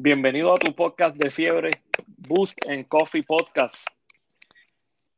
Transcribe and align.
Bienvenido 0.00 0.54
a 0.54 0.58
tu 0.58 0.72
podcast 0.76 1.16
de 1.16 1.28
fiebre, 1.28 1.70
Boost 2.18 2.56
and 2.68 2.86
Coffee 2.86 3.24
Podcast, 3.24 3.84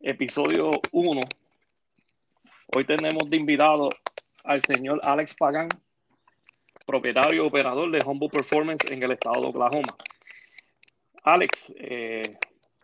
episodio 0.00 0.70
1. 0.92 1.20
Hoy 2.74 2.86
tenemos 2.86 3.28
de 3.28 3.36
invitado 3.36 3.90
al 4.42 4.62
señor 4.62 4.98
Alex 5.02 5.34
Pagan, 5.34 5.68
propietario 6.86 7.44
y 7.44 7.46
operador 7.46 7.90
de 7.90 8.02
Humble 8.02 8.30
Performance 8.30 8.90
en 8.90 9.02
el 9.02 9.10
estado 9.10 9.42
de 9.42 9.48
Oklahoma. 9.48 9.94
Alex, 11.24 11.74
eh, 11.76 12.38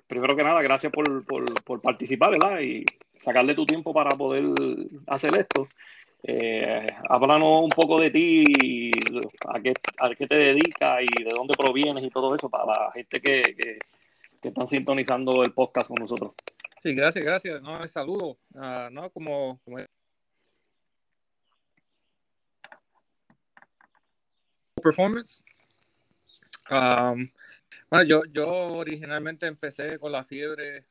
primero 0.07 0.37
que 0.37 0.45
nada, 0.45 0.61
gracias 0.61 0.93
por, 0.93 1.25
por, 1.25 1.81
participar 1.81 2.35
y 2.63 2.85
sacarle 3.25 3.55
tu 3.55 3.65
tiempo 3.65 3.95
para 3.95 4.11
poder 4.11 4.45
hacer 5.07 5.35
esto. 5.35 5.67
Eh, 6.23 6.87
un 7.09 7.69
poco 7.69 8.01
de 8.01 8.11
ti, 8.11 8.45
a 9.47 9.61
qué, 9.61 9.73
a 9.99 10.15
qué 10.15 10.27
te 10.27 10.35
dedicas 10.35 11.03
y 11.03 11.23
de 11.23 11.31
dónde 11.31 11.55
provienes 11.57 12.05
y 12.05 12.11
todo 12.11 12.35
eso 12.35 12.49
para 12.49 12.67
la 12.67 12.93
gente 12.93 13.21
que, 13.21 13.43
que, 13.43 13.79
están 14.49 14.67
sintonizando 14.67 15.43
el 15.43 15.53
podcast 15.53 15.89
con 15.89 16.01
nosotros. 16.01 16.33
Sí, 16.81 16.95
gracias, 16.95 17.25
gracias. 17.25 17.63
No, 17.63 17.87
saludo. 17.89 18.39
Uh, 18.55 18.91
no, 18.93 19.11
como, 19.11 19.59
como, 19.65 19.79
performance. 24.81 25.43
Bueno, 27.91 28.05
yo, 28.07 28.25
yo 28.33 28.49
originalmente 28.75 29.47
empecé 29.47 29.99
con 29.99 30.13
la 30.13 30.25
fiebre, 30.25 30.85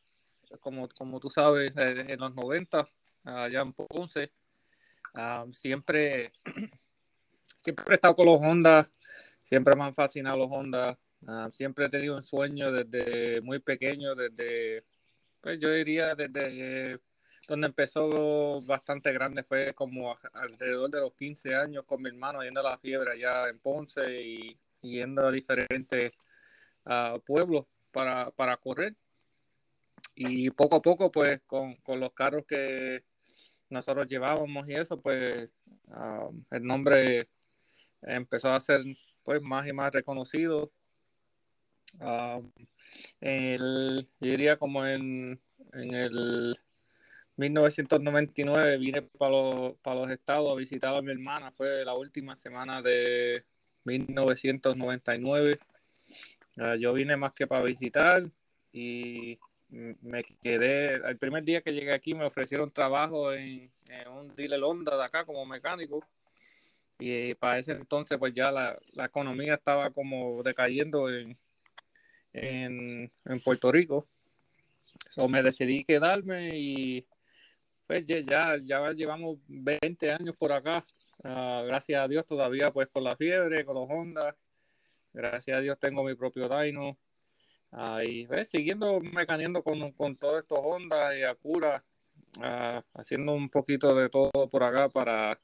como, 0.59 0.87
como 0.89 1.19
tú 1.19 1.29
sabes, 1.29 1.75
en 1.77 2.19
los 2.19 2.33
90, 2.35 2.85
allá 3.23 3.61
en 3.61 3.73
Ponce. 3.73 4.31
Siempre, 5.51 6.31
siempre 7.63 7.85
he 7.89 7.93
estado 7.95 8.15
con 8.15 8.25
los 8.25 8.39
Honda, 8.39 8.91
siempre 9.43 9.75
me 9.75 9.83
han 9.83 9.95
fascinado 9.95 10.37
los 10.37 10.51
Honda. 10.51 10.97
Siempre 11.51 11.85
he 11.85 11.89
tenido 11.89 12.15
un 12.15 12.23
sueño 12.23 12.71
desde 12.71 13.41
muy 13.41 13.59
pequeño, 13.59 14.13
desde, 14.13 14.83
pues 15.41 15.59
yo 15.59 15.71
diría 15.71 16.13
desde 16.13 16.99
donde 17.47 17.67
empezó 17.67 18.61
bastante 18.61 19.11
grande 19.13 19.43
fue 19.43 19.73
como 19.73 20.17
alrededor 20.33 20.89
de 20.89 21.01
los 21.01 21.13
15 21.13 21.55
años 21.55 21.85
con 21.85 22.01
mi 22.01 22.09
hermano 22.09 22.43
yendo 22.43 22.59
a 22.61 22.71
la 22.71 22.77
fiebre 22.79 23.13
allá 23.13 23.49
en 23.49 23.59
Ponce 23.59 24.21
y, 24.21 24.59
yendo 24.81 25.27
a 25.27 25.31
diferentes 25.31 26.17
pueblos 27.25 27.65
para, 27.91 28.31
para 28.31 28.57
correr. 28.57 28.95
Y 30.13 30.49
poco 30.51 30.77
a 30.77 30.81
poco, 30.81 31.11
pues 31.11 31.41
con, 31.45 31.75
con 31.77 31.99
los 31.99 32.13
carros 32.13 32.45
que, 32.47 33.03
nosotros 33.69 34.07
llevábamos 34.07 34.67
y 34.67 34.73
eso, 34.73 34.99
pues 35.01 35.53
um, 35.87 36.43
el 36.51 36.63
nombre 36.63 37.27
empezó 38.01 38.49
a 38.51 38.59
ser 38.59 38.81
pues 39.23 39.41
más 39.41 39.67
y 39.67 39.73
más 39.73 39.91
reconocido. 39.91 40.71
Um, 41.99 42.51
el, 43.21 44.07
yo 44.19 44.29
diría 44.29 44.57
como 44.57 44.85
en, 44.85 45.39
en 45.73 45.93
el 45.93 46.59
1999 47.37 48.77
vine 48.77 49.01
para 49.01 49.31
los, 49.31 49.77
para 49.77 50.01
los 50.01 50.11
estados 50.11 50.51
a 50.51 50.55
visitar 50.55 50.95
a 50.95 51.01
mi 51.01 51.11
hermana, 51.11 51.51
fue 51.51 51.83
la 51.83 51.93
última 51.93 52.35
semana 52.35 52.81
de 52.81 53.43
1999. 53.83 55.59
Uh, 56.57 56.75
yo 56.75 56.93
vine 56.93 57.17
más 57.17 57.33
que 57.33 57.47
para 57.47 57.63
visitar 57.63 58.23
y 58.71 59.37
me 59.75 60.23
quedé, 60.23 60.95
el 60.95 61.17
primer 61.17 61.43
día 61.43 61.61
que 61.61 61.73
llegué 61.73 61.93
aquí 61.93 62.13
me 62.13 62.25
ofrecieron 62.25 62.71
trabajo 62.71 63.33
en, 63.33 63.71
un 64.09 64.33
dealer 64.35 64.63
Honda 64.63 64.97
de 64.97 65.03
acá 65.03 65.25
como 65.25 65.45
mecánico 65.45 66.05
y 66.97 67.33
para 67.35 67.59
ese 67.59 67.73
entonces 67.73 68.17
pues 68.17 68.33
ya 68.33 68.51
la, 68.51 68.79
economía 69.03 69.55
estaba 69.55 69.89
como 69.89 70.41
decayendo 70.43 71.09
en, 71.09 71.37
en, 72.31 73.11
Puerto 73.43 73.71
Rico. 73.71 74.07
So 75.09 75.27
me 75.27 75.43
decidí 75.43 75.83
quedarme 75.83 76.57
y 76.57 77.05
pues 77.85 78.05
ya, 78.05 78.57
ya 78.63 78.91
llevamos 78.93 79.39
20 79.47 80.11
años 80.11 80.37
por 80.37 80.53
acá. 80.53 80.83
Ah, 81.23 81.63
gracias 81.67 82.01
a 82.01 82.07
Dios 82.07 82.25
todavía 82.25 82.71
pues 82.71 82.87
con 82.87 83.03
la 83.03 83.17
fiebre, 83.17 83.65
con 83.65 83.75
los 83.75 83.89
Honda. 83.89 84.37
Gracias 85.11 85.57
a 85.57 85.61
Dios 85.61 85.77
tengo 85.79 86.03
mi 86.03 86.15
propio 86.15 86.47
Dino 86.47 86.97
Ahí, 87.77 88.25
ves, 88.25 88.49
siguiendo 88.49 89.01
mecaneando 89.01 89.61
con, 89.61 89.91
con 89.91 90.15
todos 90.15 90.39
estos 90.39 90.59
Honda 90.63 91.17
y 91.17 91.23
Acura, 91.23 91.83
uh, 92.37 92.81
haciendo 92.93 93.33
un 93.33 93.49
poquito 93.49 93.93
de 93.93 94.07
todo 94.07 94.49
por 94.49 94.63
acá 94.63 94.87
para, 94.87 95.37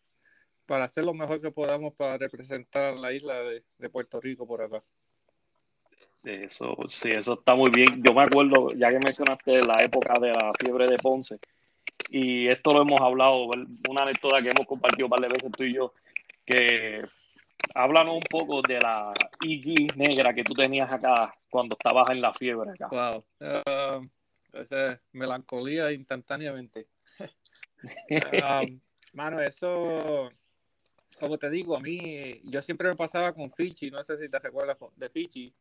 para 0.65 0.85
hacer 0.85 1.03
lo 1.03 1.13
mejor 1.13 1.41
que 1.41 1.51
podamos 1.51 1.93
para 1.93 2.17
representar 2.17 2.93
la 2.93 3.11
isla 3.11 3.35
de, 3.43 3.89
Puerto 3.89 4.21
Rico 4.21 4.47
por 4.47 4.61
acá. 4.61 4.81
Eso, 6.23 6.77
sí, 6.87 7.09
eso 7.09 7.33
está 7.33 7.53
muy 7.53 7.69
bien. 7.69 8.01
Yo 8.01 8.13
me 8.13 8.23
acuerdo, 8.23 8.71
ya 8.71 8.89
que 8.89 8.99
mencionaste 8.99 9.61
la 9.63 9.83
época 9.83 10.17
de 10.17 10.29
la 10.29 10.53
fiebre 10.57 10.87
de 10.87 10.97
Ponce, 10.99 11.37
y 12.09 12.47
esto 12.47 12.73
lo 12.73 12.83
hemos 12.83 13.01
hablado, 13.01 13.47
una 13.89 14.03
anécdota 14.03 14.41
que 14.41 14.51
hemos 14.51 14.67
compartido 14.67 15.07
un 15.07 15.11
par 15.11 15.19
de 15.19 15.27
veces 15.27 15.51
tú 15.51 15.63
y 15.65 15.73
yo, 15.73 15.93
que 16.45 17.01
háblanos 17.75 18.15
un 18.15 18.23
poco 18.29 18.61
de 18.61 18.79
la 18.79 19.13
IG 19.41 19.97
negra 19.97 20.33
que 20.33 20.45
tú 20.45 20.53
tenías 20.53 20.89
acá 20.89 21.35
cuando 21.51 21.75
estabas 21.78 22.09
en 22.09 22.22
la 22.22 22.34
fiebre 22.34 22.72
acá. 22.72 22.88
Wow. 22.88 23.25
Uh, 23.39 24.09
esa 24.53 25.00
melancolía 25.12 25.91
instantáneamente. 25.91 26.88
um, 28.09 28.79
mano, 29.13 29.39
eso, 29.39 30.31
como 31.19 31.38
te 31.38 31.50
digo, 31.50 31.75
a 31.75 31.79
mí, 31.79 32.41
yo 32.45 32.61
siempre 32.61 32.90
me 32.90 32.95
pasaba 32.95 33.34
con 33.34 33.51
Fichi, 33.51 33.91
no 33.91 34.01
sé 34.01 34.17
si 34.17 34.29
te 34.29 34.40
recuerdas 34.40 34.78
de 34.95 35.09
Fichi. 35.09 35.53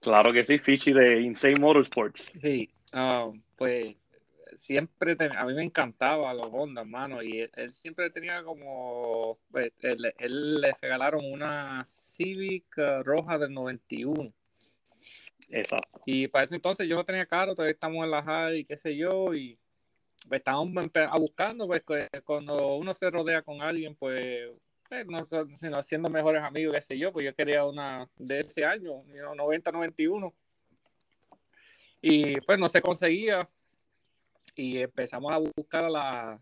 Claro 0.00 0.32
que 0.32 0.44
sí, 0.44 0.58
Fichi 0.58 0.92
de 0.92 1.20
Insane 1.22 1.58
Motorsports. 1.58 2.32
Sí, 2.40 2.70
um, 2.92 3.42
pues 3.56 3.96
siempre 4.54 5.16
a 5.36 5.44
mí 5.44 5.54
me 5.54 5.62
encantaba 5.62 6.34
los 6.34 6.48
Honda, 6.52 6.84
mano, 6.84 7.22
y 7.22 7.48
él, 7.54 7.72
siempre 7.72 8.10
tenía 8.10 8.42
como, 8.42 9.38
pues, 9.50 9.72
él, 9.80 10.60
le 10.60 10.74
regalaron 10.80 11.24
una 11.24 11.84
Civic 11.84 12.76
uh, 12.78 13.02
roja 13.02 13.38
del 13.38 13.52
91. 13.54 14.32
Exacto. 15.48 16.00
Y 16.04 16.28
para 16.28 16.44
ese 16.44 16.56
entonces 16.56 16.86
yo 16.88 16.96
no 16.96 17.04
tenía 17.04 17.26
carro, 17.26 17.54
todavía 17.54 17.72
estamos 17.72 18.04
en 18.04 18.10
la 18.10 18.22
high, 18.22 18.64
qué 18.64 18.76
sé 18.76 18.96
yo, 18.96 19.34
y 19.34 19.58
pues, 20.28 20.40
estábamos 20.40 20.90
buscando, 21.18 21.66
pues 21.66 21.82
cuando 22.24 22.76
uno 22.76 22.92
se 22.92 23.10
rodea 23.10 23.42
con 23.42 23.62
alguien, 23.62 23.94
pues 23.94 24.58
eh, 24.90 25.04
no, 25.06 25.22
haciendo 25.78 26.10
mejores 26.10 26.42
amigos, 26.42 26.74
qué 26.74 26.80
sé 26.80 26.98
yo, 26.98 27.12
pues 27.12 27.26
yo 27.26 27.34
quería 27.34 27.64
una 27.64 28.08
de 28.16 28.40
ese 28.40 28.64
año, 28.64 29.04
90-91. 29.04 30.32
Y 32.00 32.40
pues 32.42 32.58
no 32.58 32.68
se 32.68 32.80
conseguía, 32.80 33.48
y 34.54 34.78
empezamos 34.78 35.32
a 35.32 35.38
buscar 35.38 35.84
a 35.84 35.90
la 35.90 36.40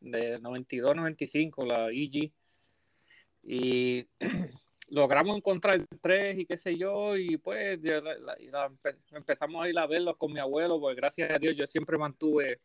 de 0.00 0.40
92-95, 0.40 1.66
la 1.66 1.90
EG, 1.90 2.32
y 3.42 4.06
logramos 4.92 5.38
encontrar 5.38 5.82
tres 6.02 6.38
y 6.38 6.44
qué 6.44 6.58
sé 6.58 6.76
yo, 6.76 7.16
y 7.16 7.38
pues 7.38 7.80
empezamos 9.10 9.64
a 9.64 9.68
ir 9.68 9.78
a 9.78 9.86
verlos 9.86 10.18
con 10.18 10.32
mi 10.32 10.38
abuelo, 10.38 10.78
pues 10.78 10.94
gracias 10.94 11.30
a 11.30 11.38
Dios 11.38 11.56
yo 11.56 11.66
siempre 11.66 11.96
mantuve 11.96 12.60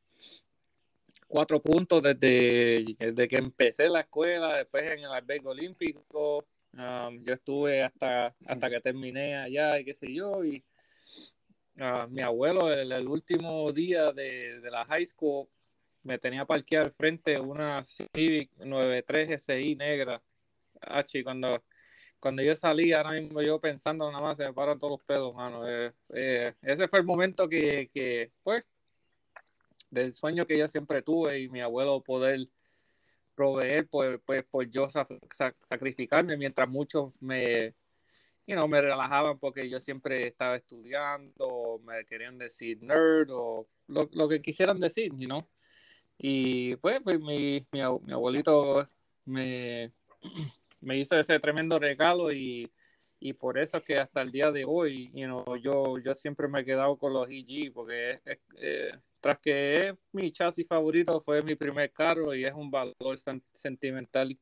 cuatro 1.25 1.61
puntos 1.61 2.03
desde, 2.03 2.83
desde 2.99 3.27
que 3.29 3.37
empecé 3.37 3.87
la 3.87 4.01
escuela, 4.01 4.57
después 4.57 4.83
en 4.91 4.99
el 4.99 5.05
albergue 5.05 5.47
olímpico, 5.47 6.45
um, 6.73 7.23
yo 7.23 7.33
estuve 7.33 7.81
hasta, 7.81 8.35
hasta 8.45 8.69
que 8.69 8.81
terminé 8.81 9.37
allá 9.37 9.79
y 9.79 9.85
qué 9.85 9.93
sé 9.93 10.13
yo, 10.13 10.43
y 10.43 10.61
mi 12.09 12.21
abuelo 12.21 12.73
el, 12.73 13.07
último 13.07 13.71
día 13.71 14.11
de, 14.11 14.59
la 14.69 14.83
high 14.83 15.05
school 15.05 15.47
me 16.03 16.17
tenía 16.19 16.43
parqueado 16.43 16.87
al 16.87 16.91
frente 16.91 17.39
una 17.39 17.83
Civic 17.85 18.51
93 18.57 19.41
SI 19.41 19.75
negra. 19.75 20.21
H, 20.81 21.23
cuando, 21.23 21.63
cuando 22.19 22.41
yo 22.41 22.55
salí, 22.55 22.93
ahora 22.93 23.11
mismo 23.11 23.41
yo 23.41 23.59
pensando 23.59 24.11
nada 24.11 24.23
más, 24.23 24.37
se 24.37 24.45
me 24.45 24.53
paran 24.53 24.79
todos 24.79 24.91
los 24.91 25.03
pedos, 25.03 25.33
mano. 25.35 25.67
Eh, 25.67 25.93
eh, 26.13 26.53
ese 26.61 26.87
fue 26.87 26.99
el 26.99 27.05
momento 27.05 27.47
que, 27.47 27.89
que, 27.93 28.31
pues, 28.43 28.63
del 29.89 30.11
sueño 30.13 30.45
que 30.45 30.57
yo 30.57 30.67
siempre 30.67 31.01
tuve 31.01 31.39
y 31.39 31.49
mi 31.49 31.61
abuelo 31.61 32.01
poder 32.01 32.47
proveer, 33.35 33.87
pues, 33.87 34.19
pues, 34.25 34.43
pues 34.49 34.69
yo 34.71 34.89
sacrificarme 34.89 36.37
mientras 36.37 36.67
muchos 36.67 37.13
me, 37.19 37.75
you 38.47 38.55
know, 38.55 38.67
me 38.67 38.81
relajaban 38.81 39.37
porque 39.39 39.69
yo 39.69 39.79
siempre 39.79 40.27
estaba 40.27 40.55
estudiando, 40.55 41.79
me 41.85 42.03
querían 42.05 42.37
decir 42.37 42.81
nerd 42.81 43.29
o 43.31 43.67
lo, 43.87 44.09
lo 44.13 44.27
que 44.27 44.41
quisieran 44.41 44.79
decir, 44.79 45.11
you 45.17 45.27
know. 45.27 45.47
Y 46.17 46.75
pues, 46.77 46.99
pues 47.03 47.19
mi, 47.19 47.65
mi, 47.71 47.79
mi, 48.03 48.13
abuelito 48.13 48.89
me, 49.25 49.91
me 50.81 50.97
hizo 50.97 51.19
ese 51.19 51.39
tremendo 51.39 51.79
regalo 51.79 52.31
y, 52.31 52.71
y, 53.19 53.33
por 53.33 53.57
eso 53.57 53.81
que 53.81 53.97
hasta 53.97 54.21
el 54.21 54.31
día 54.31 54.51
de 54.51 54.65
hoy, 54.65 55.11
you 55.13 55.25
know, 55.25 55.55
yo, 55.57 55.97
yo 55.99 56.13
siempre 56.13 56.47
me 56.47 56.61
he 56.61 56.65
quedado 56.65 56.97
con 56.97 57.13
los 57.13 57.27
EG 57.29 57.73
porque 57.73 58.21
eh, 58.57 58.91
tras 59.19 59.39
que 59.39 59.87
es 59.87 59.95
mi 60.11 60.31
chasis 60.31 60.67
favorito, 60.67 61.19
fue 61.21 61.41
mi 61.41 61.55
primer 61.55 61.91
carro 61.91 62.33
y 62.33 62.45
es 62.45 62.53
un 62.53 62.69
valor 62.69 63.17
sentimental 63.53 64.37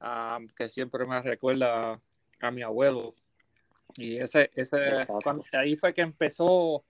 ah, 0.00 0.38
que 0.56 0.68
siempre 0.68 1.04
me 1.06 1.20
recuerda 1.20 2.00
a 2.40 2.50
mi 2.50 2.62
abuelo 2.62 3.14
Y 3.96 4.16
ese, 4.16 4.50
ese 4.54 4.78
ahí 5.52 5.76
fue 5.76 5.92
que 5.94 6.02
empezó, 6.02 6.84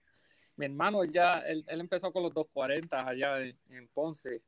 mi 0.55 0.65
hermano 0.65 1.03
ya, 1.03 1.39
él, 1.39 1.65
empezó 1.67 2.11
con 2.11 2.23
los 2.23 2.33
240 2.33 3.07
allá 3.07 3.39
en, 3.41 3.87
Ponce. 3.93 4.41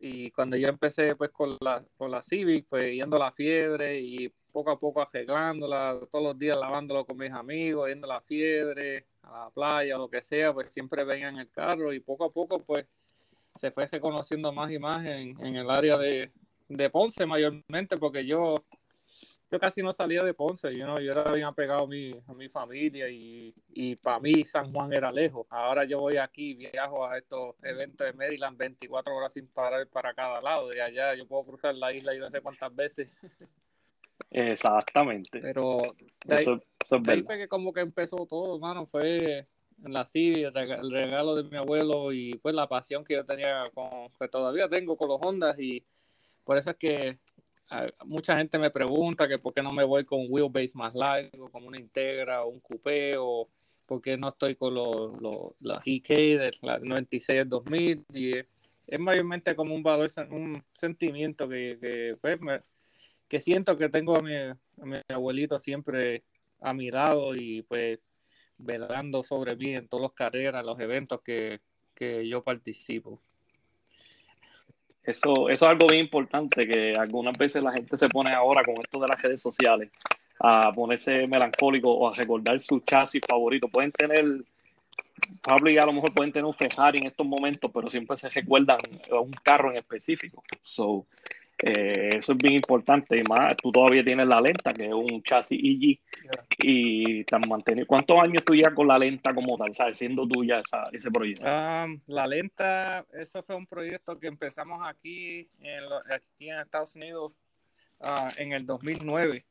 Y 0.00 0.30
cuando 0.30 0.56
yo 0.56 0.68
empecé 0.68 1.14
pues 1.14 1.30
con 1.30 1.58
la, 1.60 1.84
con 1.96 2.10
la 2.10 2.22
Civic, 2.22 2.66
pues 2.68 2.92
yendo 2.92 3.16
a 3.16 3.20
la 3.20 3.32
fiebre 3.32 4.00
y 4.00 4.32
poco 4.50 4.70
a 4.70 4.80
poco 4.80 5.02
arreglándola, 5.02 6.00
todos 6.10 6.24
los 6.24 6.38
días 6.38 6.58
lavándolo 6.58 7.04
con 7.04 7.18
mis 7.18 7.30
amigos, 7.32 7.88
yendo 7.88 8.06
a 8.06 8.14
la 8.14 8.20
fiebre, 8.22 9.06
a 9.22 9.44
la 9.44 9.50
playa, 9.50 9.98
lo 9.98 10.08
que 10.08 10.22
sea, 10.22 10.54
pues 10.54 10.70
siempre 10.70 11.04
venían 11.04 11.38
el 11.38 11.50
carro 11.50 11.92
y 11.92 12.00
poco 12.00 12.24
a 12.24 12.32
poco 12.32 12.60
pues 12.60 12.86
se 13.58 13.70
fue 13.70 13.86
reconociendo 13.86 14.52
más 14.52 14.72
y 14.72 14.78
más 14.78 15.08
en, 15.10 15.38
en 15.44 15.56
el 15.56 15.70
área 15.70 15.98
de, 15.98 16.32
de 16.68 16.88
Ponce 16.88 17.26
mayormente, 17.26 17.98
porque 17.98 18.24
yo 18.24 18.64
yo 19.50 19.58
casi 19.58 19.82
no 19.82 19.92
salía 19.92 20.22
de 20.22 20.32
Ponce, 20.32 20.74
yo 20.76 20.96
era 20.98 21.32
bien 21.32 21.46
apegado 21.46 21.82
a 21.82 21.86
mi, 21.86 22.14
a 22.26 22.34
mi 22.34 22.48
familia 22.48 23.08
y, 23.08 23.52
y 23.70 23.96
para 23.96 24.20
mí 24.20 24.44
San 24.44 24.72
Juan 24.72 24.92
era 24.92 25.10
lejos. 25.10 25.46
Ahora 25.50 25.84
yo 25.84 25.98
voy 25.98 26.18
aquí, 26.18 26.54
viajo 26.54 27.04
a 27.04 27.18
estos 27.18 27.56
eventos 27.62 28.06
de 28.06 28.12
Maryland 28.12 28.56
24 28.56 29.14
horas 29.14 29.32
sin 29.32 29.48
parar 29.48 29.86
para 29.88 30.14
cada 30.14 30.40
lado. 30.40 30.68
De 30.68 30.80
allá 30.80 31.14
yo 31.16 31.26
puedo 31.26 31.44
cruzar 31.44 31.74
la 31.74 31.92
isla 31.92 32.14
yo 32.14 32.20
no 32.20 32.30
sé 32.30 32.40
cuántas 32.40 32.74
veces. 32.74 33.08
Exactamente. 34.30 35.40
Pero 35.40 35.78
de 36.24 36.34
ahí, 36.36 37.22
fue 37.24 37.38
que 37.38 37.48
como 37.48 37.72
que 37.72 37.80
empezó 37.80 38.26
todo, 38.26 38.54
hermano, 38.54 38.86
fue 38.86 39.48
en 39.84 39.92
la 39.92 40.06
CD, 40.06 40.44
el 40.44 40.90
regalo 40.90 41.34
de 41.34 41.44
mi 41.44 41.56
abuelo 41.56 42.12
y 42.12 42.34
pues 42.34 42.54
la 42.54 42.68
pasión 42.68 43.04
que 43.04 43.14
yo 43.14 43.24
tenía 43.24 43.64
con, 43.74 44.10
que 44.10 44.28
todavía 44.28 44.68
tengo 44.68 44.96
con 44.96 45.08
los 45.08 45.18
Hondas 45.20 45.58
y 45.58 45.84
por 46.44 46.56
eso 46.56 46.70
es 46.70 46.76
que 46.76 47.18
mucha 48.04 48.36
gente 48.36 48.58
me 48.58 48.70
pregunta 48.70 49.28
que 49.28 49.38
por 49.38 49.54
qué 49.54 49.62
no 49.62 49.72
me 49.72 49.84
voy 49.84 50.04
con 50.04 50.26
wheelbase 50.28 50.76
más 50.76 50.94
largo, 50.94 51.50
como 51.50 51.68
una 51.68 51.78
Integra 51.78 52.44
o 52.44 52.48
un 52.48 52.60
coupé, 52.60 53.16
o 53.16 53.48
por 53.86 54.00
qué 54.00 54.16
no 54.16 54.28
estoy 54.28 54.56
con 54.56 54.74
los, 54.74 55.20
los, 55.60 55.80
EK 55.84 56.08
de 56.08 56.50
la 56.62 56.78
96 56.78 57.40
al 57.40 57.48
2000. 57.48 58.04
Y 58.12 58.36
es, 58.36 58.46
mayormente 58.98 59.54
como 59.54 59.74
un 59.74 59.82
valor, 59.82 60.10
un 60.30 60.62
sentimiento 60.76 61.48
que, 61.48 61.78
que, 61.80 62.14
pues, 62.20 63.44
siento 63.44 63.76
que 63.76 63.88
tengo 63.88 64.16
a 64.16 64.22
mi, 64.22 64.34
a 64.34 64.56
mi 64.84 65.00
abuelito 65.08 65.58
siempre 65.58 66.24
a 66.60 66.74
mi 66.74 66.90
lado 66.90 67.34
y 67.34 67.62
pues 67.62 67.98
velando 68.58 69.22
sobre 69.22 69.56
mí 69.56 69.74
en 69.74 69.88
todas 69.88 70.02
las 70.02 70.12
carreras, 70.12 70.64
los 70.64 70.78
eventos 70.80 71.22
que, 71.22 71.60
que 71.94 72.28
yo 72.28 72.42
participo. 72.42 73.20
Eso, 75.02 75.48
eso 75.48 75.52
es 75.52 75.62
algo 75.62 75.86
bien 75.88 76.02
importante, 76.04 76.66
que 76.66 76.92
algunas 76.96 77.36
veces 77.36 77.62
la 77.62 77.72
gente 77.72 77.96
se 77.96 78.08
pone 78.08 78.32
ahora 78.32 78.64
con 78.64 78.76
esto 78.76 79.00
de 79.00 79.08
las 79.08 79.20
redes 79.20 79.40
sociales 79.40 79.90
a 80.38 80.72
ponerse 80.72 81.26
melancólico 81.26 81.90
o 81.90 82.08
a 82.08 82.14
recordar 82.14 82.60
su 82.60 82.80
chasis 82.80 83.22
favorito. 83.26 83.68
Pueden 83.68 83.92
tener, 83.92 84.24
Pablo 85.42 85.70
y 85.70 85.78
a 85.78 85.86
lo 85.86 85.92
mejor 85.92 86.12
pueden 86.14 86.32
tener 86.32 86.44
un 86.44 86.54
Ferrari 86.54 86.98
en 86.98 87.06
estos 87.06 87.26
momentos, 87.26 87.70
pero 87.72 87.90
siempre 87.90 88.16
se 88.16 88.28
recuerdan 88.28 88.80
un 89.10 89.32
carro 89.42 89.70
en 89.70 89.78
específico. 89.78 90.42
So, 90.62 91.06
eso 91.62 92.32
es 92.32 92.38
bien 92.38 92.54
importante. 92.54 93.18
Y 93.18 93.22
más, 93.22 93.56
tú 93.56 93.70
todavía 93.70 94.04
tienes 94.04 94.26
la 94.26 94.40
lenta, 94.40 94.72
que 94.72 94.86
es 94.86 94.92
un 94.92 95.22
chasis 95.22 95.58
EG, 95.62 96.00
y 96.58 97.24
te 97.24 97.38
mantenido. 97.38 97.86
¿Cuántos 97.86 98.18
años 98.18 98.44
tú 98.44 98.54
ya 98.54 98.74
con 98.74 98.88
la 98.88 98.98
lenta 98.98 99.34
como 99.34 99.56
tal, 99.58 99.74
sabes, 99.74 99.98
siendo 99.98 100.26
tuya 100.26 100.60
esa, 100.60 100.82
ese 100.92 101.10
proyecto? 101.10 101.46
Um, 101.46 102.00
la 102.06 102.26
lenta, 102.26 103.06
eso 103.12 103.42
fue 103.42 103.56
un 103.56 103.66
proyecto 103.66 104.18
que 104.18 104.28
empezamos 104.28 104.80
aquí 104.86 105.48
en, 105.60 105.84
aquí 106.12 106.50
en 106.50 106.60
Estados 106.60 106.96
Unidos 106.96 107.32
uh, 108.00 108.28
en 108.36 108.52
el 108.52 108.64
2009. 108.64 109.44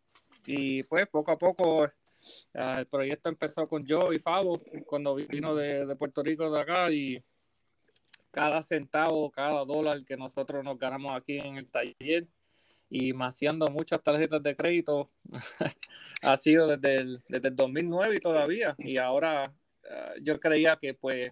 Y 0.46 0.84
pues 0.84 1.08
poco 1.08 1.32
a 1.32 1.38
poco 1.38 1.84
uh, 1.84 1.90
el 2.54 2.88
proyecto 2.88 3.30
empezó 3.30 3.68
con 3.68 3.86
yo 3.86 4.12
y 4.14 4.20
Pablo 4.20 4.54
cuando 4.88 5.16
vino 5.16 5.54
de, 5.56 5.86
de 5.86 5.96
Puerto 5.96 6.24
Rico 6.24 6.50
de 6.52 6.62
acá 6.62 6.92
y 6.92 7.24
cada 8.32 8.62
centavo, 8.62 9.32
cada 9.32 9.66
dólar 9.66 10.04
que 10.04 10.18
nosotros 10.18 10.64
nos 10.64 10.78
ganamos 10.78 11.16
aquí 11.16 11.38
en 11.40 11.58
el 11.58 11.70
taller 11.70 12.28
y 12.90 13.14
maciando 13.14 13.70
muchas 13.70 14.02
tarjetas 14.02 14.42
de 14.42 14.56
crédito 14.56 15.12
ha 16.22 16.38
sido 16.38 16.68
desde 16.68 16.98
el, 16.98 17.24
desde 17.28 17.50
el 17.50 17.56
2009 17.56 18.16
y 18.16 18.20
todavía. 18.20 18.76
Y 18.80 18.98
ahora 18.98 19.54
ah, 19.90 20.14
yo 20.22 20.40
creía 20.40 20.76
que 20.78 20.94
pues, 20.94 21.32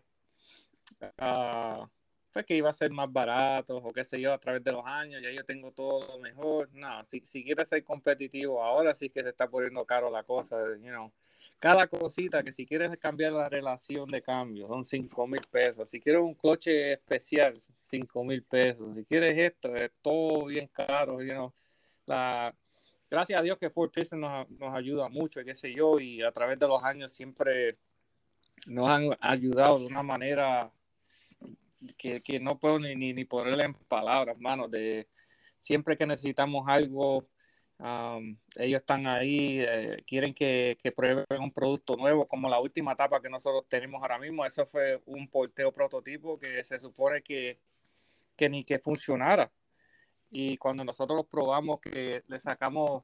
uh, 1.02 1.88
que 2.46 2.56
iba 2.56 2.70
a 2.70 2.74
ser 2.74 2.92
más 2.92 3.12
barato 3.12 3.78
o 3.78 3.92
qué 3.92 4.04
sé 4.04 4.22
yo 4.22 4.32
a 4.32 4.38
través 4.38 4.64
de 4.64 4.72
los 4.72 4.86
años, 4.86 5.22
ya 5.24 5.32
yo 5.32 5.44
tengo 5.44 5.72
todo 5.72 6.06
lo 6.08 6.20
mejor. 6.20 6.70
No, 6.74 7.04
si, 7.04 7.22
si 7.22 7.44
quieres 7.44 7.68
ser 7.68 7.84
competitivo, 7.84 8.64
ahora 8.64 8.94
sí 8.94 9.10
que 9.10 9.24
se 9.24 9.30
está 9.30 9.50
poniendo 9.50 9.86
caro 9.86 10.12
la 10.12 10.24
cosa, 10.24 10.56
you 10.78 10.92
know 10.92 11.12
cada 11.60 11.88
cosita 11.88 12.44
que 12.44 12.52
si 12.52 12.66
quieres 12.66 12.96
cambiar 12.98 13.34
la 13.34 13.50
relación 13.50 14.08
de 14.10 14.22
cambio 14.22 14.68
son 14.68 14.86
5 14.86 15.28
mil 15.28 15.42
pesos. 15.50 15.90
Si 15.90 16.00
quieres 16.00 16.22
un 16.22 16.36
coche 16.36 16.94
especial, 16.94 17.56
5 17.84 18.24
mil 18.24 18.44
pesos. 18.44 18.96
Si 18.96 19.06
quieres 19.06 19.38
esto, 19.38 19.76
es 19.76 19.92
todo 20.02 20.46
bien 20.46 20.68
caro. 20.68 21.22
You 21.22 21.52
la, 22.06 22.56
gracias 23.10 23.40
a 23.40 23.44
Dios 23.44 23.58
que 23.58 23.70
Ford 23.70 23.92
Piston 23.92 24.22
nos, 24.22 24.50
nos 24.52 24.74
ayuda 24.74 25.10
mucho, 25.10 25.44
qué 25.44 25.56
sé 25.56 25.74
yo, 25.74 26.00
y 26.00 26.22
a 26.22 26.32
través 26.32 26.58
de 26.60 26.68
los 26.68 26.84
años 26.84 27.12
siempre 27.12 27.78
nos 28.66 28.90
han 28.90 29.10
ayudado 29.20 29.80
de 29.80 29.86
una 29.86 30.04
manera 30.04 30.72
que, 31.98 32.22
que 32.22 32.40
no 32.40 32.60
puedo 32.60 32.80
ni, 32.80 32.96
ni, 32.96 33.14
ni 33.14 33.26
ponerle 33.26 33.66
en 33.66 33.74
palabras, 33.74 34.40
manos, 34.40 34.72
de 34.72 35.08
siempre 35.60 35.98
que 35.98 36.06
necesitamos 36.06 36.66
algo 36.68 37.28
ellos 37.80 38.82
están 38.82 39.06
ahí, 39.06 39.60
eh, 39.60 40.04
quieren 40.08 40.34
que, 40.34 40.78
que, 40.82 40.92
prueben 40.92 41.26
un 41.40 41.52
producto 41.52 41.96
nuevo, 41.96 42.28
como 42.28 42.50
la 42.50 42.60
última 42.60 42.94
etapa 42.94 43.22
que 43.22 43.30
nosotros 43.30 43.66
tenemos 43.68 44.02
ahora 44.02 44.18
mismo. 44.18 44.46
Eso 44.46 44.66
fue 44.66 45.02
un 45.06 45.28
porteo 45.28 45.72
prototipo 45.72 46.40
que 46.40 46.64
se 46.64 46.80
supone 46.80 47.22
que, 47.22 47.60
que 48.36 48.50
ni 48.50 48.64
que 48.64 48.80
funcionara. 48.80 49.52
Y 50.32 50.58
cuando 50.58 50.84
nosotros 50.84 51.26
probamos, 51.30 51.80
que 51.80 52.24
le 52.28 52.40
sacamos, 52.40 53.04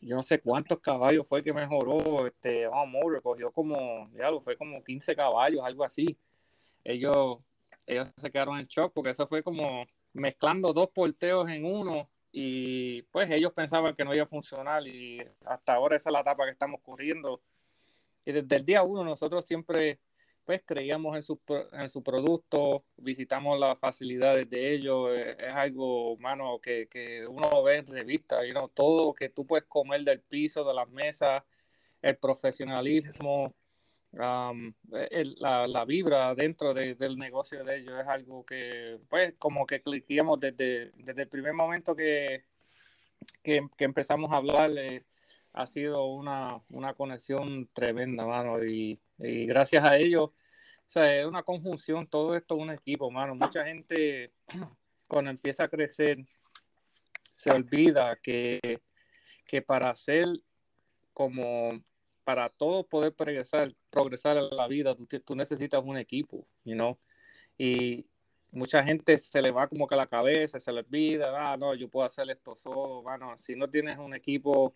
yo 0.00 0.16
no 0.16 0.22
sé 0.22 0.40
cuántos 0.40 0.80
caballos 0.80 1.28
fue 1.28 1.42
que 1.42 1.52
mejoró, 1.52 2.26
este, 2.26 2.66
oh, 2.66 2.86
cogió 3.22 3.52
como, 3.52 4.10
ya 4.14 4.30
lo 4.30 4.40
fue 4.40 4.56
como 4.56 4.82
15 4.82 5.14
caballos, 5.14 5.62
algo 5.64 5.84
así. 5.84 6.16
Ellos, 6.82 7.38
ellos 7.86 8.12
se 8.16 8.30
quedaron 8.30 8.58
en 8.58 8.64
shock 8.64 8.92
porque 8.94 9.10
eso 9.10 9.26
fue 9.26 9.42
como 9.42 9.84
mezclando 10.14 10.72
dos 10.72 10.88
porteos 10.90 11.48
en 11.50 11.64
uno 11.66 12.08
y 12.38 13.00
pues 13.04 13.30
ellos 13.30 13.54
pensaban 13.54 13.94
que 13.94 14.04
no 14.04 14.14
iba 14.14 14.24
a 14.24 14.28
funcionar 14.28 14.86
y 14.86 15.24
hasta 15.46 15.72
ahora 15.72 15.96
esa 15.96 16.10
es 16.10 16.12
la 16.12 16.20
etapa 16.20 16.44
que 16.44 16.50
estamos 16.50 16.82
corriendo. 16.82 17.40
Y 18.26 18.32
desde 18.32 18.56
el 18.56 18.66
día 18.66 18.82
uno 18.82 19.02
nosotros 19.04 19.46
siempre 19.46 20.00
pues 20.44 20.62
creíamos 20.66 21.16
en 21.16 21.22
su, 21.22 21.40
en 21.72 21.88
su 21.88 22.02
producto, 22.02 22.84
visitamos 22.98 23.58
las 23.58 23.78
facilidades 23.78 24.50
de 24.50 24.74
ellos, 24.74 25.08
eh, 25.16 25.34
es, 25.38 25.54
algo, 25.54 26.12
humano 26.12 26.60
que, 26.62 26.88
que, 26.88 27.26
uno 27.26 27.62
ve 27.62 27.76
en 27.76 27.86
revista, 27.86 28.44
you 28.44 28.52
know, 28.52 28.68
todo 28.68 29.14
que 29.14 29.30
tú 29.30 29.46
puedes 29.46 29.64
comer 29.66 30.02
del 30.02 30.20
piso, 30.20 30.62
de 30.62 30.74
las 30.74 30.90
mesas, 30.90 31.42
el 32.02 32.18
profesionalismo, 32.18 33.54
Um, 34.12 34.72
la, 35.38 35.66
la, 35.66 35.84
vibra 35.84 36.34
dentro 36.34 36.72
del 36.72 37.18
negocio 37.18 37.62
de 37.64 37.78
ellos 37.78 38.00
es 38.00 38.08
algo 38.08 38.46
que, 38.46 38.98
pues, 39.10 39.34
como 39.38 39.66
que 39.66 39.80
cliqueamos 39.80 40.40
desde, 40.40 40.92
desde 40.92 41.22
el 41.22 41.28
primer 41.28 41.52
momento 41.52 41.94
que, 41.94 42.44
que, 43.42 43.68
empezamos 43.78 44.32
a 44.32 44.36
hablar, 44.36 44.70
ha 45.52 45.66
sido 45.66 46.06
una, 46.06 46.62
una 46.72 46.94
conexión 46.94 47.68
tremenda, 47.74 48.24
mano, 48.24 48.64
y, 48.64 48.98
y, 49.18 49.44
gracias 49.44 49.84
a 49.84 49.98
ellos, 49.98 50.30
o 50.86 50.88
sea, 50.88 51.20
es 51.20 51.26
una 51.26 51.42
conjunción, 51.42 52.06
todo 52.06 52.36
esto 52.36 52.56
es 52.56 52.62
un 52.62 52.70
equipo, 52.70 53.10
mano. 53.10 53.34
Mucha 53.34 53.64
gente, 53.64 54.32
cuando 55.08 55.30
empieza 55.30 55.64
a 55.64 55.68
crecer, 55.68 56.24
se 57.34 57.50
olvida 57.50 58.16
que, 58.16 58.80
que 59.46 59.62
para 59.62 59.94
ser 59.96 60.26
como 61.12 61.82
para 62.26 62.48
todo 62.48 62.82
poder 62.82 63.14
progresar, 63.14 63.72
progresar 63.88 64.36
en 64.36 64.48
la 64.50 64.66
vida, 64.66 64.96
tú, 65.24 65.36
necesitas 65.36 65.80
un 65.84 65.96
equipo, 65.96 66.44
you 66.64 66.74
know? 66.74 66.98
Y 67.56 68.04
mucha 68.50 68.82
gente 68.82 69.16
se 69.16 69.40
le 69.40 69.52
va 69.52 69.68
como 69.68 69.86
que 69.86 69.94
a 69.94 69.98
la 69.98 70.08
cabeza, 70.08 70.58
se 70.58 70.72
le 70.72 70.80
olvida, 70.80 71.52
ah, 71.52 71.56
no, 71.56 71.72
yo 71.74 71.88
puedo 71.88 72.04
hacer 72.04 72.28
esto 72.28 72.56
solo, 72.56 73.02
bueno, 73.02 73.38
si 73.38 73.54
no 73.54 73.70
tienes 73.70 73.96
un 73.98 74.12
equipo, 74.12 74.74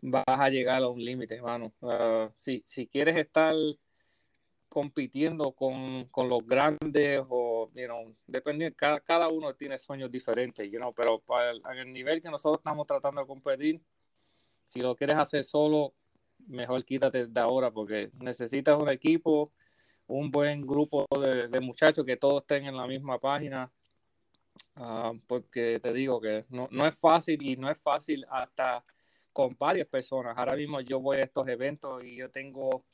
vas 0.00 0.24
a 0.26 0.48
llegar 0.48 0.82
a 0.82 0.88
un 0.88 1.04
límite, 1.04 1.34
hermano. 1.34 1.74
Ah, 1.82 2.32
si, 2.36 2.62
si 2.64 2.86
quieres 2.86 3.18
estar 3.18 3.54
compitiendo 4.70 5.52
con, 5.52 6.06
con, 6.06 6.30
los 6.30 6.46
grandes 6.46 7.22
o, 7.28 7.70
you 7.74 7.84
know, 7.84 8.16
depende, 8.26 8.74
cada, 8.74 9.00
cada 9.00 9.28
uno 9.28 9.54
tiene 9.54 9.78
sueños 9.78 10.10
diferentes, 10.10 10.70
you 10.70 10.78
know, 10.78 10.94
pero 10.94 11.20
para 11.20 11.50
el, 11.50 11.60
el 11.76 11.92
nivel 11.92 12.22
que 12.22 12.30
nosotros 12.30 12.60
estamos 12.60 12.86
tratando 12.86 13.20
de 13.20 13.26
competir, 13.26 13.82
si 14.64 14.80
lo 14.80 14.96
quieres 14.96 15.18
hacer 15.18 15.44
solo, 15.44 15.92
mejor 16.48 16.84
quítate 16.84 17.26
de 17.26 17.40
ahora 17.40 17.70
porque 17.70 18.10
necesitas 18.14 18.78
un 18.78 18.88
equipo, 18.88 19.52
un 20.06 20.30
buen 20.30 20.66
grupo 20.66 21.06
de, 21.20 21.60
muchachos 21.60 22.04
que 22.04 22.16
todos 22.16 22.42
estén 22.42 22.64
en 22.64 22.76
la 22.76 22.86
misma 22.86 23.18
página. 23.18 23.70
Ah, 24.74 25.12
porque 25.26 25.78
te 25.80 25.92
digo 25.92 26.20
que 26.20 26.44
no, 26.48 26.86
es 26.86 26.98
fácil 26.98 27.42
y 27.42 27.56
no 27.56 27.70
es 27.70 27.80
fácil 27.80 28.24
hasta 28.30 28.84
con 29.32 29.56
varias 29.58 29.86
personas. 29.86 30.36
Ahora 30.36 30.56
mismo 30.56 30.80
yo 30.80 31.00
voy 31.00 31.18
a 31.18 31.24
estos 31.24 31.46
eventos 31.48 32.02
y 32.04 32.16
yo 32.16 32.30
tengo 32.30 32.84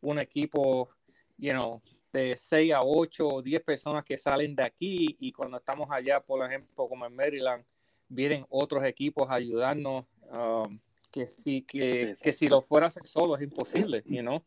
un 0.00 0.18
equipo, 0.18 0.90
you 1.36 1.52
know, 1.52 1.82
de 2.12 2.36
6 2.36 2.72
a 2.72 2.82
8 2.82 3.28
o 3.28 3.42
10 3.42 3.62
personas 3.62 4.04
que 4.04 4.16
salen 4.16 4.54
de 4.54 4.64
aquí 4.64 5.16
y 5.18 5.32
cuando 5.32 5.58
estamos 5.58 5.88
allá, 5.90 6.20
por 6.20 6.44
ejemplo, 6.44 6.88
como 6.88 7.06
en 7.06 7.14
Maryland, 7.14 7.64
vienen 8.08 8.46
otros 8.48 8.84
equipos 8.84 9.30
a 9.30 9.34
ayudarnos, 9.34 10.06
um, 10.30 10.78
que, 11.10 11.26
sí, 11.26 11.62
que, 11.62 12.14
que, 12.20 12.32
si 12.32 12.48
lo 12.48 12.62
fuera 12.62 12.86
a 12.86 12.88
hacer 12.88 13.06
solo 13.06 13.36
es 13.36 13.42
imposible, 13.42 14.02
you 14.06 14.20
know? 14.20 14.44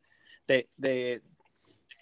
de, 0.47 0.69
de, 0.77 1.21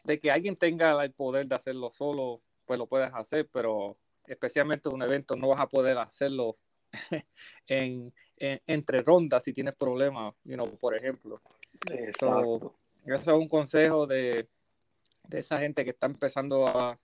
de, 0.04 0.20
que 0.20 0.32
alguien 0.32 0.56
tenga 0.56 1.04
el 1.04 1.12
poder 1.14 1.48
de 1.48 1.56
hacerlo 1.56 1.90
solo, 1.90 2.42
pues 2.66 2.78
lo 2.78 2.88
puedes 2.88 3.14
hacer, 3.14 3.48
pero 3.52 3.98
especialmente 4.26 4.90
un 4.90 5.02
evento 5.02 5.36
no 5.36 5.50
vas 5.50 5.60
a 5.60 5.70
poder 5.70 5.98
hacerlo 5.98 6.58
en, 7.68 8.14
entre 8.38 9.02
rondas 9.02 9.44
si 9.44 9.54
tienes 9.54 9.76
problemas, 9.76 10.34
you 10.44 10.56
know, 10.56 10.70
por 10.78 10.96
ejemplo. 10.96 11.42
Exacto. 11.90 12.76
eso 13.06 13.32
es 13.32 13.38
un 13.38 13.48
consejo 13.48 14.08
de, 14.08 14.48
de 15.28 15.40
esa 15.40 15.60
gente 15.60 15.84
que 15.84 15.92
está 15.92 16.08
empezando 16.08 16.68
a, 16.68 17.00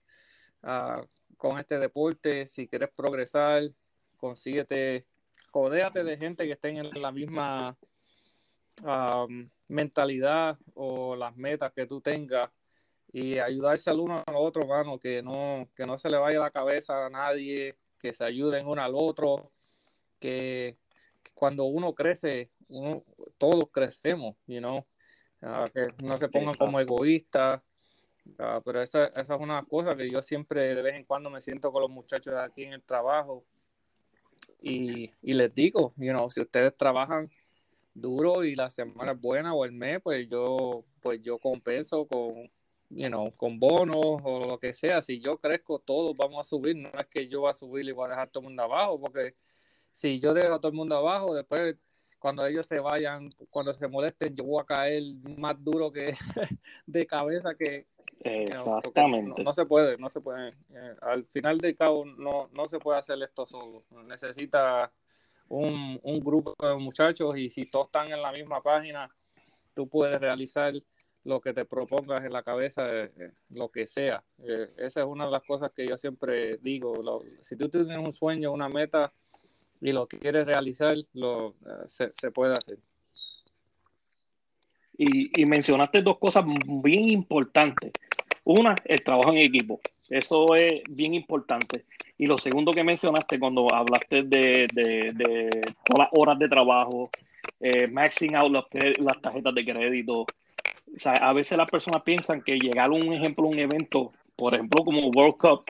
con 1.36 1.58
este 1.58 1.78
deporte. 1.78 2.46
Si 2.46 2.66
quieres 2.68 2.90
progresar, 2.94 3.70
consíguete, 4.16 5.06
jodéate 5.56 6.04
de 6.04 6.18
gente 6.18 6.44
que 6.44 6.52
estén 6.52 6.76
en 6.76 6.90
la 7.00 7.10
misma 7.10 7.78
um, 8.82 9.48
mentalidad 9.68 10.58
o 10.74 11.16
las 11.16 11.34
metas 11.36 11.72
que 11.72 11.86
tú 11.86 12.00
tengas 12.02 12.50
y 13.10 13.38
ayudarse 13.38 13.88
al 13.88 14.00
uno 14.00 14.22
al 14.26 14.36
otro, 14.36 14.66
mano, 14.66 14.98
que 14.98 15.22
no, 15.22 15.68
que 15.74 15.86
no 15.86 15.96
se 15.96 16.10
le 16.10 16.18
vaya 16.18 16.40
la 16.40 16.50
cabeza 16.50 17.06
a 17.06 17.08
nadie, 17.08 17.78
que 17.98 18.12
se 18.12 18.24
ayuden 18.24 18.66
uno 18.66 18.82
al 18.82 18.92
otro, 18.94 19.50
que, 20.20 20.76
cuando 21.32 21.64
uno 21.64 21.94
crece, 21.94 22.50
uno, 22.68 23.02
todos 23.38 23.70
crecemos, 23.72 24.36
you 24.46 24.58
know? 24.58 24.84
Ah, 25.40 25.70
que 25.72 25.88
no 26.04 26.16
se 26.18 26.28
pongan 26.28 26.54
como 26.54 26.80
egoístas, 26.80 27.62
Ah, 28.38 28.60
pero 28.64 28.82
esa, 28.82 29.06
esa, 29.06 29.34
es 29.34 29.40
una 29.40 29.62
cosa 29.64 29.96
que 29.96 30.10
yo 30.10 30.20
siempre 30.20 30.74
de 30.74 30.82
vez 30.82 30.94
en 30.94 31.04
cuando 31.04 31.30
me 31.30 31.40
siento 31.40 31.72
con 31.72 31.82
los 31.82 31.90
muchachos 31.90 32.34
de 32.34 32.40
aquí 32.40 32.64
en 32.64 32.72
el 32.72 32.82
trabajo 32.82 33.44
y, 34.60 35.10
y 35.22 35.32
les 35.32 35.54
digo, 35.54 35.92
you 35.96 36.10
know, 36.10 36.30
si 36.30 36.40
ustedes 36.40 36.76
trabajan 36.76 37.30
duro 37.94 38.44
y 38.44 38.54
la 38.54 38.70
semana 38.70 39.12
es 39.12 39.20
buena 39.20 39.54
o 39.54 39.64
el 39.64 39.72
mes, 39.72 40.00
pues 40.02 40.28
yo, 40.28 40.84
pues 41.00 41.22
yo 41.22 41.38
compenso 41.38 42.06
con, 42.06 42.50
you 42.90 43.08
know, 43.08 43.34
con 43.36 43.58
bonos 43.58 44.20
o 44.22 44.46
lo 44.46 44.58
que 44.58 44.72
sea. 44.74 45.00
Si 45.02 45.20
yo 45.20 45.38
crezco, 45.38 45.78
todos 45.78 46.16
vamos 46.16 46.46
a 46.46 46.48
subir. 46.48 46.76
No 46.76 46.90
es 46.98 47.06
que 47.06 47.28
yo 47.28 47.40
voy 47.40 47.50
a 47.50 47.54
subir 47.54 47.86
y 47.86 47.92
voy 47.92 48.06
a 48.06 48.10
dejar 48.10 48.30
todo 48.30 48.42
el 48.42 48.48
mundo 48.48 48.62
abajo, 48.62 49.00
porque 49.00 49.34
si 49.92 50.20
yo 50.20 50.34
dejo 50.34 50.54
a 50.54 50.60
todo 50.60 50.70
el 50.70 50.76
mundo 50.76 50.96
abajo, 50.96 51.34
después 51.34 51.76
cuando 52.18 52.44
ellos 52.46 52.66
se 52.66 52.80
vayan, 52.80 53.30
cuando 53.50 53.72
se 53.74 53.88
molesten, 53.88 54.34
yo 54.34 54.44
voy 54.44 54.62
a 54.62 54.66
caer 54.66 55.02
más 55.38 55.62
duro 55.62 55.92
que 55.92 56.14
de 56.86 57.06
cabeza 57.06 57.54
que, 57.54 57.86
Exactamente. 58.20 59.44
No, 59.44 59.52
se 59.52 59.66
puede, 59.66 59.96
no 59.98 60.08
se 60.08 60.20
puede. 60.20 60.48
Eh, 60.48 60.96
al 61.02 61.24
final 61.26 61.58
del 61.58 61.76
cabo, 61.76 62.04
no, 62.04 62.48
no 62.52 62.66
se 62.66 62.78
puede 62.78 62.98
hacer 62.98 63.22
esto 63.22 63.46
solo. 63.46 63.84
Necesita 64.08 64.92
un, 65.48 66.00
un, 66.02 66.20
grupo 66.20 66.54
de 66.58 66.76
muchachos 66.76 67.36
y 67.36 67.50
si 67.50 67.66
todos 67.66 67.86
están 67.86 68.10
en 68.12 68.22
la 68.22 68.32
misma 68.32 68.62
página, 68.62 69.08
tú 69.74 69.88
puedes 69.88 70.18
realizar 70.20 70.74
lo 71.24 71.40
que 71.40 71.52
te 71.52 71.64
propongas 71.64 72.24
en 72.24 72.32
la 72.32 72.42
cabeza, 72.42 72.88
eh, 72.88 73.12
eh, 73.18 73.28
lo 73.50 73.68
que 73.68 73.86
sea. 73.86 74.24
esa 74.78 75.00
es 75.00 75.06
una 75.06 75.26
de 75.26 75.32
las 75.32 75.42
cosas 75.42 75.72
que 75.72 75.86
yo 75.86 75.98
siempre 75.98 76.58
digo. 76.58 77.22
si 77.42 77.56
tú 77.56 77.68
tienes 77.68 77.98
un 77.98 78.12
sueño, 78.12 78.52
una 78.52 78.68
meta 78.68 79.12
y 79.80 79.92
lo 79.92 80.06
quieres 80.06 80.46
realizar, 80.46 80.96
lo, 81.12 81.54
se, 81.86 82.08
se 82.08 82.30
puede 82.30 82.54
hacer. 82.54 82.78
Y, 84.98 85.42
y, 85.42 85.44
mencionaste 85.44 86.00
dos 86.00 86.18
cosas 86.18 86.44
bien 86.82 87.10
importantes. 87.10 87.92
Una, 88.46 88.76
el 88.84 89.02
trabajo 89.02 89.32
en 89.32 89.38
equipo. 89.38 89.80
Eso 90.08 90.54
es 90.54 90.84
bien 90.94 91.14
importante. 91.14 91.84
Y 92.16 92.26
lo 92.26 92.38
segundo 92.38 92.72
que 92.72 92.84
mencionaste 92.84 93.40
cuando 93.40 93.66
hablaste 93.74 94.22
de, 94.22 94.68
de, 94.72 95.50
todas 95.84 95.98
las 95.98 96.08
horas 96.12 96.38
de 96.38 96.48
trabajo, 96.48 97.10
eh, 97.58 97.88
maxing 97.88 98.36
out 98.36 98.52
las 98.52 99.20
tarjetas 99.20 99.52
de 99.52 99.64
crédito. 99.64 100.20
O 100.20 100.26
sea, 100.96 101.14
a 101.14 101.32
veces 101.32 101.58
las 101.58 101.68
personas 101.68 102.04
piensan 102.04 102.40
que 102.40 102.56
llegar 102.56 102.88
a 102.88 102.92
un 102.92 103.12
ejemplo, 103.12 103.48
un 103.48 103.58
evento, 103.58 104.12
por 104.36 104.54
ejemplo, 104.54 104.84
como 104.84 105.08
World 105.08 105.38
Cup, 105.38 105.64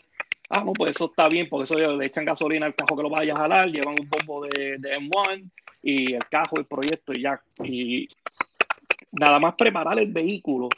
ah, 0.50 0.62
no, 0.62 0.74
pues 0.74 0.94
eso 0.94 1.06
está 1.06 1.28
bien, 1.28 1.48
porque 1.48 1.64
eso 1.64 1.76
le 1.76 2.04
echan 2.04 2.26
gasolina 2.26 2.66
al 2.66 2.74
cajo 2.74 2.94
que 2.94 3.02
lo 3.02 3.08
vaya 3.08 3.32
a 3.32 3.38
jalar, 3.38 3.70
llevan 3.70 3.96
un 3.98 4.06
bombo 4.06 4.44
de, 4.44 4.76
de 4.76 4.98
M1 4.98 5.50
y 5.82 6.12
el 6.12 6.26
cajo, 6.26 6.58
el 6.58 6.66
proyecto 6.66 7.12
y 7.14 7.22
ya. 7.22 7.40
Y 7.64 8.06
nada 9.12 9.38
más 9.38 9.54
preparar 9.54 9.98
el 9.98 10.12
vehículo 10.12 10.68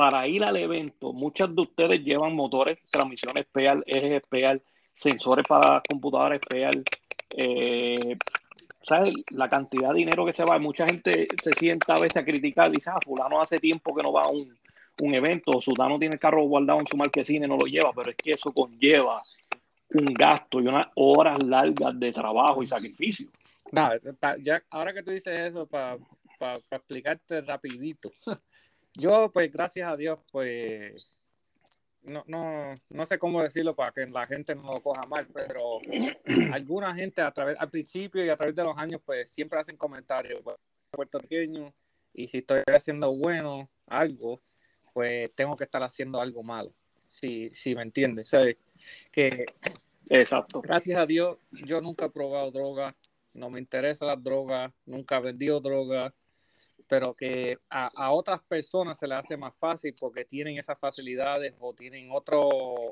para 0.00 0.26
ir 0.26 0.42
al 0.42 0.56
evento, 0.56 1.12
muchas 1.12 1.54
de 1.54 1.60
ustedes 1.60 2.02
llevan 2.02 2.34
motores, 2.34 2.88
transmisiones 2.90 3.44
PEAL, 3.52 3.84
ejes 3.86 4.22
PEAL, 4.30 4.62
sensores 4.94 5.44
para 5.46 5.82
computadoras 5.86 6.40
PEAL. 6.40 6.82
Eh, 7.36 8.16
¿sabes? 8.82 9.12
La 9.28 9.50
cantidad 9.50 9.90
de 9.90 9.98
dinero 9.98 10.24
que 10.24 10.32
se 10.32 10.42
va, 10.42 10.58
mucha 10.58 10.86
gente 10.86 11.26
se 11.42 11.52
sienta 11.52 11.96
a 11.96 12.00
veces 12.00 12.16
a 12.16 12.24
criticar, 12.24 12.70
dice, 12.70 12.88
ah, 12.88 12.98
fulano 13.04 13.42
hace 13.42 13.58
tiempo 13.58 13.94
que 13.94 14.02
no 14.02 14.10
va 14.10 14.22
a 14.22 14.28
un, 14.28 14.58
un 15.00 15.14
evento, 15.14 15.60
Sudano 15.60 15.98
tiene 15.98 16.14
el 16.14 16.18
carro 16.18 16.44
guardado 16.44 16.80
en 16.80 16.86
su 16.86 16.96
marquesina 16.96 17.44
y 17.44 17.48
no 17.50 17.58
lo 17.58 17.66
lleva, 17.66 17.90
pero 17.94 18.08
es 18.08 18.16
que 18.16 18.30
eso 18.30 18.54
conlleva 18.54 19.20
un 19.90 20.04
gasto 20.14 20.62
y 20.62 20.66
unas 20.66 20.86
horas 20.94 21.42
largas 21.42 22.00
de 22.00 22.10
trabajo 22.10 22.62
y 22.62 22.66
sacrificio. 22.66 23.28
Ahora 24.70 24.94
que 24.94 25.02
tú 25.02 25.10
dices 25.10 25.50
eso, 25.50 25.66
para 25.66 25.98
explicarte 26.70 27.42
rapidito, 27.42 28.10
Yo, 28.94 29.30
pues, 29.32 29.52
gracias 29.52 29.88
a 29.88 29.96
Dios, 29.96 30.18
pues, 30.32 31.10
no, 32.02 32.24
no, 32.26 32.74
no 32.90 33.06
sé 33.06 33.18
cómo 33.18 33.42
decirlo 33.42 33.74
para 33.74 33.92
que 33.92 34.06
la 34.06 34.26
gente 34.26 34.54
no 34.54 34.74
lo 34.74 34.80
coja 34.80 35.02
mal, 35.06 35.26
pero 35.32 35.80
alguna 36.52 36.94
gente 36.94 37.20
a 37.22 37.30
través, 37.30 37.56
al 37.58 37.70
principio 37.70 38.24
y 38.24 38.28
a 38.28 38.36
través 38.36 38.54
de 38.54 38.64
los 38.64 38.76
años, 38.76 39.00
pues, 39.04 39.30
siempre 39.30 39.58
hacen 39.58 39.76
comentarios, 39.76 40.40
pues, 40.42 40.56
puertorriqueño, 40.90 41.72
y 42.14 42.24
si 42.28 42.38
estoy 42.38 42.62
haciendo 42.66 43.16
bueno 43.16 43.70
algo, 43.86 44.40
pues 44.92 45.32
tengo 45.34 45.54
que 45.54 45.64
estar 45.64 45.82
haciendo 45.82 46.20
algo 46.20 46.42
malo, 46.42 46.72
si, 47.06 47.50
si 47.52 47.74
me 47.74 47.82
entiendes, 47.82 48.30
¿sabes? 48.30 48.56
Que, 49.12 49.46
Exacto. 50.10 50.60
Gracias 50.60 50.98
a 50.98 51.06
Dios, 51.06 51.38
yo 51.52 51.80
nunca 51.80 52.06
he 52.06 52.10
probado 52.10 52.50
droga, 52.50 52.96
no 53.32 53.48
me 53.48 53.60
interesa 53.60 54.06
la 54.06 54.16
droga, 54.16 54.74
nunca 54.84 55.18
he 55.18 55.20
vendido 55.20 55.60
droga, 55.60 56.12
pero 56.90 57.14
que 57.14 57.56
a, 57.70 58.12
otras 58.12 58.42
personas 58.42 58.98
se 58.98 59.06
les 59.06 59.18
hace 59.18 59.36
más 59.36 59.54
fácil 59.54 59.94
porque 59.98 60.24
tienen 60.24 60.58
esas 60.58 60.78
facilidades 60.78 61.54
o 61.60 61.72
tienen 61.72 62.10
otro, 62.10 62.48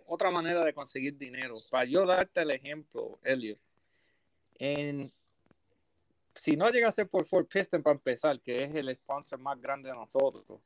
otra 0.06 0.30
manera 0.30 0.64
de 0.64 0.72
conseguir 0.72 1.18
dinero. 1.18 1.56
Para 1.70 1.84
yo 1.84 2.06
darte 2.06 2.42
el 2.42 2.52
ejemplo, 2.52 3.18
Elliot, 3.24 3.58
si 6.34 6.56
no 6.56 6.70
llega 6.70 6.88
a 6.88 6.92
ser 6.92 7.08
por 7.08 7.26
Ford 7.26 7.46
Piston 7.46 7.82
para 7.82 7.96
empezar, 7.96 8.40
que 8.40 8.64
es 8.64 8.74
el 8.74 8.94
sponsor 8.94 9.40
más 9.40 9.60
grande 9.60 9.88
de 9.88 9.96
nosotros, 9.96 10.60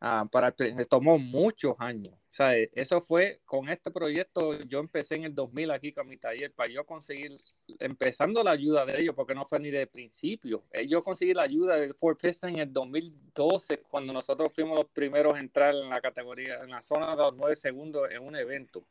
Ah, 0.00 0.26
para, 0.30 0.52
tomó 0.88 1.18
muchos 1.18 1.74
años. 1.78 2.14
O 2.34 2.36
sea, 2.36 2.52
eso 2.72 3.00
fue 3.00 3.42
con 3.44 3.68
este 3.68 3.92
proyecto. 3.92 4.60
Yo 4.64 4.80
empecé 4.80 5.14
en 5.14 5.22
el 5.22 5.36
2000 5.36 5.70
aquí 5.70 5.92
con 5.92 6.08
mi 6.08 6.16
taller 6.16 6.52
para 6.52 6.68
yo 6.68 6.84
conseguir, 6.84 7.30
empezando 7.78 8.42
la 8.42 8.50
ayuda 8.50 8.84
de 8.84 9.00
ellos, 9.00 9.14
porque 9.14 9.36
no 9.36 9.46
fue 9.46 9.60
ni 9.60 9.70
de 9.70 9.86
principio. 9.86 10.64
Eh, 10.72 10.88
yo 10.88 11.04
conseguí 11.04 11.32
la 11.32 11.42
ayuda 11.42 11.76
de 11.76 11.94
Ford 11.94 12.16
Piston 12.16 12.50
en 12.50 12.58
el 12.58 12.72
2012, 12.72 13.82
cuando 13.88 14.12
nosotros 14.12 14.52
fuimos 14.52 14.76
los 14.76 14.86
primeros 14.86 15.36
a 15.36 15.38
entrar 15.38 15.76
en 15.76 15.88
la 15.88 16.00
categoría, 16.00 16.56
en 16.64 16.70
la 16.70 16.82
zona 16.82 17.14
de 17.14 17.22
los 17.22 17.36
9 17.36 17.54
segundos 17.54 18.10
en 18.10 18.20
un 18.20 18.34
evento. 18.34 18.84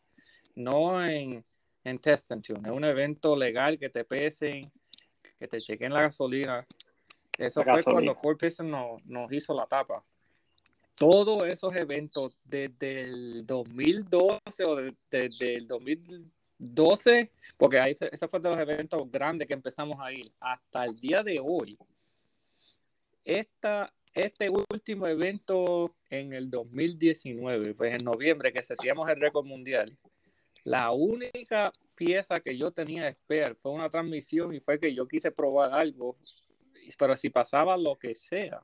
No 0.56 1.06
en, 1.06 1.44
en 1.84 2.00
Test 2.00 2.32
en 2.32 2.72
un 2.72 2.86
evento 2.86 3.36
legal 3.36 3.78
que 3.78 3.90
te 3.90 4.06
pesen, 4.06 4.72
que 5.38 5.50
te 5.50 5.60
chequen 5.60 5.92
la 5.92 6.04
gasolina. 6.04 6.66
Eso 7.38 7.62
fue 7.62 7.84
cuando 7.84 8.16
Ford 8.16 8.38
Piston 8.38 8.72
nos 8.72 9.34
hizo 9.34 9.54
la 9.54 9.66
tapa 9.66 10.02
todos 11.04 11.44
esos 11.50 11.76
eventos 11.76 12.38
desde 12.46 13.02
el 13.02 13.46
2012 13.46 14.64
o 14.66 14.76
desde 15.12 15.56
el 15.56 15.68
2012, 15.68 17.30
porque 17.58 17.78
ahí, 17.78 17.98
ese 18.10 18.26
fue 18.30 18.40
de 18.40 18.50
los 18.50 18.58
eventos 18.58 19.12
grandes 19.12 19.50
que 19.50 19.54
empezamos 19.54 20.00
a 20.00 20.14
ir, 20.14 20.32
hasta 20.40 20.86
el 20.86 20.96
día 20.96 21.22
de 21.22 21.42
hoy. 21.44 21.78
Esta, 23.26 23.94
este 24.14 24.50
último 24.50 25.06
evento 25.06 25.94
en 26.10 26.32
el 26.32 26.50
2019, 26.50 27.74
pues 27.74 27.94
en 27.94 28.06
noviembre, 28.06 28.54
que 28.54 28.64
setíamos 28.64 29.10
el 29.10 29.20
récord 29.20 29.46
mundial, 29.46 29.98
la 30.64 30.92
única 30.92 31.74
pieza 31.96 32.40
que 32.40 32.58
yo 32.58 32.72
tenía 32.72 33.04
de 33.04 33.10
esperar 33.10 33.56
fue 33.56 33.74
una 33.74 33.90
transmisión 33.90 34.56
y 34.56 34.62
fue 34.62 34.80
que 34.80 34.96
yo 34.96 35.06
quise 35.06 35.32
probar 35.32 35.74
algo, 35.74 36.16
pero 36.98 37.18
si 37.18 37.30
pasaba 37.30 37.76
lo 37.76 37.98
que 37.98 38.16
sea, 38.16 38.64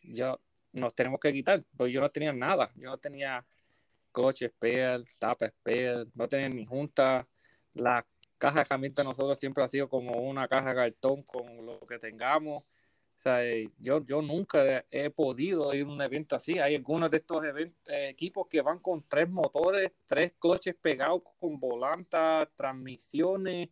yo 0.00 0.40
nos 0.78 0.94
tenemos 0.94 1.20
que 1.20 1.32
quitar, 1.32 1.64
porque 1.76 1.92
yo 1.92 2.00
no 2.00 2.10
tenía 2.10 2.32
nada, 2.32 2.70
yo 2.76 2.90
no 2.90 2.98
tenía 2.98 3.44
coche 4.12 4.48
spare, 4.48 5.04
tapa 5.20 5.48
spare, 5.48 6.06
no 6.14 6.28
tenía 6.28 6.48
ni 6.48 6.64
junta, 6.64 7.26
la 7.74 8.06
caja 8.38 8.56
de 8.56 8.62
herramientas 8.62 9.04
nosotros 9.04 9.38
siempre 9.38 9.64
ha 9.64 9.68
sido 9.68 9.88
como 9.88 10.12
una 10.22 10.48
caja 10.48 10.70
de 10.70 10.74
cartón 10.74 11.22
con 11.24 11.58
lo 11.64 11.80
que 11.80 11.98
tengamos. 11.98 12.62
O 12.62 13.20
sea, 13.20 13.44
eh, 13.44 13.68
yo, 13.78 14.04
yo 14.04 14.22
nunca 14.22 14.84
he 14.90 15.10
podido 15.10 15.74
ir 15.74 15.84
a 15.84 15.88
un 15.88 16.00
evento 16.00 16.36
así. 16.36 16.58
Hay 16.60 16.76
algunos 16.76 17.10
de 17.10 17.16
estos 17.16 17.42
eh, 17.44 17.72
equipos 18.08 18.46
que 18.48 18.62
van 18.62 18.78
con 18.78 19.02
tres 19.08 19.28
motores, 19.28 19.90
tres 20.06 20.34
coches 20.38 20.76
pegados 20.80 21.22
con 21.40 21.58
volantas, 21.58 22.48
transmisiones. 22.54 23.70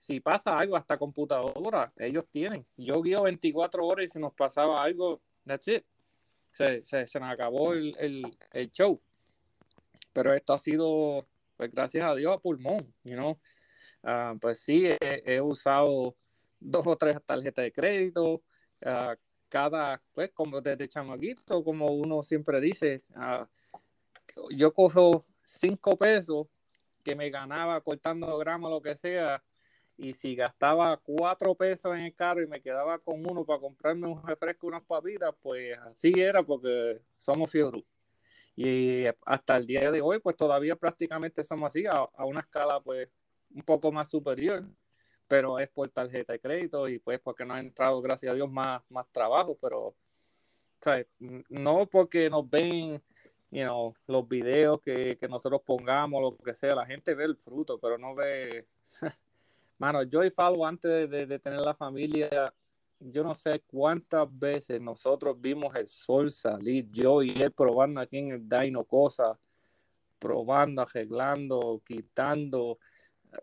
Si 0.00 0.18
pasa 0.20 0.58
algo, 0.58 0.76
hasta 0.76 0.98
computadora, 0.98 1.92
ellos 1.96 2.26
tienen. 2.28 2.66
Yo 2.76 3.00
guío 3.00 3.22
24 3.22 3.86
horas 3.86 4.04
y 4.06 4.08
si 4.08 4.18
nos 4.18 4.34
pasaba 4.34 4.82
algo, 4.82 5.20
that's 5.46 5.68
it. 5.68 5.84
Se, 6.50 6.84
se, 6.84 7.06
se 7.06 7.20
nos 7.20 7.30
acabó 7.30 7.72
el, 7.72 7.94
el, 8.52 8.70
show. 8.70 9.00
Pero 10.12 10.32
esto 10.32 10.54
ha 10.54 10.58
sido, 10.58 11.26
pues 11.56 11.70
gracias 11.70 12.04
a 12.04 12.14
Dios, 12.14 12.34
a 12.34 12.40
pulmón, 12.40 12.92
you 13.04 13.14
know? 13.14 13.38
Ah, 14.02 14.34
pues 14.40 14.60
sí, 14.60 14.88
he, 15.00 15.40
usado 15.40 16.16
dos 16.58 16.86
o 16.86 16.96
tres 16.96 17.18
tarjetas 17.24 17.64
de 17.64 17.72
crédito, 17.72 18.42
uh, 18.84 19.14
cada, 19.48 20.02
pues 20.12 20.30
como 20.32 20.60
desde 20.60 20.88
chamaguito, 20.88 21.62
como 21.62 21.86
uno 21.92 22.22
siempre 22.22 22.60
dice, 22.60 23.04
uh, 23.16 23.46
yo 24.50 24.72
cojo 24.72 25.26
cinco 25.46 25.96
pesos 25.96 26.46
que 27.04 27.14
me 27.14 27.30
ganaba 27.30 27.80
cortando 27.80 28.36
grama, 28.38 28.68
lo 28.68 28.82
que 28.82 28.94
sea, 28.96 29.42
y 29.98 30.12
si 30.12 30.36
gastaba 30.36 30.96
cuatro 30.96 31.56
pesos 31.56 31.94
en 31.96 32.02
el 32.02 32.14
carro 32.14 32.40
y 32.40 32.46
me 32.46 32.62
quedaba 32.62 32.98
con 33.00 33.26
uno 33.28 33.44
para 33.44 33.58
comprarme 33.58 34.06
un 34.06 34.24
refresco, 34.24 34.68
unas 34.68 34.84
papitas, 34.84 35.34
pues 35.42 35.76
así 35.78 36.12
era 36.16 36.42
porque 36.44 37.02
somos 37.16 37.50
fiebrú. 37.50 37.84
Y 38.54 39.04
hasta 39.26 39.56
el 39.56 39.66
día 39.66 39.90
de 39.90 40.00
hoy, 40.00 40.20
pues 40.20 40.36
todavía 40.36 40.76
prácticamente 40.76 41.42
somos 41.42 41.68
así, 41.68 41.84
a, 41.86 42.08
una 42.24 42.40
escala 42.40 42.80
pues 42.80 43.08
un 43.50 43.62
poco 43.62 43.90
más 43.90 44.08
superior, 44.08 44.64
pero 45.26 45.58
es 45.58 45.68
por 45.68 45.88
tarjeta 45.88 46.32
de 46.32 46.40
crédito 46.40 46.88
y 46.88 47.00
pues 47.00 47.18
porque 47.18 47.44
no 47.44 47.54
ha 47.54 47.60
entrado, 47.60 48.00
gracias 48.00 48.32
a 48.32 48.34
Dios, 48.36 48.50
más, 48.50 48.82
más 48.90 49.06
trabajo, 49.10 49.58
pero 49.60 49.96
no 51.48 51.86
porque 51.86 52.30
nos 52.30 52.48
ven 52.48 53.02
you 53.50 53.62
know, 53.62 53.94
los 54.06 54.28
videos 54.28 54.80
que, 54.80 55.16
que, 55.18 55.28
nosotros 55.28 55.62
pongamos, 55.66 56.22
lo 56.22 56.36
que 56.36 56.54
sea, 56.54 56.76
la 56.76 56.86
gente 56.86 57.14
ve 57.14 57.24
el 57.24 57.36
fruto, 57.36 57.80
pero 57.80 57.98
no 57.98 58.14
ve... 58.14 58.68
Mano, 59.78 60.02
yo 60.02 60.24
y 60.24 60.30
Falo, 60.30 60.66
antes 60.66 61.08
de, 61.08 61.38
tener 61.38 61.60
la 61.60 61.74
familia, 61.74 62.52
yo 62.98 63.22
no 63.22 63.34
sé 63.34 63.62
cuántas 63.66 64.26
veces 64.36 64.80
nosotros 64.80 65.40
vimos 65.40 65.74
el 65.76 65.86
sol 65.86 66.30
salir, 66.30 66.88
yo 66.90 67.22
y 67.22 67.30
él 67.40 67.52
probando 67.52 68.00
aquí 68.00 68.18
en 68.18 68.32
el 68.32 68.48
Dino 68.48 68.84
cosas, 68.84 69.38
probando, 70.18 70.82
arreglando, 70.82 71.80
quitando, 71.86 72.78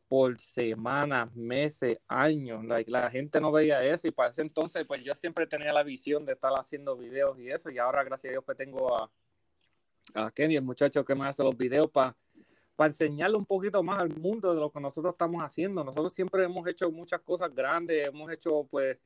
por 0.08 0.40
semanas, 0.40 1.34
meses, 1.36 2.00
años. 2.08 2.66
la 2.88 3.10
gente 3.10 3.40
no 3.40 3.52
veía 3.52 3.84
eso 3.84 4.08
y 4.08 4.12
para 4.12 4.30
ese 4.30 4.42
entonces 4.42 4.86
pues 4.86 5.04
yo 5.04 5.14
siempre 5.16 5.48
tenía 5.48 5.72
la 5.72 5.84
visión 5.84 6.26
de 6.26 6.34
estar 6.34 6.52
haciendo 6.54 6.98
videos 6.98 7.40
y 7.40 7.50
eso 7.50 7.70
y 7.70 7.78
ahora 7.78 8.04
gracias 8.04 8.32
a 8.32 8.34
Dios 8.34 8.44
pues 8.44 8.58
tengo 8.58 8.96
a, 8.96 9.10
a 10.16 10.32
Kenny, 10.32 10.56
el 10.56 10.64
muchacho 10.64 11.06
que 11.06 11.16
me 11.16 11.28
hace 11.28 11.44
los 11.44 11.56
videos 11.56 11.90
para 11.92 12.16
para 12.76 12.90
enseñarle 12.90 13.38
un 13.38 13.46
poquito 13.46 13.82
más 13.84 14.00
al 14.00 14.16
mundo 14.16 14.54
de 14.54 14.60
lo 14.60 14.72
que 14.72 14.80
nosotros 14.80 15.14
estamos 15.14 15.42
haciendo. 15.42 15.84
Nosotros 15.84 16.14
siempre 16.14 16.44
hemos 16.44 16.68
hecho 16.68 16.92
muchas 16.92 17.22
cosas 17.22 17.54
grandes, 17.54 18.08
hemos 18.08 18.32
hecho 18.32 18.66
pues 18.70 18.98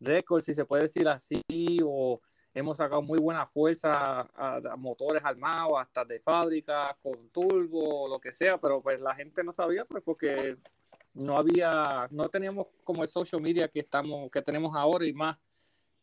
récords, 0.00 0.44
si 0.44 0.54
se 0.54 0.64
puede 0.64 0.84
decir 0.84 1.08
así, 1.08 1.42
o 1.84 2.20
hemos 2.54 2.76
sacado 2.76 3.02
muy 3.02 3.18
buena 3.18 3.46
fuerza 3.46 4.20
a, 4.34 4.76
motores 4.76 5.24
armados, 5.24 5.74
hasta 5.80 6.04
de 6.04 6.20
fábrica, 6.20 6.96
con 7.02 7.28
turbo, 7.30 8.08
lo 8.08 8.20
que 8.20 8.32
sea, 8.32 8.58
pero 8.58 8.80
pues 8.82 9.00
la 9.00 9.14
gente 9.14 9.42
no 9.42 9.52
sabía, 9.52 9.84
pues 9.84 10.02
porque 10.02 10.56
no 11.14 11.36
había, 11.36 12.08
no 12.10 12.28
teníamos 12.28 12.66
como 12.84 13.02
el 13.02 13.08
social 13.08 13.40
media 13.40 13.68
que 13.68 13.80
estamos, 13.80 14.30
que 14.30 14.42
tenemos 14.42 14.76
ahora 14.76 15.06
y 15.06 15.12
más, 15.12 15.38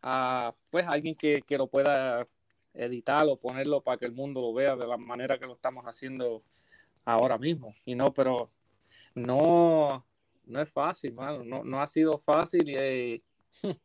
uh, 0.03 0.51
pues 0.70 0.88
alguien 0.88 1.15
que, 1.15 1.41
que, 1.46 1.58
lo 1.58 1.68
pueda 1.68 2.27
editar 2.74 3.25
o 3.27 3.38
ponerlo 3.38 3.81
para 3.81 3.98
que 3.98 4.05
el 4.05 4.14
mundo 4.14 4.42
lo 4.42 4.53
vea 4.53 4.75
de 4.75 4.88
la 4.88 4.98
manera 4.98 5.40
que 5.40 5.46
lo 5.46 5.53
estamos 5.53 5.85
haciendo 5.85 6.44
ahora 7.11 7.37
mismo. 7.37 7.75
Y 7.85 7.95
no, 7.95 8.13
pero 8.13 8.51
no, 9.15 10.05
no 10.45 10.61
es 10.61 10.72
fácil, 10.72 11.13
mano. 11.13 11.43
No, 11.43 11.63
no 11.63 11.81
ha 11.81 11.87
sido 11.87 12.17
fácil 12.17 12.69
y 12.69 13.24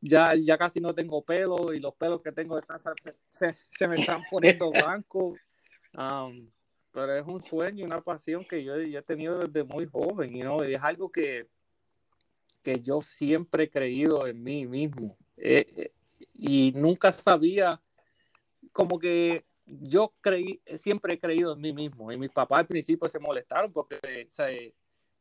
ya, 0.00 0.34
ya, 0.34 0.58
casi 0.58 0.80
no 0.80 0.94
tengo 0.94 1.24
pelo 1.24 1.72
y 1.72 1.80
los 1.80 1.94
pelos 1.94 2.22
que 2.22 2.32
tengo 2.32 2.58
se, 3.28 3.54
se, 3.70 3.88
me 3.88 3.96
están 3.96 4.22
poniendo 4.30 4.70
blancos. 4.72 5.38
Um, 5.94 6.50
pero 6.92 7.14
es 7.14 7.26
un 7.26 7.42
sueño, 7.42 7.84
una 7.84 8.00
pasión 8.00 8.44
que 8.44 8.64
yo, 8.64 8.74
he 8.74 9.02
tenido 9.02 9.46
desde 9.46 9.64
muy 9.64 9.86
joven 9.86 10.34
y 10.34 10.40
¿no? 10.40 10.62
es 10.62 10.82
algo 10.82 11.10
que, 11.10 11.48
que 12.62 12.80
yo 12.80 13.00
siempre 13.02 13.64
he 13.64 13.70
creído 13.70 14.26
en 14.26 14.42
mí 14.42 14.66
mismo. 14.66 15.16
Eh, 15.36 15.66
eh, 15.76 15.92
y 16.32 16.72
nunca 16.74 17.12
sabía, 17.12 17.80
como 18.72 18.98
que 18.98 19.45
yo 19.66 20.14
creí, 20.20 20.60
siempre 20.76 21.14
he 21.14 21.18
creído 21.18 21.54
en 21.54 21.60
mí 21.60 21.72
mismo. 21.72 22.10
Y 22.12 22.16
mis 22.16 22.32
papás 22.32 22.60
al 22.60 22.66
principio 22.66 23.08
se 23.08 23.18
molestaron 23.18 23.72
porque 23.72 24.26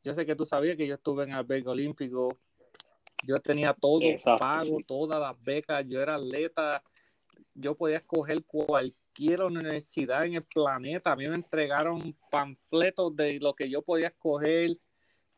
yo 0.03 0.13
sé 0.13 0.25
que 0.25 0.35
tú 0.35 0.45
sabías 0.45 0.77
que 0.77 0.87
yo 0.87 0.95
estuve 0.95 1.23
en 1.23 1.31
el 1.31 1.37
albergue 1.37 1.69
olímpico 1.69 2.37
yo 3.25 3.39
tenía 3.39 3.73
todo 3.73 4.01
pago, 4.39 4.77
todas 4.85 5.19
las 5.19 5.41
becas, 5.43 5.85
yo 5.87 6.01
era 6.01 6.15
atleta, 6.15 6.83
yo 7.53 7.75
podía 7.75 7.97
escoger 7.97 8.43
cualquier 8.45 9.41
universidad 9.43 10.25
en 10.25 10.35
el 10.35 10.43
planeta. 10.43 11.11
A 11.11 11.15
mí 11.15 11.27
me 11.27 11.35
entregaron 11.35 12.15
panfletos 12.29 13.15
de 13.15 13.39
lo 13.39 13.53
que 13.53 13.69
yo 13.69 13.81
podía 13.81 14.07
escoger, 14.07 14.71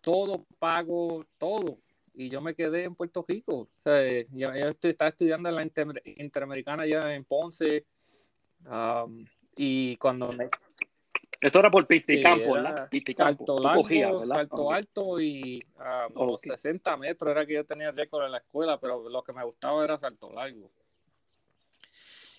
todo 0.01 0.45
pago, 0.59 1.25
todo. 1.37 1.79
Y 2.13 2.29
yo 2.29 2.41
me 2.41 2.55
quedé 2.55 2.83
en 2.83 2.95
Puerto 2.95 3.23
Rico. 3.27 3.55
O 3.55 3.69
sea, 3.81 4.01
yo, 4.31 4.51
estaba 4.81 5.09
estudiando 5.09 5.49
en 5.49 5.55
la 5.55 5.69
Interamericana 6.15 6.87
ya 6.87 7.13
en 7.13 7.23
Ponce. 7.23 7.85
Um, 8.65 9.25
y 9.55 9.95
cuando 9.97 10.31
me, 10.31 10.49
esto 11.39 11.59
era 11.59 11.69
por 11.69 11.85
pista 11.85 12.13
y 12.13 12.21
campo, 12.21 12.53
¿verdad? 12.53 12.89
salto 13.15 13.59
largo, 13.59 14.25
salto 14.25 14.71
alto 14.71 15.21
y 15.21 15.63
a 15.77 16.07
los 16.15 16.41
60 16.41 16.97
metros 16.97 17.31
era 17.31 17.45
que 17.45 17.53
yo 17.53 17.65
tenía 17.65 17.91
récord 17.91 18.25
en 18.25 18.31
la 18.31 18.39
escuela, 18.39 18.79
pero 18.79 19.07
lo 19.07 19.23
que 19.23 19.33
me 19.33 19.43
gustaba 19.43 19.83
era 19.83 19.97
salto 19.99 20.31
largo. 20.31 20.71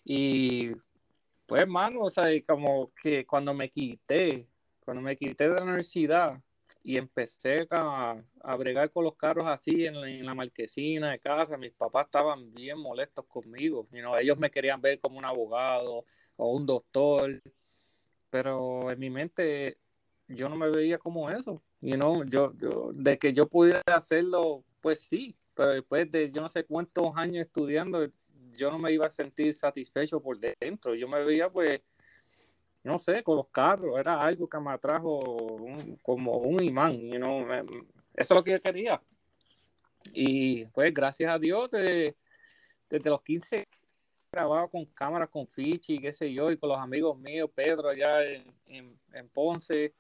Y 0.05 0.71
pues, 1.47 1.63
hermano, 1.63 2.01
o 2.01 2.11
sea, 2.11 2.27
como 2.47 2.93
que 3.01 3.25
cuando 3.25 3.55
me 3.55 3.71
quité, 3.71 4.49
cuando 4.81 5.03
me 5.03 5.17
quité 5.17 5.49
de 5.49 5.55
la 5.55 5.63
universidad 5.63 6.41
y 6.89 6.97
empecé 6.97 7.67
a, 7.71 8.17
a 8.41 8.57
bregar 8.57 8.91
con 8.91 9.05
los 9.05 9.15
carros 9.15 9.47
así 9.47 9.85
en 9.85 10.01
la, 10.01 10.09
en 10.09 10.25
la, 10.25 10.35
marquesina 10.35 11.11
de 11.11 11.19
casa, 11.19 11.59
mis 11.59 11.73
papás 11.73 12.07
estaban 12.07 12.55
bien 12.55 12.79
molestos 12.79 13.27
conmigo. 13.27 13.87
You 13.93 14.01
know, 14.01 14.17
ellos 14.17 14.39
me 14.39 14.51
querían 14.51 14.81
ver 14.81 14.99
como 14.99 15.19
un 15.19 15.25
abogado 15.27 16.07
o 16.37 16.57
un 16.57 16.65
doctor 16.65 17.43
pero 18.31 18.91
en 18.91 18.99
mi 18.99 19.11
mente 19.11 19.79
yo 20.29 20.49
no 20.49 20.57
me 20.57 20.71
veía 20.71 20.99
como 20.99 21.31
eso. 21.31 21.63
You 21.81 21.97
know, 21.97 22.25
yo, 22.25 22.53
yo, 22.57 22.91
de 22.95 23.19
que 23.19 23.33
yo 23.35 23.49
pudiera 23.49 23.83
hacerlo, 23.87 24.65
pues 24.81 25.01
sí, 25.01 25.37
pero 25.55 25.71
después 25.71 26.11
de 26.11 26.31
yo 26.31 26.41
no 26.41 26.49
sé 26.49 26.65
cuántos 26.65 27.13
años 27.17 27.45
estudiando, 27.45 28.07
yo 28.51 28.71
no 28.71 28.79
me 28.79 28.93
iba 28.93 29.07
a 29.07 29.11
sentir 29.11 29.53
satisfecho 29.55 30.21
por 30.21 30.39
dentro. 30.39 30.95
Yo 30.95 31.07
me 31.07 31.23
veía, 31.23 31.51
pues, 31.51 31.81
no 32.83 32.99
sé, 32.99 33.23
con 33.23 33.37
los 33.37 33.49
carros, 33.49 33.99
era 33.99 34.21
algo 34.21 34.49
que 34.49 34.59
me 34.61 34.71
atrajo 34.71 35.59
como 36.03 36.39
un 36.39 36.63
imán, 36.63 36.99
you 37.01 37.17
know, 37.17 37.47
eso 37.51 37.65
es 38.15 38.31
lo 38.31 38.45
que 38.45 38.53
yo 38.53 38.61
quería. 38.61 39.03
Y 40.13 40.67
pues, 40.67 40.93
gracias 40.93 41.33
a 41.33 41.39
Dios, 41.39 41.71
desde, 41.71 42.17
desde 42.89 43.11
los 43.11 43.23
15 43.23 43.65
grabado 44.31 44.69
con 44.69 44.85
cámaras 44.87 45.29
con 45.29 45.47
Fichi, 45.47 45.99
qué 45.99 46.13
sé 46.13 46.33
yo, 46.33 46.51
y 46.51 46.59
con 46.59 46.69
los 46.69 46.79
amigos 46.79 47.19
míos, 47.19 47.51
Pedro, 47.55 47.89
allá 47.89 48.23
en, 48.25 48.99
en, 49.13 49.29
Ponce. 49.31 49.95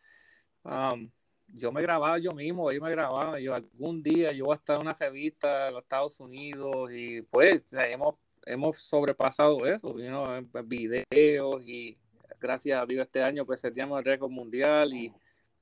Um, 0.62 1.10
yo 1.48 1.72
me 1.72 1.80
grababa 1.80 2.18
yo 2.18 2.34
mismo, 2.34 2.68
ahí 2.68 2.78
me 2.78 2.90
grababa. 2.90 3.40
Yo 3.40 3.54
algún 3.54 4.02
día 4.02 4.32
yo 4.32 4.46
voy 4.46 4.52
a 4.52 4.56
estar 4.56 4.76
en 4.76 4.82
una 4.82 4.92
revista 4.92 5.68
en 5.68 5.74
los 5.74 5.82
Estados 5.82 6.20
Unidos 6.20 6.92
y 6.92 7.22
pues 7.22 7.72
hemos, 7.72 8.16
hemos 8.44 8.78
sobrepasado 8.78 9.64
eso, 9.66 9.98
you 9.98 10.08
know, 10.08 10.26
videos 10.64 11.66
y 11.66 11.96
gracias 12.38 12.80
a 12.80 12.86
Dios 12.86 13.06
este 13.06 13.22
año 13.22 13.44
pues 13.44 13.60
seríamos 13.60 13.98
el 13.98 14.04
récord 14.04 14.30
mundial 14.30 14.92
y 14.94 15.12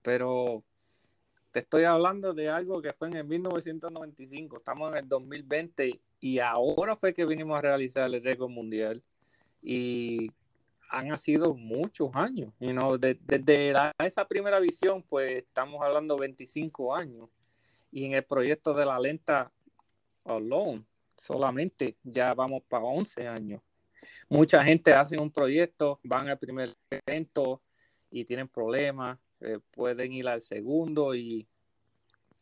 pero 0.03 0.63
te 1.51 1.61
estoy 1.61 1.85
hablando 1.85 2.35
de 2.35 2.51
algo 2.51 2.83
que 2.83 2.93
fue 2.93 3.09
en 3.09 3.17
el 3.17 3.25
1995, 3.25 4.59
estamos 4.59 4.93
en 4.93 4.99
el 4.99 5.09
2020 5.09 6.01
y 6.21 6.39
ahora 6.39 6.97
fue 6.97 7.15
que 7.15 7.25
vinimos 7.25 7.57
a 7.57 7.63
realizar 7.63 8.13
el 8.13 8.23
récord 8.23 8.51
mundial 8.51 9.03
y 9.63 10.31
han 10.91 11.17
sido 11.19 11.55
muchos 11.55 12.11
años, 12.15 12.53
you 12.61 12.73
know, 12.73 12.99
desde 12.99 13.73
esa 13.99 14.29
primera 14.29 14.61
visión 14.61 15.03
pues 15.03 15.39
estamos 15.39 15.83
hablando 15.83 16.19
25 16.19 16.95
años 16.95 17.29
y 17.91 18.05
en 18.05 18.13
el 18.13 18.25
proyecto 18.25 18.75
de 18.75 18.85
la 18.85 19.01
lenta 19.01 19.51
alone 20.25 20.85
solamente 21.17 21.97
ya 22.03 22.35
vamos 22.35 22.63
para 22.69 22.85
11 22.85 23.27
años. 23.27 23.63
Mucha 24.29 24.65
gente 24.65 24.93
hace 24.93 25.19
un 25.19 25.31
proyecto, 25.31 26.01
van 26.03 26.29
al 26.29 26.39
primer 26.39 26.75
evento 26.91 27.63
y 28.11 28.25
tienen 28.25 28.49
problemas, 28.49 29.19
eh, 29.41 29.59
pueden 29.71 30.13
ir 30.13 30.29
al 30.29 30.41
segundo 30.41 31.15
y 31.15 31.47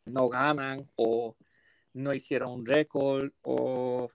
no 0.05 0.29
ganan 0.29 0.89
o 0.95 1.35
no 1.93 2.13
hicieron 2.13 2.51
un 2.51 2.65
récord 2.65 3.31
o 3.41 4.09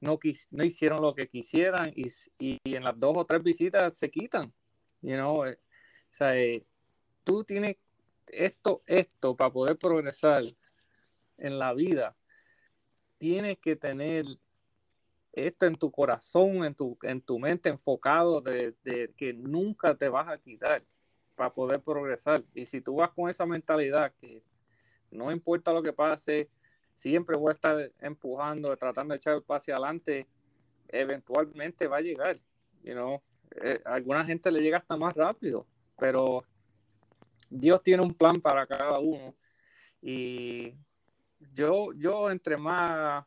no, 0.00 0.18
no 0.50 0.64
hicieron 0.64 1.00
lo 1.00 1.14
que 1.14 1.28
quisieran 1.28 1.92
y, 1.94 2.06
y, 2.38 2.58
en 2.64 2.84
las 2.84 2.98
dos 2.98 3.16
o 3.16 3.24
tres 3.24 3.42
visitas 3.42 3.96
se 3.96 4.10
quitan. 4.10 4.52
You 5.00 5.14
know? 5.14 5.44
Eh, 5.46 5.52
o 5.54 6.14
sea, 6.14 6.36
eh, 6.36 6.64
tú 7.24 7.44
tienes 7.44 7.76
esto, 8.26 8.80
esto 8.86 9.36
para 9.36 9.52
poder 9.52 9.78
progresar 9.78 10.44
en 11.38 11.58
la 11.58 11.72
vida. 11.72 12.16
Tienes 13.18 13.58
que 13.58 13.76
tener 13.76 14.24
esto 15.32 15.66
en 15.66 15.76
tu 15.76 15.90
corazón, 15.90 16.64
en 16.64 16.74
tu, 16.74 16.98
en 17.02 17.20
tu 17.20 17.38
mente 17.38 17.70
enfocado 17.70 18.40
de, 18.40 18.74
que 19.16 19.32
nunca 19.32 19.94
te 19.94 20.08
vas 20.08 20.28
a 20.28 20.38
quitar 20.38 20.84
para 21.34 21.52
poder 21.52 21.80
progresar. 21.80 22.44
Y 22.54 22.66
si 22.66 22.80
tú 22.80 22.96
vas 22.96 23.10
con 23.10 23.30
esa 23.30 23.46
mentalidad 23.46 24.12
que 24.20 24.42
no 25.10 25.32
importa 25.32 25.72
lo 25.72 25.82
que 25.82 25.92
pase, 25.92 26.50
siempre 26.94 27.36
voy 27.36 27.50
a 27.50 27.52
estar 27.52 27.88
empujando, 28.00 28.76
tratando 28.76 29.12
de 29.12 29.16
echar 29.16 29.34
el 29.34 29.42
paso 29.42 29.72
adelante, 29.72 30.28
eventualmente 30.88 31.86
va 31.86 31.96
a 31.96 32.02
llegar. 32.02 32.36
You 32.82 32.92
know? 32.92 33.22
Eh, 33.62 33.80
alguna 33.84 34.24
gente 34.24 34.50
le 34.50 34.60
llega 34.60 34.78
hasta 34.78 34.96
más 34.96 35.14
rápido, 35.14 35.66
pero 35.98 36.44
Dios 37.48 37.82
tiene 37.82 38.02
un 38.02 38.14
plan 38.14 38.40
para 38.40 38.66
cada 38.66 38.98
uno. 38.98 39.34
Y 40.02 40.74
yo, 41.52 41.92
yo 41.94 42.30
entre 42.30 42.56
más 42.56 43.24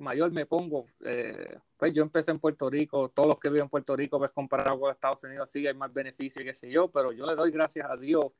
mayor 0.00 0.32
me 0.32 0.46
pongo, 0.46 0.86
eh, 1.04 1.58
pues 1.76 1.92
yo 1.92 2.02
empecé 2.02 2.30
en 2.30 2.38
Puerto 2.38 2.68
Rico, 2.68 3.08
todos 3.10 3.28
los 3.28 3.38
que 3.38 3.48
viven 3.48 3.64
en 3.64 3.68
Puerto 3.68 3.94
Rico, 3.94 4.18
pues 4.18 4.30
comparado 4.30 4.80
con 4.80 4.90
Estados 4.90 5.22
Unidos, 5.24 5.50
sí 5.50 5.66
hay 5.66 5.74
más 5.74 5.92
beneficios, 5.92 6.44
qué 6.44 6.54
sé 6.54 6.70
yo, 6.70 6.90
pero 6.90 7.12
yo 7.12 7.26
le 7.26 7.34
doy 7.34 7.50
gracias 7.50 7.88
a 7.88 7.96
Dios 7.96 8.32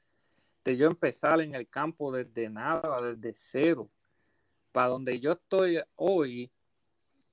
de 0.64 0.76
yo 0.76 0.86
empezar 0.86 1.40
en 1.40 1.54
el 1.54 1.68
campo 1.68 2.12
desde 2.12 2.48
nada, 2.48 3.00
desde 3.00 3.32
cero. 3.34 3.88
Para 4.72 4.88
donde 4.88 5.18
yo 5.18 5.32
estoy 5.32 5.80
hoy, 5.96 6.50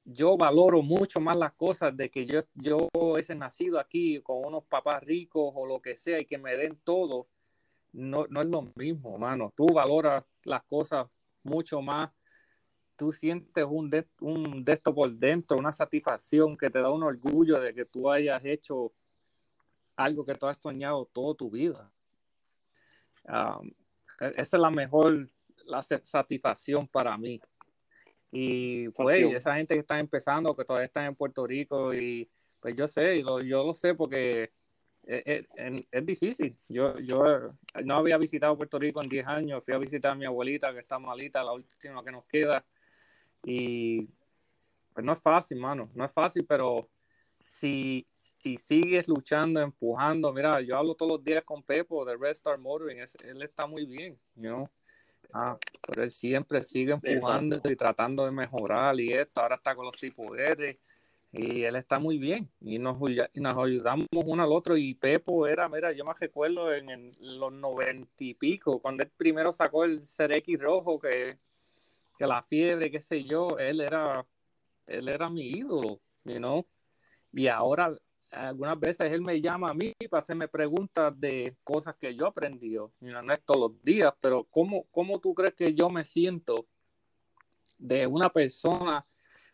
yo 0.06 0.38
valoro 0.38 0.82
mucho 0.82 1.20
más 1.20 1.38
las 1.38 1.54
cosas 1.54 1.96
de 1.96 2.10
que 2.10 2.26
yo, 2.26 2.40
yo 2.56 2.90
he 3.18 3.36
nacido 3.36 3.80
aquí 3.80 4.22
con 4.22 4.46
unos 4.46 4.64
papás 4.64 5.04
ricos 5.04 5.52
o 5.54 5.68
lo 5.68 5.82
que 5.82 5.96
sea 5.96 6.20
y 6.20 6.26
que 6.26 6.38
me 6.38 6.56
den 6.56 6.78
todo. 6.84 7.28
No, 7.94 8.26
no 8.30 8.42
es 8.42 8.48
lo 8.48 8.72
mismo, 8.76 9.18
mano. 9.18 9.52
Tú 9.56 9.68
valoras 9.68 10.26
las 10.44 10.64
cosas 10.64 11.08
mucho 11.44 11.82
más. 11.82 12.12
Tú 12.98 13.12
sientes 13.12 13.64
un 13.70 13.90
de, 13.90 14.06
un 14.20 14.66
de 14.66 14.74
esto 14.74 14.94
por 14.94 15.12
dentro, 15.12 15.58
una 15.58 15.72
satisfacción 15.72 16.58
que 16.58 16.70
te 16.70 16.80
da 16.80 16.92
un 16.92 17.04
orgullo 17.04 17.60
de 17.62 17.74
que 17.74 17.86
tú 17.86 18.10
hayas 18.12 18.44
hecho 18.44 18.92
algo 19.96 20.26
que 20.26 20.36
tú 20.36 20.48
has 20.48 20.58
soñado 20.58 21.06
toda 21.06 21.36
tu 21.36 21.50
vida. 21.50 21.92
Um, 23.26 23.72
e-, 24.20 24.32
esa 24.36 24.58
es 24.58 24.62
la 24.62 24.72
mejor 24.72 25.30
la 25.66 25.82
satisfacción 25.82 26.88
para 26.88 27.18
mí. 27.18 27.42
Y 28.32 28.90
pues 28.90 29.24
esa 29.34 29.56
gente 29.56 29.74
que 29.74 29.82
está 29.82 30.00
empezando, 30.00 30.56
que 30.56 30.66
todavía 30.66 30.86
están 30.86 31.06
en 31.06 31.16
Puerto 31.16 31.48
Rico, 31.48 31.94
y 31.94 32.30
pues 32.60 32.76
yo 32.76 32.88
sé, 32.88 33.22
yo 33.22 33.40
lo 33.42 33.74
sé 33.74 33.96
porque 33.96 34.52
es, 35.04 35.24
e-, 35.26 35.48
es, 35.56 35.88
es, 35.92 36.06
difícil. 36.06 36.58
Yo, 36.68 36.98
yo 37.00 37.54
no 37.84 37.96
había 37.96 38.18
visitado 38.18 38.58
Puerto 38.58 38.78
Rico 38.78 39.02
en 39.02 39.10
10 39.10 39.28
años, 39.28 39.64
fui 39.64 39.74
a 39.74 39.78
visitar 39.78 40.12
a 40.12 40.16
mi 40.16 40.26
abuelita 40.26 40.74
que 40.74 40.80
está 40.80 41.00
malita, 41.00 41.44
la 41.44 41.54
última 41.54 42.04
que 42.04 42.12
nos 42.12 42.26
queda. 42.26 42.66
Y 43.50 44.10
pues 44.94 45.06
no 45.06 45.14
es 45.14 45.22
fácil, 45.22 45.58
mano, 45.58 45.90
no 45.94 46.04
es 46.04 46.12
fácil, 46.12 46.46
pero 46.46 46.90
si, 47.40 48.06
si 48.12 48.58
sigues 48.58 49.08
luchando, 49.08 49.62
empujando, 49.62 50.34
mira, 50.34 50.60
yo 50.60 50.76
hablo 50.76 50.96
todos 50.96 51.14
los 51.14 51.24
días 51.24 51.46
con 51.46 51.64
Pepo 51.64 52.04
de 52.04 52.18
Red 52.18 52.32
Star 52.32 52.58
Motoring, 52.58 53.00
él 53.00 53.42
está 53.42 53.66
muy 53.66 53.86
bien, 53.86 54.20
you 54.36 54.68
ah, 55.32 55.58
pero 55.82 56.04
él 56.04 56.10
siempre 56.10 56.62
sigue 56.62 56.92
empujando 56.92 57.62
y 57.64 57.76
tratando 57.78 58.26
de 58.26 58.32
mejorar 58.32 59.00
y 59.00 59.14
esto, 59.14 59.40
ahora 59.40 59.56
está 59.56 59.74
con 59.76 59.86
los 59.86 59.96
tipos 59.96 60.38
R 60.38 60.78
y 61.32 61.64
él 61.64 61.76
está 61.78 62.00
muy 62.00 62.18
bien 62.18 62.50
y 62.60 62.80
nos, 62.80 62.98
nos 63.00 63.58
ayudamos 63.58 64.08
uno 64.12 64.44
al 64.44 64.52
otro 64.52 64.76
y 64.76 64.94
Pepo 64.94 65.48
era, 65.48 65.70
mira, 65.70 65.94
yo 65.94 66.04
me 66.04 66.14
recuerdo 66.20 66.74
en, 66.74 67.14
los 67.22 67.54
noventa 67.54 68.12
y 68.20 68.34
pico, 68.34 68.82
cuando 68.82 69.04
él 69.04 69.12
primero 69.16 69.54
sacó 69.54 69.86
el 69.86 70.02
X 70.02 70.60
rojo, 70.60 71.00
que, 71.00 71.38
que 72.18 72.28
la 72.28 72.42
fiebre, 72.42 72.92
qué 72.92 73.00
sé 73.00 73.24
yo, 73.24 73.58
él 73.60 73.82
era, 73.82 74.26
él 74.88 75.08
era 75.08 75.30
mi 75.30 75.50
ídolo, 75.50 76.02
you 76.24 76.38
know? 76.38 76.66
Y 77.32 77.48
ahora 77.48 77.96
algunas 78.32 78.80
veces 78.80 79.12
él 79.12 79.22
me 79.22 79.40
llama 79.40 79.70
a 79.70 79.74
mí 79.74 79.94
para 80.10 80.22
hacerme 80.22 80.48
preguntas 80.48 81.18
de 81.20 81.56
cosas 81.64 81.96
que 81.96 82.16
yo 82.16 82.28
aprendí. 82.28 82.76
no 83.00 83.34
es 83.34 83.46
todos 83.46 83.72
los 83.72 83.84
días, 83.84 84.14
pero 84.20 84.44
¿cómo, 84.46 84.86
¿cómo 84.92 85.20
tú 85.20 85.34
crees 85.34 85.54
que 85.54 85.74
yo 85.74 85.90
me 85.90 86.04
siento 86.04 86.68
de 87.78 88.08
una 88.08 88.30
persona? 88.30 89.06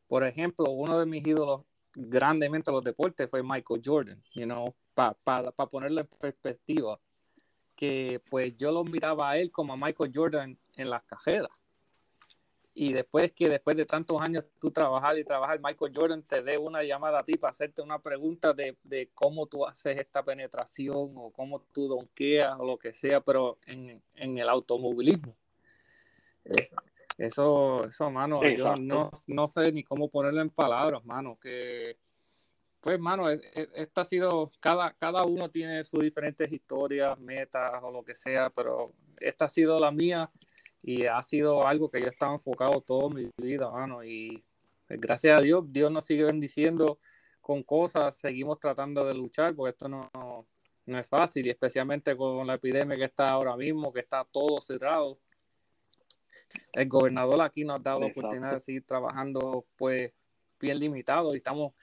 Por 0.08 0.24
ejemplo, 0.24 0.70
uno 0.72 1.00
de 1.00 1.06
mis 1.06 1.26
ídolos 1.26 1.64
grandemente 1.94 2.72
en 2.72 2.76
los 2.76 2.84
deportes 2.84 3.30
fue 3.30 3.44
Michael 3.44 3.82
Jordan, 3.84 4.24
you 4.34 4.46
know, 4.46 4.74
para 4.94 5.14
pa, 5.14 5.54
en 5.86 6.08
perspectiva, 6.20 7.00
que 7.76 8.22
pues 8.30 8.56
yo 8.58 8.72
lo 8.72 8.84
miraba 8.84 9.32
a 9.32 9.38
él 9.38 9.52
como 9.52 9.74
a 9.74 9.78
Michael 9.78 10.12
Jordan 10.14 10.58
en 10.76 10.90
las 10.90 11.04
cajeras 11.04 11.63
y 12.76 12.94
después 12.94 13.32
que 13.34 13.50
después 13.50 13.78
de 13.78 13.86
tantos 13.86 14.20
años 14.20 14.46
tú 14.60 14.72
trabajar 14.72 15.18
y 15.18 15.24
trabajar, 15.24 15.60
Michael 15.62 15.92
Jordan 15.94 16.24
te 16.24 16.42
dé 16.42 16.58
una 16.58 16.84
llamada 16.84 17.20
a 17.20 17.24
ti 17.24 17.36
para 17.38 17.52
hacerte 17.52 17.82
una 17.82 18.00
pregunta 18.00 18.54
de, 18.54 18.78
de 18.84 19.12
cómo 19.14 19.46
tú 19.46 19.66
haces 19.66 19.98
esta 20.00 20.24
penetración 20.24 21.14
o 21.16 21.32
cómo 21.32 21.62
tú 21.72 21.88
donkeas 21.88 22.58
o 22.60 22.66
lo 22.66 22.78
que 22.78 22.94
sea, 22.94 23.22
pero 23.22 23.60
en, 23.68 24.02
en 24.16 24.38
el 24.38 24.50
automovilismo. 24.50 25.36
eso, 27.18 27.86
eso, 27.86 28.10
mano, 28.10 28.42
yo 28.44 28.76
no, 28.76 29.12
no, 29.28 29.48
sé 29.48 29.72
ni 29.72 29.84
cómo 29.84 30.10
ponerlo 30.10 30.42
en 30.42 30.50
palabras, 30.50 31.06
mano, 31.06 31.38
que 31.40 31.98
pues, 32.82 33.00
mano, 33.00 33.30
esta 33.30 34.02
ha 34.02 34.06
sido, 34.06 34.52
cada, 34.60 34.92
cada 34.94 35.24
uno 35.24 35.50
tiene 35.50 35.84
sus 35.84 36.02
diferentes 36.02 36.52
historias, 36.52 37.18
metas 37.20 37.82
o 37.84 37.92
lo 37.92 38.04
que 38.04 38.16
sea, 38.16 38.50
pero 38.50 38.92
esta 39.20 39.46
ha 39.46 39.50
sido 39.50 39.80
la 39.80 39.92
mía 39.92 40.30
y 40.84 41.06
ha 41.06 41.24
sido 41.24 41.66
algo 41.66 41.90
que 41.90 42.02
yo 42.02 42.10
estaba 42.10 42.34
enfocado 42.34 42.82
toda 42.82 43.10
mi 43.10 43.30
vida, 43.38 43.72
mano, 43.72 44.04
y 44.04 44.44
pues, 44.86 45.00
gracias 45.00 45.38
a 45.38 45.42
Dios, 45.42 45.64
Dios 45.68 45.90
nos 45.90 46.06
sigue 46.06 46.26
bendiciendo 46.26 47.00
con 47.40 47.64
cosas, 47.64 48.16
seguimos 48.18 48.60
tratando 48.60 49.06
de 49.06 49.14
luchar, 49.14 49.56
porque 49.56 49.72
esto 49.72 49.88
no, 49.88 50.10
no 50.86 51.00
es 51.00 51.08
fácil, 51.08 51.48
y 51.48 51.50
especialmente 51.50 52.16
con 52.18 52.46
la 52.46 52.56
epidemia 52.56 52.98
que 52.98 53.06
está 53.06 53.32
ahora 53.32 53.56
mismo, 53.56 53.94
que 53.94 54.02
está 54.02 54.26
todo 54.26 54.60
cerrado. 54.60 55.20
El 56.74 56.90
gobernador 56.90 57.42
aquí 57.42 57.64
nos 57.64 57.78
ha 57.78 57.80
dado 57.80 58.02
la 58.02 58.08
oportunidad 58.08 58.54
de 58.54 58.60
seguir 58.60 58.86
trabajando, 58.86 59.66
pues, 59.78 60.14
bien 60.60 60.80
limitado, 60.80 61.34
y 61.34 61.38
estamos 61.38 61.74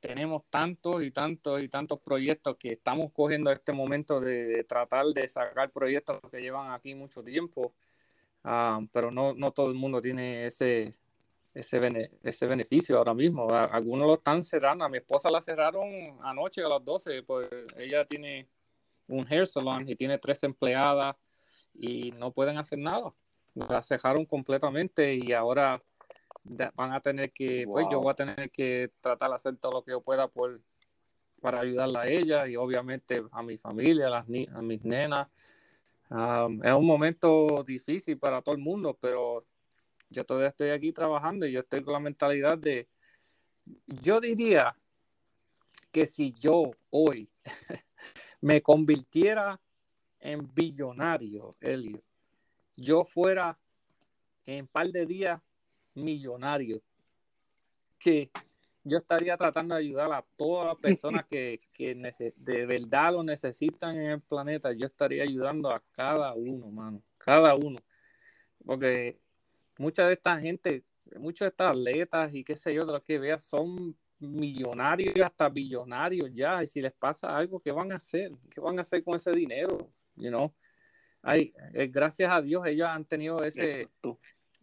tenemos 0.00 0.44
tantos 0.48 1.02
y 1.02 1.10
tantos 1.10 1.60
y 1.60 1.68
tantos 1.68 2.00
proyectos 2.00 2.56
que 2.56 2.70
estamos 2.70 3.12
cogiendo 3.12 3.50
este 3.50 3.72
momento 3.72 4.20
de, 4.20 4.62
tratar 4.64 5.06
de 5.06 5.26
sacar 5.26 5.72
proyectos 5.72 6.20
que 6.30 6.40
llevan 6.40 6.70
aquí 6.72 6.94
mucho 6.94 7.22
tiempo 7.22 7.74
Ah, 8.50 8.80
pero 8.94 9.10
no, 9.10 9.34
no 9.34 9.50
todo 9.50 9.68
el 9.68 9.74
mundo 9.74 10.00
tiene 10.00 10.46
ese, 10.46 10.90
ese, 11.52 12.10
ese 12.22 12.46
beneficio 12.46 12.96
ahora 12.96 13.12
mismo. 13.12 13.46
Algunos 13.50 14.06
lo 14.06 14.14
están 14.14 14.42
cerrando. 14.42 14.86
A 14.86 14.88
mi 14.88 14.96
esposa 14.96 15.30
la 15.30 15.42
cerraron 15.42 15.86
anoche 16.22 16.64
a 16.64 16.68
las 16.68 16.82
12, 16.82 17.24
pues 17.24 17.46
ella 17.76 18.06
tiene 18.06 18.48
un 19.06 19.30
hair 19.30 19.46
salon 19.46 19.86
y 19.86 19.94
tiene 19.96 20.16
tres 20.16 20.42
empleadas 20.44 21.14
y 21.74 22.10
no 22.12 22.32
pueden 22.32 22.56
hacer 22.56 22.78
nada. 22.78 23.12
La 23.54 23.82
cerraron 23.82 24.24
completamente 24.24 25.14
y 25.14 25.34
ahora 25.34 25.82
van 26.74 26.94
a 26.94 27.00
tener 27.00 27.30
que, 27.32 27.66
pues 27.66 27.86
yo 27.90 28.00
voy 28.00 28.12
a 28.12 28.14
tener 28.14 28.50
que 28.50 28.92
tratar 29.02 29.28
de 29.28 29.36
hacer 29.36 29.58
todo 29.58 29.72
lo 29.72 29.84
que 29.84 29.90
yo 29.90 30.00
pueda 30.00 30.26
por, 30.26 30.58
para 31.42 31.60
ayudarla 31.60 32.00
a 32.00 32.08
ella 32.08 32.48
y 32.48 32.56
obviamente 32.56 33.22
a 33.30 33.42
mi 33.42 33.58
familia, 33.58 34.06
a, 34.06 34.10
las, 34.10 34.24
a 34.54 34.62
mis 34.62 34.82
nenas 34.86 35.28
es 36.10 36.72
un 36.72 36.86
momento 36.86 37.62
difícil 37.64 38.18
para 38.18 38.40
todo 38.40 38.54
el 38.54 38.60
mundo, 38.60 38.96
pero 39.00 39.44
yo 40.08 40.24
todavía 40.24 40.48
estoy 40.48 40.70
aquí 40.70 40.92
trabajando 40.92 41.46
y 41.46 41.52
yo 41.52 41.60
estoy 41.60 41.82
con 41.82 41.92
la 41.92 42.00
mentalidad 42.00 42.56
de, 42.56 42.88
yo 43.86 44.20
diría 44.20 44.74
que 45.92 46.06
si 46.06 46.32
yo 46.32 46.70
hoy 46.90 47.28
me 48.40 48.62
convirtiera 48.62 49.60
en 50.20 50.52
billonario, 50.54 51.56
Elio, 51.60 52.02
yo 52.76 53.04
fuera 53.04 53.58
en 54.46 54.62
un 54.62 54.68
par 54.68 54.88
de 54.88 55.04
días 55.04 55.40
millonario, 55.94 56.80
que 57.98 58.30
yo 58.88 58.98
estaría 58.98 59.36
tratando 59.36 59.74
de 59.74 59.82
ayudar 59.82 60.12
a 60.12 60.24
todas 60.36 60.66
las 60.66 60.76
personas 60.76 61.26
que, 61.26 61.60
que 61.72 61.94
de 62.36 62.66
verdad 62.66 63.12
lo 63.12 63.22
necesitan 63.22 63.96
en 63.96 64.10
el 64.12 64.20
planeta. 64.20 64.72
Yo 64.72 64.86
estaría 64.86 65.22
ayudando 65.22 65.70
a 65.70 65.82
cada 65.92 66.34
uno, 66.34 66.70
mano. 66.70 67.02
Cada 67.18 67.54
uno. 67.54 67.78
Porque 68.64 69.18
mucha 69.78 70.06
de 70.06 70.14
esta 70.14 70.38
gente, 70.40 70.84
muchos 71.18 71.46
de 71.46 71.50
estas 71.50 71.76
atletas 71.76 72.34
y 72.34 72.44
qué 72.44 72.56
sé 72.56 72.74
yo, 72.74 72.84
de 72.84 72.92
los 72.92 73.02
que 73.02 73.18
veas, 73.18 73.44
son 73.44 73.96
millonarios 74.18 75.14
hasta 75.24 75.48
billonarios 75.48 76.30
ya. 76.32 76.62
Y 76.62 76.66
si 76.66 76.80
les 76.80 76.92
pasa 76.92 77.36
algo, 77.36 77.60
¿qué 77.60 77.70
van 77.70 77.92
a 77.92 77.96
hacer? 77.96 78.32
¿Qué 78.50 78.60
van 78.60 78.78
a 78.78 78.82
hacer 78.82 79.04
con 79.04 79.16
ese 79.16 79.32
dinero? 79.32 79.92
you 80.18 80.30
know. 80.30 80.52
Ay, 81.22 81.52
eh, 81.74 81.88
gracias 81.88 82.30
a 82.30 82.40
Dios 82.40 82.66
ellos 82.66 82.88
han 82.88 83.04
tenido 83.04 83.42
ese, 83.42 83.88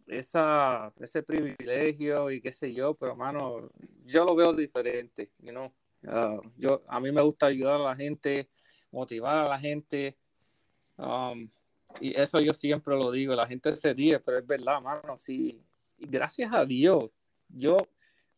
esa, 0.06 0.92
ese 1.00 1.22
privilegio 1.22 2.30
y 2.30 2.40
qué 2.40 2.52
sé 2.52 2.72
yo, 2.72 2.94
pero 2.94 3.12
hermano, 3.12 3.70
yo 4.04 4.24
lo 4.24 4.34
veo 4.34 4.52
diferente, 4.52 5.32
you 5.40 5.50
know. 5.50 5.72
Uh, 6.02 6.40
yo, 6.56 6.80
a 6.88 7.00
mí 7.00 7.10
me 7.10 7.22
gusta 7.22 7.46
ayudar 7.46 7.80
a 7.80 7.84
la 7.84 7.96
gente, 7.96 8.48
motivar 8.92 9.38
a 9.38 9.48
la 9.48 9.58
gente. 9.58 10.16
Um, 10.96 11.48
y 12.00 12.18
eso 12.18 12.40
yo 12.40 12.52
siempre 12.52 12.94
lo 12.94 13.10
digo, 13.10 13.34
la 13.34 13.46
gente 13.46 13.74
se 13.76 13.92
ríe, 13.92 14.20
pero 14.20 14.38
es 14.38 14.46
verdad, 14.46 14.80
mano, 14.80 15.18
sí. 15.18 15.60
Gracias 15.98 16.52
a 16.52 16.64
Dios, 16.64 17.10
yo 17.48 17.76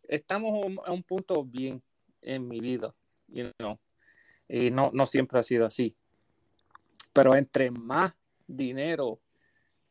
estamos 0.05 0.79
a 0.85 0.93
un 0.93 1.03
punto 1.03 1.45
bien 1.45 1.83
en 2.23 2.49
mi 2.49 2.61
vida, 2.61 2.95
you 3.27 3.51
know, 3.59 3.79
y 4.49 4.71
no, 4.71 4.91
no 4.93 5.07
siempre 5.07 5.39
ha 5.39 5.43
sido 5.43 5.67
así. 5.67 5.95
Pero 7.13 7.35
entre 7.35 7.71
más 7.71 8.17
dinero 8.47 9.21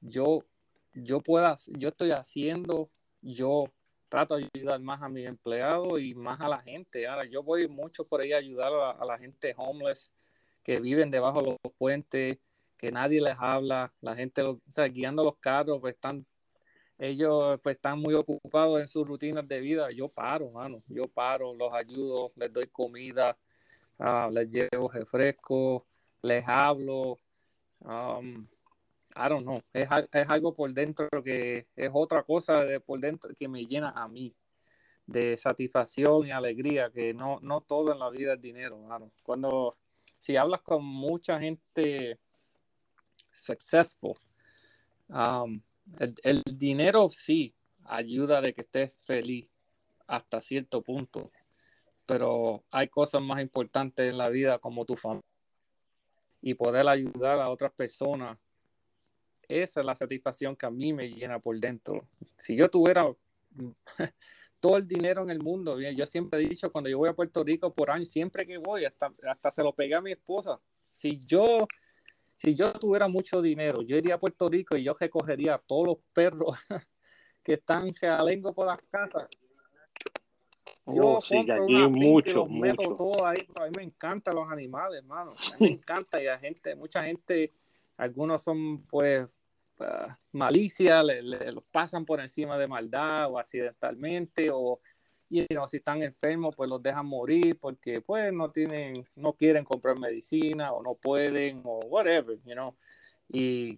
yo, 0.02 0.44
yo 1.04 1.22
pueda, 1.22 1.58
yo 1.68 1.90
estoy 1.90 2.12
haciendo, 2.12 2.90
yo 3.22 3.66
trato 4.10 4.38
de 4.38 4.50
ayudar 4.54 4.80
más 4.82 5.02
a 5.02 5.10
mis 5.10 5.28
empleados 5.28 6.02
y 6.02 6.16
más 6.16 6.40
a 6.42 6.48
la 6.48 6.60
gente. 6.60 7.08
Ahora, 7.08 7.26
yo 7.26 7.44
voy 7.44 7.68
mucho 7.68 8.06
por 8.06 8.22
ahí 8.22 8.34
a 8.34 8.38
ayudar 8.38 8.72
a, 8.74 9.06
la 9.06 9.18
gente 9.18 9.54
homeless 9.58 10.12
que 10.64 10.80
viven 10.80 11.10
debajo 11.10 11.42
de 11.42 11.58
los 11.64 11.74
puentes, 11.78 12.40
que 12.78 12.92
nadie 12.92 13.22
les 13.22 13.36
habla, 13.40 13.94
la 14.02 14.16
gente, 14.16 14.44
guiando 14.92 15.24
los 15.24 15.38
carros, 15.38 15.80
pues 15.82 15.96
están, 15.96 16.26
ellos 16.98 17.60
pues 17.64 17.76
están 17.76 18.00
muy 18.00 18.14
ocupados 18.14 18.80
en 18.80 18.88
sus 18.88 19.08
rutinas 19.08 19.48
de 19.48 19.60
vida. 19.62 19.92
Yo 19.92 20.10
paro, 20.10 20.52
mano, 20.52 20.84
yo 20.88 21.08
paro, 21.08 21.54
los 21.54 21.74
ayudo, 21.74 22.32
les 22.36 22.52
doy 22.52 22.68
comida, 22.68 23.38
ah, 24.00 24.30
les 24.32 24.50
llevo 24.50 24.90
refresco, 24.90 25.86
les 26.22 26.48
hablo. 26.48 27.18
Um, 27.80 28.48
I 29.18 29.30
don't 29.30 29.44
know, 29.44 29.62
es, 29.74 29.90
es, 30.12 30.30
algo 30.30 30.54
por 30.54 30.72
dentro 30.74 31.08
que 31.24 31.68
es 31.76 31.90
otra 31.92 32.24
cosa 32.24 32.64
de 32.64 32.80
por 32.80 33.00
dentro 33.00 33.34
que 33.36 33.48
me 33.48 33.66
llena 33.66 33.90
a 33.90 34.08
mí 34.08 34.36
de 35.08 35.38
satisfacción 35.38 36.28
y 36.28 36.32
alegría, 36.32 36.92
que 36.92 37.14
no, 37.14 37.40
no 37.42 37.62
todo 37.62 37.94
en 37.94 38.00
la 38.00 38.10
vida 38.10 38.34
es 38.34 38.42
dinero, 38.42 38.78
Cuando, 39.24 39.74
si 40.20 40.36
hablas 40.36 40.62
con 40.62 40.84
mucha 40.84 41.40
gente 41.40 42.20
successful, 43.32 44.16
um, 45.08 45.62
el, 46.00 46.14
el, 46.24 46.44
dinero 46.44 47.10
sí 47.10 47.56
ayuda 47.86 48.42
de 48.42 48.54
que 48.54 48.62
estés 48.62 48.98
feliz 49.02 49.50
hasta 50.08 50.42
cierto 50.42 50.82
punto, 50.82 51.32
pero 52.06 52.66
hay 52.70 52.90
cosas 52.90 53.22
más 53.22 53.40
importantes 53.40 54.12
en 54.12 54.18
la 54.18 54.30
vida 54.30 54.60
como 54.60 54.86
tu 54.86 54.98
familia 54.98 55.24
y 56.42 56.54
poder 56.54 56.88
ayudar 56.88 57.40
a 57.40 57.50
otras 57.50 57.72
personas 57.72 58.38
esa 59.48 59.80
es 59.80 59.86
la 59.86 59.96
satisfacción 59.96 60.56
que 60.56 60.66
a 60.66 60.72
mí 60.72 60.94
me 60.94 61.10
llena 61.10 61.40
por 61.40 61.58
dentro. 61.60 62.08
Si 62.36 62.56
yo 62.56 62.70
tuviera 62.70 63.08
todo 64.60 64.78
el 64.78 64.88
dinero 64.88 65.24
en 65.24 65.30
el 65.30 65.40
mundo, 65.40 65.80
yo 65.80 66.06
siempre 66.06 66.44
he 66.44 66.50
dicho, 66.50 66.72
cuando 66.72 66.90
yo 66.90 66.98
voy 66.98 67.10
a 67.10 67.14
Puerto 67.14 67.44
Rico 67.44 67.74
por 67.74 67.90
año, 67.92 68.06
siempre 68.06 68.46
que 68.46 68.58
voy, 68.58 68.86
hasta, 68.86 69.14
hasta 69.30 69.52
se 69.52 69.64
lo 69.64 69.74
pegué 69.74 69.96
a 69.96 70.02
mi 70.02 70.12
esposa. 70.12 70.60
Si 70.92 71.20
yo, 71.26 71.68
si 72.36 72.56
yo 72.56 72.74
tuviera 72.74 73.08
mucho 73.08 73.42
dinero, 73.42 73.82
yo 73.82 73.98
iría 73.98 74.16
a 74.16 74.20
Puerto 74.20 74.50
Rico 74.50 74.76
y 74.76 74.84
yo 74.84 74.96
recogería 75.00 75.56
a 75.56 75.60
todos 75.60 75.88
los 75.88 75.98
perros 76.14 76.58
que 77.44 77.54
están 77.54 77.92
jalengo 77.94 78.54
por 78.54 78.68
las 78.68 78.82
casas. 78.92 79.28
Yo 80.86 81.16
oh, 81.16 81.22
sí, 81.22 81.46
mucho, 81.90 82.46
mucho. 82.46 82.96
todo 82.96 83.26
ahí, 83.26 83.46
a 83.60 83.66
mí 83.66 83.72
me 83.76 83.84
encantan 83.84 84.36
los 84.36 84.50
animales, 84.50 85.00
hermano. 85.00 85.32
A 85.32 85.58
mí 85.60 85.68
me 85.68 85.74
encanta 85.76 86.22
y 86.22 86.26
la 86.26 86.40
gente, 86.40 86.76
mucha 86.78 87.04
gente, 87.04 87.52
algunos 87.98 88.42
son 88.42 88.84
pues 88.84 89.28
uh, 89.80 90.12
malicia, 90.32 91.04
le, 91.04 91.22
los 91.22 91.64
pasan 91.72 92.06
por 92.06 92.20
encima 92.20 92.58
de 92.58 92.68
maldad 92.68 93.32
o 93.32 93.40
accidentalmente 93.40 94.50
o 94.52 94.80
y 95.30 95.46
si 95.68 95.78
están 95.78 96.02
enfermos 96.04 96.56
pues 96.56 96.70
los 96.70 96.82
dejan 96.82 97.06
morir 97.06 97.58
porque 97.60 98.02
pues 98.02 98.32
no 98.32 98.52
tienen 98.52 99.06
no 99.16 99.34
quieren 99.34 99.66
comprar 99.66 100.00
medicina 100.00 100.72
o 100.72 100.82
no 100.82 100.96
pueden 100.96 101.62
o 101.66 101.80
whatever 101.80 102.38
you 102.46 102.54
know 102.54 102.76
y 103.28 103.78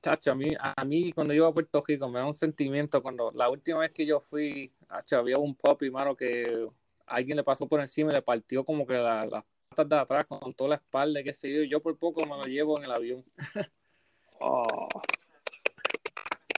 chacho 0.00 0.32
a 0.32 0.34
mí 0.34 0.48
a 0.58 0.84
mí 0.84 1.12
cuando 1.12 1.34
iba 1.34 1.46
a 1.46 1.52
Puerto 1.52 1.82
Rico 1.86 2.08
me 2.08 2.20
da 2.20 2.26
un 2.26 2.34
sentimiento 2.34 3.02
cuando 3.02 3.30
la 3.32 3.50
última 3.50 3.80
vez 3.80 3.92
que 3.92 4.06
yo 4.06 4.20
fui 4.20 4.72
chacho, 4.88 5.18
había 5.18 5.38
un 5.38 5.54
puppy 5.54 5.90
mano 5.90 6.16
que 6.16 6.66
alguien 7.06 7.36
le 7.36 7.44
pasó 7.44 7.68
por 7.68 7.80
encima 7.80 8.10
y 8.10 8.14
le 8.14 8.22
partió 8.22 8.64
como 8.64 8.86
que 8.86 8.94
las 8.94 9.44
patas 9.68 9.88
de 9.88 9.96
atrás 9.96 10.26
con 10.26 10.54
toda 10.54 10.70
la 10.70 10.76
espalda 10.76 11.22
qué 11.22 11.34
sé 11.34 11.52
yo 11.52 11.64
yo 11.64 11.82
por 11.82 11.98
poco 11.98 12.22
me 12.22 12.36
lo 12.36 12.46
llevo 12.46 12.78
en 12.78 12.84
el 12.84 12.92
avión 12.92 13.24
oh. 14.40 14.88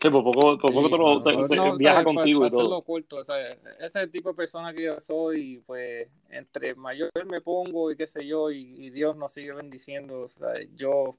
Sí, 0.02 0.08
por 0.08 0.24
poco, 0.24 0.56
por 0.56 0.72
poco 0.72 1.22
te 1.22 1.76
viaja 1.76 2.02
contigo 2.02 2.46
y 2.46 2.50
todo. 2.50 2.82
Corto, 2.82 3.20
ese 3.20 3.58
es 3.78 3.96
el 3.96 4.10
tipo 4.10 4.30
de 4.30 4.34
persona 4.34 4.72
que 4.72 4.84
yo 4.84 4.98
soy, 4.98 5.62
pues 5.66 6.08
entre 6.30 6.74
mayor 6.74 7.10
me 7.26 7.42
pongo 7.42 7.90
y 7.90 7.96
qué 7.96 8.06
sé 8.06 8.26
yo, 8.26 8.50
y, 8.50 8.88
Dios 8.90 9.14
nos 9.16 9.32
sigue 9.32 9.52
bendiciendo, 9.52 10.26
yo, 10.74 11.18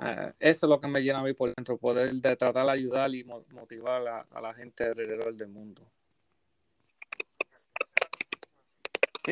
eh, 0.00 0.32
eso 0.38 0.66
es 0.66 0.70
lo 0.70 0.80
que 0.80 0.88
me 0.88 1.02
llena 1.02 1.18
a 1.18 1.24
mí 1.24 1.34
por 1.34 1.54
dentro, 1.54 1.76
poder 1.76 2.14
de 2.14 2.36
tratar 2.36 2.64
de 2.64 2.72
ayudar 2.72 3.14
y 3.14 3.22
motivar 3.24 4.08
a, 4.08 4.20
a 4.30 4.40
la 4.40 4.54
gente 4.54 4.84
alrededor 4.84 5.34
del 5.34 5.48
mundo. 5.48 5.82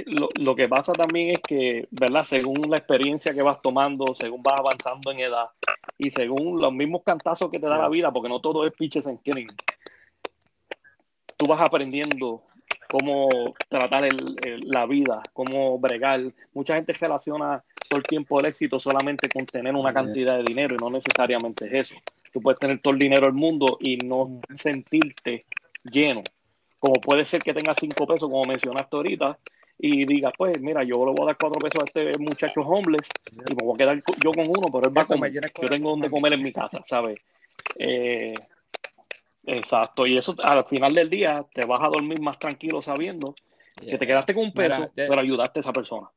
Lo, 0.07 0.29
lo, 0.38 0.55
que 0.55 0.68
pasa 0.68 0.92
también 0.92 1.31
es 1.31 1.40
que, 1.40 1.88
¿verdad? 1.90 2.24
Según 2.24 2.70
la 2.70 2.77
experiencia 2.77 3.33
que 3.33 3.42
vas 3.42 3.61
tomando, 3.62 4.14
según 4.14 4.42
vas 4.42 4.57
avanzando 4.57 5.11
en 5.11 5.20
edad 5.20 5.46
y 5.96 6.11
según 6.11 6.61
los 6.61 6.72
mismos 6.72 7.03
cantazos 7.05 7.51
que 7.51 7.59
te 7.59 7.66
da 7.66 7.79
la 7.79 7.88
vida, 7.88 8.12
porque 8.12 8.29
no 8.29 8.40
todo 8.40 8.66
es 8.66 8.72
pitches 8.74 9.07
en 9.07 9.18
killing, 9.18 9.48
tú 11.37 11.46
vas 11.46 11.61
aprendiendo 11.61 12.42
cómo 12.88 13.55
tratar 13.68 14.05
el, 14.05 14.37
la 14.64 14.87
vida, 14.87 15.22
cómo 15.33 15.79
bregar. 15.79 16.20
Mucha 16.55 16.74
gente 16.74 16.92
relaciona 16.92 17.62
todo 17.88 17.98
el 17.98 18.05
tiempo 18.05 18.40
el 18.40 18.46
éxito 18.46 18.81
solamente 18.81 19.29
con 19.29 19.46
tener 19.46 19.74
una 19.74 19.92
cantidad 19.92 20.37
de 20.37 20.42
dinero 20.42 20.74
y 20.74 20.79
no 20.79 20.90
necesariamente 20.90 21.66
es 21.66 21.90
eso. 21.90 22.01
Tú 22.33 22.40
puedes 22.40 22.59
tener 22.59 22.81
todo 22.81 22.92
el 22.92 22.98
dinero 22.98 23.27
del 23.27 23.35
mundo 23.35 23.79
y 23.81 23.96
no 23.98 24.40
sentirte 24.55 25.46
lleno. 25.85 26.22
Como 26.79 26.94
puede 26.94 27.24
ser 27.24 27.42
que 27.42 27.55
tengas 27.55 27.77
cinco 27.81 28.07
pesos, 28.07 28.29
como 28.29 28.44
mencionaste 28.44 28.96
ahorita, 28.96 29.38
y 29.79 30.05
diga, 30.05 30.33
pues 30.37 30.61
mira, 30.61 30.83
yo 30.83 30.95
le 31.07 31.12
voy 31.12 31.23
a 31.23 31.27
dar 31.27 31.37
cuatro 31.38 31.61
pesos 31.61 31.83
a 31.83 31.87
este 31.87 32.19
muchacho 32.19 32.61
homeless 32.62 33.09
y 33.31 33.55
me 33.55 33.62
voy 33.62 33.75
a 33.75 33.79
quedar 33.79 33.99
yo 34.23 34.33
con 34.33 34.49
uno, 34.49 34.69
pero 34.73 34.88
él 34.88 34.97
va 34.97 35.03
a 35.03 35.07
comer. 35.07 35.33
Yo 35.33 35.69
tengo 35.69 35.91
donde 35.91 36.11
comer 36.11 36.33
en 36.33 36.43
mi 36.43 36.53
casa, 36.53 36.81
¿sabes? 36.85 37.19
Eh, 37.79 38.35
exacto, 39.45 40.07
y 40.07 40.19
eso 40.19 40.35
al 40.43 40.64
final 40.67 40.95
del 40.95 41.09
día 41.09 41.47
te 41.55 41.64
vas 41.64 41.81
a 41.81 41.88
dormir 41.88 42.21
más 42.21 42.38
tranquilo 42.38 42.83
sabiendo 42.83 43.37
que 43.81 43.97
te 43.97 44.07
quedaste 44.07 44.35
con 44.35 44.45
un 44.45 44.53
peso, 44.53 44.87
pero 44.95 45.21
ayudaste 45.21 45.61
a 45.61 45.62
esa 45.62 45.73
persona. 45.73 46.11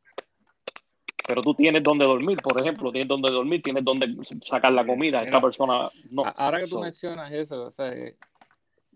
Pero 1.27 1.43
tú 1.43 1.53
tienes 1.53 1.83
donde 1.83 2.03
dormir, 2.03 2.39
por 2.41 2.59
ejemplo, 2.59 2.91
tienes 2.91 3.07
donde 3.07 3.29
dormir, 3.29 3.61
tienes 3.61 3.83
donde 3.83 4.17
sacar 4.43 4.73
la 4.73 4.83
comida. 4.83 5.21
Esta 5.21 5.39
persona 5.39 5.87
no. 6.09 6.23
Ahora 6.35 6.59
que 6.59 6.67
tú 6.67 6.79
mencionas 6.79 7.31
eso, 7.31 7.65
o 7.65 7.71
sea, 7.71 7.93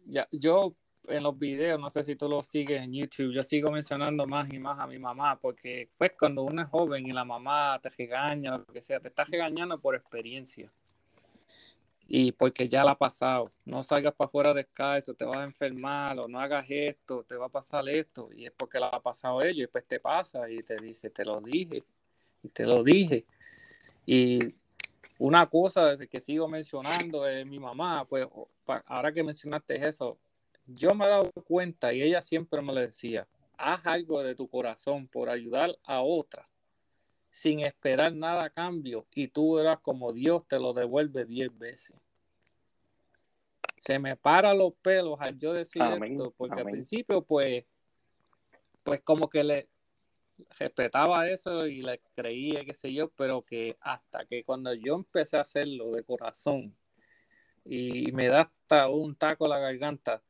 ya, 0.07 0.27
yo 0.31 0.73
en 1.09 1.23
los 1.23 1.37
videos, 1.37 1.79
no 1.79 1.89
sé 1.89 2.03
si 2.03 2.15
tú 2.15 2.27
lo 2.29 2.41
sigues 2.43 2.81
en 2.81 2.93
YouTube, 2.93 3.33
yo 3.33 3.43
sigo 3.43 3.71
mencionando 3.71 4.25
más 4.27 4.51
y 4.51 4.59
más 4.59 4.79
a 4.79 4.87
mi 4.87 4.99
mamá, 4.99 5.39
porque 5.39 5.89
pues 5.97 6.11
cuando 6.17 6.43
uno 6.43 6.61
es 6.61 6.67
joven 6.69 7.05
y 7.07 7.11
la 7.11 7.25
mamá 7.25 7.79
te 7.81 7.89
regaña, 7.89 8.57
lo 8.57 8.65
que 8.65 8.81
sea, 8.81 8.99
te 8.99 9.07
está 9.09 9.23
regañando 9.23 9.79
por 9.79 9.95
experiencia. 9.95 10.71
Y 12.07 12.31
porque 12.33 12.67
ya 12.67 12.83
la 12.83 12.91
ha 12.91 12.97
pasado. 12.97 13.51
No 13.65 13.81
salgas 13.81 14.13
para 14.13 14.27
afuera 14.27 14.53
descalzo, 14.53 15.15
te 15.15 15.25
vas 15.25 15.37
a 15.37 15.43
enfermar, 15.43 16.19
o 16.19 16.27
no 16.27 16.39
hagas 16.39 16.65
esto, 16.69 17.23
te 17.23 17.35
va 17.35 17.47
a 17.47 17.49
pasar 17.49 17.89
esto. 17.89 18.29
Y 18.35 18.45
es 18.45 18.51
porque 18.51 18.79
la 18.79 18.87
ha 18.87 18.99
pasado 18.99 19.41
ellos, 19.41 19.63
y 19.63 19.67
pues 19.67 19.85
te 19.85 19.99
pasa 19.99 20.49
y 20.49 20.61
te 20.61 20.75
dice, 20.75 21.09
te 21.09 21.25
lo 21.25 21.41
dije, 21.41 21.83
y 22.43 22.49
te 22.49 22.65
lo 22.65 22.83
dije. 22.83 23.25
Y 24.05 24.39
una 25.17 25.47
cosa 25.47 25.95
que 26.09 26.19
sigo 26.19 26.47
mencionando 26.47 27.27
es 27.27 27.45
mi 27.45 27.59
mamá, 27.59 28.05
pues 28.05 28.27
ahora 28.85 29.11
que 29.11 29.23
mencionaste 29.23 29.87
eso, 29.87 30.17
yo 30.67 30.93
me 30.95 31.05
he 31.05 31.09
dado 31.09 31.31
cuenta 31.47 31.93
y 31.93 32.01
ella 32.01 32.21
siempre 32.21 32.61
me 32.61 32.73
lo 32.73 32.81
decía, 32.81 33.27
haz 33.57 33.85
algo 33.85 34.23
de 34.23 34.35
tu 34.35 34.47
corazón 34.47 35.07
por 35.07 35.29
ayudar 35.29 35.77
a 35.83 36.01
otra 36.01 36.47
sin 37.29 37.59
esperar 37.59 38.13
nada 38.13 38.45
a 38.45 38.49
cambio 38.49 39.05
y 39.13 39.27
tú 39.27 39.55
verás 39.55 39.79
como 39.81 40.13
Dios 40.13 40.47
te 40.47 40.57
lo 40.57 40.73
devuelve 40.73 41.25
diez 41.25 41.55
veces. 41.57 41.97
Se 43.77 43.99
me 43.99 44.15
para 44.15 44.53
los 44.53 44.73
pelos 44.75 45.19
al 45.19 45.37
yo 45.37 45.53
decir 45.53 45.81
esto, 45.81 46.33
porque 46.37 46.61
al 46.61 46.71
principio 46.71 47.21
pues, 47.23 47.65
pues 48.83 49.01
como 49.01 49.29
que 49.29 49.43
le 49.43 49.67
respetaba 50.57 51.27
eso 51.27 51.67
y 51.67 51.81
le 51.81 51.99
creía, 52.15 52.63
qué 52.63 52.73
sé 52.73 52.93
yo, 52.93 53.09
pero 53.09 53.41
que 53.41 53.77
hasta 53.81 54.25
que 54.25 54.43
cuando 54.45 54.73
yo 54.73 54.95
empecé 54.95 55.35
a 55.35 55.41
hacerlo 55.41 55.91
de 55.91 56.03
corazón 56.03 56.73
y 57.65 58.11
me 58.13 58.27
da 58.27 58.41
hasta 58.41 58.87
un 58.87 59.15
taco 59.15 59.45
a 59.45 59.49
la 59.49 59.59
garganta, 59.59 60.23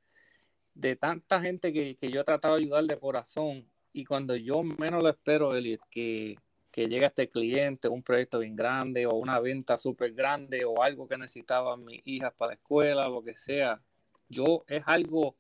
de 0.76 0.96
tanta 0.96 1.42
gente 1.42 1.74
que, 1.74 1.96
yo 2.12 2.22
he 2.22 2.24
tratado 2.24 2.56
de 2.56 2.64
ayudar 2.64 2.84
de 2.86 3.00
corazón 3.00 3.66
y 3.92 4.06
cuando 4.06 4.36
yo 4.36 4.62
menos 4.62 5.02
lo 5.02 5.10
espero, 5.10 5.56
Elliot, 5.56 5.82
que 5.90 6.38
que 6.76 6.90
llega 6.90 7.08
este 7.08 7.30
cliente, 7.30 7.88
un 7.88 8.04
proyecto 8.04 8.40
bien 8.40 8.54
grande 8.54 9.06
o 9.06 9.14
una 9.14 9.40
venta 9.40 9.78
súper 9.78 10.12
grande 10.12 10.66
o 10.66 10.84
algo 10.84 11.08
que 11.08 11.18
necesitaban 11.18 11.86
mis 11.86 12.02
hijas 12.04 12.34
para 12.34 12.50
la 12.50 12.56
escuela, 12.56 13.08
lo 13.08 13.24
que 13.24 13.38
sea. 13.38 13.82
Yo 14.28 14.66
es 14.68 14.84
algo 14.86 15.38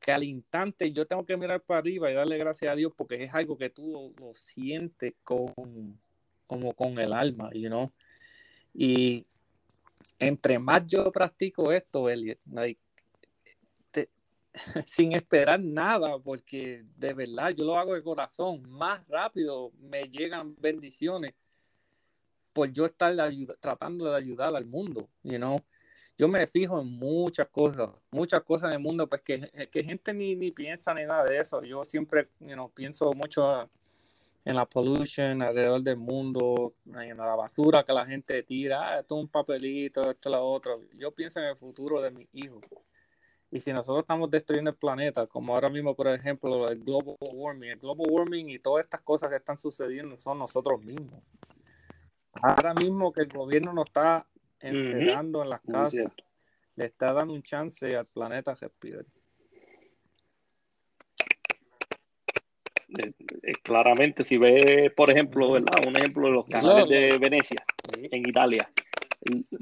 que 0.00 0.12
al 0.12 0.24
instante 0.24 0.90
yo 0.90 1.06
tengo 1.06 1.26
que 1.26 1.36
mirar 1.36 1.60
para 1.60 1.80
arriba 1.80 2.10
y 2.10 2.14
darle 2.14 2.38
gracias 2.38 2.72
a 2.72 2.76
Dios 2.76 2.94
porque 2.96 3.22
es 3.24 3.34
algo 3.34 3.58
que 3.58 3.68
tú 3.68 4.14
lo, 4.18 4.32
sientes 4.32 5.12
con, 5.22 5.52
como 6.46 6.72
con 6.72 6.98
el 6.98 7.12
alma, 7.12 7.50
you 7.52 7.68
know. 7.68 7.92
Y 8.72 9.26
entre 10.18 10.58
más 10.58 10.86
yo 10.86 11.12
practico 11.12 11.72
esto, 11.72 12.08
Elliot, 12.08 12.38
sin 14.86 15.12
esperar 15.12 15.60
nada, 15.60 16.18
porque 16.18 16.84
de 16.96 17.12
verdad 17.12 17.50
yo 17.50 17.64
lo 17.64 17.78
hago 17.78 17.94
de 17.94 18.02
corazón, 18.02 18.62
más 18.70 19.06
rápido 19.08 19.72
me 19.78 20.08
llegan 20.08 20.54
bendiciones 20.58 21.34
por 22.52 22.72
yo 22.72 22.86
estar 22.86 23.14
tratando 23.60 24.10
de 24.10 24.16
ayudar 24.16 24.56
al 24.56 24.64
mundo, 24.64 25.08
you 25.22 25.36
know? 25.36 25.62
Yo 26.18 26.28
me 26.28 26.46
fijo 26.46 26.80
en 26.80 26.90
muchas 26.90 27.48
cosas, 27.48 27.90
muchas 28.10 28.42
cosas 28.42 28.68
en 28.68 28.74
el 28.74 28.80
mundo, 28.80 29.06
pues 29.06 29.20
que, 29.20 29.68
que 29.70 29.84
gente 29.84 30.14
ni, 30.14 30.34
ni 30.34 30.50
piensa 30.50 30.94
ni 30.94 31.04
nada 31.04 31.24
de 31.24 31.36
eso. 31.38 31.62
Yo 31.62 31.84
siempre, 31.84 32.30
you 32.40 32.54
know, 32.54 32.70
pienso 32.70 33.12
mucho 33.12 33.68
en 34.42 34.56
la 34.56 34.64
pollution 34.64 35.42
alrededor 35.42 35.82
del 35.82 35.98
mundo, 35.98 36.76
en 36.86 37.18
la 37.18 37.34
basura 37.34 37.84
que 37.84 37.92
la 37.92 38.06
gente 38.06 38.42
tira, 38.44 38.94
ah, 38.94 39.00
esto 39.00 39.16
es 39.16 39.20
un 39.24 39.28
papelito, 39.28 40.10
esto 40.10 40.30
es 40.30 40.32
lo 40.34 40.42
otro. 40.42 40.80
Yo 40.94 41.10
pienso 41.10 41.40
en 41.40 41.46
el 41.46 41.56
futuro 41.56 42.00
de 42.00 42.10
mis 42.10 42.28
hijos. 42.32 42.62
Y 43.56 43.60
si 43.60 43.72
nosotros 43.72 44.02
estamos 44.02 44.30
destruyendo 44.30 44.70
el 44.70 44.76
planeta, 44.76 45.26
como 45.26 45.54
ahora 45.54 45.70
mismo, 45.70 45.96
por 45.96 46.08
ejemplo, 46.08 46.68
el 46.68 46.78
global 46.78 47.16
warming, 47.32 47.70
el 47.70 47.78
global 47.78 48.06
warming 48.10 48.50
y 48.50 48.58
todas 48.58 48.84
estas 48.84 49.00
cosas 49.00 49.30
que 49.30 49.36
están 49.36 49.56
sucediendo 49.56 50.18
son 50.18 50.38
nosotros 50.38 50.78
mismos. 50.82 51.22
Ahora 52.34 52.74
mismo 52.74 53.10
que 53.10 53.22
el 53.22 53.28
gobierno 53.28 53.72
nos 53.72 53.86
está 53.86 54.26
encerrando 54.60 55.42
en 55.42 55.48
las 55.48 55.62
casas, 55.62 56.12
le 56.74 56.84
está 56.84 57.14
dando 57.14 57.32
un 57.32 57.42
chance 57.42 57.96
al 57.96 58.04
planeta 58.04 58.50
a 58.50 58.56
respirar. 58.56 59.06
Eh, 62.98 63.12
eh, 63.42 63.52
claramente, 63.62 64.22
si 64.22 64.36
ve, 64.36 64.92
por 64.94 65.10
ejemplo, 65.10 65.52
¿verdad? 65.52 65.82
un 65.88 65.96
ejemplo 65.96 66.26
de 66.26 66.32
los 66.34 66.44
canales 66.44 66.90
de 66.90 67.16
Venecia, 67.16 67.64
en 67.94 68.28
Italia, 68.28 68.70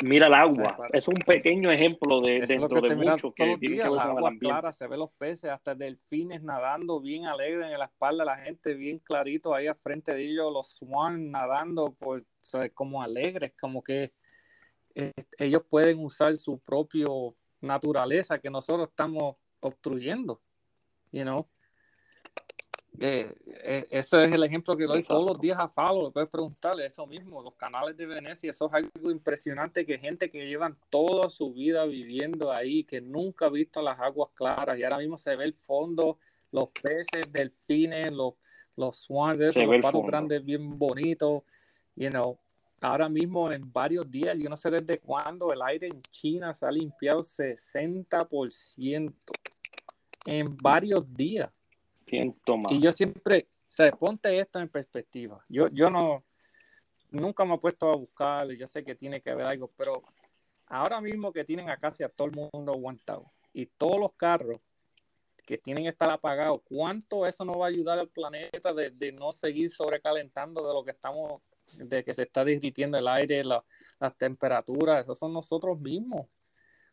mira 0.03 0.27
el 0.27 0.35
agua. 0.35 0.77
Es 0.93 1.09
un 1.09 1.15
pequeño 1.15 1.71
ejemplo 1.71 2.21
de, 2.21 2.41
dentro 2.41 2.81
de 2.81 2.97
muchos 2.97 3.33
que 3.35 3.57
tienen 3.59 3.81
que 3.81 3.89
ver 3.89 3.99
agua 4.01 4.33
clara, 4.39 4.73
se 4.73 4.87
ve 4.87 4.97
los 4.97 5.11
peces, 5.13 5.51
hasta 5.51 5.75
delfines 5.75 6.43
nadando 6.43 7.01
bien 7.01 7.27
alegres 7.27 7.67
en 7.71 7.79
la 7.79 7.87
espalda, 7.87 8.25
la 8.25 8.37
gente 8.37 8.75
bien 8.75 8.99
clarito 8.99 9.55
ahí 9.55 9.67
al 9.67 9.77
frente 9.77 10.15
de 10.15 10.25
ellos, 10.25 10.53
los 10.53 10.77
swan 10.77 11.31
nadando 11.31 11.95
por, 11.95 12.25
como 12.75 13.03
alegres, 13.03 13.53
como 13.61 13.83
que 13.83 14.13
eh, 14.95 15.13
ellos 15.39 15.63
pueden 15.69 15.99
usar 15.99 16.37
su 16.37 16.59
propia 16.61 17.07
naturaleza 17.61 18.39
que 18.39 18.51
nosotros 18.51 18.89
estamos 18.89 19.37
obstruyendo, 19.61 20.41
you 21.11 21.23
know? 21.23 21.49
Eh, 23.01 23.35
eh, 23.47 23.87
ese 23.91 24.25
es 24.25 24.33
el 24.33 24.45
ejemplo 24.45 24.77
que 24.77 24.85
doy 24.85 25.03
todos 25.03 25.25
los 25.25 25.41
días 25.41 25.59
a 25.59 25.69
Falo. 25.69 26.13
Puedes 26.13 26.31
preguntarle 26.31 26.87
eso 26.87 27.07
mismo. 27.07 27.43
Los 27.43 27.55
canales 27.55 27.97
de 27.97 28.07
Venecia, 28.07 28.51
eso 28.51 28.67
es 28.67 28.75
algo 28.75 29.11
impresionante. 29.11 29.85
Que 29.85 29.99
gente 29.99 30.31
que 30.31 30.47
llevan 30.47 30.79
toda 30.91 31.29
su 31.31 31.53
vida 31.53 31.85
viviendo 31.87 32.53
ahí, 32.53 32.85
que 32.85 33.01
nunca 33.01 33.47
ha 33.47 33.51
visto 33.51 33.83
las 33.83 34.01
aguas 34.01 34.31
claras, 34.35 34.79
y 34.79 34.85
ahora 34.85 34.99
mismo 34.99 35.17
se 35.17 35.35
ve 35.37 35.45
el 35.45 35.55
fondo, 35.55 36.19
los 36.53 36.69
peces, 36.71 37.33
delfines, 37.33 38.13
los, 38.13 38.35
los 38.77 38.97
swans, 38.97 39.41
esos, 39.41 39.65
los 39.65 39.83
patos 39.83 40.07
grandes 40.07 40.45
bien 40.45 40.79
bonitos. 40.79 41.43
You 41.97 42.11
know, 42.11 42.39
ahora 42.81 43.09
mismo 43.09 43.51
en 43.51 43.73
varios 43.73 44.09
días, 44.11 44.37
yo 44.39 44.49
no 44.49 44.57
sé 44.57 44.71
desde 44.71 44.99
cuándo, 44.99 45.53
el 45.53 45.63
aire 45.63 45.89
en 45.89 46.01
China 46.11 46.53
se 46.53 46.67
ha 46.67 46.71
limpiado 46.71 47.21
60% 47.21 49.15
en 50.27 50.57
varios 50.57 51.13
días. 51.15 51.51
Y 52.71 52.81
yo 52.81 52.93
siempre, 52.93 53.49
o 53.51 53.67
sea, 53.69 53.93
ponte 53.93 54.39
esto 54.39 54.61
en 54.61 54.69
perspectiva. 54.69 55.45
Yo, 55.49 55.69
yo 55.69 55.91
no, 55.91 56.25
nunca 57.11 57.45
me 57.45 57.55
he 57.55 57.59
puesto 57.59 57.91
a 57.91 57.97
buscar, 57.97 58.49
yo 58.51 58.67
sé 58.67 58.85
que 58.85 58.95
tiene 58.95 59.21
que 59.21 59.31
haber 59.31 59.47
algo, 59.47 59.71
pero 59.77 60.03
ahora 60.67 61.01
mismo 61.01 61.33
que 61.33 61.45
tienen 61.45 61.71
a 61.71 61.79
casi 61.79 62.03
a 62.03 62.09
todo 62.09 62.29
el 62.29 62.35
mundo 62.53 62.73
aguantado 62.73 63.33
y 63.53 63.67
todos 63.67 63.99
los 63.99 64.13
carros 64.15 64.61
que 65.47 65.59
tienen 65.59 65.85
que 65.85 65.91
estar 65.91 66.11
apagados, 66.11 66.63
¿cuánto 66.65 67.27
eso 67.27 67.45
nos 67.45 67.59
va 67.59 67.67
a 67.67 67.69
ayudar 67.69 67.99
al 67.99 68.09
planeta 68.09 68.73
de, 68.73 69.13
no 69.13 69.33
seguir 69.33 69.71
sobrecalentando 69.71 70.67
de 70.67 70.73
lo 70.73 70.85
que 70.85 70.93
estamos, 70.93 71.43
de 71.73 72.03
que 72.03 72.15
se 72.15 72.23
está 72.23 72.45
derritiendo 72.45 72.97
el 72.97 73.07
aire, 73.07 73.45
las 73.45 74.17
temperaturas? 74.17 75.03
Esos 75.05 75.19
son 75.19 75.33
nosotros 75.35 75.79
mismos, 75.79 76.29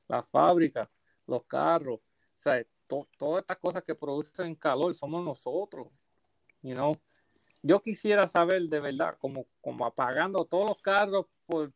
las 0.07 0.27
fábricas, 0.27 0.89
los 1.27 1.45
carros. 1.45 1.99
O 1.99 2.03
sea, 2.35 2.61
todas 3.17 3.41
estas 3.41 3.57
cosas 3.57 3.83
que 3.83 3.95
producen 3.95 4.55
calor 4.55 4.93
somos 4.93 5.23
nosotros. 5.23 5.87
You? 6.61 6.97
Yo 7.63 7.81
quisiera 7.81 8.27
saber 8.27 8.63
de 8.63 8.79
verdad, 8.79 9.17
como, 9.19 9.45
como 9.61 9.85
apagando 9.85 10.45
todos 10.45 10.67
los 10.67 10.81
carros 10.81 11.25
por 11.45 11.71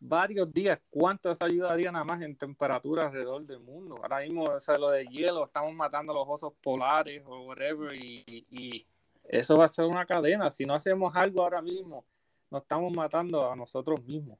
varios 0.00 0.52
días, 0.52 0.80
cuánto 0.90 1.30
eso 1.30 1.44
ayudaría 1.44 1.90
nada 1.90 2.04
más 2.04 2.20
en 2.22 2.36
temperatura 2.36 3.06
alrededor 3.06 3.44
del 3.44 3.60
mundo. 3.60 3.96
Ahora 4.00 4.20
mismo, 4.20 4.44
o 4.44 4.60
sea, 4.60 4.78
lo 4.78 4.90
de 4.90 5.06
hielo, 5.06 5.46
estamos 5.46 5.74
matando 5.74 6.12
los 6.12 6.24
osos 6.28 6.52
polares 6.62 7.22
o 7.26 7.46
whatever, 7.46 7.94
y, 7.94 8.46
y 8.50 8.86
eso 9.24 9.58
va 9.58 9.64
a 9.64 9.68
ser 9.68 9.86
una 9.86 10.06
cadena. 10.06 10.50
Si 10.50 10.64
no 10.64 10.74
hacemos 10.74 11.14
algo 11.16 11.42
ahora 11.42 11.62
mismo, 11.62 12.04
nos 12.50 12.62
estamos 12.62 12.92
matando 12.92 13.50
a 13.50 13.56
nosotros 13.56 14.02
mismos. 14.04 14.38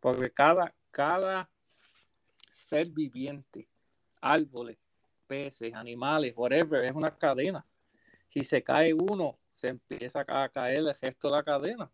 Porque 0.00 0.30
cada, 0.30 0.74
cada 0.90 1.50
ser 2.50 2.88
viviente, 2.88 3.68
árboles, 4.20 4.78
peces, 5.30 5.72
animales, 5.74 6.34
whatever, 6.36 6.84
es 6.84 6.92
una 6.92 7.16
cadena. 7.16 7.64
Si 8.26 8.42
se 8.42 8.64
cae 8.64 8.92
uno, 8.92 9.38
se 9.52 9.68
empieza 9.68 10.24
a 10.26 10.48
caer 10.48 10.78
el 10.78 10.92
resto 11.00 11.30
de 11.30 11.36
la 11.36 11.42
cadena. 11.44 11.88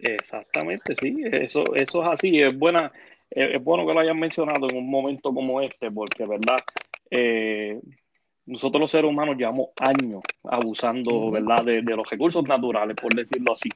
Exactamente, 0.00 0.96
sí, 0.96 1.22
eso, 1.30 1.72
eso 1.76 2.02
es 2.02 2.08
así, 2.08 2.42
es 2.42 2.58
buena, 2.58 2.90
es, 3.30 3.62
bueno 3.62 3.86
que 3.86 3.94
lo 3.94 4.00
hayan 4.00 4.18
mencionado 4.18 4.66
en 4.68 4.76
un 4.78 4.90
momento 4.90 5.32
como 5.32 5.60
este, 5.60 5.88
porque 5.92 6.26
verdad, 6.26 6.58
eh, 7.08 7.80
nosotros 8.46 8.80
los 8.80 8.90
seres 8.90 9.08
humanos 9.08 9.36
llevamos 9.36 9.68
años 9.78 10.22
abusando, 10.42 11.30
¿verdad?, 11.30 11.64
de, 11.64 11.80
de, 11.80 11.96
los 11.96 12.10
recursos 12.10 12.42
naturales, 12.42 12.96
por 13.00 13.14
decirlo 13.14 13.52
así. 13.52 13.70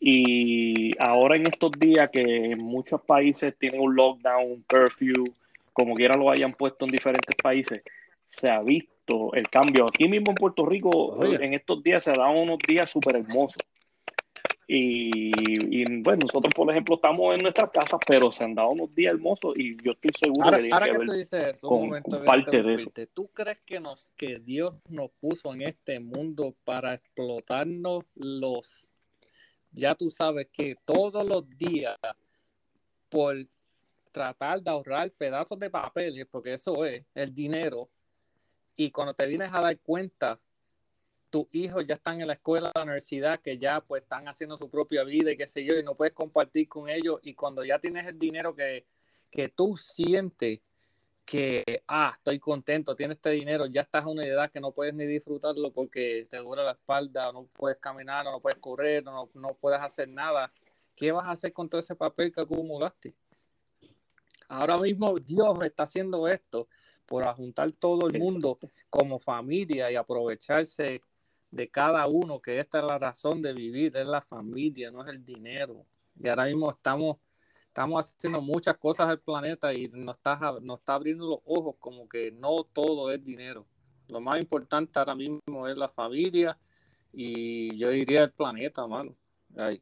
Y 0.00 0.92
ahora 1.00 1.36
en 1.36 1.42
estos 1.42 1.72
días 1.72 2.08
que 2.10 2.20
en 2.20 2.58
muchos 2.58 3.00
países 3.02 3.54
tienen 3.58 3.80
un 3.80 3.96
lockdown, 3.96 4.52
un 4.52 4.62
curfew, 4.62 5.24
como 5.72 5.92
quiera 5.94 6.16
lo 6.16 6.30
hayan 6.30 6.52
puesto 6.52 6.84
en 6.84 6.92
diferentes 6.92 7.34
países, 7.42 7.82
se 8.26 8.48
ha 8.48 8.62
visto 8.62 9.32
el 9.34 9.48
cambio. 9.48 9.86
Aquí 9.86 10.06
mismo 10.06 10.30
en 10.30 10.36
Puerto 10.36 10.66
Rico, 10.66 11.24
en 11.24 11.54
estos 11.54 11.82
días 11.82 12.04
se 12.04 12.12
dan 12.12 12.36
unos 12.36 12.58
días 12.66 12.88
súper 12.88 13.16
hermosos. 13.16 13.62
Y, 14.70 15.30
y, 15.80 16.02
bueno, 16.02 16.26
nosotros, 16.26 16.52
por 16.52 16.70
ejemplo, 16.70 16.96
estamos 16.96 17.34
en 17.34 17.40
nuestras 17.40 17.70
casas, 17.70 17.98
pero 18.06 18.30
se 18.30 18.44
han 18.44 18.54
dado 18.54 18.68
unos 18.68 18.94
días 18.94 19.14
hermosos 19.14 19.54
y 19.56 19.82
yo 19.82 19.92
estoy 19.92 20.10
seguro 20.14 20.50
que 20.50 20.62
tiene 20.64 20.92
que, 20.92 20.98
ver 20.98 21.20
eso, 21.48 21.68
con, 21.68 21.90
parte 22.26 22.62
de 22.62 22.74
eso. 22.74 22.92
¿Tú 23.14 23.28
crees 23.28 23.60
que, 23.64 23.80
nos, 23.80 24.10
que 24.10 24.38
Dios 24.40 24.74
nos 24.90 25.10
puso 25.12 25.54
en 25.54 25.62
este 25.62 26.00
mundo 26.00 26.54
para 26.64 26.92
explotarnos 26.92 28.04
los 28.14 28.86
ya 29.72 29.94
tú 29.94 30.10
sabes 30.10 30.48
que 30.52 30.76
todos 30.84 31.26
los 31.26 31.48
días, 31.56 31.96
por 33.08 33.36
tratar 34.12 34.62
de 34.62 34.70
ahorrar 34.70 35.10
pedazos 35.12 35.58
de 35.58 35.70
papeles, 35.70 36.26
porque 36.30 36.54
eso 36.54 36.84
es 36.84 37.04
el 37.14 37.34
dinero, 37.34 37.88
y 38.76 38.90
cuando 38.90 39.14
te 39.14 39.26
vienes 39.26 39.52
a 39.52 39.60
dar 39.60 39.78
cuenta, 39.80 40.36
tus 41.30 41.46
hijos 41.52 41.84
ya 41.86 41.96
están 41.96 42.20
en 42.20 42.26
la 42.26 42.34
escuela, 42.34 42.72
la 42.74 42.82
universidad, 42.82 43.40
que 43.40 43.58
ya 43.58 43.80
pues 43.80 44.02
están 44.02 44.28
haciendo 44.28 44.56
su 44.56 44.70
propia 44.70 45.04
vida 45.04 45.30
y 45.32 45.36
qué 45.36 45.46
sé 45.46 45.64
yo, 45.64 45.74
y 45.74 45.82
no 45.82 45.94
puedes 45.94 46.14
compartir 46.14 46.68
con 46.68 46.88
ellos, 46.88 47.20
y 47.22 47.34
cuando 47.34 47.64
ya 47.64 47.78
tienes 47.78 48.06
el 48.06 48.18
dinero 48.18 48.54
que, 48.54 48.86
que 49.30 49.48
tú 49.48 49.76
sientes 49.76 50.60
que, 51.28 51.82
ah, 51.86 52.14
estoy 52.16 52.38
contento, 52.38 52.96
tienes 52.96 53.18
este 53.18 53.28
dinero, 53.32 53.66
ya 53.66 53.82
estás 53.82 54.06
a 54.06 54.08
una 54.08 54.24
edad 54.24 54.50
que 54.50 54.60
no 54.60 54.72
puedes 54.72 54.94
ni 54.94 55.04
disfrutarlo 55.04 55.70
porque 55.74 56.26
te 56.30 56.38
duele 56.38 56.64
la 56.64 56.70
espalda, 56.70 57.30
no 57.32 57.44
puedes 57.52 57.76
caminar, 57.76 58.24
no 58.24 58.40
puedes 58.40 58.58
correr, 58.58 59.04
no, 59.04 59.28
no 59.34 59.52
puedes 59.52 59.78
hacer 59.78 60.08
nada. 60.08 60.50
¿Qué 60.96 61.12
vas 61.12 61.26
a 61.26 61.32
hacer 61.32 61.52
con 61.52 61.68
todo 61.68 61.80
ese 61.80 61.94
papel 61.94 62.32
que 62.32 62.40
acumulaste? 62.40 63.14
Ahora 64.48 64.78
mismo 64.78 65.18
Dios 65.18 65.62
está 65.64 65.82
haciendo 65.82 66.26
esto 66.26 66.66
por 67.04 67.26
juntar 67.34 67.72
todo 67.72 68.08
el 68.08 68.18
mundo 68.18 68.58
como 68.88 69.18
familia 69.18 69.92
y 69.92 69.96
aprovecharse 69.96 71.02
de 71.50 71.68
cada 71.68 72.06
uno, 72.06 72.40
que 72.40 72.58
esta 72.58 72.78
es 72.78 72.84
la 72.86 72.98
razón 72.98 73.42
de 73.42 73.52
vivir, 73.52 73.94
es 73.94 74.06
la 74.06 74.22
familia, 74.22 74.90
no 74.90 75.02
es 75.02 75.10
el 75.10 75.22
dinero. 75.22 75.84
Y 76.18 76.26
ahora 76.26 76.46
mismo 76.46 76.70
estamos 76.70 77.18
estamos 77.78 78.12
haciendo 78.16 78.42
muchas 78.42 78.76
cosas 78.76 79.08
al 79.08 79.20
planeta 79.20 79.72
y 79.72 79.86
nos 79.86 80.16
está, 80.16 80.36
nos 80.60 80.80
está 80.80 80.94
abriendo 80.94 81.28
los 81.28 81.38
ojos 81.44 81.76
como 81.78 82.08
que 82.08 82.32
no 82.32 82.64
todo 82.64 83.12
es 83.12 83.24
dinero. 83.24 83.66
Lo 84.08 84.20
más 84.20 84.40
importante 84.40 84.98
ahora 84.98 85.14
mismo 85.14 85.68
es 85.68 85.76
la 85.76 85.88
familia 85.88 86.58
y 87.12 87.78
yo 87.78 87.90
diría 87.90 88.24
el 88.24 88.32
planeta, 88.32 88.84
mano. 88.88 89.14
Ay, 89.56 89.80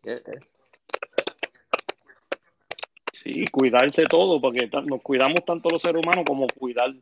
Sí, 3.15 3.47
cuidarse 3.47 4.05
todo, 4.05 4.43
porque 4.43 4.69
nos 4.85 5.01
cuidamos 5.01 5.43
tanto 5.47 5.71
los 5.71 5.81
seres 5.81 6.03
humanos 6.05 6.25
como 6.27 6.47
cuidar 6.49 6.95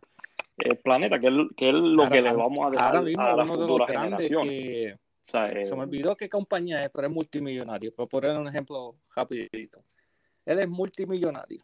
el 0.58 0.76
planeta, 0.76 1.18
que 1.18 1.26
es, 1.26 1.34
que 1.56 1.68
es 1.70 1.74
lo 1.74 2.08
que 2.08 2.22
le 2.22 2.32
vamos 2.32 2.60
a 2.60 2.70
dejar 2.70 2.96
a 2.98 3.36
las 3.36 3.48
futuras 3.48 3.90
generaciones. 3.90 4.52
Eh, 4.52 4.96
se 5.26 5.74
me 5.74 5.82
olvidó 5.82 6.14
qué 6.14 6.28
compañía 6.28 6.84
es, 6.84 6.90
pero 6.90 7.08
es 7.08 7.12
multimillonario. 7.12 7.92
Por 7.92 8.08
poner 8.08 8.36
un 8.36 8.46
ejemplo 8.46 8.94
rapidito. 9.16 9.82
Él 10.46 10.58
es 10.58 10.68
multimillonario. 10.68 11.62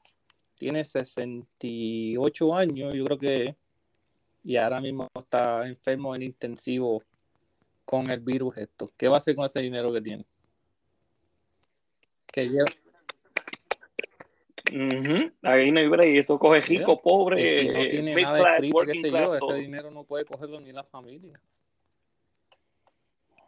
Tiene 0.56 0.84
68 0.84 2.54
años, 2.54 2.94
yo 2.94 3.04
creo 3.04 3.18
que 3.18 3.56
y 4.42 4.56
ahora 4.56 4.80
mismo 4.80 5.08
está 5.18 5.66
enfermo 5.66 6.14
en 6.14 6.22
intensivo 6.22 7.02
con 7.84 8.08
el 8.10 8.20
virus 8.20 8.56
esto. 8.56 8.90
¿Qué 8.96 9.08
va 9.08 9.16
a 9.16 9.18
hacer 9.18 9.34
con 9.34 9.46
ese 9.46 9.60
dinero 9.60 9.92
que 9.92 10.00
tiene? 10.00 10.24
Que 12.26 12.48
lleva... 12.48 12.66
Ahí 15.42 15.72
no 15.72 15.80
hay 15.80 15.88
break, 15.88 16.16
esto 16.20 16.38
coge 16.38 16.60
rico, 16.60 17.00
pobre, 17.02 17.60
si 17.60 17.68
no 17.68 17.88
tiene 17.88 18.14
nada 18.14 18.54
escrito, 18.54 18.80
qué 18.86 18.94
sé 18.94 19.10
yo, 19.10 19.34
ese 19.34 19.54
dinero 19.54 19.90
no 19.90 20.04
puede 20.04 20.24
cogerlo 20.24 20.60
ni 20.60 20.70
la 20.70 20.84
familia. 20.84 21.40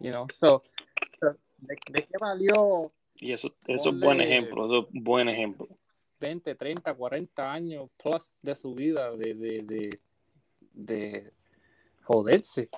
You 0.01 0.11
know, 0.11 0.26
so, 0.41 0.64
¿de, 1.59 1.76
qué 1.76 2.18
valió? 2.20 2.91
Y 3.23 3.33
eso, 3.33 3.55
eso 3.68 3.91
es 3.91 4.01
buen 4.01 4.20
ejemplo, 4.20 4.66
eso 4.66 4.89
es 4.93 5.03
buen 5.03 5.29
ejemplo. 5.29 5.68
20, 6.18 6.55
30, 6.57 6.93
40 6.93 7.53
años 7.53 7.89
plus 8.03 8.35
de 8.43 8.55
su 8.57 8.75
vida 8.75 9.11
de, 9.16 9.35
de, 9.35 9.62
de, 9.62 9.91
de 10.73 11.33
joderse, 12.03 12.68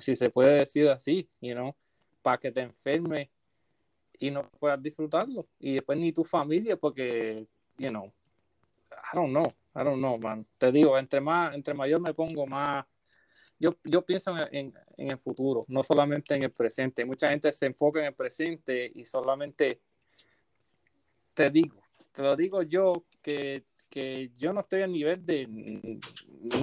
si 0.00 0.16
se 0.16 0.30
puede 0.30 0.60
decir 0.60 0.88
así, 0.88 1.28
you 1.40 1.52
know, 1.52 1.74
para 2.22 2.38
que 2.38 2.50
te 2.50 2.62
enfermes 2.62 3.28
y 4.18 4.30
no 4.30 4.48
puedas 4.58 4.82
disfrutarlo. 4.82 5.46
Y 5.58 5.74
después 5.74 5.98
ni 5.98 6.12
tu 6.12 6.24
familia, 6.24 6.76
porque, 6.76 7.46
you 7.76 7.90
know, 7.90 8.06
I 8.90 9.16
don't 9.16 9.30
know, 9.30 9.48
I 9.74 9.84
don't 9.84 9.98
know, 9.98 10.18
man. 10.18 10.46
Te 10.56 10.72
digo, 10.72 10.98
entre 10.98 11.20
más, 11.20 11.54
entre 11.54 11.74
mayor 11.74 12.00
me 12.00 12.14
pongo 12.14 12.46
más, 12.46 12.86
yo, 13.58 13.76
yo 13.84 14.02
pienso 14.02 14.34
en, 14.50 14.72
en, 14.96 15.10
el 15.10 15.18
futuro, 15.18 15.66
no 15.68 15.82
solamente 15.82 16.34
en 16.34 16.44
el 16.44 16.50
presente. 16.50 17.04
Mucha 17.04 17.28
gente 17.28 17.52
se 17.52 17.66
enfoca 17.66 18.00
en 18.00 18.06
el 18.06 18.14
presente 18.14 18.90
y 18.94 19.04
solamente, 19.04 19.82
te 21.44 21.50
digo, 21.50 21.82
te 22.12 22.22
lo 22.22 22.36
digo 22.36 22.62
yo, 22.62 23.04
que 23.22 23.64
que 23.90 24.30
yo 24.34 24.52
no 24.52 24.60
estoy 24.60 24.82
a 24.82 24.86
nivel 24.86 25.26
de 25.26 25.46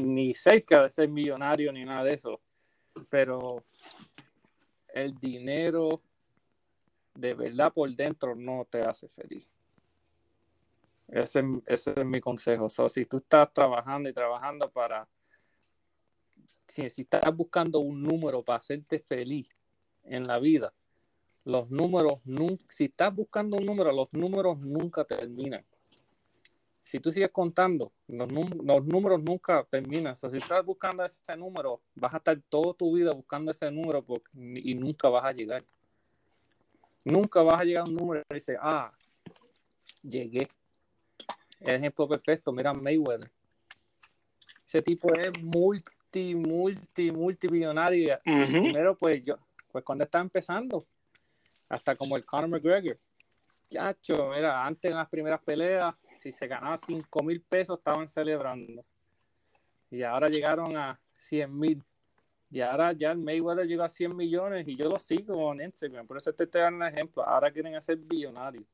ni 0.01 0.33
cerca 0.33 0.83
de 0.83 0.89
ser 0.89 1.09
millonario 1.09 1.73
ni 1.73 1.83
nada 1.83 2.05
de 2.05 2.13
eso, 2.13 2.39
pero 3.09 3.63
el 4.93 5.13
dinero 5.15 6.01
de 7.13 7.33
verdad 7.33 7.73
por 7.73 7.93
dentro 7.93 8.33
no 8.33 8.65
te 8.65 8.79
hace 8.81 9.09
feliz. 9.09 9.47
Ese, 11.09 11.43
es 11.65 12.05
mi 12.05 12.21
consejo. 12.21 12.69
si 12.69 13.05
tú 13.05 13.17
estás 13.17 13.53
trabajando 13.53 14.09
y 14.09 14.13
trabajando 14.13 14.69
para, 14.71 15.07
si, 16.65 16.89
si 16.89 17.01
estás 17.01 17.35
buscando 17.35 17.79
un 17.79 18.01
número 18.01 18.41
para 18.41 18.59
hacerte 18.59 18.99
feliz 18.99 19.49
en 20.03 20.25
la 20.25 20.39
vida, 20.39 20.73
los 21.47 21.71
números, 21.71 22.23
si 22.69 22.85
estás 22.85 23.15
buscando 23.15 23.57
un 23.57 23.65
número, 23.65 23.91
los 23.91 24.11
números 24.11 24.59
nunca 24.59 25.03
terminan 25.03 25.63
si 26.87 27.01
tú 27.01 27.11
sigues 27.11 27.31
contando, 27.31 27.91
los, 28.07 28.31
números 28.31 29.21
nunca 29.21 29.61
terminan. 29.65 30.15
si 30.15 30.37
estás 30.37 30.63
buscando 30.63 31.03
ese 31.03 31.35
número, 31.35 31.81
vas 31.93 32.13
a 32.13 32.17
estar 32.17 32.39
toda 32.47 32.73
tu 32.73 32.95
vida 32.95 33.11
buscando 33.11 33.51
ese 33.51 33.69
número 33.69 34.05
y 34.33 34.73
nunca 34.73 35.09
vas 35.09 35.25
a 35.25 35.33
llegar. 35.33 35.65
Nunca 37.03 37.41
vas 37.41 37.59
a 37.59 37.65
llegar 37.65 37.83
a 37.85 37.89
un 37.89 37.93
número 37.93 38.23
y 38.29 38.33
dices, 38.33 38.57
ah, 38.61 38.89
llegué. 40.01 40.47
El 41.59 41.75
ejemplo 41.75 42.07
perfecto, 42.07 42.53
mira 42.53 42.73
Mayweather. 42.73 43.29
Ese 44.65 44.81
tipo 44.81 45.13
es 45.13 45.31
multi, 45.43 46.35
multi, 46.35 47.11
multimillonario. 47.11 48.17
Primero, 48.23 48.95
pues 48.95 49.21
yo, 49.23 49.37
pues 49.73 49.83
cuando 49.83 50.05
está 50.05 50.21
empezando, 50.21 50.85
hasta 51.69 51.95
como 51.95 52.17
el 52.17 52.25
Conor 52.25 52.49
McGregor. 52.49 52.99
Chacho, 53.69 54.29
mira, 54.29 54.65
antes 54.65 54.89
en 54.89 54.97
las 54.97 55.09
primeras 55.09 55.41
peleas, 55.41 55.93
si 56.17 56.31
se 56.31 56.47
ganaba 56.47 56.77
5 56.77 57.23
mil 57.23 57.41
pesos, 57.41 57.77
estaban 57.77 58.07
celebrando. 58.07 58.85
Y 59.89 60.03
ahora 60.03 60.29
llegaron 60.29 60.75
a 60.77 60.99
100 61.13 61.57
mil. 61.59 61.83
Y 62.49 62.61
ahora 62.61 62.93
ya 62.93 63.11
el 63.11 63.17
Mayweather 63.17 63.67
llegó 63.67 63.83
a 63.83 63.89
100 63.89 64.15
millones 64.15 64.67
y 64.67 64.75
yo 64.75 64.89
lo 64.89 64.97
sigo 64.97 65.51
en 65.53 65.61
Instagram. 65.61 66.07
Por 66.07 66.17
eso 66.17 66.31
te 66.33 66.45
estoy 66.45 66.61
dando 66.61 66.85
un 66.85 66.91
ejemplo. 66.91 67.23
Ahora 67.23 67.51
quieren 67.51 67.75
hacer 67.75 67.97
billonarios. 67.97 68.65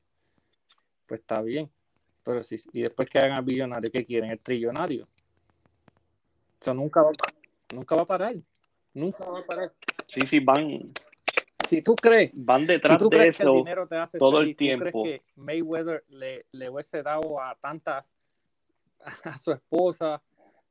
Pues 1.07 1.21
está 1.21 1.41
bien. 1.41 1.71
Pero 2.23 2.43
si, 2.43 2.55
y 2.71 2.81
después 2.81 3.09
que 3.09 3.19
hagan 3.19 3.43
billonarios, 3.43 3.91
¿qué 3.91 4.05
quieren? 4.05 4.29
El 4.29 4.39
trillonario. 4.39 5.07
Eso 6.61 6.73
nunca 6.73 7.01
va, 7.01 7.11
nunca 7.73 7.95
va 7.95 8.03
a 8.03 8.07
parar. 8.07 8.35
Nunca 8.93 9.25
va 9.25 9.39
a 9.39 9.43
parar. 9.43 9.73
Sí, 10.07 10.21
sí, 10.25 10.39
van, 10.39 10.93
si 11.75 11.81
tú 11.81 11.95
crees, 11.95 12.31
van 12.33 12.65
detrás 12.65 12.97
de 13.09 13.27
eso 13.27 13.63
todo 14.17 14.41
el 14.41 14.55
tiempo. 14.55 14.85
¿tú 14.91 15.01
crees 15.03 15.21
que 15.21 15.25
Mayweather 15.35 16.03
le, 16.09 16.45
le 16.51 16.69
hubiese 16.69 17.01
dado 17.03 17.41
a 17.41 17.55
tanta 17.55 18.05
a 19.23 19.37
su 19.37 19.51
esposa 19.51 20.21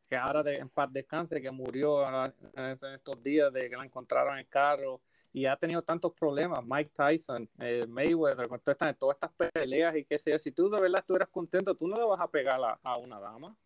que 0.08 0.16
ahora 0.16 0.42
de, 0.42 0.56
en 0.56 0.68
paz 0.68 0.92
descanse, 0.92 1.40
que 1.40 1.50
murió 1.50 2.06
en 2.06 2.70
estos 2.70 3.22
días 3.22 3.50
de 3.50 3.70
que 3.70 3.76
la 3.76 3.84
encontraron 3.84 4.34
en 4.34 4.40
el 4.40 4.46
carro 4.46 5.00
y 5.32 5.46
ha 5.46 5.56
tenido 5.56 5.80
tantos 5.80 6.12
problemas. 6.12 6.60
Mike 6.62 6.90
Tyson, 6.94 7.48
eh, 7.58 7.86
Mayweather, 7.88 8.46
con 8.46 8.60
todas 8.60 8.94
estas, 9.14 9.30
peleas 9.52 9.96
y 9.96 10.04
qué 10.04 10.18
sé 10.18 10.32
yo. 10.32 10.38
Si 10.38 10.52
tú 10.52 10.68
de 10.68 10.78
verdad 10.78 11.00
estuvieras 11.00 11.30
contento, 11.30 11.74
tú 11.74 11.88
no 11.88 11.96
le 11.96 12.04
vas 12.04 12.20
a 12.20 12.30
pegar 12.30 12.60
a, 12.62 12.78
a 12.82 12.96
una 12.98 13.18
dama. 13.18 13.56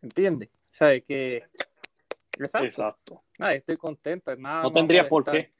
¿Entiendes? 0.00 0.48
O 0.48 0.74
sea, 0.78 0.98
que 0.98 1.42
Exacto. 2.38 3.22
estoy 3.38 3.76
contento. 3.76 4.34
Nada 4.36 4.62
no 4.62 4.72
tendría 4.72 5.08
por 5.08 5.24
qué. 5.24 5.52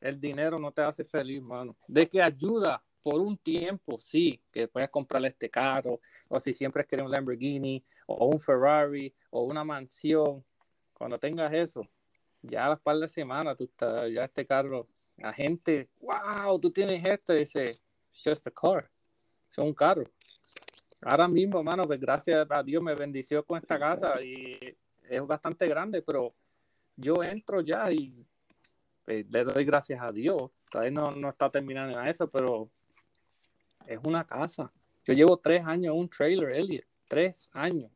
El 0.00 0.20
dinero 0.20 0.58
no 0.58 0.70
te 0.70 0.82
hace 0.82 1.04
feliz, 1.04 1.42
mano. 1.42 1.76
De 1.88 2.08
que 2.08 2.22
ayuda 2.22 2.82
por 3.02 3.20
un 3.20 3.36
tiempo, 3.36 3.98
sí, 3.98 4.40
que 4.50 4.66
puedes 4.68 4.88
comprarle 4.88 5.28
este 5.28 5.50
carro, 5.50 6.00
o 6.28 6.40
si 6.40 6.52
siempre 6.52 6.84
quieres 6.84 7.04
un 7.04 7.12
Lamborghini, 7.12 7.84
o 8.06 8.26
un 8.26 8.40
Ferrari, 8.40 9.14
o 9.30 9.42
una 9.42 9.64
mansión. 9.64 10.44
Cuando 10.92 11.18
tengas 11.18 11.52
eso, 11.52 11.86
ya 12.42 12.66
a 12.66 12.68
las 12.70 12.80
par 12.80 12.96
de 12.96 13.08
semanas, 13.08 13.56
tú 13.56 13.64
estás, 13.64 14.10
ya 14.12 14.24
este 14.24 14.46
carro, 14.46 14.86
la 15.16 15.32
gente, 15.32 15.88
wow, 16.00 16.58
tú 16.58 16.70
tienes 16.70 17.04
este, 17.04 17.34
dice, 17.34 17.78
just 18.12 18.46
a 18.46 18.50
car, 18.50 18.90
es 19.50 19.58
un 19.58 19.74
carro. 19.74 20.04
Ahora 21.02 21.28
mismo, 21.28 21.62
mano, 21.62 21.84
pues 21.84 22.00
gracias 22.00 22.46
a 22.48 22.62
Dios 22.62 22.82
me 22.82 22.94
bendició 22.94 23.44
con 23.44 23.58
esta 23.58 23.78
casa 23.78 24.22
y 24.22 24.76
es 25.08 25.26
bastante 25.26 25.68
grande, 25.68 26.02
pero 26.02 26.34
yo 26.96 27.22
entro 27.22 27.60
ya 27.60 27.90
y 27.92 28.26
pues, 29.04 29.26
le 29.30 29.44
doy 29.44 29.64
gracias 29.64 30.00
a 30.02 30.12
Dios. 30.12 30.50
Todavía 30.70 30.92
no, 30.92 31.10
no 31.12 31.28
está 31.30 31.50
terminando 31.50 32.00
eso, 32.02 32.30
pero 32.30 32.70
es 33.86 33.98
una 34.02 34.24
casa. 34.24 34.72
Yo 35.04 35.12
llevo 35.12 35.36
tres 35.36 35.64
años 35.66 35.94
en 35.94 36.00
un 36.00 36.08
trailer, 36.08 36.50
Elliot, 36.50 36.86
tres 37.06 37.50
años, 37.52 37.90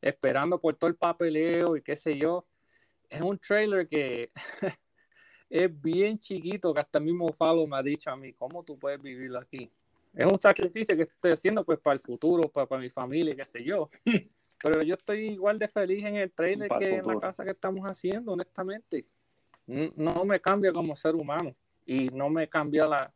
esperando 0.00 0.60
por 0.60 0.74
todo 0.76 0.88
el 0.88 0.96
papeleo 0.96 1.76
y 1.76 1.82
qué 1.82 1.94
sé 1.94 2.18
yo. 2.18 2.46
Es 3.08 3.20
un 3.20 3.38
trailer 3.38 3.88
que 3.88 4.32
es 5.48 5.80
bien 5.80 6.18
chiquito, 6.18 6.74
que 6.74 6.80
hasta 6.80 6.98
el 6.98 7.04
mismo 7.04 7.32
Falo 7.32 7.66
me 7.66 7.76
ha 7.76 7.82
dicho 7.82 8.10
a 8.10 8.16
mí, 8.16 8.32
¿cómo 8.32 8.64
tú 8.64 8.76
puedes 8.78 9.00
vivir 9.00 9.30
aquí? 9.36 9.70
Es 10.12 10.26
un 10.26 10.40
sacrificio 10.40 10.96
que 10.96 11.02
estoy 11.02 11.32
haciendo 11.32 11.64
pues 11.64 11.78
para 11.78 11.94
el 11.94 12.00
futuro, 12.00 12.48
para, 12.48 12.66
para 12.66 12.80
mi 12.80 12.90
familia, 12.90 13.36
qué 13.36 13.44
sé 13.44 13.62
yo. 13.62 13.90
Pero 14.62 14.82
yo 14.82 14.94
estoy 14.94 15.28
igual 15.28 15.58
de 15.58 15.68
feliz 15.68 16.04
en 16.04 16.16
el 16.16 16.32
trailer 16.32 16.70
que 16.78 16.96
en 16.96 17.06
la 17.06 17.20
casa 17.20 17.44
que 17.44 17.50
estamos 17.50 17.86
haciendo, 17.88 18.32
honestamente. 18.32 19.06
No 19.66 20.24
me 20.24 20.40
cambia 20.40 20.72
como 20.72 20.94
ser 20.94 21.14
humano 21.14 21.54
y 21.84 22.08
no 22.08 22.30
me 22.30 22.48
cambia 22.48 22.86
la, 22.86 23.12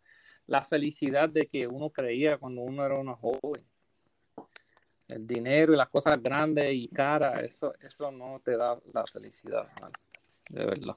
la 0.46 0.64
felicidad 0.64 1.28
de 1.28 1.46
que 1.46 1.66
uno 1.66 1.90
creía 1.90 2.38
cuando 2.38 2.62
uno 2.62 2.84
era 2.84 2.98
una 2.98 3.14
joven. 3.14 3.64
El 5.08 5.26
dinero 5.26 5.72
y 5.72 5.76
las 5.76 5.88
cosas 5.88 6.22
grandes 6.22 6.72
y 6.72 6.88
caras, 6.88 7.40
eso, 7.40 7.74
eso 7.80 8.12
no 8.12 8.40
te 8.44 8.56
da 8.56 8.78
la 8.92 9.04
felicidad, 9.06 9.68
de 10.48 10.66
verdad. 10.66 10.96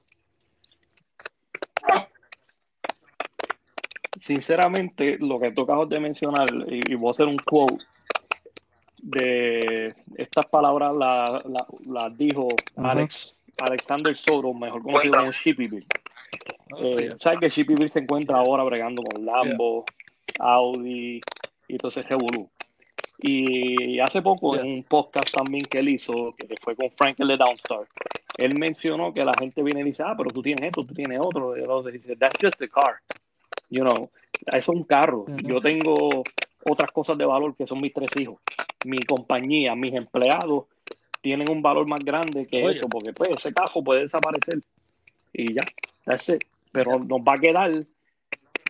Sinceramente, 4.19 5.17
lo 5.17 5.39
que 5.39 5.51
tú 5.51 5.61
acabas 5.61 5.89
de 5.89 5.99
mencionar, 5.99 6.47
y, 6.67 6.91
y 6.91 6.95
voy 6.95 7.07
a 7.07 7.11
hacer 7.11 7.25
un 7.25 7.37
quote 7.37 7.83
de 9.03 9.93
estas 10.15 10.47
palabras 10.47 10.95
las 10.95 11.43
la, 11.85 12.09
dijo 12.09 12.47
Alex, 12.77 13.37
Alexander 13.61 14.15
Soto, 14.15 14.53
mejor 14.53 14.81
conocido 14.81 15.17
como 15.17 15.31
Shippy 15.31 15.67
Bill. 15.67 15.85
Eh, 16.79 17.09
¿Sabes 17.19 17.39
que 17.39 17.49
Shippy 17.49 17.75
Bill 17.75 17.89
se 17.89 17.99
encuentra 17.99 18.37
ahora 18.37 18.63
bregando 18.63 19.03
con 19.03 19.25
Lambo, 19.25 19.85
Audi 20.39 21.21
y 21.67 21.73
entonces 21.73 22.07
Revolú? 22.07 22.49
Y 23.19 23.99
hace 23.99 24.21
poco, 24.21 24.57
en 24.57 24.67
un 24.67 24.83
podcast 24.83 25.33
también 25.33 25.65
que 25.65 25.79
él 25.79 25.89
hizo, 25.89 26.33
que 26.35 26.55
fue 26.59 26.73
con 26.73 26.89
Frank 26.91 27.17
el 27.19 27.27
de 27.27 27.37
Downstar, 27.37 27.87
él 28.37 28.57
mencionó 28.57 29.13
que 29.13 29.23
la 29.23 29.33
gente 29.37 29.61
viene 29.61 29.81
y 29.81 29.85
dice, 29.85 30.03
ah, 30.05 30.15
pero 30.17 30.31
tú 30.31 30.41
tienes 30.41 30.63
esto, 30.63 30.85
tú 30.85 30.93
tienes 30.93 31.19
otro. 31.21 31.55
Y 31.57 31.61
él 31.61 31.93
dice, 31.93 32.15
that's 32.15 32.37
just 32.41 32.61
a 32.61 32.67
car. 32.67 32.95
You 33.69 33.81
know, 33.81 34.09
eso 34.47 34.57
es 34.57 34.67
un 34.67 34.83
carro. 34.83 35.25
Yo 35.43 35.61
tengo 35.61 36.23
otras 36.65 36.91
cosas 36.91 37.17
de 37.17 37.25
valor 37.25 37.55
que 37.55 37.67
son 37.67 37.81
mis 37.81 37.93
tres 37.93 38.09
hijos. 38.17 38.39
Mi 38.86 39.03
compañía, 39.05 39.75
mis 39.75 39.93
empleados 39.93 40.65
tienen 41.21 41.49
un 41.49 41.61
valor 41.61 41.88
más 41.88 42.01
grande 42.01 42.45
que 42.47 42.65
eso, 42.71 42.88
porque 42.89 43.13
pues 43.13 43.29
ese 43.29 43.53
carro 43.53 43.84
puede 43.84 44.01
desaparecer. 44.01 44.59
Y 45.31 45.53
ya, 45.53 45.63
Pero 46.71 46.99
nos 46.99 47.21
va 47.21 47.36
a 47.36 47.39
quedar 47.39 47.86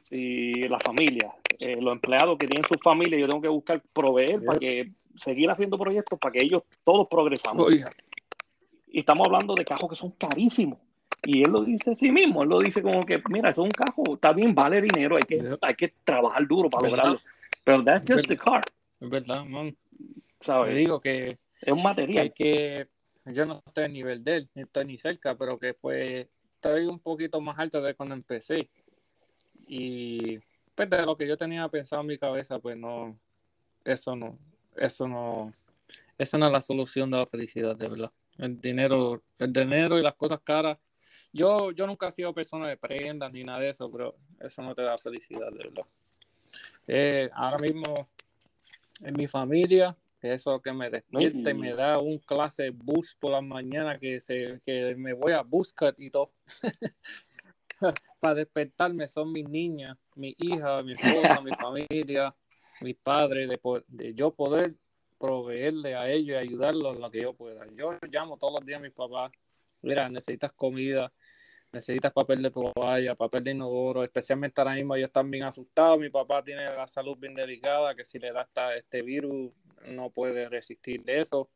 si 0.03 0.67
la 0.67 0.79
familia, 0.79 1.33
eh, 1.59 1.81
los 1.81 1.93
empleados 1.93 2.37
que 2.37 2.47
tienen 2.47 2.67
su 2.67 2.75
familia, 2.75 3.17
yo 3.17 3.27
tengo 3.27 3.41
que 3.41 3.47
buscar 3.47 3.81
proveer 3.93 4.43
para 4.45 4.59
que 4.59 4.91
seguir 5.17 5.49
haciendo 5.49 5.77
proyectos 5.77 6.19
para 6.19 6.31
que 6.31 6.43
ellos 6.43 6.63
todos 6.83 7.07
progresamos. 7.07 7.73
Y 8.87 8.99
estamos 8.99 9.25
hablando 9.25 9.55
de 9.55 9.65
cajos 9.65 9.89
que 9.89 9.95
son 9.95 10.11
carísimos. 10.11 10.77
Y 11.25 11.43
él 11.43 11.51
lo 11.51 11.63
dice 11.63 11.91
a 11.91 11.95
sí 11.95 12.11
mismo, 12.11 12.43
él 12.43 12.49
lo 12.49 12.59
dice 12.59 12.81
como 12.81 13.05
que, 13.05 13.21
mira, 13.29 13.49
eso 13.49 13.61
es 13.61 13.65
un 13.65 13.71
cajo, 13.71 14.15
está 14.15 14.33
bien, 14.33 14.53
vale 14.53 14.81
dinero, 14.81 15.15
hay 15.15 15.21
que, 15.21 15.41
hay 15.61 15.75
que 15.75 15.93
trabajar 16.03 16.45
duro 16.45 16.69
para 16.69 16.89
lograrlo. 16.89 17.19
Pero 17.63 17.81
that's 17.83 18.05
just 18.07 18.27
the 18.27 18.37
car. 18.37 18.63
Es 18.99 19.09
verdad, 19.09 19.45
man. 19.45 19.75
¿Sabes? 20.43 20.75
Digo 20.75 20.99
que 20.99 21.39
es 21.61 21.73
un 21.73 21.81
material. 21.81 22.33
Que, 22.33 22.87
yo 23.25 23.45
no 23.45 23.63
estoy 23.65 23.85
a 23.85 23.87
nivel 23.87 24.23
de 24.23 24.35
él, 24.35 24.49
ni 24.53 24.63
estoy 24.63 24.85
ni 24.85 24.97
cerca, 24.97 25.37
pero 25.37 25.57
que 25.57 25.73
pues 25.73 26.27
estoy 26.55 26.85
un 26.85 26.99
poquito 26.99 27.39
más 27.39 27.57
alto 27.57 27.81
de 27.81 27.95
cuando 27.95 28.15
empecé. 28.15 28.69
Y 29.65 30.39
pues 30.75 30.89
de 30.89 31.05
lo 31.05 31.15
que 31.15 31.27
yo 31.27 31.37
tenía 31.37 31.67
pensado 31.69 32.01
en 32.01 32.07
mi 32.07 32.17
cabeza, 32.17 32.59
pues 32.59 32.75
no, 32.75 33.17
eso 33.85 34.15
no, 34.15 34.37
eso 34.75 35.07
no, 35.07 35.53
esa 36.17 36.37
no 36.37 36.47
es 36.47 36.51
la 36.51 36.61
solución 36.61 37.09
de 37.09 37.17
la 37.17 37.25
felicidad, 37.25 37.77
de 37.77 37.87
verdad. 37.87 38.11
El 38.37 38.59
dinero, 38.59 39.23
el 39.39 39.53
dinero 39.53 39.97
y 39.97 40.01
las 40.01 40.15
cosas 40.15 40.41
caras. 40.43 40.77
Yo, 41.31 41.71
yo 41.71 41.87
nunca 41.87 42.09
he 42.09 42.11
sido 42.11 42.33
persona 42.33 42.67
de 42.67 42.77
prendas 42.77 43.31
ni 43.31 43.43
nada 43.43 43.59
de 43.59 43.69
eso, 43.69 43.89
pero 43.89 44.15
eso 44.39 44.61
no 44.61 44.75
te 44.75 44.81
da 44.81 44.97
felicidad, 44.97 45.49
de 45.51 45.69
verdad. 45.69 45.85
Eh, 46.87 47.29
ahora 47.33 47.57
mismo 47.57 48.09
en 49.01 49.15
mi 49.15 49.27
familia, 49.27 49.95
eso 50.23 50.61
que 50.61 50.71
me 50.73 50.89
despierta 50.89 51.51
y 51.51 51.53
me 51.53 51.73
da 51.73 51.99
un 51.99 52.17
clase 52.19 52.69
bus 52.69 53.15
por 53.19 53.31
la 53.31 53.41
mañana 53.41 53.99
que, 53.99 54.19
se, 54.19 54.61
que 54.63 54.95
me 54.95 55.13
voy 55.13 55.33
a 55.33 55.41
buscar 55.41 55.95
y 55.97 56.09
todo. 56.09 56.31
Para 58.19 58.35
despertarme 58.35 59.07
son 59.07 59.31
mis 59.31 59.47
niñas, 59.49 59.97
mi 60.15 60.33
hija, 60.37 60.81
mi 60.83 60.93
esposa, 60.93 61.41
mi 61.41 61.51
familia, 61.51 62.33
mi 62.81 62.93
padre, 62.93 63.47
de, 63.47 63.59
de, 63.87 64.13
yo 64.13 64.33
poder 64.33 64.75
proveerle 65.17 65.95
a 65.95 66.09
ellos 66.09 66.35
y 66.35 66.47
ayudarlos 66.47 66.95
en 66.95 67.01
lo 67.01 67.11
que 67.11 67.21
yo 67.21 67.33
pueda. 67.33 67.65
Yo 67.75 67.97
llamo 68.09 68.37
todos 68.37 68.53
los 68.59 68.65
días 68.65 68.79
a 68.79 68.83
mis 68.83 68.93
papás, 68.93 69.31
mira, 69.81 70.07
necesitas 70.09 70.53
comida, 70.53 71.11
necesitas 71.73 72.13
papel 72.13 72.41
de 72.41 72.51
toalla, 72.51 73.15
papel 73.15 73.43
de 73.43 73.51
inodoro, 73.51 74.03
especialmente 74.03 74.61
ahora 74.61 74.75
mismo 74.75 74.95
ellos 74.95 75.07
están 75.07 75.29
bien 75.29 75.43
asustados, 75.43 75.99
mi 75.99 76.09
papá 76.09 76.43
tiene 76.43 76.63
la 76.65 76.87
salud 76.87 77.17
bien 77.17 77.33
delicada, 77.33 77.95
que 77.95 78.05
si 78.05 78.19
le 78.19 78.31
da 78.31 78.47
este 78.77 79.01
virus 79.01 79.51
no 79.87 80.09
puede 80.09 80.49
resistir 80.49 81.03
de 81.03 81.21
eso 81.21 81.49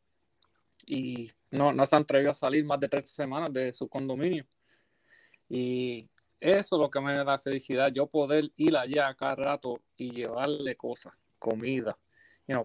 y 0.86 1.30
no, 1.50 1.72
no 1.72 1.86
se 1.86 1.96
han 1.96 2.02
atrevido 2.02 2.30
a 2.30 2.34
salir 2.34 2.64
más 2.64 2.80
de 2.80 2.88
tres 2.88 3.10
semanas 3.10 3.52
de 3.52 3.72
su 3.72 3.88
condominio. 3.88 4.46
Y 5.48 6.08
eso 6.40 6.76
es 6.76 6.80
lo 6.80 6.90
que 6.90 7.00
me 7.00 7.14
da 7.14 7.38
felicidad, 7.38 7.92
yo 7.92 8.06
poder 8.06 8.50
ir 8.56 8.76
allá 8.76 9.14
cada 9.14 9.34
rato 9.34 9.80
y 9.96 10.10
llevarle 10.10 10.76
cosas, 10.76 11.12
comida, 11.38 11.98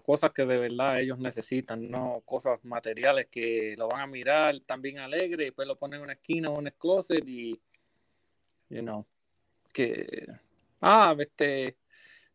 cosas 0.02 0.32
que 0.32 0.46
de 0.46 0.58
verdad 0.58 1.00
ellos 1.00 1.18
necesitan, 1.18 1.90
no 1.90 2.22
cosas 2.24 2.64
materiales 2.64 3.26
que 3.30 3.74
lo 3.76 3.88
van 3.88 4.00
a 4.00 4.06
mirar 4.06 4.58
también 4.60 4.98
alegre 4.98 5.42
y 5.42 5.46
después 5.46 5.68
lo 5.68 5.76
ponen 5.76 5.98
en 5.98 6.04
una 6.04 6.12
esquina 6.14 6.50
o 6.50 6.60
en 6.60 6.68
el 6.68 6.74
closet 6.74 7.22
y, 7.26 7.60
you 8.70 8.80
know, 8.80 9.04
que, 9.72 10.26
ah, 10.80 11.14
este, 11.18 11.76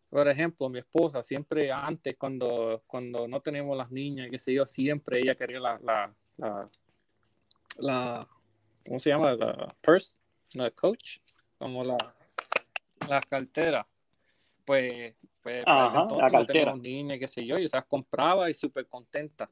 por 0.10 0.28
ejemplo, 0.28 0.70
mi 0.70 0.80
esposa 0.80 1.22
siempre 1.24 1.72
antes, 1.72 2.16
cuando, 2.18 2.84
cuando 2.88 3.28
no 3.28 3.41
tenemos 3.41 3.78
las 3.78 3.91
niñas, 3.91 4.28
qué 4.32 4.39
sé 4.39 4.53
yo, 4.53 4.66
siempre 4.66 5.20
ella 5.20 5.36
quería 5.36 5.60
la, 5.60 5.80
la, 5.84 6.14
la, 6.38 6.70
la 7.78 8.28
¿cómo 8.86 8.99
se 8.99 9.10
llama? 9.10 9.34
La 9.34 9.76
purse, 9.82 10.18
la 10.53 10.72
coach, 10.72 11.20
como 11.57 11.84
la, 11.84 12.16
la 13.07 13.22
cartera. 13.22 13.88
Pues 14.66 15.16
pues, 15.41 15.64
pues 15.64 15.93
entonces 15.95 16.18
la 16.18 16.32
cartera. 16.32 16.76
niña, 16.76 17.18
qué 17.18 17.28
sé 17.28 17.45
yo, 17.45 17.57
y 17.57 17.68
se 17.68 17.78
las 17.78 17.86
compraba 17.86 18.49
y 18.49 18.53
súper 18.53 18.88
contenta. 18.88 19.49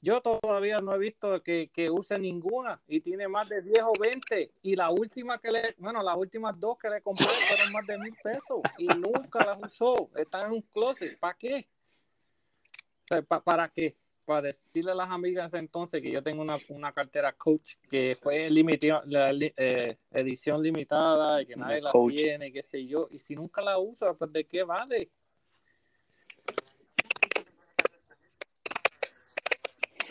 Yo 0.00 0.20
todavía 0.20 0.80
no 0.80 0.94
he 0.94 0.98
visto 0.98 1.42
que, 1.42 1.70
que, 1.72 1.90
use 1.90 2.18
ninguna 2.18 2.80
y 2.86 3.00
tiene 3.00 3.26
más 3.26 3.48
de 3.48 3.62
10 3.62 3.82
o 3.82 3.92
20. 3.98 4.52
Y 4.62 4.76
la 4.76 4.90
última 4.90 5.38
que 5.38 5.50
le, 5.50 5.74
bueno, 5.78 6.02
las 6.02 6.16
últimas 6.16 6.58
dos 6.58 6.78
que 6.78 6.88
le 6.88 7.00
compré 7.00 7.26
fueron 7.48 7.72
más 7.72 7.86
de 7.86 7.98
mil 7.98 8.14
pesos 8.22 8.60
y 8.78 8.86
nunca 8.86 9.44
las 9.44 9.58
usó. 9.60 10.08
Están 10.14 10.46
en 10.46 10.52
un 10.52 10.62
closet. 10.62 11.18
¿Para 11.18 11.34
qué? 11.34 11.68
¿Para 13.44 13.68
qué? 13.70 13.96
Para 14.24 14.42
decirle 14.42 14.92
a 14.92 14.94
las 14.94 15.10
amigas 15.10 15.54
entonces 15.54 16.00
que 16.00 16.12
yo 16.12 16.22
tengo 16.22 16.42
una, 16.42 16.58
una 16.68 16.92
cartera 16.92 17.32
Coach 17.32 17.76
que 17.88 18.16
fue 18.20 18.48
la 18.50 19.32
eh, 19.32 19.96
edición 20.12 20.62
limitada 20.62 21.42
y 21.42 21.46
que 21.46 21.56
nadie 21.56 21.80
la 21.80 21.92
tiene, 21.92 22.52
qué 22.52 22.62
sé 22.62 22.86
yo. 22.86 23.08
Y 23.10 23.18
si 23.18 23.34
nunca 23.34 23.62
la 23.62 23.78
usa, 23.78 24.14
pues 24.14 24.30
¿de 24.32 24.44
qué 24.46 24.62
vale? 24.62 25.10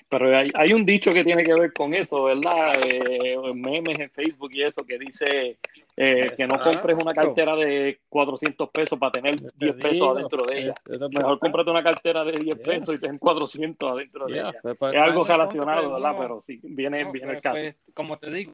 Pero 0.10 0.38
hay, 0.38 0.72
un 0.72 0.86
dicho 0.86 1.14
que 1.14 1.22
tiene 1.22 1.44
que 1.44 1.54
ver 1.54 1.74
con 1.74 1.94
eso, 1.94 2.24
¿verdad? 2.24 2.80
Eh, 2.86 3.36
memes 3.54 4.00
en 4.00 4.10
Facebook 4.10 4.52
y 4.54 4.64
eso 4.64 4.86
que 4.86 4.98
dice 4.98 5.58
eh, 5.98 6.32
que 6.38 6.48
no 6.48 6.58
compres 6.64 6.98
una 6.98 7.14
cartera 7.14 7.58
de 7.58 8.00
400 8.08 8.70
pesos 8.70 8.98
para 8.98 9.12
tener 9.12 9.36
10 9.56 9.78
pesos 9.82 10.16
adentro 10.16 10.46
de 10.46 10.60
ella. 10.60 10.74
Mejor 11.12 11.40
cómprate 11.40 11.72
una 11.72 11.84
cartera 11.84 12.24
de 12.24 12.40
10 12.40 12.60
pesos 12.60 12.96
y 12.96 13.02
ten 13.02 13.18
400 13.18 13.92
adentro 13.92 14.28
de 14.28 14.34
ella. 14.34 14.54
Pues, 14.62 14.78
pues, 14.78 14.94
es 14.94 15.02
algo 15.02 15.26
pues, 15.26 15.30
relacionado, 15.30 15.94
¿verdad? 15.96 16.16
Pero 16.18 16.42
sí, 16.42 16.62
viene, 16.64 17.12
viene 17.12 17.34
el 17.34 17.42
caso. 17.42 17.60
como 17.94 18.18
te 18.18 18.32
digo, 18.32 18.54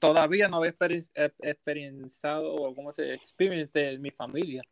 todavía 0.00 0.48
no 0.48 0.64
he 0.64 0.74
experienciado, 1.42 2.52
o 2.52 2.74
como 2.74 2.90
se 2.90 3.14
experience 3.14 3.78
de 3.78 3.98
mi 3.98 4.10
familia. 4.10 4.64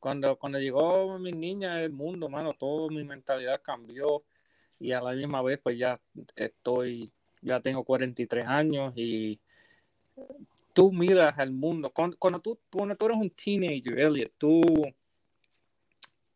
Cuando, 0.00 0.34
cuando 0.36 0.58
llegó 0.58 1.18
mi 1.20 1.30
niña 1.30 1.76
al 1.76 1.90
mundo, 1.90 2.28
mano, 2.28 2.54
toda 2.54 2.88
mi 2.88 3.04
mentalidad 3.04 3.60
cambió 3.62 4.24
y 4.80 4.92
a 4.92 5.00
la 5.00 5.12
misma 5.12 5.42
vez 5.42 5.60
pues 5.62 5.78
ya 5.78 6.00
estoy, 6.34 7.12
ya 7.42 7.60
tengo 7.60 7.84
43 7.84 8.46
años 8.46 8.92
y 8.96 9.38
tú 10.72 10.90
miras 10.90 11.38
al 11.38 11.52
mundo, 11.52 11.92
cuando, 11.92 12.40
tú, 12.40 12.58
cuando 12.70 12.96
tú 12.96 13.04
eres 13.06 13.18
un 13.18 13.30
teenager, 13.30 13.98
Elliot, 13.98 14.32
tú, 14.38 14.62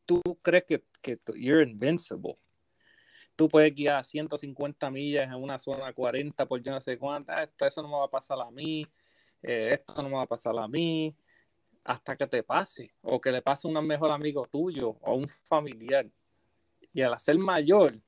tú 0.04 0.20
crees 0.42 0.64
que, 0.64 0.84
que 1.00 1.18
you're 1.34 1.62
invincible. 1.62 2.36
Tú 3.36 3.48
puedes 3.48 3.74
guiar 3.74 4.04
150 4.04 4.90
millas 4.90 5.26
en 5.26 5.42
una 5.42 5.58
zona 5.58 5.92
40 5.92 6.46
por 6.46 6.62
yo 6.62 6.70
no 6.70 6.80
sé 6.80 6.98
cuántas, 6.98 7.48
esto, 7.48 7.66
eso 7.66 7.82
no 7.82 7.88
me 7.88 7.96
va 7.96 8.04
a 8.04 8.10
pasar 8.10 8.38
a 8.40 8.50
mí, 8.50 8.86
eh, 9.42 9.70
esto 9.72 10.02
no 10.02 10.08
me 10.08 10.16
va 10.16 10.22
a 10.22 10.26
pasar 10.26 10.56
a 10.56 10.68
mí, 10.68 11.16
hasta 11.82 12.16
que 12.16 12.26
te 12.26 12.42
pase, 12.42 12.92
o 13.02 13.20
que 13.20 13.32
le 13.32 13.42
pase 13.42 13.66
a 13.66 13.70
un 13.70 13.86
mejor 13.86 14.10
amigo 14.10 14.46
tuyo 14.46 14.96
o 15.00 15.14
un 15.14 15.28
familiar. 15.28 16.06
Y 16.92 17.02
al 17.02 17.18
ser 17.18 17.38
mayor, 17.38 18.00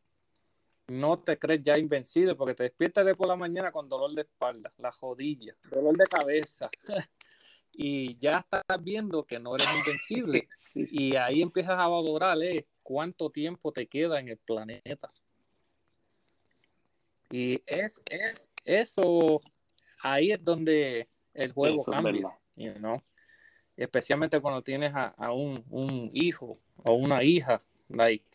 no 0.89 1.19
te 1.19 1.39
crees 1.39 1.63
ya 1.63 1.79
invencible 1.79 2.35
porque 2.35 2.55
te 2.55 2.65
despiertas 2.65 3.05
de 3.05 3.15
por 3.15 3.29
la 3.29 3.37
mañana 3.37 3.73
con 3.73 3.89
dolor 3.89 4.13
de 4.13 4.23
espalda, 4.23 4.73
la 4.79 4.93
jodilla, 4.93 5.57
dolor 5.71 5.97
de 5.97 6.07
cabeza. 6.07 6.71
y 7.73 8.17
ya 8.19 8.39
estás 8.39 8.83
viendo 8.83 9.25
que 9.25 9.39
no 9.39 9.55
eres 9.55 9.69
invencible. 9.79 10.49
Y 10.79 11.17
ahí 11.17 11.41
empiezas 11.41 11.79
a 11.79 11.89
valorar 11.89 12.37
eh, 12.43 12.67
cuánto 12.83 13.31
tiempo 13.31 13.73
te 13.73 13.87
queda 13.87 14.21
en 14.21 14.29
el 14.29 14.37
planeta. 14.37 15.09
Y 17.31 17.63
es, 17.65 17.95
es 18.11 18.51
eso, 18.63 19.41
ahí 20.03 20.33
es 20.33 20.45
donde 20.45 21.09
el 21.33 21.53
juego 21.53 21.83
cambia, 21.83 22.39
Especialmente 23.75 24.39
cuando 24.39 24.63
tienes 24.63 24.95
a, 24.95 25.07
a 25.17 25.33
un, 25.33 25.65
un, 25.71 26.11
hijo 26.13 26.59
o 26.85 26.93
una 26.93 27.25
hija, 27.25 27.63
like, 27.89 28.27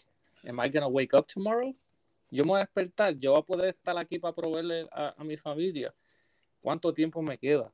am 0.48 0.60
I 0.66 0.70
gonna 0.70 0.88
wake 0.88 1.16
up 1.16 1.28
tomorrow? 1.28 1.76
Yo 2.32 2.46
me 2.46 2.52
voy 2.52 2.58
a 2.60 2.64
despertar, 2.64 3.18
yo 3.18 3.32
voy 3.32 3.42
a 3.42 3.44
poder 3.44 3.70
estar 3.70 3.98
aquí 3.98 4.18
para 4.18 4.34
proveerle 4.34 4.88
a, 4.92 5.22
mi 5.24 5.36
familia. 5.36 5.94
¿Cuánto 6.62 6.94
tiempo 6.94 7.22
me 7.22 7.38
queda? 7.38 7.74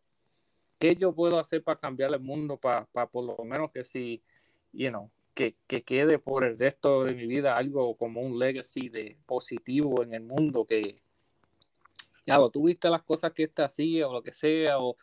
¿Qué 0.80 0.96
yo 0.96 1.14
puedo 1.14 1.40
hacer 1.40 1.64
para 1.64 1.80
cambiar 1.80 2.12
el 2.14 2.20
mundo? 2.20 2.58
Para, 2.58 2.86
por 2.86 3.24
lo 3.24 3.38
menos 3.46 3.72
que 3.72 3.84
si, 3.84 4.24
you 4.74 4.90
know, 4.90 5.12
que, 5.36 5.56
quede 5.84 6.18
por 6.18 6.44
el 6.44 6.58
resto 6.58 7.04
de 7.04 7.14
mi 7.14 7.28
vida 7.28 7.56
algo 7.56 7.96
como 7.98 8.22
un 8.22 8.40
legacy 8.40 8.90
de 8.90 9.18
positivo 9.28 10.02
en 10.02 10.16
el 10.16 10.24
mundo, 10.24 10.66
que, 10.66 10.96
ya, 12.26 12.40
tú 12.52 12.64
viste 12.66 12.90
las 12.90 13.04
cosas 13.04 13.34
que 13.34 13.44
este 13.44 13.62
hacía 13.62 14.08
o 14.08 14.14
lo 14.14 14.24
que 14.24 14.34
sea, 14.34 14.80
o 14.80 14.98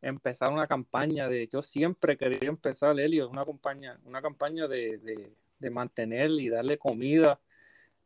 empezar 0.00 0.52
una 0.52 0.68
campaña 0.68 1.28
de, 1.28 1.48
yo 1.48 1.62
siempre 1.62 2.16
quería 2.16 2.48
empezar, 2.48 2.98
Elio, 2.98 3.28
una 3.28 3.44
campaña, 3.44 3.98
una 4.04 4.22
campaña 4.22 4.68
de, 4.68 5.32
de 5.58 5.70
mantener 5.70 6.30
y 6.30 6.48
darle 6.48 6.78
comida, 6.78 7.40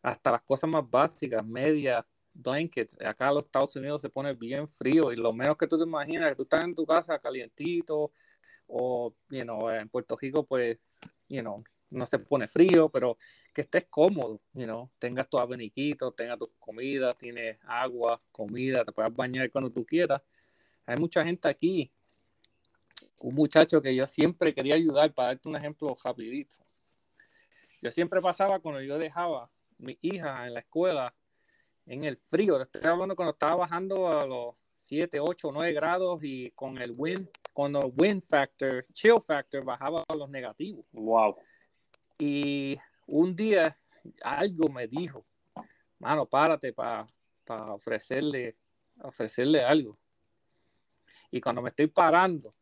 hasta 0.05 0.33
las 0.33 0.43
cosas 0.43 0.69
más 0.69 0.89
básicas, 0.89 1.45
medias, 1.47 2.05
blankets. 2.35 2.95
Acá 3.01 3.29
en 3.29 3.37
los 3.37 3.47
Estados 3.47 3.75
Unidos 3.75 4.03
se 4.03 4.11
pone 4.11 4.35
bien 4.35 4.69
frío 4.69 5.11
y 5.11 5.17
lo 5.17 5.33
menos 5.33 5.57
que 5.57 5.67
tú 5.67 5.79
te 5.79 5.85
imaginas 5.85 6.29
que 6.29 6.37
tú 6.37 6.43
estás 6.43 6.63
en 6.63 6.75
tu 6.75 6.85
casa 6.85 7.19
calientito 7.19 8.13
o, 8.67 9.15
you 9.31 9.43
know, 9.45 9.71
en 9.71 9.89
Puerto 9.89 10.15
Rico, 10.21 10.45
pues, 10.45 10.79
you 11.27 11.41
know, 11.41 11.65
no 11.89 12.05
se 12.05 12.19
pone 12.19 12.47
frío, 12.49 12.91
pero 12.91 13.17
que 13.55 13.63
estés 13.63 13.87
cómodo, 13.89 14.43
you 14.53 14.65
know, 14.65 14.91
tengas 14.99 15.27
tu 15.27 15.39
abaniquito, 15.39 16.13
tengas 16.13 16.37
tu 16.37 16.53
comida, 16.59 17.15
tienes 17.15 17.57
agua, 17.63 18.21
comida, 18.31 18.85
te 18.85 18.93
puedas 18.93 19.15
bañar 19.15 19.51
cuando 19.51 19.71
tú 19.71 19.87
quieras. 19.87 20.23
Hay 20.85 20.99
mucha 20.99 21.25
gente 21.25 21.49
aquí, 21.49 21.91
un 23.21 23.35
muchacho 23.35 23.81
que 23.81 23.97
yo 23.97 24.07
siempre 24.07 24.53
quería 24.53 24.75
ayudar, 24.75 25.15
para 25.15 25.29
darte 25.29 25.49
un 25.49 25.57
ejemplo 25.57 25.97
rapidito. 26.05 26.57
Yo 27.81 27.91
siempre 27.91 28.21
pasaba 28.21 28.59
cuando 28.59 28.83
yo 28.83 28.99
dejaba 28.99 29.51
mi 29.79 29.99
hija 30.03 30.47
en 30.47 30.55
la 30.55 30.61
escuela, 30.61 31.15
en 31.87 32.05
el 32.05 32.17
frío, 32.17 32.61
estoy 32.61 32.83
hablando 32.85 33.15
cuando 33.17 33.33
estaba 33.33 33.57
bajando 33.57 34.09
a 34.09 34.27
los 34.27 34.55
7, 34.79 35.21
8, 35.21 35.51
9 35.53 35.73
grados 35.73 36.21
y 36.23 36.51
con 36.53 36.79
el 36.79 36.93
wind, 36.97 37.29
cuando 37.53 37.81
el 37.81 37.93
wind 37.97 38.23
factor, 38.29 38.87
chill 38.93 39.21
factor 39.21 39.65
bajaba 39.65 40.05
a 40.09 40.15
los 40.15 40.29
negativos. 40.29 40.85
Wow. 40.93 41.37
Y 42.19 42.79
un 43.07 43.35
día 43.35 43.77
algo 44.23 44.69
me 44.69 44.87
dijo, 44.87 45.25
mano, 45.99 46.27
párate 46.27 46.73
para 46.73 47.07
ofrecerle, 47.73 48.57
ofrecerle 49.01 49.63
algo. 49.63 49.99
Y 51.31 51.41
cuando 51.41 51.63
me 51.63 51.69
estoy 51.69 51.87
parando, 51.87 52.55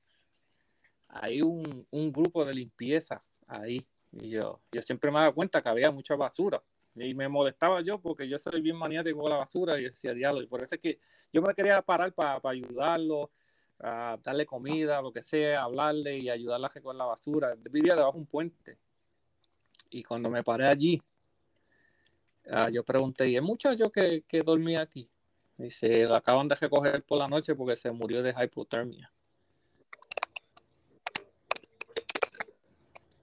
hay 1.08 1.42
un, 1.42 1.86
un 1.90 2.12
grupo 2.12 2.44
de 2.44 2.54
limpieza 2.54 3.20
ahí. 3.46 3.86
Y 4.12 4.30
yo, 4.30 4.60
yo 4.70 4.82
siempre 4.82 5.10
me 5.10 5.18
daba 5.18 5.32
cuenta 5.32 5.60
que 5.60 5.68
había 5.68 5.90
mucha 5.90 6.16
basura. 6.16 6.62
Y 6.94 7.14
me 7.14 7.28
molestaba 7.28 7.80
yo 7.80 7.98
porque 7.98 8.28
yo 8.28 8.38
soy 8.38 8.60
bien 8.60 8.76
maniático 8.76 9.20
con 9.20 9.30
la 9.30 9.38
basura 9.38 9.78
y 9.78 9.84
decía 9.84 10.12
diálogo. 10.12 10.42
Y 10.42 10.46
por 10.46 10.62
eso 10.62 10.74
es 10.74 10.80
que 10.80 10.98
yo 11.32 11.40
me 11.40 11.54
quería 11.54 11.80
parar 11.82 12.12
para 12.12 12.40
ayudarlo, 12.44 13.30
a 13.80 14.18
darle 14.22 14.44
comida, 14.44 15.00
lo 15.00 15.12
que 15.12 15.22
sea, 15.22 15.62
hablarle 15.62 16.18
y 16.18 16.28
ayudarle 16.28 16.66
a 16.66 16.68
recoger 16.68 16.96
la 16.96 17.06
basura. 17.06 17.54
Vivía 17.70 17.94
debajo 17.94 18.12
de 18.12 18.18
un 18.18 18.26
puente. 18.26 18.78
Y 19.90 20.02
cuando 20.02 20.30
me 20.30 20.42
paré 20.42 20.66
allí, 20.66 21.02
uh, 22.46 22.68
yo 22.70 22.84
pregunté, 22.84 23.28
¿y 23.28 23.36
el 23.36 23.42
muchacho 23.42 23.90
que, 23.90 24.22
que 24.26 24.42
dormía 24.42 24.82
aquí? 24.82 25.10
Dice, 25.56 26.04
lo 26.04 26.14
acaban 26.14 26.48
de 26.48 26.54
recoger 26.54 27.02
por 27.04 27.18
la 27.18 27.28
noche 27.28 27.54
porque 27.54 27.76
se 27.76 27.90
murió 27.90 28.22
de 28.22 28.34
hipotermia. 28.42 29.12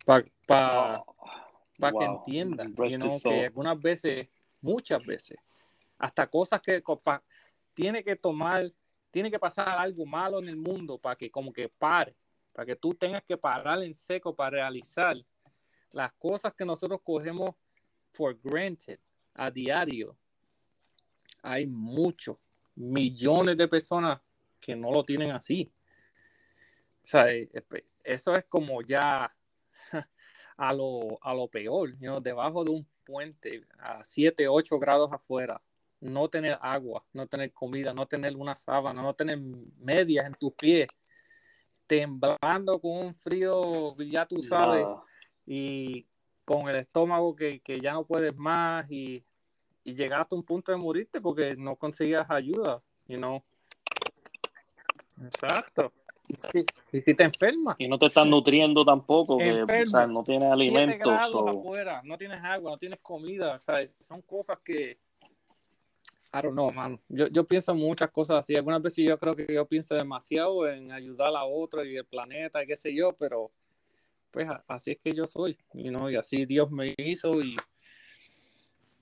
Para 0.06 0.26
pa, 0.48 1.04
pa 1.80 1.92
que 1.92 2.06
entiendan 2.06 2.76
que 2.76 3.46
algunas 3.46 3.80
veces, 3.80 4.28
muchas 4.62 5.04
veces, 5.06 5.38
hasta 5.98 6.28
cosas 6.28 6.62
que 6.62 6.84
tiene 7.74 8.04
que 8.04 8.16
tomar, 8.16 8.72
tiene 9.12 9.32
que 9.32 9.40
pasar 9.40 9.78
algo 9.78 10.06
malo 10.06 10.40
en 10.40 10.50
el 10.50 10.58
mundo 10.58 10.98
para 10.98 11.16
que 11.16 11.32
como 11.32 11.52
que 11.54 11.70
pare, 11.70 12.16
para 12.54 12.66
que 12.66 12.76
tú 12.76 12.94
tengas 12.94 13.24
que 13.24 13.38
parar 13.38 13.82
en 13.84 13.94
seco 13.94 14.36
para 14.36 14.52
realizar 14.52 15.18
las 15.92 16.14
cosas 16.14 16.54
que 16.54 16.66
nosotros 16.66 17.02
cogemos 17.04 17.56
for 18.12 18.38
granted 18.44 19.00
a 19.34 19.50
diario. 19.50 20.18
Hay 21.42 21.66
muchos, 21.66 22.38
millones 22.76 23.58
de 23.58 23.68
personas 23.68 24.20
que 24.60 24.76
no 24.76 24.92
lo 24.92 25.04
tienen 25.04 25.32
así. 25.32 25.72
O 27.04 27.08
sea, 27.08 27.34
eh, 27.34 27.50
eso 28.04 28.36
es 28.36 28.46
como 28.46 28.82
ya 28.82 29.34
a 30.60 30.74
lo, 30.74 31.18
a 31.22 31.34
lo 31.34 31.48
peor, 31.48 31.98
debajo 32.22 32.66
de 32.66 32.72
un 32.72 32.88
puente 33.06 33.66
a 33.80 34.04
7, 34.04 34.50
8 34.50 34.78
grados 34.78 35.10
afuera, 35.14 35.62
no 36.02 36.28
tener 36.28 36.58
agua, 36.62 37.06
no 37.14 37.28
tener 37.28 37.54
comida, 37.54 37.94
no 37.94 38.06
tener 38.06 38.36
una 38.36 38.56
sábana, 38.56 39.02
no 39.02 39.14
tener 39.14 39.40
medias 39.78 40.26
en 40.26 40.34
tus 40.34 40.52
pies, 40.54 40.88
temblando 41.88 42.78
con 42.82 42.92
un 42.92 43.16
frío, 43.16 43.96
ya 44.00 44.26
tú 44.26 44.44
sabes, 44.44 44.86
y 45.46 46.06
con 46.44 46.68
el 46.68 46.76
estómago 46.76 47.34
que, 47.34 47.62
ya 47.82 47.94
no 47.94 48.04
puedes 48.04 48.36
más 48.36 48.92
y, 48.92 49.24
y 49.86 49.94
llegaste 49.94 50.36
a 50.36 50.40
un 50.40 50.44
punto 50.44 50.74
de 50.74 50.78
morirte 50.78 51.22
porque 51.22 51.56
no 51.56 51.78
conseguías 51.78 52.30
ayuda, 52.30 52.84
you 53.08 53.18
know. 53.18 53.42
Exacto. 55.24 55.94
Y 56.92 57.02
si, 57.02 57.14
te 57.14 57.24
enfermas. 57.24 57.76
Y 57.78 57.88
no 57.88 58.00
te 58.00 58.08
estás 58.08 58.26
nutriendo 58.26 58.84
tampoco, 58.84 59.38
que 59.38 59.52
no 60.08 60.24
tienes 60.24 60.52
alimentos. 60.52 61.08
Afuera, 61.08 62.02
no 62.04 62.18
tienes 62.18 62.44
agua, 62.44 62.72
no 62.72 62.78
tienes 62.78 63.00
comida, 63.02 63.60
son 64.00 64.22
cosas 64.24 64.58
que, 64.64 64.98
I 66.34 66.42
don't 66.42 66.54
know, 66.54 66.72
man. 66.72 67.00
Yo, 67.08 67.28
yo 67.28 67.44
pienso 67.44 67.74
muchas 67.74 68.12
cosas 68.12 68.38
así. 68.38 68.56
Algunas 68.56 68.82
veces 68.82 69.06
yo 69.06 69.18
creo 69.18 69.36
que 69.36 69.52
yo 69.52 69.66
pienso 69.68 69.96
demasiado 69.96 70.68
en 70.68 70.92
ayudar 70.92 71.36
a 71.36 71.44
otro 71.44 71.84
y 71.84 71.98
el 71.98 72.06
planeta 72.06 72.64
y 72.64 72.68
qué 72.68 72.76
sé 72.76 72.94
yo, 72.94 73.14
pero 73.14 73.52
pues 74.32 74.48
así 74.68 74.92
es 74.92 75.00
que 75.00 75.14
yo 75.14 75.26
soy, 75.26 75.58
y 75.74 76.16
así 76.16 76.46
Dios 76.46 76.70
me 76.70 76.94
hizo 76.98 77.42
y 77.42 77.56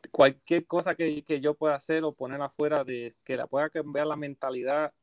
cualquier 0.09 0.65
cosa 0.65 0.95
que, 0.95 1.21
que, 1.23 1.41
yo 1.41 1.53
pueda 1.53 1.75
hacer 1.75 2.05
o 2.05 2.13
poner 2.13 2.41
afuera 2.41 2.85
de 2.85 3.13
que 3.25 3.35
la 3.35 3.45
pueda 3.45 3.69
cambiar 3.69 4.07
la 4.07 4.15
mentalidad 4.15 4.93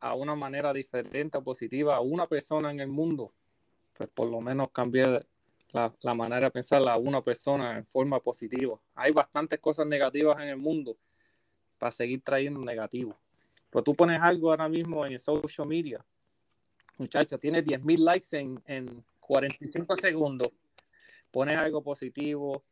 a 0.00 0.14
una 0.14 0.34
manera 0.34 0.72
diferente 0.72 1.38
o 1.38 1.42
positiva 1.42 1.96
a 1.96 2.00
una 2.00 2.26
persona 2.26 2.70
en 2.70 2.80
el 2.80 2.88
mundo, 2.88 3.32
pues 3.96 4.08
por 4.08 4.28
lo 4.28 4.40
menos 4.40 4.70
cambiar 4.70 5.26
la, 5.70 5.92
la, 6.00 6.14
manera 6.14 6.46
de 6.46 6.50
pensar 6.50 6.86
a 6.88 6.96
una 6.96 7.22
persona 7.22 7.78
en 7.78 7.86
forma 7.86 8.20
positiva. 8.20 8.78
Hay 8.94 9.12
bastantes 9.12 9.58
cosas 9.58 9.86
negativas 9.86 10.40
en 10.40 10.48
el 10.48 10.56
mundo 10.56 10.96
para 11.78 11.90
seguir 11.90 12.22
trayendo 12.22 12.60
negativo. 12.60 13.16
Pues 13.70 13.84
tú 13.84 13.94
pones 13.94 14.20
algo 14.20 14.50
ahora 14.50 14.68
mismo 14.68 15.04
en 15.04 15.18
social 15.18 15.66
media, 15.66 16.04
muchacha, 16.98 17.38
tienes 17.38 17.64
10.000 17.64 17.98
likes 17.98 18.26
en, 18.32 18.62
en 18.66 19.04
45 19.20 19.96
segundos, 19.96 20.48
pones 21.30 21.56
algo 21.56 21.82
positivo, 21.82 22.62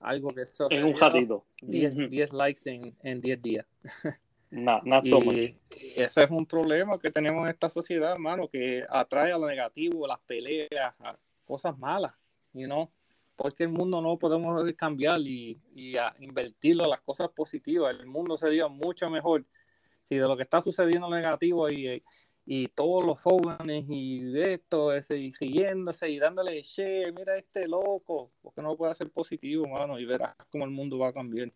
algo 0.00 0.30
que... 0.34 0.44
En 0.70 0.84
un 0.84 0.96
ratito. 0.96 1.44
10, 1.62 2.08
10 2.08 2.32
likes 2.32 2.60
en, 2.64 2.96
en 3.02 3.20
10 3.20 3.42
días. 3.42 3.66
No, 4.54 4.80
y 5.02 5.54
ese 5.96 6.22
es 6.22 6.30
un 6.30 6.46
problema 6.46 6.98
que 6.98 7.10
tenemos 7.10 7.44
en 7.44 7.50
esta 7.50 7.68
sociedad, 7.68 8.12
hermano, 8.12 8.48
que 8.48 8.84
atrae 8.88 9.32
a 9.32 9.38
lo 9.38 9.46
negativo, 9.46 10.06
las 10.06 10.20
peleas, 10.20 10.94
a 11.00 11.18
cosas 11.44 11.76
malas, 11.76 12.12
you 12.52 12.66
know? 12.66 12.90
porque 13.36 13.64
el 13.64 13.70
mundo 13.70 14.00
no 14.00 14.18
podemos 14.18 14.62
cambiar 14.76 15.20
y, 15.20 15.60
y 15.74 15.94
invertirlo 16.20 16.84
a 16.84 16.88
las 16.88 17.00
cosas 17.00 17.30
positivas. 17.30 17.94
El 17.98 18.06
mundo 18.06 18.36
sería 18.36 18.68
mucho 18.68 19.10
mejor 19.10 19.44
si 20.02 20.16
de 20.16 20.28
lo 20.28 20.36
que 20.36 20.42
está 20.44 20.60
sucediendo 20.60 21.08
negativo 21.10 21.68
y, 21.70 22.02
y 22.46 22.68
todos 22.68 23.04
los 23.04 23.20
jóvenes 23.20 23.86
y 23.88 24.38
esto, 24.38 24.92
ese, 24.92 25.16
y 25.16 25.32
riéndose 25.32 26.10
y 26.10 26.18
dándole 26.18 26.62
che, 26.62 27.10
mira 27.12 27.36
este 27.36 27.66
loco, 27.66 28.30
porque 28.42 28.62
no 28.62 28.76
puede 28.76 28.94
ser 28.94 29.10
positivo, 29.10 29.66
mano, 29.66 29.98
y 29.98 30.04
verás 30.04 30.34
cómo 30.50 30.64
el 30.64 30.70
mundo 30.70 30.98
va 30.98 31.08
a 31.08 31.12
cambiar. 31.12 31.52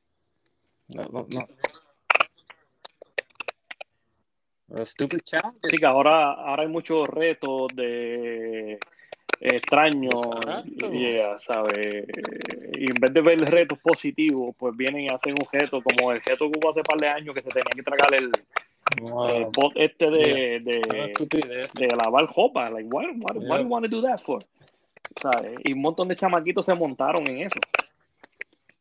No, 0.88 1.04
no, 1.04 1.46
Stupid 4.84 5.20
Sí, 5.24 5.78
que 5.78 5.86
ahora, 5.86 6.32
ahora 6.32 6.62
hay 6.62 6.68
muchos 6.68 7.08
retos 7.08 7.68
de 7.74 8.78
extraños, 9.40 10.14
yeah, 10.90 11.38
¿sabes? 11.38 12.06
Y 12.74 12.90
en 12.90 12.96
vez 13.00 13.12
de 13.12 13.20
ver 13.20 13.38
retos 13.40 13.78
positivos, 13.78 14.54
pues 14.58 14.76
vienen 14.76 15.02
y 15.02 15.08
hacen 15.08 15.32
un 15.32 15.46
reto 15.50 15.82
como 15.82 16.12
el 16.12 16.20
reto 16.20 16.50
que 16.50 16.58
hubo 16.58 16.70
hace 16.70 16.82
par 16.82 16.98
de 16.98 17.08
años 17.08 17.34
que 17.34 17.42
se 17.42 17.50
tenía 17.50 17.70
que 17.74 17.82
tragar 17.82 18.14
el, 18.14 18.30
bot 19.52 19.72
este 19.74 20.10
de, 20.10 20.60
de, 20.60 21.68
de, 21.74 21.86
lavar 21.96 22.26
ropa. 22.34 22.68
Like, 22.70 22.88
why, 22.90 23.06
why, 23.06 23.38
why 23.38 23.56
do 23.58 23.62
you 23.62 23.68
want 23.68 23.84
to 23.84 23.90
do 23.90 24.02
that 24.02 24.18
for? 24.18 24.40
¿Sabes? 25.20 25.58
Y 25.64 25.72
un 25.72 25.80
montón 25.80 26.08
de 26.08 26.16
chamaquitos 26.16 26.66
se 26.66 26.74
montaron 26.74 27.26
en 27.26 27.38
eso 27.38 27.58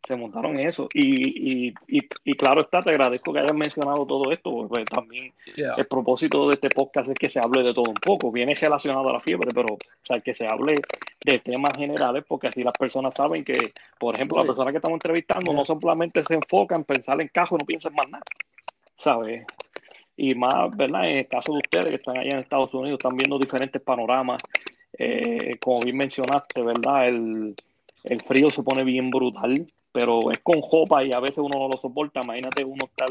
se 0.07 0.15
montaron 0.15 0.57
eso. 0.57 0.87
Y, 0.93 1.67
y, 1.67 1.73
y, 2.23 2.33
claro 2.35 2.61
está, 2.61 2.79
te 2.79 2.91
agradezco 2.91 3.33
que 3.33 3.39
hayas 3.39 3.53
mencionado 3.53 4.05
todo 4.05 4.31
esto, 4.31 4.51
porque 4.51 4.85
también 4.85 5.33
el 5.55 5.85
propósito 5.85 6.47
de 6.47 6.55
este 6.55 6.69
podcast 6.69 7.09
es 7.09 7.15
que 7.15 7.27
se 7.27 7.41
hable 7.41 7.61
de 7.61 7.73
todo 7.73 7.89
un 7.89 7.95
poco. 7.95 8.31
Viene 8.31 8.55
relacionado 8.55 9.09
a 9.09 9.13
la 9.13 9.19
fiebre, 9.19 9.51
pero 9.53 9.73
o 9.73 10.05
sea, 10.05 10.21
que 10.21 10.33
se 10.33 10.47
hable 10.47 10.75
de 11.25 11.39
temas 11.39 11.75
generales, 11.75 12.23
porque 12.25 12.47
así 12.47 12.63
las 12.63 12.71
personas 12.71 13.15
saben 13.15 13.43
que, 13.43 13.57
por 13.99 14.15
ejemplo, 14.15 14.37
las 14.37 14.47
personas 14.47 14.71
que 14.71 14.77
estamos 14.77 14.95
entrevistando 14.95 15.51
no 15.51 15.65
solamente 15.65 16.23
se 16.23 16.35
enfocan 16.35 16.79
en 16.79 16.85
pensar 16.85 17.19
en 17.19 17.27
cajo, 17.27 17.57
no 17.57 17.65
piensan 17.65 17.93
más 17.93 18.09
nada, 18.09 18.23
¿sabes? 18.95 19.45
Y 20.15 20.35
más, 20.35 20.75
¿verdad? 20.77 21.09
En 21.09 21.17
el 21.17 21.27
caso 21.27 21.51
de 21.51 21.57
ustedes 21.57 21.87
que 21.87 21.95
están 21.95 22.17
allá 22.17 22.31
en 22.31 22.39
Estados 22.39 22.73
Unidos, 22.73 22.97
están 22.97 23.15
viendo 23.17 23.37
diferentes 23.37 23.81
panoramas. 23.81 24.41
Eh, 24.97 25.57
como 25.59 25.81
bien 25.81 25.97
mencionaste, 25.97 26.61
¿verdad? 26.61 27.09
El, 27.09 27.55
el 28.05 28.21
frío 28.21 28.49
se 28.49 28.63
pone 28.63 28.85
bien 28.85 29.09
brutal 29.09 29.67
pero 29.97 30.31
es 30.31 30.37
con 30.41 30.61
jopa 30.61 31.03
y 31.03 31.11
a 31.11 31.19
veces 31.19 31.39
uno 31.39 31.57
no 31.57 31.67
lo 31.67 31.75
soporta. 31.75 32.21
Imagínate 32.21 32.63
uno 32.63 32.85
estar 32.85 33.07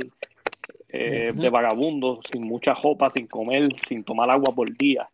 eh, 0.88 1.32
de 1.34 1.50
vagabundo, 1.50 2.20
sin 2.30 2.44
mucha 2.44 2.76
jopa, 2.76 3.10
sin 3.10 3.26
comer, 3.26 3.70
sin 3.84 4.04
tomar 4.04 4.30
agua 4.30 4.54
por 4.54 4.72
día. 4.76 5.08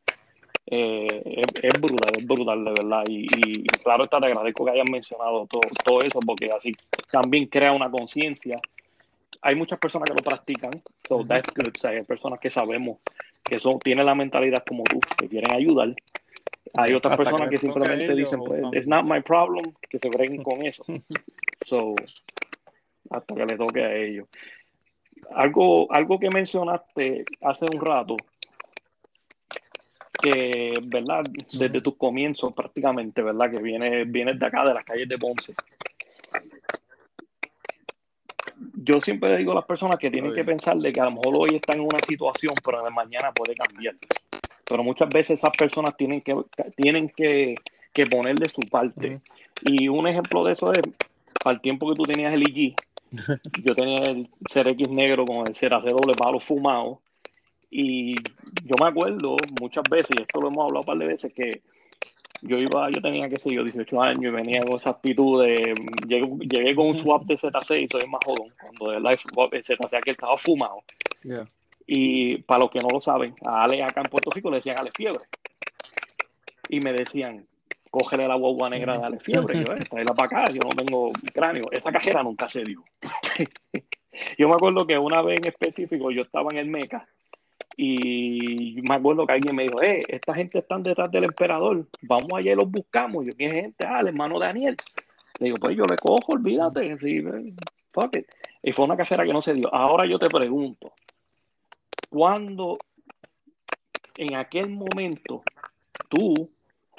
eh, 0.66 1.46
es, 1.62 1.80
brutal, 1.80 2.12
es 2.14 2.26
brutal 2.26 2.62
de 2.62 2.70
verdad. 2.72 3.02
Y, 3.08 3.62
claro, 3.82 4.06
te 4.06 4.16
agradezco 4.16 4.66
que 4.66 4.70
hayan 4.72 4.90
mencionado 4.92 5.46
todo, 5.46 5.62
todo 5.82 6.02
eso, 6.02 6.20
porque 6.20 6.50
así 6.54 6.72
también 7.10 7.46
crea 7.46 7.72
una 7.72 7.90
conciencia. 7.90 8.56
Hay 9.40 9.54
muchas 9.54 9.78
personas 9.78 10.10
que 10.10 10.14
lo 10.14 10.22
practican, 10.22 10.72
so 11.08 11.24
that's 11.24 11.50
good. 11.54 11.72
hay 11.84 12.02
personas 12.02 12.38
que 12.38 12.50
sabemos 12.50 12.98
que 13.42 13.58
son, 13.58 13.78
tienen 13.78 14.04
la 14.04 14.14
mentalidad 14.14 14.62
como 14.68 14.84
tú, 14.84 14.98
que 15.16 15.26
quieren 15.26 15.56
ayudar. 15.56 15.94
Hay 16.74 16.94
otras 16.94 17.16
personas 17.16 17.50
que, 17.50 17.58
simplemente 17.58 18.14
dicen, 18.14 18.40
pues, 18.40 18.62
it's 18.72 18.86
not 18.86 19.04
my 19.04 19.20
problem, 19.20 19.74
que 19.88 19.98
se 19.98 20.08
breguen 20.08 20.42
con 20.42 20.62
eso. 20.66 20.84
So, 21.66 21.94
hasta 23.10 23.34
que 23.34 23.44
le 23.44 23.56
toque 23.56 23.84
a 23.84 23.94
ellos. 23.94 24.28
Algo, 25.34 25.92
algo 25.92 26.18
que 26.18 26.30
mencionaste 26.30 27.24
hace 27.42 27.66
un 27.72 27.80
rato, 27.80 28.16
que, 30.20 30.78
¿verdad? 30.82 31.24
Desde 31.52 31.80
tus 31.80 31.96
comienzos 31.96 32.52
prácticamente, 32.54 33.22
¿verdad? 33.22 33.50
Que 33.50 33.62
viene, 33.62 34.04
viene 34.04 34.34
de 34.34 34.46
acá, 34.46 34.64
de 34.64 34.74
las 34.74 34.84
calles 34.84 35.08
de 35.08 35.18
Ponce. 35.18 35.54
Yo 38.84 39.00
siempre 39.00 39.36
digo 39.36 39.52
a 39.52 39.56
las 39.56 39.64
personas 39.64 39.98
que 39.98 40.10
tienen 40.10 40.34
que 40.34 40.44
pensar 40.44 40.76
de 40.76 40.92
que 40.92 41.00
a 41.00 41.04
lo 41.04 41.12
mejor 41.12 41.34
hoy 41.36 41.56
están 41.56 41.76
en 41.76 41.86
una 41.86 42.00
situación, 42.00 42.54
pero 42.64 42.82
de 42.82 42.90
mañana 42.90 43.32
puede 43.32 43.54
cambiar. 43.54 43.94
Pero 44.68 44.82
muchas 44.82 45.08
veces 45.08 45.40
esas 45.40 45.56
personas 45.56 45.96
tienen 45.96 46.20
que, 46.20 46.36
tienen 46.76 47.08
que, 47.08 47.56
que 47.92 48.06
poner 48.06 48.36
de 48.36 48.48
su 48.48 48.60
parte. 48.60 49.20
Y 49.62 49.88
un 49.88 50.06
ejemplo 50.06 50.44
de 50.44 50.52
eso 50.52 50.72
es, 50.72 50.82
al 51.44 51.60
tiempo 51.60 51.88
que 51.90 51.96
tú 51.96 52.04
tenías 52.04 52.32
el 52.32 52.48
IG, 52.48 52.74
yo 53.64 53.74
tenía 53.74 54.02
el 54.06 54.28
CRX 54.52 54.88
negro 54.90 55.24
con 55.24 55.46
el 55.46 55.54
CRC 55.54 56.16
palo 56.16 56.40
fumado 56.40 57.00
y 57.74 58.14
yo 58.64 58.76
me 58.78 58.88
acuerdo 58.88 59.36
muchas 59.58 59.84
veces, 59.90 60.10
y 60.18 60.22
esto 60.22 60.42
lo 60.42 60.48
hemos 60.48 60.66
hablado 60.66 60.80
un 60.80 60.86
par 60.86 60.98
de 60.98 61.06
veces, 61.06 61.32
que 61.32 61.62
yo 62.42 62.58
iba, 62.58 62.90
yo 62.90 63.00
tenía, 63.00 63.30
qué 63.30 63.38
sé 63.38 63.48
yo, 63.54 63.64
18 63.64 64.02
años 64.02 64.24
y 64.24 64.28
venía 64.28 64.62
con 64.62 64.74
esa 64.74 64.90
actitud 64.90 65.42
de, 65.42 65.74
llegué, 66.06 66.74
con 66.74 66.88
un 66.88 66.96
swap 66.96 67.24
de 67.24 67.36
Z6 67.38 67.82
y 67.82 67.88
soy 67.88 68.08
más 68.10 68.20
jodón, 68.26 68.52
cuando 68.60 68.92
el 68.92 69.02
Z6 69.04 70.00
que 70.02 70.10
estaba 70.10 70.36
fumado. 70.36 70.82
Y 71.86 72.38
para 72.38 72.60
los 72.60 72.70
que 72.70 72.80
no 72.80 72.88
lo 72.88 73.00
saben, 73.00 73.34
a 73.44 73.64
Ale 73.64 73.82
acá 73.82 74.02
en 74.02 74.10
Puerto 74.10 74.30
Rico 74.30 74.50
le 74.50 74.56
decían 74.56 74.78
Ale 74.78 74.90
fiebre. 74.92 75.24
Y 76.68 76.80
me 76.80 76.92
decían, 76.92 77.46
cógele 77.92 78.26
la 78.26 78.36
guagua 78.36 78.70
negra, 78.70 78.98
dale 78.98 79.20
fiebre, 79.20 79.62
yo, 79.64 79.74
eh, 79.74 79.84
tráela 79.88 80.14
para 80.14 80.42
acá, 80.42 80.52
yo 80.52 80.60
no 80.64 80.70
tengo 80.70 81.10
cráneo. 81.34 81.64
Esa 81.70 81.92
cajera 81.92 82.22
nunca 82.22 82.48
se 82.48 82.62
dio. 82.62 82.82
yo 84.38 84.48
me 84.48 84.54
acuerdo 84.54 84.86
que 84.86 84.96
una 84.98 85.20
vez 85.20 85.38
en 85.38 85.48
específico 85.48 86.10
yo 86.10 86.22
estaba 86.22 86.48
en 86.52 86.58
el 86.58 86.66
Meca 86.68 87.06
y 87.76 88.80
me 88.82 88.94
acuerdo 88.94 89.26
que 89.26 89.34
alguien 89.34 89.54
me 89.54 89.64
dijo, 89.64 89.82
eh, 89.82 90.04
esta 90.08 90.34
gente 90.34 90.58
está 90.58 90.78
detrás 90.78 91.10
del 91.10 91.24
emperador, 91.24 91.86
vamos 92.02 92.30
allá 92.34 92.52
y 92.52 92.56
los 92.56 92.70
buscamos. 92.70 93.26
Yo, 93.26 93.32
¿quién 93.36 93.50
es 93.50 93.62
gente? 93.62 93.86
Ah, 93.86 93.98
el 94.00 94.08
hermano 94.08 94.38
Daniel. 94.38 94.76
Le 95.38 95.46
digo, 95.46 95.58
pues 95.58 95.76
yo 95.76 95.84
le 95.84 95.96
cojo, 95.96 96.32
olvídate, 96.32 96.96
fuck 97.92 98.16
it. 98.16 98.26
Y 98.62 98.72
fue 98.72 98.86
una 98.86 98.96
casera 98.96 99.24
que 99.24 99.32
no 99.34 99.42
se 99.42 99.52
dio. 99.52 99.72
Ahora 99.74 100.06
yo 100.06 100.18
te 100.18 100.28
pregunto, 100.28 100.92
¿cuándo 102.12 102.78
en 104.16 104.34
aquel 104.34 104.68
momento 104.68 105.42
tú 106.10 106.50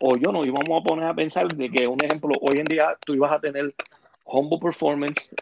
o 0.02 0.18
yo 0.18 0.32
no 0.32 0.44
íbamos 0.44 0.82
a 0.82 0.84
poner 0.84 1.06
a 1.06 1.14
pensar 1.14 1.48
de 1.48 1.70
que, 1.70 1.88
un 1.88 2.04
ejemplo, 2.04 2.34
hoy 2.42 2.58
en 2.58 2.66
día 2.66 2.98
tú 3.06 3.14
ibas 3.14 3.32
a 3.32 3.40
tener 3.40 3.76
Humble 4.26 4.58
Performance 4.60 5.36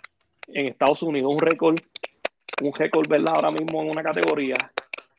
en 0.50 0.68
Estados 0.68 1.02
Unidos, 1.04 1.32
un 1.34 1.40
récord, 1.40 1.80
un 2.62 2.74
récord, 2.74 3.08
¿verdad? 3.08 3.36
Ahora 3.36 3.52
mismo 3.52 3.82
en 3.82 3.90
una 3.90 4.04
categoría, 4.04 4.72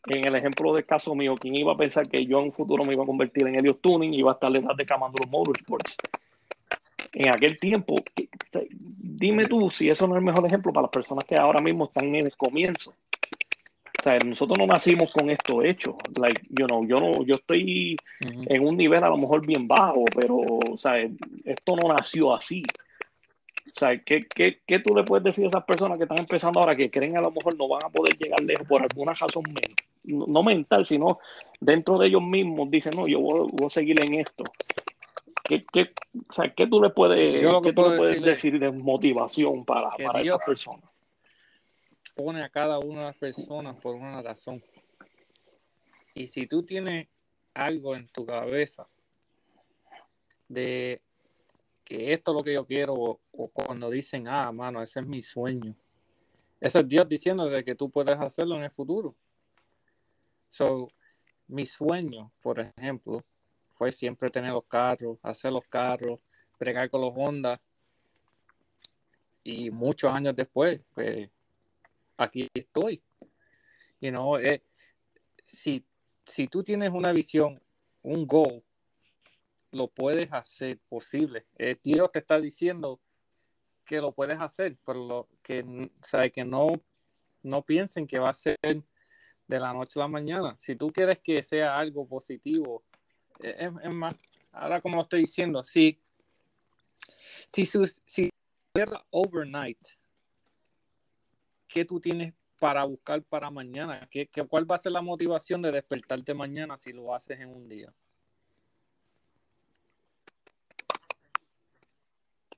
en 0.07 0.27
el 0.27 0.37
ejemplo 0.37 0.75
del 0.75 0.85
caso 0.85 1.15
mío, 1.15 1.35
¿quién 1.41 1.57
iba 1.57 1.73
a 1.73 1.77
pensar 1.77 2.07
que 2.07 2.27
yo 2.27 2.39
en 2.39 2.45
un 2.47 2.53
futuro 2.53 2.85
me 2.85 2.93
iba 2.93 3.05
a 3.05 3.07
convertir 3.07 3.49
en 3.49 3.55
Helios 3.55 3.81
Tuning 3.81 4.13
y 4.13 4.19
iba 4.19 4.33
a 4.33 4.35
estar 4.35 4.53
detrás 4.53 4.77
de 4.77 4.85
Camandro 4.85 5.27
Motorsports? 5.29 5.97
En 7.15 7.31
aquel 7.31 7.59
tiempo, 7.59 7.95
dime 8.79 9.47
tú 9.47 9.71
si 9.71 9.89
eso 9.89 10.07
no 10.07 10.15
es 10.15 10.19
el 10.19 10.27
mejor 10.27 10.45
ejemplo 10.45 10.73
para 10.73 10.83
las 10.83 10.91
personas 10.91 11.25
que 11.25 11.37
ahora 11.37 11.61
mismo 11.61 11.87
están 11.87 12.15
en 12.15 12.27
el 12.27 12.37
comienzo. 12.37 12.93
O 14.03 14.05
sea, 14.05 14.19
nosotros 14.19 14.59
no 14.59 14.67
nacimos 14.67 15.13
con 15.13 15.31
esto 15.31 15.63
hecho. 15.63 15.97
Like, 16.21 16.43
you 16.49 16.67
know, 16.67 16.85
yo 16.85 16.99
no, 16.99 17.23
yo 17.23 17.37
estoy 17.37 17.97
en 18.21 18.67
un 18.67 18.77
nivel 18.77 19.05
a 19.05 19.09
lo 19.09 19.17
mejor 19.17 19.47
bien 19.47 19.69
bajo, 19.69 20.03
pero, 20.13 20.39
o 20.39 20.77
sea, 20.77 20.99
esto 21.45 21.77
no 21.81 21.95
nació 21.95 22.35
así. 22.35 22.65
O 23.65 23.79
sea, 23.79 23.97
¿qué, 24.03 24.27
qué, 24.27 24.59
qué 24.67 24.81
tú 24.81 24.93
le 24.97 25.05
puedes 25.05 25.23
decir 25.23 25.45
a 25.45 25.49
esas 25.51 25.63
personas 25.63 25.99
que 25.99 26.03
están 26.03 26.19
empezando 26.19 26.59
ahora 26.59 26.75
que 26.75 26.91
creen 26.91 27.17
a 27.17 27.21
lo 27.21 27.31
mejor 27.31 27.57
no 27.57 27.69
van 27.69 27.85
a 27.85 27.91
poder 27.91 28.19
llegar 28.19 28.43
lejos 28.43 28.67
por 28.67 28.83
alguna 28.83 29.13
razón 29.15 29.45
no, 30.03 30.43
mental, 30.43 30.85
sino 30.85 31.21
dentro 31.61 31.97
de 31.97 32.09
ellos 32.09 32.23
mismos 32.23 32.69
dicen, 32.73 32.95
no, 32.97 33.07
yo 33.07 33.21
voy, 33.21 33.51
a 33.65 33.71
seguir 33.71 34.01
en 34.01 34.15
esto. 34.15 34.43
¿Qué, 35.45 35.65
qué, 35.73 35.93
o 36.29 36.33
sea, 36.33 36.53
¿qué 36.53 36.67
tú 36.67 36.83
le 36.83 36.91
puedes, 36.91 37.41
¿qué 37.41 37.73
tú 37.73 37.89
le 37.89 37.97
puedes 37.97 38.21
decir 38.21 38.59
de 38.59 38.73
motivación 38.73 39.65
para, 39.65 39.91
para 39.91 40.23
esas 40.23 40.41
personas? 40.45 40.92
Pone 42.15 42.43
a 42.43 42.49
cada 42.49 42.79
una 42.79 43.01
de 43.01 43.07
las 43.07 43.17
personas 43.17 43.77
por 43.77 43.95
una 43.95 44.23
razón. 44.23 44.63
Y 46.15 46.27
si 46.27 46.47
tú 46.47 46.63
tienes 46.63 47.09
algo 47.55 47.97
en 47.97 48.09
tu 48.09 48.27
cabeza 48.27 48.87
de 50.49 51.01
que 51.85 52.13
esto 52.13 52.33
es 52.33 52.37
lo 52.37 52.45
que 52.45 52.55
yo 52.55 52.67
quiero, 52.67 52.95
o, 52.95 53.49
cuando 53.49 53.91
dicen, 53.91 54.29
ah, 54.29 54.53
mano, 54.53 54.83
ese 54.83 55.01
es 55.01 55.07
mi 55.07 55.23
sueño. 55.23 55.75
Ese 56.61 56.81
es 56.81 56.89
Dios 56.89 57.09
diciéndote 57.09 57.65
que 57.65 57.75
tú 57.75 57.91
puedes 57.91 58.19
hacerlo 58.19 58.57
en 58.57 58.63
el 58.63 58.71
futuro. 58.71 59.15
So, 60.49 60.89
mi 61.49 61.67
sueño, 61.67 62.31
por 62.43 62.61
ejemplo, 62.61 63.25
fue 63.73 63.91
siempre 63.91 64.31
tener 64.31 64.53
los 64.53 64.65
carros, 64.65 65.19
hacer 65.23 65.53
los 65.53 65.67
carros, 65.67 66.21
bregar 66.59 66.89
con 66.89 67.01
los 67.01 67.13
Honda. 67.17 67.61
Y 69.43 69.71
muchos 69.71 70.13
años 70.13 70.37
después, 70.37 70.81
pues, 70.95 71.29
aquí 72.23 72.49
estoy. 72.55 73.03
You 74.01 74.11
know, 74.11 74.37
eh, 74.39 74.63
si, 75.43 75.85
si 76.25 76.49
tú 76.49 76.63
tienes 76.63 76.91
una 76.91 77.13
visión, 77.13 77.61
un 78.03 78.27
goal, 78.27 78.63
lo 79.71 79.89
puedes 79.89 80.33
hacer 80.33 80.79
posible. 80.89 81.47
Eh, 81.59 81.77
Dios 81.83 82.11
te 82.13 82.19
está 82.19 82.41
diciendo 82.41 83.01
que 83.85 84.01
lo 84.01 84.13
puedes 84.13 84.41
hacer, 84.41 84.77
pero 84.85 85.07
lo, 85.07 85.29
que, 85.43 85.91
sabe 86.03 86.31
que 86.31 86.45
no, 86.45 86.83
no 87.43 87.63
piensen 87.63 88.07
que 88.07 88.19
va 88.19 88.31
a 88.31 88.35
ser 88.35 88.59
de 88.63 89.61
la 89.61 89.73
noche 89.73 89.99
a 89.99 90.05
la 90.05 90.09
mañana. 90.09 90.57
Si 90.59 90.77
tú 90.77 90.93
quieres 90.93 91.19
que 91.19 91.43
sea 91.43 91.79
algo 91.79 92.07
positivo, 92.07 92.85
eh, 93.41 93.71
es, 93.83 93.91
más, 93.91 94.15
ahora 94.53 94.81
como 94.81 94.97
lo 94.97 95.03
estoy 95.03 95.21
diciendo, 95.21 95.65
si, 95.65 95.99
si, 97.47 97.67
si 98.07 98.31
overnight, 99.11 99.79
¿qué 101.73 101.85
tú 101.85 101.99
tienes 102.01 102.35
para 102.61 102.85
buscar 102.85 103.23
para 103.23 103.51
mañana? 103.51 104.07
¿Qué, 104.11 104.29
qué, 104.29 104.45
cuál 104.45 104.71
va 104.71 104.77
a 104.77 104.79
ser 104.79 104.93
la 104.93 105.03
motivación 105.03 105.63
de 105.63 105.73
despertarte 105.73 106.35
mañana 106.35 106.77
si 106.77 106.93
lo 106.93 107.15
haces 107.15 107.41
en 107.41 107.49
un 107.49 107.69
día? 107.69 107.93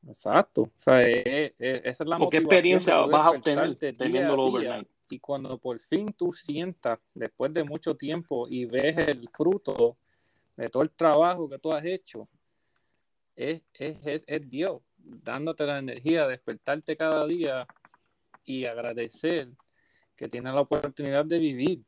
Exacto. 0.07 0.63
O 0.63 0.71
sea, 0.77 1.01
esa 1.09 2.05
es 2.05 2.09
la 2.09 2.19
¿Qué 2.31 2.39
experiencia 2.39 2.97
vas 3.07 3.27
a 3.27 3.31
obtener 3.31 3.77
teniendo 3.77 4.35
overnight? 4.35 4.89
Y 5.09 5.19
cuando 5.19 5.57
por 5.59 5.79
fin 5.79 6.13
tú 6.13 6.33
sientas, 6.33 6.99
después 7.15 7.53
de 7.53 7.65
mucho 7.65 7.97
tiempo, 7.97 8.47
y 8.49 8.65
ves 8.65 8.99
el 8.99 9.29
fruto 9.29 9.97
de 10.57 10.69
todo 10.69 10.83
el 10.83 10.91
trabajo 10.91 11.49
que 11.49 11.59
tú 11.59 11.73
has 11.73 11.85
hecho, 11.85 12.29
es, 13.37 13.63
es, 13.75 14.25
es, 14.27 14.49
Dios 14.49 14.81
dándote 14.97 15.65
la 15.65 15.79
energía 15.79 16.25
de 16.25 16.31
despertarte 16.31 16.97
cada 16.97 17.27
día 17.27 17.67
y 18.45 18.65
agradecer 18.67 19.49
que 20.17 20.29
tienes 20.29 20.55
la 20.55 20.61
oportunidad 20.61 21.25
de 21.25 21.39
vivir 21.39 21.83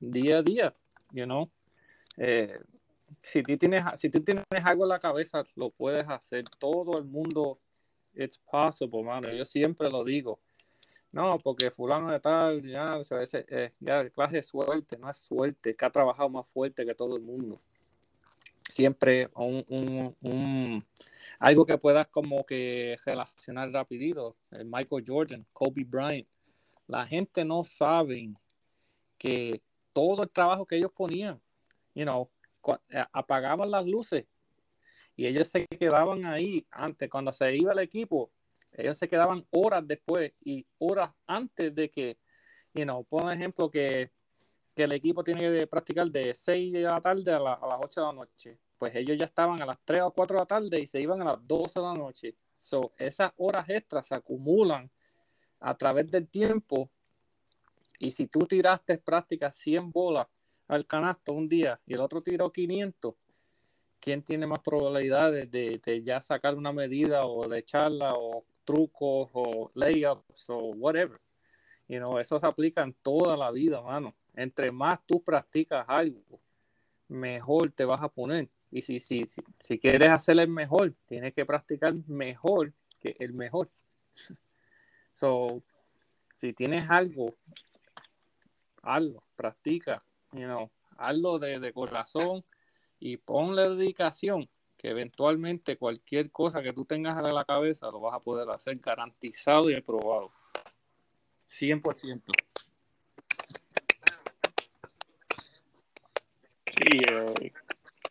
día 0.00 0.38
a 0.38 0.42
día, 0.42 0.74
you 1.12 1.24
know. 1.24 1.50
Eh, 2.16 2.58
si 3.22 3.42
tú 3.42 3.56
tienes, 3.56 3.84
si 3.98 4.10
tú 4.10 4.20
tienes 4.22 4.44
algo 4.64 4.84
en 4.84 4.90
la 4.90 5.00
cabeza, 5.00 5.44
lo 5.56 5.70
puedes 5.70 6.08
hacer. 6.08 6.44
Todo 6.58 6.98
el 6.98 7.04
mundo, 7.04 7.58
it's 8.14 8.38
possible, 8.38 9.02
mano. 9.02 9.32
Yo 9.32 9.44
siempre 9.44 9.90
lo 9.90 10.04
digo. 10.04 10.40
No, 11.10 11.38
porque 11.38 11.70
fulano 11.70 12.10
de 12.10 12.20
tal, 12.20 12.62
ya, 12.62 12.98
o 12.98 13.04
sea, 13.04 13.22
ese, 13.22 13.44
eh, 13.48 13.72
ya 13.80 14.08
clase 14.10 14.42
suerte, 14.42 14.98
no 14.98 15.10
es 15.10 15.18
suerte, 15.18 15.74
que 15.74 15.84
ha 15.84 15.90
trabajado 15.90 16.28
más 16.28 16.46
fuerte 16.48 16.84
que 16.84 16.94
todo 16.94 17.16
el 17.16 17.22
mundo. 17.22 17.60
Siempre 18.68 19.28
un, 19.34 20.14
un, 20.20 20.86
algo 21.38 21.64
que 21.64 21.78
puedas 21.78 22.06
como 22.08 22.44
que 22.44 22.96
relacionar 23.04 23.70
rapidito. 23.70 24.36
Michael 24.50 25.04
Jordan, 25.06 25.46
Kobe 25.52 25.84
Bryant. 25.84 26.28
La 26.86 27.06
gente 27.06 27.44
no 27.44 27.64
sabe 27.64 28.32
que 29.16 29.62
todo 29.92 30.22
el 30.22 30.30
trabajo 30.30 30.66
que 30.66 30.76
ellos 30.76 30.92
ponían, 30.92 31.40
you 31.94 32.04
know, 32.04 32.30
eh, 32.90 33.04
apagaban 33.12 33.70
las 33.70 33.86
luces 33.86 34.26
y 35.18 35.26
ellos 35.26 35.48
se 35.48 35.66
quedaban 35.66 36.24
ahí 36.24 36.64
antes, 36.70 37.10
cuando 37.10 37.32
se 37.32 37.56
iba 37.56 37.72
el 37.72 37.80
equipo, 37.80 38.30
ellos 38.70 38.96
se 38.96 39.08
quedaban 39.08 39.44
horas 39.50 39.82
después 39.84 40.32
y 40.40 40.64
horas 40.78 41.10
antes 41.26 41.74
de 41.74 41.90
que, 41.90 42.18
you 42.72 42.84
know, 42.84 43.02
por 43.02 43.32
ejemplo, 43.32 43.68
que 43.68 44.12
que 44.78 44.84
el 44.84 44.92
equipo 44.92 45.24
tiene 45.24 45.40
que 45.50 45.66
practicar 45.66 46.08
de 46.08 46.32
6 46.32 46.72
de 46.72 46.82
la 46.82 47.00
tarde 47.00 47.32
a, 47.32 47.40
las 47.40 47.58
8 47.80 48.00
de 48.00 48.06
la 48.06 48.12
noche. 48.12 48.58
Pues 48.78 48.94
ellos 48.94 49.18
ya 49.18 49.24
estaban 49.24 49.60
a 49.60 49.66
las 49.66 49.76
3 49.84 50.02
o 50.02 50.12
4 50.12 50.36
de 50.36 50.40
la 50.40 50.46
tarde 50.46 50.78
y 50.78 50.86
se 50.86 51.00
iban 51.00 51.20
a 51.20 51.24
las 51.24 51.48
12 51.48 51.80
de 51.80 51.84
la 51.84 51.94
noche. 51.94 52.36
So, 52.58 52.92
esas 52.96 53.32
horas 53.38 53.68
extras 53.68 54.06
se 54.06 54.14
acumulan 54.14 54.88
a 55.58 55.76
través 55.76 56.08
del 56.12 56.28
tiempo. 56.28 56.88
Y 57.98 58.12
si 58.12 58.28
tú 58.28 58.46
tiraste 58.46 58.98
práctica 58.98 59.50
100 59.50 59.90
bolas 59.90 60.28
al 60.68 60.86
canasto 60.86 61.32
un 61.32 61.48
día 61.48 61.80
y 61.84 61.94
el 61.94 62.00
otro 62.00 62.22
tiró 62.22 62.52
500, 62.52 63.16
¿quién 63.98 64.22
tiene 64.22 64.46
más 64.46 64.60
probabilidades 64.60 65.50
de, 65.50 66.02
ya 66.04 66.20
sacar 66.20 66.54
una 66.54 66.72
medida 66.72 67.26
o 67.26 67.48
de 67.48 67.58
echarla 67.58 68.14
o 68.14 68.44
trucos 68.62 69.28
o 69.32 69.72
layups 69.74 70.50
o 70.50 70.70
whatever? 70.76 71.20
You 71.88 71.98
know, 71.98 72.16
eso 72.20 72.38
se 72.38 72.46
aplica 72.46 72.84
en 72.84 72.92
toda 73.02 73.36
la 73.36 73.50
vida, 73.50 73.82
mano. 73.82 74.14
Entre 74.38 74.70
más 74.70 75.04
tú 75.04 75.20
practicas 75.20 75.84
algo, 75.88 76.22
mejor 77.08 77.72
te 77.72 77.84
vas 77.84 78.00
a 78.00 78.08
poner. 78.08 78.48
Y 78.70 78.82
si, 78.82 79.00
si, 79.00 79.26
si, 79.26 79.42
si 79.64 79.80
quieres 79.80 80.10
hacer 80.10 80.38
el 80.38 80.46
mejor, 80.46 80.94
tienes 81.06 81.34
que 81.34 81.44
practicar 81.44 81.92
mejor 82.06 82.72
que 83.00 83.16
el 83.18 83.32
mejor. 83.34 83.68
So, 85.12 85.64
si 86.36 86.52
tienes 86.52 86.88
algo, 86.88 87.34
hazlo, 88.82 89.24
practica, 89.34 89.98
you 90.30 90.44
know, 90.44 90.70
hazlo 90.96 91.40
de, 91.40 91.58
de 91.58 91.72
corazón 91.72 92.44
y 93.00 93.16
ponle 93.16 93.68
dedicación, 93.70 94.48
que 94.76 94.90
eventualmente 94.90 95.76
cualquier 95.76 96.30
cosa 96.30 96.62
que 96.62 96.72
tú 96.72 96.84
tengas 96.84 97.18
en 97.18 97.34
la 97.34 97.44
cabeza 97.44 97.90
lo 97.90 97.98
vas 97.98 98.14
a 98.14 98.20
poder 98.20 98.48
hacer 98.50 98.78
garantizado 98.78 99.68
y 99.68 99.74
aprobado. 99.74 100.30
100%. 101.48 102.22
Eh, 106.88 107.52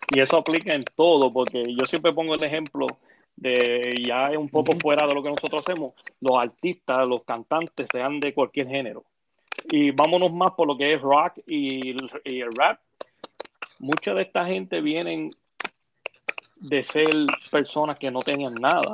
y 0.09 0.19
eso 0.19 0.37
aplica 0.37 0.73
en 0.73 0.83
todo, 0.95 1.31
porque 1.31 1.63
yo 1.67 1.85
siempre 1.85 2.13
pongo 2.13 2.35
el 2.35 2.43
ejemplo 2.43 2.87
de 3.35 3.95
ya 4.03 4.31
un 4.37 4.49
poco 4.49 4.75
fuera 4.75 5.05
de 5.05 5.13
lo 5.13 5.21
que 5.21 5.29
nosotros 5.29 5.61
hacemos, 5.67 5.93
los 6.21 6.37
artistas, 6.39 7.07
los 7.07 7.23
cantantes, 7.23 7.89
sean 7.91 8.19
de 8.19 8.33
cualquier 8.33 8.67
género. 8.67 9.03
Y 9.69 9.91
vámonos 9.91 10.31
más 10.33 10.51
por 10.51 10.67
lo 10.67 10.77
que 10.77 10.93
es 10.93 11.01
rock 11.01 11.39
y, 11.45 11.95
y 12.23 12.41
el 12.41 12.51
rap. 12.57 12.79
Mucha 13.79 14.13
de 14.13 14.23
esta 14.23 14.45
gente 14.45 14.81
vienen 14.81 15.29
de 16.55 16.83
ser 16.83 17.09
personas 17.51 17.97
que 17.99 18.09
no 18.09 18.19
tenían 18.21 18.55
nada. 18.55 18.93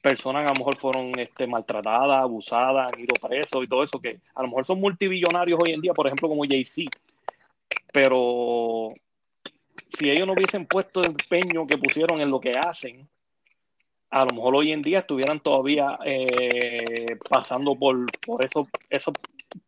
Personas 0.00 0.44
que 0.44 0.50
a 0.50 0.54
lo 0.54 0.58
mejor 0.58 0.76
fueron 0.78 1.12
este, 1.18 1.46
maltratadas, 1.46 2.22
abusadas, 2.22 2.92
han 2.92 3.00
ido 3.00 3.14
presos 3.20 3.62
y 3.62 3.68
todo 3.68 3.82
eso, 3.82 4.00
que 4.00 4.18
a 4.34 4.42
lo 4.42 4.48
mejor 4.48 4.64
son 4.64 4.80
multimillonarios 4.80 5.60
hoy 5.62 5.74
en 5.74 5.80
día, 5.80 5.92
por 5.92 6.06
ejemplo, 6.06 6.28
como 6.28 6.44
Jay-Z. 6.44 6.90
Pero 7.92 8.94
si 9.90 10.10
ellos 10.10 10.26
no 10.26 10.32
hubiesen 10.32 10.66
puesto 10.66 11.00
el 11.02 11.08
empeño 11.08 11.66
que 11.66 11.78
pusieron 11.78 12.20
en 12.20 12.30
lo 12.30 12.40
que 12.40 12.50
hacen, 12.50 13.08
a 14.10 14.24
lo 14.24 14.34
mejor 14.34 14.56
hoy 14.56 14.72
en 14.72 14.82
día 14.82 15.00
estuvieran 15.00 15.40
todavía 15.40 15.98
eh, 16.04 17.16
pasando 17.28 17.74
por, 17.76 18.06
por 18.20 18.44
esos, 18.44 18.66
esos 18.90 19.14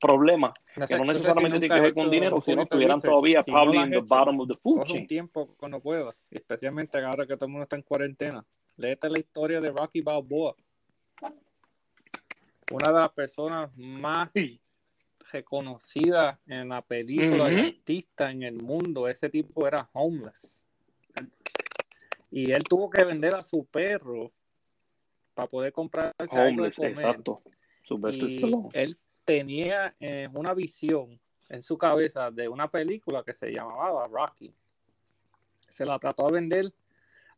problemas 0.01 0.53
que 0.89 0.97
no 0.97 1.05
necesariamente 1.05 1.61
tienen 1.61 1.77
que 1.77 1.83
ver 1.83 1.95
con 1.95 2.11
dinero, 2.11 2.43
sino 2.45 2.63
estuvieran 2.63 3.01
todavía 3.01 3.43
si 3.43 3.51
probably 3.51 3.79
no 3.79 3.85
in 3.85 3.91
the 3.91 3.97
hecho, 3.99 4.07
bottom 4.07 4.41
of 4.41 4.49
the 4.49 4.57
food 4.57 4.79
Coge 4.81 4.93
un 4.93 4.99
chain. 4.99 5.07
tiempo 5.07 5.55
cuando 5.57 5.81
puedas, 5.81 6.15
especialmente 6.31 6.99
ahora 7.03 7.27
que 7.27 7.37
todo 7.37 7.47
el 7.47 7.53
mundo 7.53 7.65
está 7.65 7.77
en 7.77 7.83
cuarentena. 7.83 8.45
Léete 8.77 9.09
la 9.09 9.19
historia 9.19 9.61
de 9.61 9.71
Rocky 9.71 10.01
Balboa. 10.01 10.55
Una 12.73 12.89
de 12.89 13.01
las 13.01 13.11
personas 13.13 13.71
más 13.77 14.31
Sí. 14.33 14.61
Reconocidas 15.31 16.39
en 16.47 16.69
la 16.69 16.83
película 16.83 17.51
y 17.51 17.55
Ujú. 17.57 17.67
artista 17.67 18.31
en 18.31 18.43
el 18.43 18.63
mundo. 18.63 19.09
Ese 19.09 19.29
tipo 19.29 19.67
era 19.67 19.89
homeless. 19.93 20.67
Y 22.31 22.51
él 22.53 22.65
tuvo 22.65 22.91
que 22.91 23.05
vender 23.05 23.35
a 23.35 23.43
su 23.43 23.65
perro 23.65 24.33
para 25.35 25.49
poder 25.49 25.73
comprarse 25.73 26.15
algo 26.37 26.43
de 26.43 26.51
Homeless, 26.51 26.77
comer. 26.77 26.91
exacto. 26.93 27.43
Y 28.11 28.53
él 28.73 28.99
tenía 29.25 29.95
eh, 30.01 30.29
una 30.33 30.55
visión 30.55 31.21
en 31.49 31.63
su 31.63 31.77
cabeza 31.79 32.31
de 32.31 32.49
una 32.49 32.71
película 32.71 33.23
que 33.23 33.35
se 33.35 33.51
llamaba 33.51 34.07
Rocky. 34.09 34.55
Se 35.69 35.85
la 35.85 35.99
trató 35.99 36.27
de 36.27 36.33
vender 36.33 36.73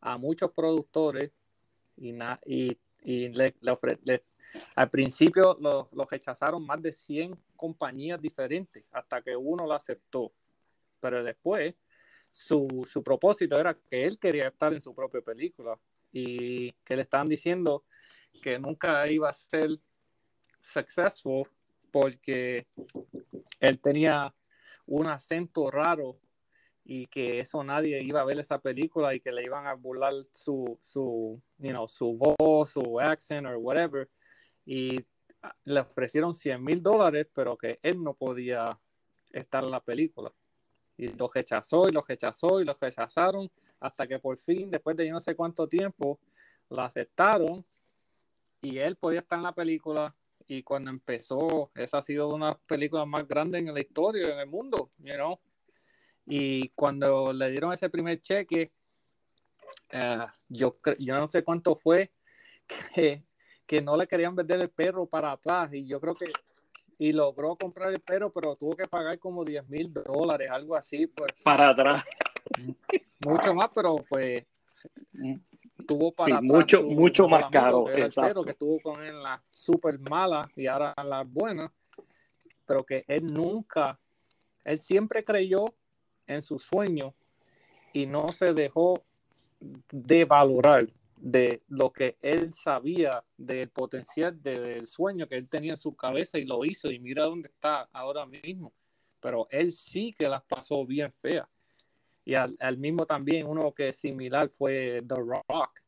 a 0.01 0.17
muchos 0.19 0.51
productores 0.53 1.31
y, 1.97 2.13
na- 2.13 2.41
y, 2.45 2.77
y 3.03 3.29
le, 3.31 3.55
le 3.61 3.73
ofre- 3.73 3.99
le- 4.05 4.25
al 4.75 4.91
principio 4.91 5.57
lo, 5.61 5.89
lo 5.93 6.05
rechazaron 6.05 6.65
más 6.65 6.81
de 6.83 6.93
100 6.93 7.39
compañías 7.57 8.21
diferentes 8.21 8.85
hasta 8.93 9.23
que 9.23 9.37
uno 9.37 9.67
lo 9.67 9.73
aceptó. 9.75 10.33
Pero 11.01 11.23
después 11.23 11.75
su, 12.31 12.87
su 12.87 13.03
propósito 13.03 13.59
era 13.59 13.75
que 13.75 14.05
él 14.05 14.19
quería 14.19 14.49
estar 14.49 14.73
en 14.73 14.81
su 14.81 14.95
propia 14.95 15.21
película 15.21 15.79
y 16.13 16.73
que 16.85 16.97
le 16.97 17.03
estaban 17.03 17.29
diciendo 17.29 17.85
que 18.43 18.59
nunca 18.59 19.07
iba 19.09 19.29
a 19.29 19.33
ser 19.33 19.71
successful 20.61 21.49
porque 21.91 22.67
él 23.61 23.81
tenía 23.81 24.35
un 24.87 25.07
acento 25.07 25.71
raro 25.71 26.19
y 26.85 27.07
que 27.07 27.41
eso 27.41 27.65
nadie 27.65 28.03
iba 28.03 28.21
a 28.21 28.25
ver 28.25 28.39
esa 28.39 28.61
película 28.61 29.15
y 29.15 29.21
que 29.21 29.33
le 29.33 29.43
iban 29.43 29.67
a 29.67 29.75
burlar 29.75 30.13
su, 30.31 30.79
su, 30.83 31.41
you 31.59 31.71
know, 31.71 31.89
su 31.89 32.17
voz, 32.17 32.71
su 32.71 33.01
accent 33.01 33.47
o 33.47 33.59
whatever. 33.59 34.09
Y 34.67 35.07
le 35.65 35.81
ofrecieron 35.81 36.35
100 36.35 36.63
mil 36.63 36.83
dólares, 36.83 37.29
pero 37.33 37.57
que 37.57 37.79
él 37.83 38.03
no 38.03 38.15
podía 38.15 38.79
estar 39.33 39.65
en 39.65 39.71
la 39.71 39.81
película. 39.81 40.33
Y 40.99 41.09
lo 41.09 41.29
rechazó 41.33 41.89
y 41.89 41.93
lo 41.93 42.03
rechazó 42.03 42.61
y 42.61 42.65
lo 42.65 42.75
rechazaron 42.75 43.51
hasta 43.81 44.07
que 44.07 44.19
por 44.19 44.39
fin, 44.39 44.71
después 44.71 44.97
de 44.97 45.07
yo 45.07 45.13
no 45.13 45.21
sé 45.21 45.35
cuánto 45.35 45.69
tiempo, 45.69 46.19
la 46.69 46.87
aceptaron 46.87 47.65
y 48.63 48.79
él 48.79 48.97
podía 48.97 49.21
estar 49.21 49.39
en 49.39 49.45
la 49.45 49.55
película. 49.55 50.15
Y 50.49 50.63
cuando 50.63 50.91
empezó, 50.91 51.71
esa 51.75 51.99
ha 51.99 52.03
sido 52.03 52.29
una 52.29 52.47
de 52.47 52.53
las 52.53 52.61
películas 52.63 53.07
más 53.07 53.27
grandes 53.27 53.61
en 53.61 53.73
la 53.73 53.81
historia, 53.81 54.33
en 54.33 54.39
el 54.39 54.47
mundo, 54.47 54.91
you 54.99 55.15
know? 55.15 55.39
Y 56.25 56.69
cuando 56.71 57.33
le 57.33 57.51
dieron 57.51 57.73
ese 57.73 57.91
primer 57.91 58.21
cheque, 58.21 58.73
eh, 59.91 60.27
yo, 60.49 60.79
yo 60.99 61.19
no 61.19 61.29
sé 61.29 61.43
cuánto 61.43 61.77
fue, 61.77 62.13
que, 62.95 63.25
que 63.67 63.83
no 63.83 63.97
le 63.97 64.07
querían 64.07 64.35
vender 64.35 64.61
el 64.61 64.71
perro 64.71 65.07
para 65.07 65.33
atrás. 65.33 65.73
Y 65.75 65.87
yo 65.87 66.01
creo 66.01 66.15
que, 66.15 66.27
y 66.99 67.13
logró 67.13 67.57
comprar 67.57 67.93
el 67.93 68.01
perro, 68.01 68.31
pero 68.33 68.57
tuvo 68.57 68.77
que 68.77 68.87
pagar 68.87 69.19
como 69.19 69.45
10 69.45 69.69
mil 69.69 69.93
dólares, 69.93 70.49
algo 70.51 70.77
así, 70.77 71.07
pues 71.09 71.33
Para 71.43 71.71
atrás. 71.71 72.05
mucho 73.21 73.53
más, 73.55 73.71
pero 73.75 73.97
pues 74.09 74.47
tuvo 75.87 76.13
para 76.13 76.27
Sí, 76.27 76.33
atrás 76.33 76.43
mucho- 76.43 76.83
mucho 76.85 77.29
más 77.29 77.51
caro, 77.51 77.85
que 77.85 78.03
el 78.03 78.13
perro, 78.13 78.43
que 78.43 78.51
estuvo 78.51 78.81
con 78.81 79.03
él 79.03 79.09
en 79.11 79.23
las 79.23 79.41
super 79.51 79.99
malas 79.99 80.47
y 80.57 80.67
ahora 80.67 80.95
las 81.05 81.31
buenas, 81.31 81.71
pero 82.65 82.85
que 82.85 83.05
él 83.09 83.27
nunca, 83.27 83.99
él 84.65 84.79
siempre 84.79 85.25
creyó 85.25 85.75
en 86.27 86.43
su 86.43 86.59
sueño 86.59 87.15
y 87.93 88.07
no 88.07 88.29
se 88.29 88.53
dejó 88.53 89.03
de 89.91 90.25
valorar 90.25 90.87
de 91.17 91.63
lo 91.69 91.93
que 91.93 92.17
él 92.21 92.53
sabía 92.53 93.25
del 93.37 93.71
potencial 93.71 94.41
del 94.43 94.87
sueño 94.87 95.27
que 95.27 95.37
él 95.37 95.49
tenía 95.49 95.73
en 95.73 95.79
su 95.79 95.97
cabeza 95.97 96.39
y 96.39 96.45
lo 96.45 96.65
hizo 96.65 96.91
y 96.91 96.99
mira 96.99 97.25
dónde 97.25 97.49
está 97.49 97.89
ahora 97.93 98.27
mismo. 98.27 98.73
Pero 99.21 99.49
él 99.51 99.73
sí 99.73 100.15
que 100.17 100.29
las 100.29 100.43
pasó 100.43 100.85
bien 100.85 101.13
feas. 101.21 101.49
Y 102.25 102.35
al, 102.35 102.57
al 102.61 102.77
mismo 102.77 103.07
también 103.07 103.47
uno 103.47 103.73
que 103.73 103.89
es 103.89 103.97
similar 103.97 104.51
fue 104.51 105.03
The 105.07 105.17
Rock. 105.17 105.81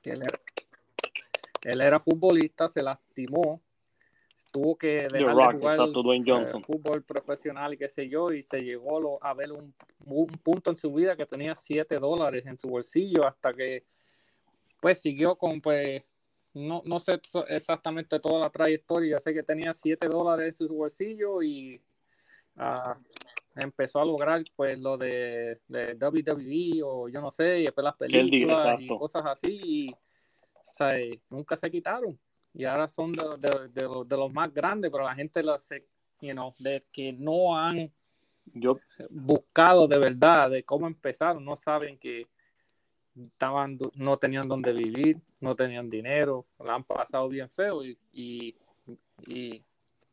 Que 0.00 0.10
él, 0.10 0.22
era, 0.22 0.40
él 1.64 1.80
era 1.80 2.00
futbolista, 2.00 2.68
se 2.68 2.82
lastimó, 2.82 3.62
tuvo 4.50 4.76
que 4.76 5.08
The 5.10 5.18
dejar 5.18 5.34
Rock, 5.34 5.52
de 5.52 5.58
jugar 5.58 5.74
exacto, 5.74 6.02
Dwayne 6.02 6.42
eh, 6.42 6.62
fútbol 6.66 7.02
profesional 7.02 7.74
y 7.74 7.78
qué 7.78 7.88
sé 7.88 8.08
yo, 8.08 8.32
y 8.32 8.42
se 8.42 8.62
llegó 8.62 9.22
a 9.22 9.34
ver 9.34 9.52
un, 9.52 9.74
un 10.04 10.26
punto 10.26 10.70
en 10.70 10.76
su 10.76 10.92
vida 10.92 11.16
que 11.16 11.26
tenía 11.26 11.54
7 11.54 11.98
dólares 11.98 12.44
en 12.46 12.58
su 12.58 12.68
bolsillo 12.68 13.26
hasta 13.26 13.52
que 13.54 13.84
pues 14.82 15.00
siguió 15.00 15.36
con 15.38 15.60
pues 15.60 16.04
no, 16.54 16.82
no 16.84 16.98
sé 16.98 17.20
exactamente 17.48 18.18
toda 18.18 18.40
la 18.40 18.50
trayectoria, 18.50 19.20
sé 19.20 19.32
que 19.32 19.44
tenía 19.44 19.72
7 19.72 20.08
dólares 20.08 20.60
en 20.60 20.68
su 20.68 20.74
bolsillo 20.74 21.40
y 21.40 21.80
ah, 22.56 22.98
empezó 23.54 24.00
a 24.00 24.04
lograr 24.04 24.42
pues 24.56 24.76
lo 24.80 24.98
de, 24.98 25.60
de 25.68 25.94
WWE 25.94 26.82
o 26.84 27.08
yo 27.08 27.20
no 27.20 27.30
sé, 27.30 27.60
y 27.60 27.62
después 27.62 27.84
las 27.84 27.94
películas 27.96 28.76
y 28.80 28.88
cosas 28.88 29.22
así 29.24 29.60
y 29.62 29.90
o 29.92 30.74
sea, 30.74 30.96
nunca 31.30 31.54
se 31.54 31.70
quitaron. 31.70 32.18
Y 32.52 32.64
ahora 32.64 32.88
son 32.88 33.12
de, 33.12 33.22
de- 33.38 33.68
de 33.68 33.82
los- 33.84 34.08
de 34.08 34.16
los 34.16 34.32
más 34.32 34.52
grandes, 34.52 34.90
pero 34.90 35.04
la 35.04 35.14
gente 35.14 35.42
lo 35.44 35.52
hace, 35.54 35.86
you 36.20 36.32
know, 36.32 36.52
de 36.58 36.84
que 36.92 37.12
no 37.12 37.56
han 37.56 37.90
Yo, 38.52 38.80
buscado 39.10 39.86
de 39.86 39.98
verdad 39.98 40.50
de 40.50 40.64
cómo 40.64 40.86
empezaron, 40.88 41.44
no 41.44 41.54
saben 41.56 41.96
que 41.98 42.26
estaban, 43.16 43.78
no 43.94 44.16
tenían 44.16 44.48
dónde 44.48 44.72
vivir, 44.72 45.18
no 45.40 45.54
tenían 45.54 45.90
dinero, 45.90 46.46
la 46.58 46.74
han 46.74 46.84
pasado 46.84 47.28
bien 47.28 47.50
feo 47.50 47.84
y, 47.84 47.98
y, 48.12 48.56
y 49.26 49.62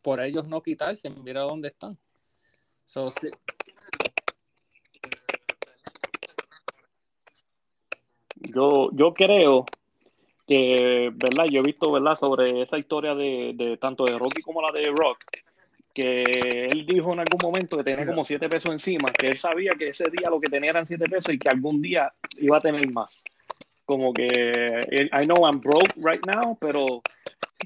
por 0.01 0.19
ellos 0.19 0.47
no 0.47 0.61
quitarse, 0.61 1.09
mira 1.09 1.41
dónde 1.41 1.69
están. 1.69 1.97
So. 2.85 3.09
Yo, 8.35 8.89
yo 8.93 9.13
creo 9.13 9.65
que, 10.47 11.11
¿verdad? 11.13 11.45
Yo 11.51 11.59
he 11.59 11.63
visto, 11.63 11.91
¿verdad? 11.91 12.15
Sobre 12.15 12.61
esa 12.61 12.79
historia 12.79 13.13
de, 13.13 13.53
de 13.55 13.77
tanto 13.77 14.05
de 14.05 14.17
Rocky 14.17 14.41
como 14.41 14.61
la 14.61 14.71
de 14.71 14.87
Rock, 14.87 15.19
que 15.99 16.65
él 16.65 16.85
dijo 16.85 17.11
en 17.11 17.19
algún 17.19 17.41
momento 17.41 17.75
que 17.77 17.83
tenía 17.83 18.05
como 18.05 18.23
siete 18.23 18.47
pesos 18.47 18.71
encima, 18.71 19.11
que 19.11 19.27
él 19.27 19.37
sabía 19.37 19.73
que 19.77 19.89
ese 19.89 20.05
día 20.09 20.29
lo 20.29 20.39
que 20.39 20.49
tenía 20.49 20.69
eran 20.69 20.85
siete 20.85 21.09
pesos 21.09 21.33
y 21.33 21.37
que 21.37 21.49
algún 21.49 21.81
día 21.81 22.11
iba 22.37 22.57
a 22.57 22.61
tener 22.61 22.89
más. 22.89 23.21
Como 23.83 24.13
que, 24.13 24.85
I 25.11 25.25
know 25.25 25.45
I'm 25.45 25.59
broke 25.59 25.93
right 25.97 26.25
now, 26.25 26.57
pero 26.59 27.01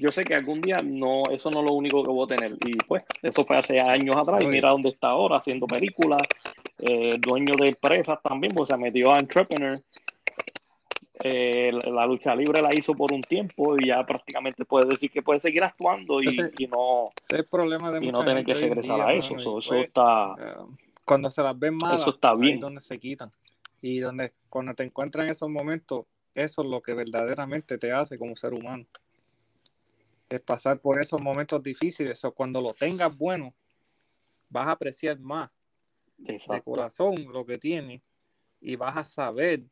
yo 0.00 0.10
sé 0.10 0.24
que 0.24 0.34
algún 0.34 0.60
día 0.62 0.78
no, 0.82 1.22
eso 1.30 1.50
no 1.50 1.60
es 1.60 1.64
lo 1.66 1.72
único 1.74 2.02
que 2.02 2.10
voy 2.10 2.24
a 2.24 2.34
tener. 2.34 2.56
Y 2.66 2.76
pues, 2.78 3.04
eso 3.22 3.44
fue 3.44 3.56
hace 3.56 3.78
años 3.78 4.16
atrás 4.16 4.42
y 4.42 4.46
mira 4.46 4.70
dónde 4.70 4.88
está 4.88 5.08
ahora 5.08 5.36
haciendo 5.36 5.66
películas, 5.66 6.22
eh, 6.78 7.16
dueño 7.20 7.54
de 7.56 7.68
empresas 7.68 8.18
también, 8.20 8.52
pues 8.52 8.68
se 8.68 8.76
metió 8.76 9.12
a 9.12 9.20
entrepreneur 9.20 9.80
eh, 11.22 11.70
la 11.72 12.06
lucha 12.06 12.34
libre 12.34 12.60
la 12.60 12.74
hizo 12.74 12.94
por 12.94 13.12
un 13.12 13.20
tiempo 13.20 13.78
y 13.78 13.88
ya 13.88 14.04
prácticamente 14.04 14.64
puede 14.64 14.86
decir 14.86 15.10
que 15.12 15.22
puede 15.22 15.38
seguir 15.38 15.62
actuando 15.62 16.20
y, 16.20 16.28
y 16.58 16.66
no, 16.66 17.10
el 17.28 17.46
problema 17.46 17.92
de 17.92 18.04
y 18.04 18.10
no 18.10 18.24
tener 18.24 18.44
que 18.44 18.54
regresar 18.54 19.00
a 19.00 19.12
eso. 19.12 19.36
eso, 19.36 19.60
pues, 19.66 19.84
está. 19.84 20.32
Uh, 20.32 20.74
cuando 21.04 21.30
se 21.30 21.42
las 21.42 21.56
ven 21.56 21.76
malas, 21.76 22.02
eso 22.02 22.10
está 22.10 22.34
bien. 22.34 22.44
ahí 22.44 22.54
es 22.54 22.60
donde 22.60 22.80
se 22.80 22.98
quitan. 22.98 23.30
Y 23.80 24.00
donde 24.00 24.32
cuando 24.48 24.74
te 24.74 24.82
encuentran 24.82 25.26
en 25.26 25.32
esos 25.32 25.48
momentos, 25.48 26.06
eso 26.34 26.62
es 26.62 26.68
lo 26.68 26.82
que 26.82 26.94
verdaderamente 26.94 27.78
te 27.78 27.92
hace 27.92 28.18
como 28.18 28.34
ser 28.34 28.54
humano. 28.54 28.84
Es 30.28 30.40
pasar 30.40 30.80
por 30.80 31.00
esos 31.00 31.22
momentos 31.22 31.62
difíciles. 31.62 32.24
O 32.24 32.32
cuando 32.32 32.60
lo 32.60 32.72
tengas 32.72 33.16
bueno, 33.16 33.54
vas 34.48 34.66
a 34.66 34.72
apreciar 34.72 35.20
más 35.20 35.50
Exacto. 36.24 36.54
de 36.54 36.62
corazón 36.62 37.32
lo 37.32 37.44
que 37.44 37.58
tienes 37.58 38.02
y 38.60 38.76
vas 38.76 38.96
a 38.96 39.04
saber 39.04 39.62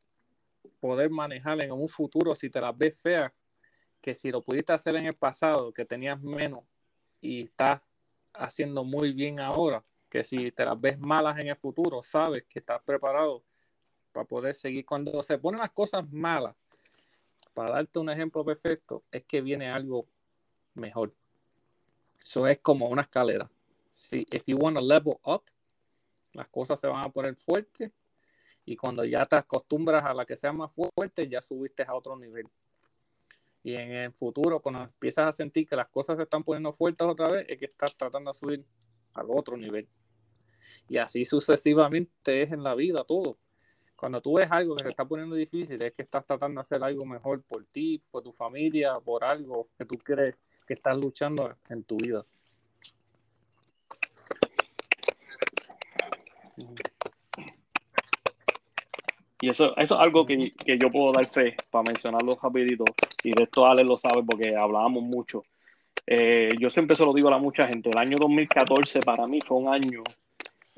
poder 0.80 1.10
manejar 1.10 1.60
en 1.60 1.72
un 1.72 1.88
futuro 1.88 2.34
si 2.34 2.50
te 2.50 2.60
las 2.60 2.76
ves 2.76 2.96
feas, 2.98 3.32
que 4.00 4.14
si 4.14 4.30
lo 4.30 4.42
pudiste 4.42 4.72
hacer 4.72 4.96
en 4.96 5.06
el 5.06 5.14
pasado, 5.14 5.72
que 5.72 5.84
tenías 5.84 6.20
menos 6.20 6.64
y 7.20 7.44
estás 7.44 7.80
haciendo 8.34 8.84
muy 8.84 9.12
bien 9.12 9.40
ahora, 9.40 9.84
que 10.10 10.24
si 10.24 10.50
te 10.52 10.64
las 10.64 10.80
ves 10.80 10.98
malas 10.98 11.38
en 11.38 11.48
el 11.48 11.56
futuro, 11.56 12.02
sabes 12.02 12.44
que 12.48 12.58
estás 12.58 12.82
preparado 12.82 13.44
para 14.12 14.26
poder 14.26 14.54
seguir. 14.54 14.84
Cuando 14.84 15.22
se 15.22 15.38
ponen 15.38 15.60
las 15.60 15.70
cosas 15.70 16.10
malas, 16.10 16.54
para 17.54 17.70
darte 17.70 17.98
un 17.98 18.10
ejemplo 18.10 18.44
perfecto, 18.44 19.04
es 19.10 19.24
que 19.24 19.40
viene 19.40 19.70
algo 19.70 20.06
mejor. 20.74 21.14
Eso 22.22 22.46
es 22.46 22.58
como 22.58 22.88
una 22.88 23.02
escalera. 23.02 23.50
Si 23.90 24.26
if 24.30 24.44
you 24.46 24.56
want 24.56 24.76
to 24.76 24.82
level 24.82 25.18
up, 25.24 25.44
las 26.32 26.48
cosas 26.48 26.80
se 26.80 26.86
van 26.86 27.04
a 27.04 27.10
poner 27.10 27.36
fuertes 27.36 27.90
y 28.64 28.76
cuando 28.76 29.04
ya 29.04 29.26
te 29.26 29.36
acostumbras 29.36 30.04
a 30.04 30.14
la 30.14 30.24
que 30.24 30.36
sea 30.36 30.52
más 30.52 30.70
fuerte, 30.72 31.28
ya 31.28 31.42
subiste 31.42 31.82
a 31.82 31.94
otro 31.94 32.16
nivel. 32.16 32.48
Y 33.64 33.74
en 33.74 33.92
el 33.92 34.12
futuro, 34.12 34.60
cuando 34.60 34.82
empiezas 34.82 35.28
a 35.28 35.32
sentir 35.32 35.68
que 35.68 35.76
las 35.76 35.88
cosas 35.88 36.16
se 36.16 36.24
están 36.24 36.42
poniendo 36.42 36.72
fuertes 36.72 37.06
otra 37.06 37.28
vez, 37.28 37.46
es 37.48 37.58
que 37.58 37.66
estás 37.66 37.96
tratando 37.96 38.32
de 38.32 38.38
subir 38.38 38.64
al 39.14 39.26
otro 39.30 39.56
nivel. 39.56 39.88
Y 40.88 40.96
así 40.98 41.24
sucesivamente 41.24 42.42
es 42.42 42.52
en 42.52 42.62
la 42.62 42.74
vida 42.74 43.04
todo. 43.04 43.38
Cuando 43.96 44.20
tú 44.20 44.34
ves 44.34 44.50
algo 44.50 44.74
que 44.74 44.82
se 44.82 44.90
está 44.90 45.04
poniendo 45.04 45.36
difícil, 45.36 45.80
es 45.80 45.92
que 45.92 46.02
estás 46.02 46.26
tratando 46.26 46.58
de 46.58 46.62
hacer 46.62 46.82
algo 46.82 47.04
mejor 47.04 47.42
por 47.42 47.64
ti, 47.66 48.02
por 48.10 48.22
tu 48.24 48.32
familia, 48.32 48.98
por 48.98 49.22
algo 49.22 49.68
que 49.78 49.84
tú 49.84 49.96
crees 49.96 50.34
que 50.66 50.74
estás 50.74 50.96
luchando 50.96 51.56
en 51.68 51.84
tu 51.84 51.96
vida. 51.96 52.24
Y 59.42 59.48
eso, 59.48 59.76
eso 59.76 59.96
es 59.96 60.00
algo 60.00 60.24
que, 60.24 60.52
que, 60.52 60.78
yo 60.78 60.88
puedo 60.88 61.10
dar 61.10 61.26
fe 61.26 61.56
para 61.68 61.82
mencionarlo 61.82 62.38
rapidito. 62.40 62.84
Y 63.24 63.32
de 63.32 63.42
esto 63.42 63.66
Alex 63.66 63.88
lo 63.88 63.96
sabe 63.98 64.22
porque 64.22 64.54
hablábamos 64.54 65.02
mucho. 65.02 65.42
Eh, 66.06 66.50
yo 66.60 66.70
siempre 66.70 66.94
se 66.94 67.04
lo 67.04 67.12
digo 67.12 67.28
a 67.28 67.38
mucha 67.38 67.66
gente. 67.66 67.90
El 67.90 67.98
año 67.98 68.18
2014 68.20 69.00
para 69.00 69.26
mí 69.26 69.40
fue 69.44 69.58
un 69.58 69.74
año 69.74 70.04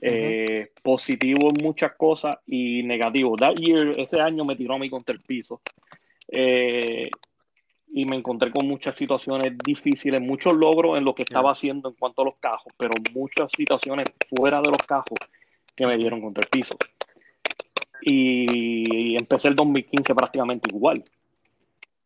eh, 0.00 0.70
positivo 0.82 1.50
en 1.50 1.62
muchas 1.62 1.92
cosas 1.94 2.38
y 2.46 2.82
negativo. 2.84 3.36
That 3.36 3.56
year, 3.56 4.00
ese 4.00 4.18
año 4.18 4.44
me 4.44 4.56
tiró 4.56 4.76
a 4.76 4.78
mí 4.78 4.88
contra 4.88 5.14
el 5.14 5.20
piso. 5.20 5.60
Eh, 6.28 7.10
y 7.92 8.06
me 8.06 8.16
encontré 8.16 8.50
con 8.50 8.66
muchas 8.66 8.96
situaciones 8.96 9.58
difíciles, 9.62 10.22
muchos 10.22 10.56
logros 10.56 10.96
en 10.96 11.04
lo 11.04 11.14
que 11.14 11.24
estaba 11.24 11.52
haciendo 11.52 11.90
en 11.90 11.96
cuanto 11.96 12.22
a 12.22 12.24
los 12.24 12.36
cajos, 12.36 12.72
pero 12.78 12.94
muchas 13.12 13.52
situaciones 13.54 14.08
fuera 14.34 14.62
de 14.62 14.68
los 14.68 14.86
cajos 14.86 15.18
que 15.76 15.86
me 15.86 15.98
dieron 15.98 16.22
contra 16.22 16.44
el 16.44 16.48
piso 16.48 16.78
y 18.00 19.16
empecé 19.16 19.48
el 19.48 19.54
2015 19.54 20.14
prácticamente 20.14 20.68
igual. 20.74 21.04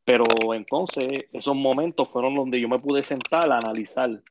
Pero 0.05 0.25
entonces 0.55 1.27
esos 1.33 1.55
momentos 1.55 2.09
fueron 2.09 2.35
donde 2.35 2.61
yo 2.61 2.69
me 2.69 2.79
pude 2.79 3.03
sentar 3.03 3.51
a 3.53 3.59
analizar 3.59 4.23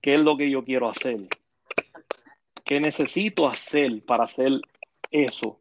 qué 0.00 0.14
es 0.14 0.20
lo 0.20 0.36
que 0.36 0.50
yo 0.50 0.64
quiero 0.64 0.88
hacer, 0.88 1.28
qué 2.64 2.80
necesito 2.80 3.46
hacer 3.48 4.02
para 4.04 4.24
hacer 4.24 4.60
eso 5.10 5.60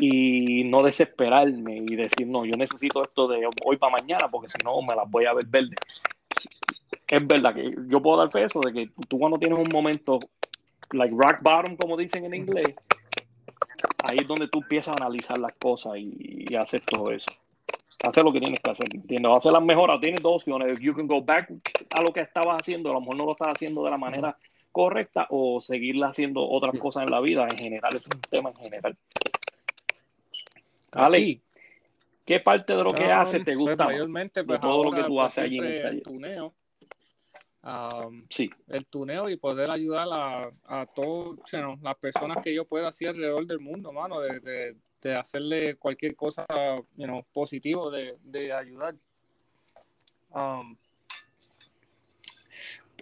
y 0.00 0.64
no 0.64 0.82
desesperarme 0.82 1.76
y 1.76 1.96
decir, 1.96 2.26
no, 2.26 2.44
yo 2.44 2.56
necesito 2.56 3.02
esto 3.02 3.28
de 3.28 3.48
hoy 3.64 3.76
para 3.76 3.92
mañana 3.92 4.28
porque 4.30 4.48
si 4.48 4.58
no 4.64 4.82
me 4.82 4.94
las 4.94 5.10
voy 5.10 5.26
a 5.26 5.32
ver 5.32 5.46
verde. 5.46 5.76
Es 7.06 7.26
verdad 7.26 7.54
que 7.54 7.74
yo 7.88 8.02
puedo 8.02 8.18
dar 8.18 8.30
peso 8.30 8.60
de 8.60 8.72
que 8.72 8.90
tú 9.08 9.18
cuando 9.18 9.38
tienes 9.38 9.58
un 9.58 9.72
momento, 9.72 10.18
like 10.92 11.14
rock 11.16 11.40
bottom, 11.42 11.76
como 11.76 11.96
dicen 11.96 12.24
en 12.24 12.34
inglés, 12.34 12.74
ahí 14.04 14.18
es 14.18 14.26
donde 14.28 14.48
tú 14.48 14.60
empiezas 14.60 14.88
a 14.88 15.04
analizar 15.04 15.38
las 15.38 15.52
cosas 15.54 15.96
y, 15.96 16.46
y 16.50 16.54
hacer 16.56 16.82
todo 16.86 17.10
eso. 17.10 17.30
Hacer 18.02 18.22
lo 18.24 18.32
que 18.32 18.40
tienes 18.40 18.60
que 18.60 18.70
hacer, 18.70 18.86
¿entiendes? 18.94 19.32
Hacer 19.34 19.52
las 19.52 19.62
mejoras. 19.62 20.00
Tienes 20.00 20.20
dos 20.22 20.36
opciones. 20.42 20.78
You 20.80 20.94
can 20.94 21.06
go 21.06 21.22
back 21.22 21.50
a 21.90 22.02
lo 22.02 22.12
que 22.12 22.20
estabas 22.20 22.60
haciendo, 22.60 22.90
a 22.90 22.94
lo 22.94 23.00
mejor 23.00 23.16
no 23.16 23.24
lo 23.24 23.32
estás 23.32 23.48
haciendo 23.48 23.82
de 23.82 23.90
la 23.90 23.96
manera 23.98 24.36
correcta 24.72 25.26
o 25.30 25.60
seguir 25.60 26.02
haciendo 26.04 26.46
otras 26.46 26.78
cosas 26.78 27.04
en 27.04 27.10
la 27.10 27.20
vida 27.20 27.46
en 27.48 27.56
general. 27.56 27.96
Es 27.96 28.04
un 28.04 28.20
tema 28.28 28.50
en 28.50 28.56
general. 28.56 28.96
Ale, 30.92 31.40
¿qué 32.24 32.40
parte 32.40 32.74
de 32.76 32.82
lo 32.84 32.90
que 32.90 33.04
Um, 33.04 33.10
haces 33.10 33.44
te 33.44 33.54
pues, 33.54 33.58
gusta? 33.58 33.84
mayormente, 33.86 34.44
pues, 34.44 34.60
de 34.60 34.66
todo 34.66 34.84
lo 34.84 34.92
que 34.92 35.02
tú 35.04 35.14
pues, 35.14 35.26
haces 35.26 35.44
allí 35.44 35.58
en 35.58 35.64
el 35.64 35.82
taller. 35.82 36.02
tuneo. 36.02 36.54
Um, 37.64 38.26
Sí, 38.28 38.50
el 38.68 38.84
tuneo 38.84 39.30
y 39.30 39.36
poder 39.36 39.70
ayudar 39.70 40.06
a, 40.12 40.52
a 40.66 40.86
todas 40.86 41.38
las 41.82 41.96
personas 41.96 42.42
que 42.42 42.54
yo 42.54 42.66
pueda 42.66 42.88
hacer 42.88 43.08
alrededor 43.08 43.46
del 43.46 43.60
mundo, 43.60 43.90
mano, 43.90 44.20
de, 44.20 44.38
de, 44.40 44.76
de 45.00 45.14
hacerle 45.14 45.76
cualquier 45.76 46.14
cosa 46.14 46.46
you 46.96 47.06
know, 47.06 47.24
positivo 47.32 47.90
de, 47.90 48.18
de 48.22 48.52
ayudar. 48.52 48.94
Um, 50.30 50.76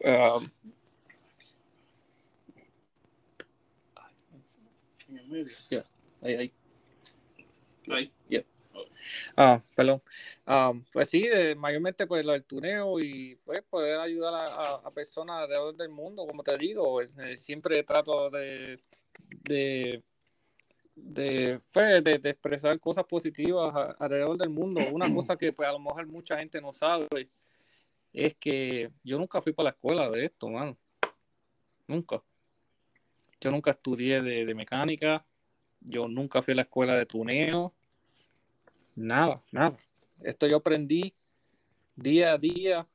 um, 0.04 0.50
En 5.08 5.18
el 5.18 5.28
medio. 5.28 5.52
ahí, 6.22 6.34
ahí. 6.34 6.52
Ahí. 7.90 8.12
Ah, 9.36 9.60
perdón. 9.74 10.02
Ah, 10.46 10.72
pues 10.92 11.08
sí, 11.10 11.26
eh, 11.30 11.54
mayormente 11.54 12.06
pues 12.06 12.24
lo 12.24 12.32
del 12.32 12.44
tuneo 12.44 13.00
y 13.00 13.36
pues 13.44 13.62
poder 13.62 14.00
ayudar 14.00 14.34
a, 14.34 14.44
a- 14.46 14.80
a 14.84 14.90
personas 14.90 15.42
alrededor 15.42 15.76
del 15.76 15.88
mundo, 15.90 16.26
como 16.26 16.42
te 16.42 16.56
digo, 16.58 17.00
eh, 17.02 17.36
siempre 17.36 17.82
trato 17.84 18.30
de 18.30 18.80
de 19.44 20.02
de, 20.94 21.60
pues, 21.72 22.04
de, 22.04 22.18
de 22.18 22.30
expresar 22.30 22.78
cosas 22.78 23.04
positivas 23.04 23.74
a- 23.74 23.92
alrededor 23.98 24.36
del 24.38 24.50
mundo. 24.50 24.80
Una 24.92 25.06
cosa 25.14 25.36
que 25.36 25.52
pues 25.52 25.68
a 25.68 25.72
lo 25.72 25.78
mejor 25.78 26.06
mucha 26.06 26.38
gente 26.38 26.60
no 26.60 26.72
sabe 26.72 27.06
es 28.12 28.34
que 28.36 28.90
yo 29.02 29.18
nunca 29.18 29.40
fui 29.40 29.52
para 29.52 29.64
la 29.64 29.70
escuela 29.70 30.10
de 30.10 30.26
esto, 30.26 30.48
mano. 30.48 30.76
Nunca. 31.86 32.22
Yo 33.40 33.50
nunca 33.50 33.70
estudié 33.72 34.20
de, 34.22 34.44
de 34.44 34.54
mecánica, 34.54 35.24
yo 35.80 36.06
nunca 36.08 36.42
fui 36.42 36.52
a 36.52 36.56
la 36.56 36.62
escuela 36.62 36.94
de 36.94 37.06
tuneo. 37.06 37.72
Nada, 38.94 39.42
nada. 39.50 39.76
Esto 40.20 40.46
yo 40.46 40.58
aprendí 40.58 41.12
día 41.96 42.32
a 42.32 42.38
día 42.38 42.86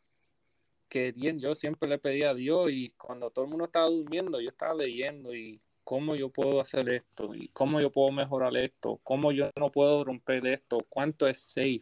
que 0.89 1.11
bien, 1.11 1.39
yo 1.39 1.55
siempre 1.55 1.89
le 1.89 1.97
pedía 1.97 2.29
a 2.29 2.33
Dios 2.33 2.69
y 2.71 2.89
cuando 2.91 3.29
todo 3.29 3.45
el 3.45 3.51
mundo 3.51 3.65
estaba 3.65 3.87
durmiendo, 3.87 4.39
yo 4.39 4.49
estaba 4.49 4.73
leyendo 4.73 5.33
y 5.35 5.59
cómo 5.83 6.15
yo 6.15 6.29
puedo 6.29 6.61
hacer 6.61 6.89
esto 6.89 7.33
y 7.33 7.49
cómo 7.49 7.79
yo 7.79 7.91
puedo 7.91 8.11
mejorar 8.11 8.55
esto, 8.57 8.99
cómo 9.03 9.31
yo 9.31 9.49
no 9.57 9.71
puedo 9.71 10.03
romper 10.03 10.45
esto, 10.47 10.85
cuánto 10.89 11.27
es 11.27 11.39
safe 11.39 11.81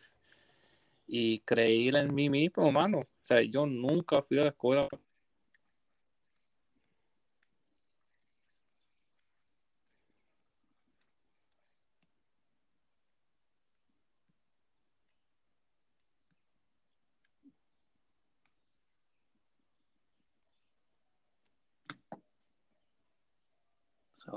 y 1.08 1.40
creer 1.40 1.96
en 1.96 2.14
mí 2.14 2.30
mismo, 2.30 2.72
mano. 2.72 3.00
O 3.00 3.08
sea, 3.24 3.42
yo 3.42 3.66
nunca 3.66 4.22
fui 4.22 4.40
a 4.40 4.44
la 4.44 4.50
escuela 4.50 4.88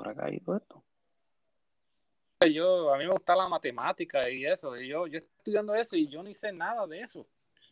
Se 0.09 0.13
habrá 0.13 0.15
caído 0.15 0.57
esto. 0.57 0.85
Yo, 2.53 2.95
a 2.95 2.99
mí 2.99 3.05
me 3.05 3.11
gusta 3.11 3.35
la 3.35 3.49
matemática 3.49 4.31
y 4.31 4.47
eso. 4.47 4.77
Y 4.81 4.89
yo, 4.89 5.07
yo 5.07 5.19
estudiando 5.19 5.75
eso 5.75 5.97
y 5.97 6.09
yo 6.09 6.23
ni 6.23 6.35
sé 6.35 6.53
nada 6.53 6.87
de 6.87 7.01
eso. 7.01 7.27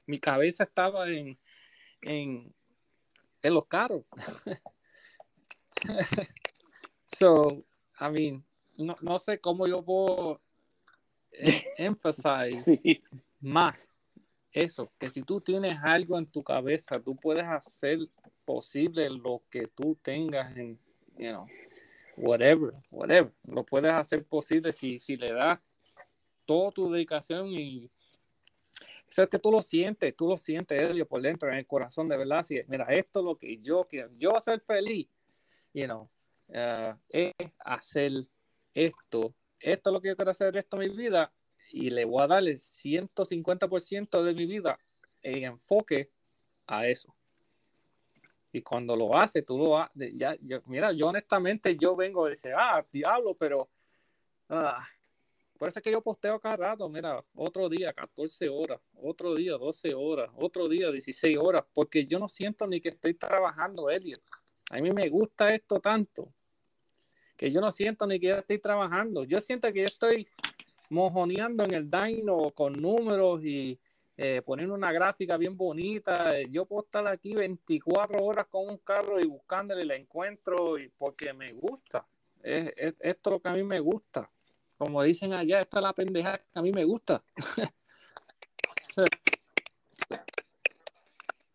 Mi 0.06 0.18
cabeza 0.18 0.64
estaba 0.64 1.08
en, 1.08 1.38
en, 2.02 2.52
en 3.42 3.54
los 3.54 3.66
carros. 3.66 4.04
so, 7.18 7.64
I 8.00 8.10
mean, 8.10 8.44
no, 8.76 8.96
no 9.00 9.18
sé 9.18 9.38
cómo 9.40 9.66
yo 9.66 9.82
puedo 9.84 10.40
eh, 11.30 11.64
emphasize 11.78 12.76
Sí. 12.76 13.02
más 13.40 13.76
eso, 14.52 14.90
que 14.98 15.10
si 15.10 15.22
tú 15.22 15.40
tienes 15.40 15.78
algo 15.82 16.18
en 16.18 16.26
tu 16.26 16.42
cabeza, 16.42 16.98
tú 16.98 17.14
puedes 17.14 17.44
hacer 17.44 17.98
posible 18.44 19.10
lo 19.10 19.42
que 19.50 19.66
tú 19.68 19.98
tengas 20.02 20.56
en, 20.56 20.78
you 21.18 21.28
know, 21.30 21.46
whatever, 22.16 22.70
whatever, 22.90 23.32
lo 23.44 23.64
puedes 23.64 23.92
hacer 23.92 24.24
posible 24.24 24.72
si, 24.72 24.98
si 24.98 25.16
le 25.16 25.32
das 25.32 25.60
toda 26.44 26.70
tu 26.70 26.90
dedicación 26.90 27.48
y 27.48 27.90
es 29.08 29.28
que 29.28 29.38
tú 29.38 29.50
lo 29.50 29.62
sientes, 29.62 30.14
tú 30.14 30.28
lo 30.28 30.36
sientes, 30.36 30.90
Elio, 30.90 31.06
por 31.06 31.22
dentro, 31.22 31.48
en 31.48 31.56
el 31.56 31.66
corazón, 31.66 32.08
de 32.08 32.16
verdad, 32.16 32.44
si, 32.44 32.60
mira, 32.68 32.84
esto 32.84 33.20
es 33.20 33.24
lo 33.24 33.38
que 33.38 33.58
yo 33.62 33.86
quiero, 33.88 34.10
yo 34.18 34.38
ser 34.40 34.60
feliz, 34.60 35.08
you 35.72 35.84
know, 35.84 36.10
uh, 36.48 36.94
es 37.08 37.32
hacer 37.64 38.12
esto, 38.74 39.34
esto 39.58 39.90
es 39.90 39.92
lo 39.92 40.00
que 40.00 40.08
yo 40.08 40.16
quiero 40.16 40.30
hacer 40.30 40.56
esto 40.56 40.80
en 40.80 40.90
mi 40.90 40.96
vida 40.96 41.32
y 41.72 41.90
le 41.90 42.04
voy 42.04 42.22
a 42.22 42.26
dar 42.26 42.42
el 42.42 42.58
150% 42.58 44.22
de 44.22 44.34
mi 44.34 44.46
vida 44.46 44.78
en 45.22 45.44
enfoque 45.44 46.10
a 46.66 46.86
eso. 46.86 47.15
Y 48.56 48.62
cuando 48.62 48.96
lo 48.96 49.14
hace, 49.14 49.42
tú 49.42 49.58
lo 49.58 49.76
haces, 49.76 50.14
ya, 50.16 50.34
yo, 50.40 50.62
mira, 50.64 50.90
yo 50.90 51.08
honestamente, 51.08 51.76
yo 51.76 51.94
vengo 51.94 52.24
a 52.24 52.30
decir, 52.30 52.52
ah, 52.56 52.82
diablo, 52.90 53.34
pero, 53.34 53.68
ah, 54.48 54.82
por 55.58 55.68
eso 55.68 55.78
es 55.78 55.82
que 55.82 55.90
yo 55.90 56.00
posteo 56.00 56.40
cada 56.40 56.56
rato, 56.56 56.88
mira, 56.88 57.22
otro 57.34 57.68
día 57.68 57.92
14 57.92 58.48
horas, 58.48 58.80
otro 58.94 59.34
día 59.34 59.58
12 59.58 59.92
horas, 59.92 60.30
otro 60.38 60.70
día 60.70 60.90
16 60.90 61.36
horas, 61.36 61.66
porque 61.74 62.06
yo 62.06 62.18
no 62.18 62.30
siento 62.30 62.66
ni 62.66 62.80
que 62.80 62.88
estoy 62.88 63.12
trabajando, 63.12 63.90
Elliot. 63.90 64.22
A 64.70 64.80
mí 64.80 64.90
me 64.90 65.10
gusta 65.10 65.54
esto 65.54 65.78
tanto, 65.78 66.32
que 67.36 67.52
yo 67.52 67.60
no 67.60 67.70
siento 67.70 68.06
ni 68.06 68.18
que 68.18 68.30
estoy 68.30 68.58
trabajando. 68.58 69.24
Yo 69.24 69.38
siento 69.42 69.70
que 69.70 69.80
yo 69.80 69.86
estoy 69.86 70.26
mojoneando 70.88 71.62
en 71.62 71.74
el 71.74 71.90
Dino 71.90 72.52
con 72.52 72.72
números 72.80 73.44
y 73.44 73.78
eh, 74.16 74.40
poniendo 74.44 74.74
una 74.74 74.92
gráfica 74.92 75.36
bien 75.36 75.56
bonita. 75.56 76.40
Yo 76.42 76.64
puedo 76.64 76.84
estar 76.84 77.06
aquí 77.06 77.34
24 77.34 78.24
horas 78.24 78.46
con 78.46 78.68
un 78.68 78.78
carro 78.78 79.20
y 79.20 79.26
buscándole 79.26 79.82
el 79.82 79.90
encuentro 79.90 80.78
y 80.78 80.88
porque 80.88 81.32
me 81.32 81.52
gusta. 81.52 82.06
Es, 82.42 82.72
es, 82.76 82.94
esto 83.00 83.30
es 83.30 83.32
lo 83.34 83.40
que 83.40 83.48
a 83.48 83.54
mí 83.54 83.62
me 83.62 83.80
gusta. 83.80 84.30
Como 84.78 85.02
dicen 85.02 85.32
allá, 85.32 85.60
esta 85.60 85.78
es 85.78 85.82
la 85.82 85.92
pendeja 85.92 86.38
que 86.38 86.44
a 86.58 86.62
mí 86.62 86.70
me 86.72 86.84
gusta. 86.84 87.22
so, 88.94 89.04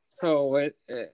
so 0.09 0.59
eh, 0.59 0.75
eh, 0.87 1.13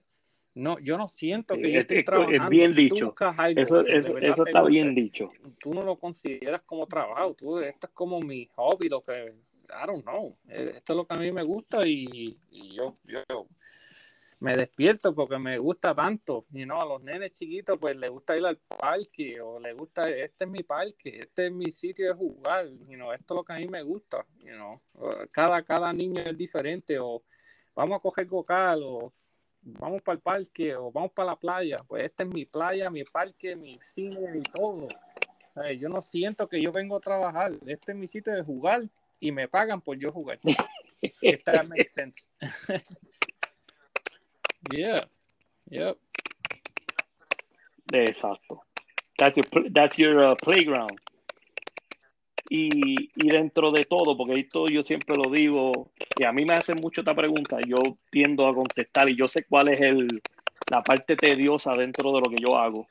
no, 0.54 0.78
yo 0.80 0.98
no 0.98 1.06
siento 1.08 1.54
que 1.54 1.70
yo 1.70 1.78
es- 1.78 1.82
estoy 1.82 1.98
es- 1.98 2.04
trabajando. 2.04 2.50
bien 2.50 2.70
Si 2.72 2.82
dicho. 2.82 3.14
algo 3.20 3.60
Eso, 3.60 3.80
eso, 3.86 4.12
verdad 4.14 4.30
eso 4.32 4.42
te 4.44 4.50
está 4.50 4.62
bien 4.64 4.94
dicho. 4.94 5.30
tú 5.60 5.72
no 5.72 5.82
lo 5.82 5.96
consideras 5.98 6.62
como 6.62 6.86
trabajo, 6.86 7.34
tú, 7.34 7.58
esto 7.58 7.86
es 7.86 7.92
como 7.92 8.20
mi 8.20 8.46
hobby, 8.54 8.88
lo 8.88 9.00
que, 9.00 9.34
I 9.70 9.86
don't 9.86 10.02
know, 10.02 10.36
Eh, 10.48 10.72
esto 10.76 10.92
es 10.92 10.96
lo 10.96 11.06
que 11.06 11.14
a 11.14 11.18
mí 11.18 11.30
me 11.32 11.42
gusta 11.42 11.86
y, 11.86 12.38
y 12.50 12.74
yo, 12.74 12.96
yo 13.04 13.46
me 14.40 14.56
despierto 14.56 15.14
porque 15.14 15.38
me 15.38 15.58
gusta 15.58 15.94
tanto, 15.94 16.46
y 16.52 16.64
no, 16.64 16.80
a 16.80 16.86
los 16.86 17.02
nenes 17.02 17.32
chiquitos 17.32 17.76
pues 17.78 17.96
les 17.96 18.08
gusta 18.08 18.36
ir 18.36 18.46
al 18.46 18.56
parque 18.56 19.40
o 19.40 19.58
les 19.58 19.76
gusta, 19.76 20.08
este 20.08 20.44
es 20.44 20.50
mi 20.50 20.62
parque, 20.62 21.20
este 21.22 21.46
es 21.46 21.52
mi 21.52 21.70
sitio 21.72 22.06
de 22.06 22.14
jugar, 22.14 22.68
you 22.88 22.94
know, 22.96 23.12
esto 23.12 23.34
es 23.34 23.36
lo 23.36 23.44
que 23.44 23.52
a 23.52 23.56
mí 23.56 23.66
me 23.66 23.82
gusta, 23.82 24.24
you 24.38 24.54
know, 24.54 24.80
cada, 25.32 25.62
cada 25.62 25.92
niño 25.92 26.20
es 26.20 26.36
diferente 26.36 26.98
o 26.98 27.22
vamos 27.74 27.96
a 27.96 28.00
coger 28.00 28.26
vocal 28.26 28.80
o 28.84 29.12
vamos 29.62 30.02
para 30.02 30.14
el 30.16 30.22
parque 30.22 30.76
o 30.76 30.92
vamos 30.92 31.10
para 31.12 31.30
la 31.30 31.36
playa, 31.36 31.76
pues 31.86 32.04
esta 32.04 32.22
es 32.22 32.28
mi 32.28 32.44
playa, 32.44 32.90
mi 32.90 33.02
parque, 33.04 33.56
mi 33.56 33.78
cine, 33.82 34.30
mi 34.30 34.42
todo. 34.42 34.88
Yo 35.80 35.88
no 35.88 36.00
siento 36.00 36.48
que 36.48 36.62
yo 36.62 36.70
vengo 36.70 36.96
a 36.96 37.00
trabajar. 37.00 37.52
Este 37.66 37.90
es 37.90 37.98
mi 37.98 38.06
sitio 38.06 38.32
de 38.32 38.44
jugar 38.44 38.82
y 39.20 39.32
me 39.32 39.48
pagan 39.48 39.80
por 39.80 39.98
yo 39.98 40.12
jugar. 40.12 40.38
If 41.22 41.44
that 41.44 41.68
makes 41.68 41.94
sense. 41.94 42.28
yeah. 44.72 45.04
Yep. 45.70 45.96
Exacto. 47.92 48.60
That's 49.18 49.36
your, 49.36 49.70
that's 49.70 49.98
your 49.98 50.32
uh, 50.32 50.34
playground. 50.36 50.98
Y, 52.50 53.10
y 53.14 53.28
dentro 53.28 53.70
de 53.70 53.84
todo, 53.84 54.16
porque 54.16 54.40
esto 54.40 54.64
yo 54.68 54.82
siempre 54.82 55.16
lo 55.16 55.30
digo, 55.30 55.92
y 56.18 56.24
a 56.24 56.32
mí 56.32 56.44
me 56.46 56.54
hacen 56.54 56.76
mucho 56.80 57.02
esta 57.02 57.14
pregunta, 57.14 57.58
yo 57.66 57.76
tiendo 58.10 58.48
a 58.48 58.54
contestar 58.54 59.08
y 59.10 59.16
yo 59.16 59.28
sé 59.28 59.44
cuál 59.44 59.68
es 59.68 59.80
el, 59.82 60.22
la 60.70 60.82
parte 60.82 61.16
tediosa 61.16 61.74
dentro 61.74 62.10
de 62.12 62.20
lo 62.20 62.30
que 62.30 62.42
yo 62.42 62.56
hago. 62.56 62.88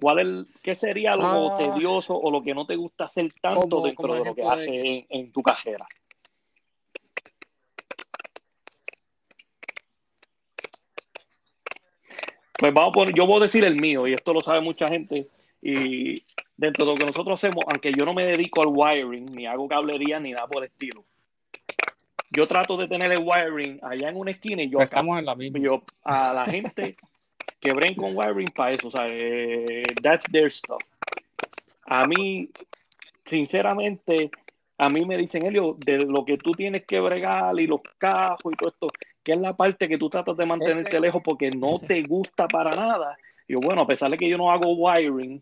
¿Cuál 0.00 0.42
es, 0.42 0.60
¿Qué 0.62 0.74
sería 0.74 1.14
lo 1.16 1.52
Ah. 1.52 1.58
tedioso 1.58 2.16
o 2.16 2.30
lo 2.30 2.42
que 2.42 2.54
no 2.54 2.66
te 2.66 2.76
gusta 2.76 3.04
hacer 3.04 3.32
tanto 3.40 3.60
Como- 3.68 3.86
dentro 3.86 4.02
como 4.08 4.14
de 4.14 4.24
lo 4.24 4.34
que 4.34 4.42
haces 4.42 4.68
en, 4.68 5.06
en 5.08 5.32
tu 5.32 5.42
carrera? 5.42 5.86
Pues 12.58 12.72
vamos 12.72 12.90
a 12.90 12.94
poner, 12.94 13.14
yo 13.14 13.26
voy 13.26 13.38
a 13.38 13.42
decir 13.42 13.64
el 13.64 13.76
mío, 13.76 14.06
y 14.06 14.14
esto 14.14 14.32
lo 14.32 14.40
sabe 14.40 14.60
mucha 14.60 14.88
gente, 14.88 15.28
y 15.60 16.22
dentro 16.56 16.84
de 16.86 16.92
lo 16.92 16.98
que 16.98 17.04
nosotros 17.06 17.34
hacemos, 17.42 17.64
aunque 17.66 17.92
yo 17.92 18.04
no 18.04 18.14
me 18.14 18.24
dedico 18.24 18.62
al 18.62 18.68
wiring, 18.68 19.26
ni 19.34 19.46
hago 19.46 19.66
cablería, 19.68 20.20
ni 20.20 20.30
nada 20.32 20.46
por 20.46 20.62
el 20.62 20.70
estilo, 20.70 21.04
yo 22.30 22.46
trato 22.46 22.76
de 22.76 22.88
tener 22.88 23.10
el 23.12 23.18
wiring 23.24 23.80
allá 23.82 24.08
en 24.08 24.16
una 24.16 24.30
esquina 24.30 24.62
y 24.62 24.70
yo 24.70 24.78
Pues 24.78 24.88
acá. 24.88 24.96
estamos 24.98 25.18
en 25.18 25.24
la 25.26 25.34
misma. 25.34 25.58
Yo 25.60 25.82
a 26.02 26.32
la 26.34 26.44
gente 26.46 26.96
que 27.60 27.72
bren 27.72 27.94
con 27.94 28.16
wiring 28.16 28.50
para 28.50 28.72
eso, 28.72 28.88
o 28.88 28.90
sea, 28.90 29.06
eh, 29.08 29.82
that's 30.02 30.24
their 30.30 30.50
stuff. 30.50 30.82
A 31.86 32.06
mí, 32.06 32.50
sinceramente, 33.24 34.30
a 34.78 34.88
mí 34.88 35.04
me 35.04 35.16
dicen, 35.16 35.44
Elio, 35.44 35.76
de 35.78 35.98
lo 35.98 36.24
que 36.24 36.36
tú 36.36 36.52
tienes 36.52 36.84
que 36.84 37.00
bregar 37.00 37.58
y 37.58 37.66
los 37.66 37.80
cajos 37.98 38.52
y 38.52 38.56
todo 38.56 38.70
esto, 38.70 38.88
que 39.22 39.32
es 39.32 39.38
la 39.38 39.56
parte 39.56 39.88
que 39.88 39.98
tú 39.98 40.10
tratas 40.10 40.36
de 40.36 40.46
mantenerte 40.46 41.00
lejos 41.00 41.22
porque 41.24 41.50
no 41.50 41.78
te 41.78 42.02
gusta 42.02 42.46
para 42.48 42.70
nada. 42.70 43.16
Yo, 43.48 43.60
bueno, 43.60 43.82
a 43.82 43.86
pesar 43.86 44.10
de 44.10 44.18
que 44.18 44.28
yo 44.28 44.36
no 44.36 44.50
hago 44.50 44.72
wiring, 44.72 45.40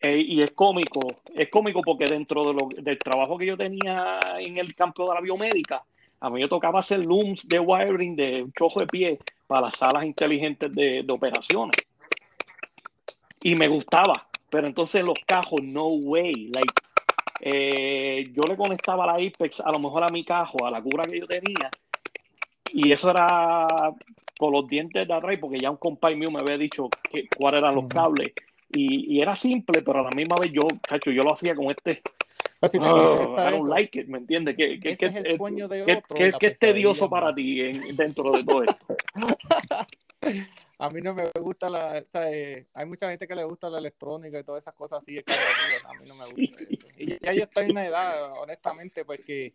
eh, 0.00 0.18
y 0.20 0.42
es 0.42 0.50
cómico, 0.52 1.00
es 1.34 1.48
cómico 1.48 1.80
porque 1.82 2.04
dentro 2.04 2.44
de 2.44 2.52
lo, 2.52 2.68
del 2.82 2.98
trabajo 2.98 3.38
que 3.38 3.46
yo 3.46 3.56
tenía 3.56 4.20
en 4.38 4.58
el 4.58 4.74
campo 4.74 5.08
de 5.08 5.14
la 5.14 5.20
biomédica, 5.20 5.82
a 6.24 6.30
mí 6.30 6.40
me 6.40 6.48
tocaba 6.48 6.78
hacer 6.78 7.04
looms 7.04 7.46
de 7.46 7.58
wiring 7.58 8.16
de 8.16 8.44
un 8.44 8.52
chojo 8.52 8.80
de 8.80 8.86
pie 8.86 9.18
para 9.46 9.66
las 9.66 9.74
salas 9.74 10.04
inteligentes 10.04 10.74
de, 10.74 11.02
de 11.02 11.12
operaciones. 11.12 11.76
Y 13.42 13.54
me 13.54 13.68
gustaba, 13.68 14.26
pero 14.48 14.66
entonces 14.66 15.04
los 15.04 15.18
cajos, 15.26 15.62
no 15.62 15.88
way. 15.88 16.46
Like, 16.46 16.72
eh, 17.40 18.32
yo 18.32 18.42
le 18.48 18.56
conectaba 18.56 19.04
la 19.04 19.12
Apex 19.14 19.60
a 19.60 19.70
lo 19.70 19.78
mejor 19.78 20.02
a 20.02 20.08
mi 20.08 20.24
cajo, 20.24 20.64
a 20.64 20.70
la 20.70 20.80
cura 20.80 21.06
que 21.06 21.20
yo 21.20 21.26
tenía, 21.26 21.70
y 22.72 22.90
eso 22.90 23.10
era 23.10 23.66
con 24.38 24.50
los 24.50 24.66
dientes 24.66 25.06
de 25.06 25.12
atrás, 25.12 25.36
porque 25.38 25.58
ya 25.58 25.70
un 25.70 25.76
compay 25.76 26.16
mío 26.16 26.30
me 26.30 26.40
había 26.40 26.56
dicho 26.56 26.88
que, 27.10 27.28
cuáles 27.36 27.58
eran 27.58 27.74
los 27.74 27.86
cables. 27.86 28.32
Y, 28.72 29.14
y 29.14 29.20
era 29.20 29.36
simple, 29.36 29.82
pero 29.82 30.00
a 30.00 30.04
la 30.04 30.16
misma 30.16 30.38
vez 30.38 30.52
yo, 30.52 30.66
cacho, 30.88 31.10
yo 31.10 31.22
lo 31.22 31.34
hacía 31.34 31.54
con 31.54 31.66
este. 31.66 32.00
Pues 32.64 32.72
si 32.72 32.78
te 32.78 32.84
"Oh, 32.86 33.34
I 33.36 33.50
don't 33.50 33.68
like 33.68 33.98
it, 34.00 34.06
¿me 34.08 34.18
entiendes? 34.18 34.56
Que, 34.56 34.80
que, 34.80 34.90
ese 34.90 34.98
que- 34.98 35.06
es 35.06 35.14
el 35.16 35.26
eh, 35.32 35.36
sueño 35.36 35.68
de 35.68 35.84
que- 35.84 35.92
otro. 35.92 36.16
que- 36.16 36.30
la 36.30 36.38
que 36.38 36.46
es 36.46 36.58
tedioso 36.58 37.10
para 37.10 37.34
ti 37.34 37.60
en- 37.60 37.96
dentro 37.96 38.30
de 38.32 38.44
todo 38.44 38.62
esto. 38.64 38.96
A 40.78 40.88
mí 40.90 41.00
no 41.00 41.14
me 41.14 41.24
gusta 41.40 41.70
la, 41.70 42.02
o 42.02 42.04
sea, 42.10 42.30
eh, 42.32 42.66
hay 42.74 42.86
mucha 42.86 43.08
gente 43.08 43.28
que 43.28 43.34
le 43.36 43.44
gusta 43.44 43.70
la 43.70 43.78
electrónica 43.78 44.38
y 44.40 44.44
todas 44.44 44.64
esas 44.64 44.74
cosas 44.74 44.98
así, 45.02 45.14
de 45.14 45.22
cablerío, 45.22 45.88
a 45.88 45.92
mí 45.92 46.08
no 46.08 46.14
me 46.16 46.24
gusta 46.24 46.64
eso. 46.68 46.86
Y 46.96 47.24
ya 47.24 47.32
yo 47.32 47.44
estoy 47.44 47.66
en 47.66 47.70
una 47.72 47.86
edad, 47.86 48.32
honestamente, 48.40 49.04
porque 49.04 49.52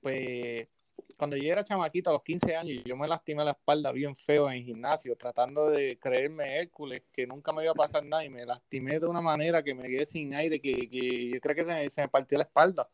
pues 0.00 0.66
cuando 1.18 1.36
yo 1.36 1.52
era 1.52 1.64
chamaquito 1.64 2.10
a 2.10 2.14
los 2.14 2.22
15 2.22 2.56
años, 2.56 2.82
yo 2.84 2.96
me 2.96 3.08
lastimé 3.08 3.44
la 3.44 3.50
espalda 3.50 3.92
bien 3.92 4.16
feo 4.16 4.48
en 4.48 4.56
el 4.58 4.64
gimnasio, 4.64 5.16
tratando 5.16 5.68
de 5.68 5.98
creerme 5.98 6.56
Hércules, 6.58 7.02
que 7.12 7.26
nunca 7.26 7.52
me 7.52 7.64
iba 7.64 7.72
a 7.72 7.74
pasar 7.74 8.04
nada, 8.04 8.24
y 8.24 8.30
me 8.30 8.46
lastimé 8.46 8.98
de 9.00 9.06
una 9.06 9.20
manera 9.20 9.62
que 9.62 9.74
me 9.74 9.88
quedé 9.88 10.06
sin 10.06 10.34
aire, 10.34 10.60
que, 10.60 10.88
que 10.88 11.30
yo 11.30 11.40
creo 11.40 11.54
que 11.56 11.64
se, 11.64 11.88
se 11.90 12.02
me 12.02 12.08
partió 12.08 12.38
la 12.38 12.44
espalda. 12.44 12.88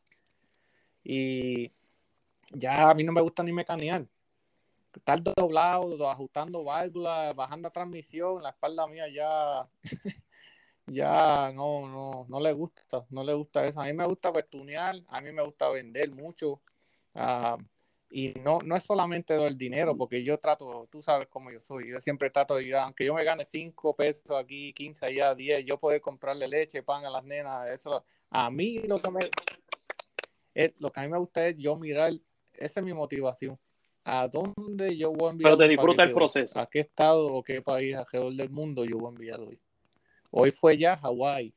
Y 1.04 1.70
ya 2.52 2.90
a 2.90 2.94
mí 2.94 3.04
no 3.04 3.12
me 3.12 3.20
gusta 3.20 3.42
ni 3.42 3.52
mecanear 3.52 4.06
estar 4.98 5.22
doblado, 5.22 6.08
ajustando 6.10 6.64
válvulas, 6.64 7.34
bajando 7.34 7.70
transmisión, 7.70 8.42
la 8.42 8.50
espalda 8.50 8.86
mía 8.86 9.06
ya, 9.08 9.68
ya 10.86 11.52
no, 11.52 11.88
no, 11.88 12.26
no 12.28 12.40
le 12.40 12.52
gusta, 12.52 13.04
no 13.10 13.24
le 13.24 13.34
gusta 13.34 13.66
eso. 13.66 13.80
A 13.80 13.86
mí 13.86 13.92
me 13.92 14.06
gusta 14.06 14.32
pues 14.32 14.48
tunear, 14.48 14.96
a 15.08 15.20
mí 15.20 15.32
me 15.32 15.42
gusta 15.42 15.68
vender 15.70 16.10
mucho. 16.10 16.60
ah, 17.14 17.58
y 18.16 18.32
no, 18.44 18.60
no 18.64 18.76
es 18.76 18.84
solamente 18.84 19.34
el 19.34 19.58
dinero, 19.58 19.96
porque 19.96 20.22
yo 20.22 20.38
trato, 20.38 20.86
tú 20.88 21.02
sabes 21.02 21.26
cómo 21.26 21.50
yo 21.50 21.60
soy, 21.60 21.90
yo 21.90 21.98
siempre 21.98 22.30
trato 22.30 22.54
de 22.54 22.62
ayudar, 22.62 22.84
aunque 22.84 23.04
yo 23.04 23.12
me 23.12 23.24
gane 23.24 23.44
5 23.44 23.96
pesos 23.96 24.30
aquí, 24.38 24.72
15 24.72 25.06
allá, 25.06 25.34
10, 25.34 25.64
yo 25.64 25.80
poder 25.80 26.00
comprarle 26.00 26.46
leche, 26.46 26.84
pan 26.84 27.04
a 27.04 27.10
las 27.10 27.24
nenas, 27.24 27.68
eso, 27.70 28.04
a 28.30 28.52
mí 28.52 28.78
lo 28.84 29.00
que 29.00 29.10
me, 29.10 29.20
es, 30.54 30.80
lo 30.80 30.92
que 30.92 31.00
a 31.00 31.02
mí 31.02 31.08
me 31.08 31.18
gusta 31.18 31.44
es 31.44 31.56
yo 31.58 31.74
mirar, 31.74 32.12
esa 32.52 32.78
es 32.78 32.86
mi 32.86 32.94
motivación, 32.94 33.58
a 34.04 34.28
dónde 34.28 34.96
yo 34.96 35.10
voy 35.10 35.30
a 35.30 35.32
enviar. 35.32 35.50
Pero 35.50 35.58
te 35.58 35.68
disfruta 35.68 36.04
el 36.04 36.12
proceso. 36.12 36.56
A 36.60 36.70
qué 36.70 36.80
estado 36.80 37.26
o 37.26 37.42
qué 37.42 37.62
país 37.62 37.96
alrededor 37.96 38.32
del 38.34 38.50
mundo 38.50 38.84
yo 38.84 38.96
voy 38.96 39.06
a 39.06 39.08
enviar 39.08 39.40
hoy. 39.40 39.60
Hoy 40.30 40.52
fue 40.52 40.78
ya 40.78 40.96
Hawái, 40.98 41.52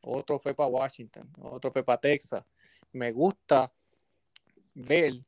otro 0.00 0.38
fue 0.38 0.54
para 0.54 0.70
Washington, 0.70 1.30
otro 1.38 1.70
fue 1.70 1.84
para 1.84 2.00
Texas. 2.00 2.42
Me 2.92 3.12
gusta 3.12 3.70
ver 4.72 5.22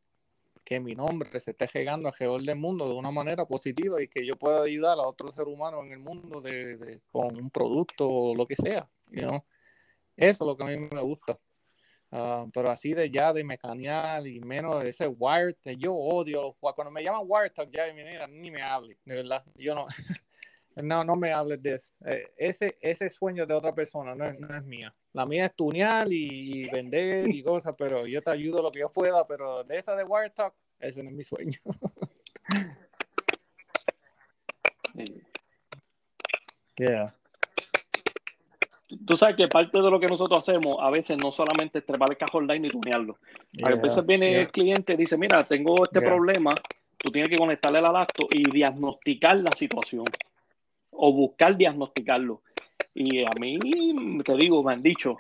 que 0.65 0.81
mi 0.81 0.95
nombre 0.95 1.39
se 1.41 1.51
esté 1.51 1.67
llegando 1.67 2.09
alrededor 2.09 2.43
del 2.43 2.57
mundo 2.57 2.89
de 2.89 2.95
una 2.95 3.11
manera 3.11 3.45
positiva 3.45 4.03
y 4.03 4.09
que 4.09 4.25
yo 4.25 4.37
pueda 4.37 4.63
ayudar 4.63 4.99
a 4.99 5.03
otro 5.03 5.31
ser 5.31 5.47
humano 5.47 5.83
en 5.85 5.93
el 5.93 5.99
mundo 5.99 6.41
de, 6.41 7.01
con 7.13 7.37
un 7.37 7.51
producto 7.51 8.09
o 8.09 8.35
lo 8.35 8.47
que 8.47 8.57
sea. 8.57 8.89
You 9.11 9.43
Eso 10.17 10.45
es 10.45 10.47
lo 10.47 10.57
que 10.57 10.65
a 10.65 10.67
mí 10.67 10.77
me 10.79 11.03
gusta. 11.03 11.39
Ah, 12.17 12.47
pero 12.53 12.71
así 12.71 12.95
de 12.95 13.11
ya 13.11 13.33
de 13.33 13.43
mecanear 13.43 14.25
y 14.27 14.39
menos 14.41 14.83
de 14.83 14.91
ese 14.91 15.09
wire, 15.09 15.57
yo 15.77 15.93
odio 15.95 16.57
cuando 16.61 16.91
me 16.91 17.03
llaman 17.03 17.25
wire 17.27 17.53
ya 17.73 17.93
mira, 17.93 18.27
ni 18.29 18.53
me 18.53 18.63
hable, 18.63 18.97
de 19.05 19.17
verdad, 19.17 19.45
yo 19.57 19.75
no, 19.75 19.87
no, 20.83 21.05
no 21.05 21.17
me 21.17 21.33
hables 21.33 21.63
de 21.63 21.75
eso. 21.75 21.95
Eh, 22.05 22.33
ese, 22.37 22.77
ese 22.81 23.09
sueño 23.09 23.47
de 23.47 23.55
otra 23.55 23.75
persona 23.75 24.15
no 24.15 24.25
es, 24.25 24.39
no 24.39 24.55
es 24.55 24.65
mía. 24.65 24.95
La 25.13 25.25
mía 25.27 25.47
es 25.47 25.55
tunear 25.55 26.09
y, 26.11 26.69
vender 26.71 27.29
y 27.29 27.43
cosas, 27.43 27.75
pero 27.79 28.07
yo 28.07 28.21
te 28.23 28.31
ayudo 28.31 28.63
lo 28.63 28.73
que 28.73 28.81
yo 28.81 28.91
pueda, 28.91 29.27
pero 29.27 29.63
de 29.63 29.79
esa 29.79 29.95
de 29.95 30.05
Wire 30.05 30.31
Talk, 30.31 30.55
ese 30.81 31.03
no 31.03 31.11
es 31.11 31.17
mi 31.17 31.23
sueño. 31.23 31.59
yeah. 36.77 37.15
Tú 39.07 39.17
sabes 39.17 39.37
que 39.37 39.49
parte 39.49 39.79
de 39.79 39.91
lo 39.91 40.01
que 40.01 40.07
nosotros 40.07 40.47
hacemos 40.47 40.79
a 40.81 40.91
veces 40.91 41.17
no 41.19 41.31
solamente 41.31 41.79
es 41.79 41.87
trepar 41.87 42.11
el 42.11 42.17
cajón 42.17 42.47
line 42.47 42.69
y 42.69 42.71
tunearlo. 42.71 43.19
a 43.63 43.75
veces 43.77 44.05
viene 44.05 44.41
el 44.41 44.51
cliente 44.51 44.95
y 44.95 44.97
dice, 44.97 45.17
mira, 45.17 45.45
tengo 45.45 45.85
este 45.85 46.01
problema, 46.01 46.55
tú 46.99 47.11
tienes 47.11 47.31
que 47.31 47.39
conectarle 47.39 47.79
al 47.79 47.97
acto 47.97 48.27
y 48.31 48.51
diagnosticar 48.51 49.37
la 49.37 49.53
situación 49.53 50.05
o 50.97 51.13
buscar 51.13 51.57
diagnosticarlo. 51.57 52.43
Y 52.95 53.25
a 53.25 53.33
mí, 53.41 53.59
te 54.25 54.35
digo, 54.35 54.63
me 54.63 54.73
han 54.73 54.83
dicho, 54.83 55.17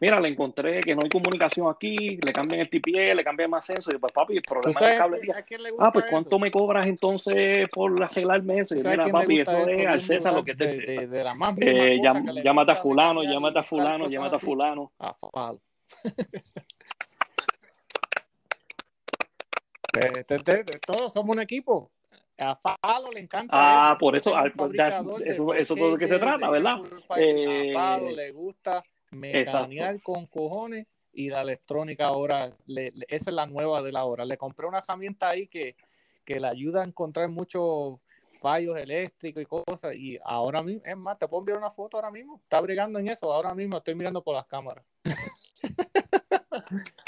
mira, 0.00 0.20
le 0.20 0.28
encontré 0.28 0.82
que 0.82 0.94
no 0.94 1.00
hay 1.02 1.08
comunicación 1.08 1.70
aquí, 1.70 2.16
le 2.16 2.32
cambian 2.32 2.60
el 2.60 2.68
TPE, 2.68 3.14
le 3.14 3.24
cambian 3.24 3.50
más 3.50 3.64
censo, 3.64 3.90
y 3.94 3.98
pues 3.98 4.12
papi, 4.12 4.36
el 4.36 4.42
problema 4.42 4.90
es 4.90 4.98
cablería. 4.98 5.44
Ah, 5.78 5.90
pues 5.90 6.06
¿cuánto 6.10 6.38
me 6.38 6.50
cobras 6.50 6.86
entonces 6.86 7.68
por 7.70 8.02
arreglarme 8.02 8.60
eso? 8.60 8.74
Y 8.74 8.78
mira, 8.78 9.08
papi, 9.08 9.40
eso, 9.40 9.66
es 9.66 9.86
al 9.86 10.00
César 10.00 10.34
lo 10.34 10.44
que 10.44 10.54
te 10.54 10.66
de, 10.66 11.06
de, 11.06 11.24
la 11.24 11.34
más 11.34 11.54
eh, 11.60 11.98
llámate 12.02 12.72
a 12.72 12.74
fulano, 12.74 13.22
llámate 13.22 13.58
a 13.58 13.62
fulano, 13.62 14.08
llámate 14.08 14.36
a 14.36 14.38
fulano. 14.38 14.92
A 14.98 15.14
fulano. 15.14 15.60
todos 20.86 21.12
somos 21.12 21.36
un 21.36 21.42
equipo. 21.42 21.90
A 22.38 22.56
Falo 22.56 23.12
le 23.12 23.20
encanta. 23.20 23.54
Ah, 23.56 23.96
por 23.98 24.16
eso, 24.16 24.34
eso, 24.44 25.18
eso 25.24 25.54
es 25.54 25.68
de 25.68 25.76
lo 25.76 25.96
que 25.96 26.08
se 26.08 26.18
trata, 26.18 26.50
¿verdad? 26.50 26.78
Eh, 27.16 27.74
a 27.76 27.78
Falo 27.78 28.10
le 28.10 28.32
gusta 28.32 28.84
mecanear 29.10 30.02
con 30.02 30.26
cojones 30.26 30.86
y 31.12 31.28
la 31.28 31.42
electrónica 31.42 32.06
ahora, 32.06 32.52
esa 32.66 33.30
es 33.30 33.34
la 33.34 33.46
nueva 33.46 33.82
de 33.82 33.92
la 33.92 34.04
hora. 34.04 34.24
Le 34.24 34.36
compré 34.36 34.66
una 34.66 34.78
herramienta 34.78 35.28
ahí 35.28 35.46
que, 35.46 35.76
que 36.24 36.40
le 36.40 36.48
ayuda 36.48 36.82
a 36.82 36.84
encontrar 36.84 37.28
muchos 37.28 38.00
fallos 38.40 38.76
eléctricos 38.76 39.42
y 39.42 39.46
cosas. 39.46 39.94
Y 39.94 40.18
ahora 40.24 40.62
mismo, 40.62 40.82
es 40.84 40.96
más, 40.96 41.18
te 41.18 41.28
puedo 41.28 41.40
enviar 41.40 41.58
una 41.58 41.70
foto 41.70 41.96
ahora 41.96 42.10
mismo. 42.10 42.40
Está 42.42 42.60
brigando 42.60 42.98
en 42.98 43.08
eso. 43.08 43.32
Ahora 43.32 43.54
mismo 43.54 43.78
estoy 43.78 43.94
mirando 43.94 44.22
por 44.22 44.34
las 44.34 44.46
cámaras. 44.46 44.84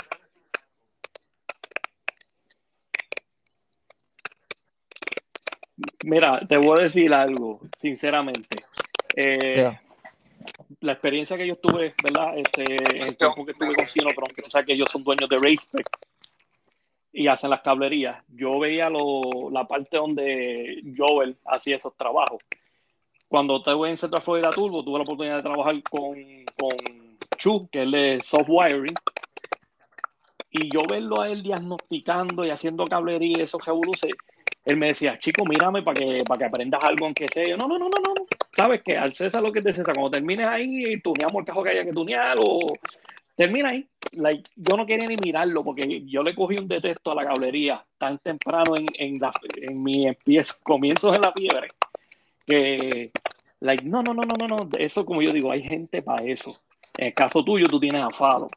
Mira, 6.07 6.39
te 6.47 6.57
voy 6.57 6.79
a 6.79 6.83
decir 6.85 7.13
algo, 7.13 7.59
sinceramente. 7.81 8.63
Eh, 9.17 9.77
la 10.81 10.93
experiencia 10.93 11.37
que 11.37 11.49
yo 11.49 11.57
tuve, 11.57 11.97
¿verdad? 12.01 12.39
Este, 12.39 12.77
en 12.77 13.09
el 13.09 13.17
tiempo 13.17 13.45
que 13.45 13.51
estuve 13.51 13.75
con 13.75 13.89
Sinotron, 13.89 14.29
que 14.29 14.43
tú 14.43 14.49
sabes 14.49 14.69
que 14.69 14.75
ellos 14.75 14.89
son 14.89 15.03
dueños 15.03 15.29
de 15.29 15.37
Racetech 15.37 15.89
y 17.13 17.27
hacen 17.27 17.51
las 17.51 17.63
cablerías, 17.63 18.23
yo 18.29 18.57
veía 18.61 18.89
lo, 18.89 19.51
la 19.51 19.67
parte 19.67 19.97
donde 19.97 20.81
Joel 20.97 21.39
hacía 21.45 21.75
esos 21.75 21.97
trabajos. 21.97 22.41
Cuando 23.27 23.57
estuve 23.57 23.91
en 23.91 23.97
Central 23.97 24.23
Florida 24.23 24.53
Turbo, 24.53 24.85
tuve 24.85 24.99
la 24.99 25.03
oportunidad 25.03 25.39
de 25.39 25.43
trabajar 25.43 25.75
con, 25.91 26.15
con 26.57 27.19
Chu, 27.37 27.69
que 27.69 27.83
es 27.83 27.91
de 27.91 28.21
soft 28.23 28.47
wiring, 28.47 28.95
y 30.51 30.73
yo 30.73 30.85
verlo 30.87 31.21
a 31.21 31.31
él 31.31 31.43
diagnosticando 31.43 32.45
y 32.45 32.51
haciendo 32.51 32.85
cablería, 32.85 33.43
esos 33.43 33.67
revoluces, 33.67 34.13
él 34.67 34.77
me 34.77 34.89
decía, 34.89 35.19
chico, 35.19 35.45
mírame 35.45 35.83
para 35.83 36.01
que, 36.01 36.25
para 36.27 36.39
que 36.39 36.45
aprendas 36.45 36.83
algo, 36.83 37.07
aunque 37.07 37.29
sea. 37.29 37.49
Yo, 37.49 37.57
no, 37.57 37.69
no, 37.69 37.79
no, 37.79 37.89
no, 37.89 38.15
no. 38.15 38.27
Sabes 38.55 38.83
que 38.83 38.99
al 38.99 39.15
César 39.15 39.41
lo 39.43 39.53
que 39.53 39.63
te 39.63 39.73
César, 39.73 39.95
cuando 39.95 40.11
termines 40.11 40.47
ahí, 40.47 41.01
tuneamos 41.01 41.41
el 41.41 41.47
cajo 41.47 41.63
que 41.63 41.71
haya 41.71 41.85
que 41.85 41.93
tunear 41.93 42.37
o 42.41 42.75
termina 43.37 43.71
ahí. 43.71 43.87
yo 44.57 44.77
no 44.77 44.85
quería 44.85 45.07
ni 45.07 45.17
mirarlo 45.25 45.63
porque 45.63 46.03
yo 46.07 46.23
le 46.23 46.35
cogí 46.35 46.57
un 46.59 46.67
detesto 46.67 47.13
a 47.13 47.15
la 47.15 47.25
cablería 47.25 47.85
tan 47.97 48.19
temprano 48.19 48.77
en, 48.77 48.87
en, 48.99 49.19
la, 49.21 49.31
en 49.57 49.83
mi 49.83 50.09
comienzos 50.63 51.15
en 51.15 51.21
la 51.21 51.33
fiebre 51.33 51.69
que, 52.47 53.11
like, 53.61 53.85
no, 53.85 54.03
no, 54.03 54.15
no, 54.15 54.23
no, 54.23 54.49
no, 54.49 54.57
no. 54.57 54.69
Eso, 54.79 55.05
como 55.05 55.23
yo 55.23 55.33
digo, 55.33 55.51
hay 55.53 55.63
gente 55.63 56.03
para 56.03 56.25
eso. 56.25 56.53
En 56.97 57.09
el 57.09 57.15
caso 57.15 57.45
tuyo, 57.45 57.67
tú 57.69 57.79
tienes 57.81 58.03
a 58.03 58.11
Fado. 58.11 58.51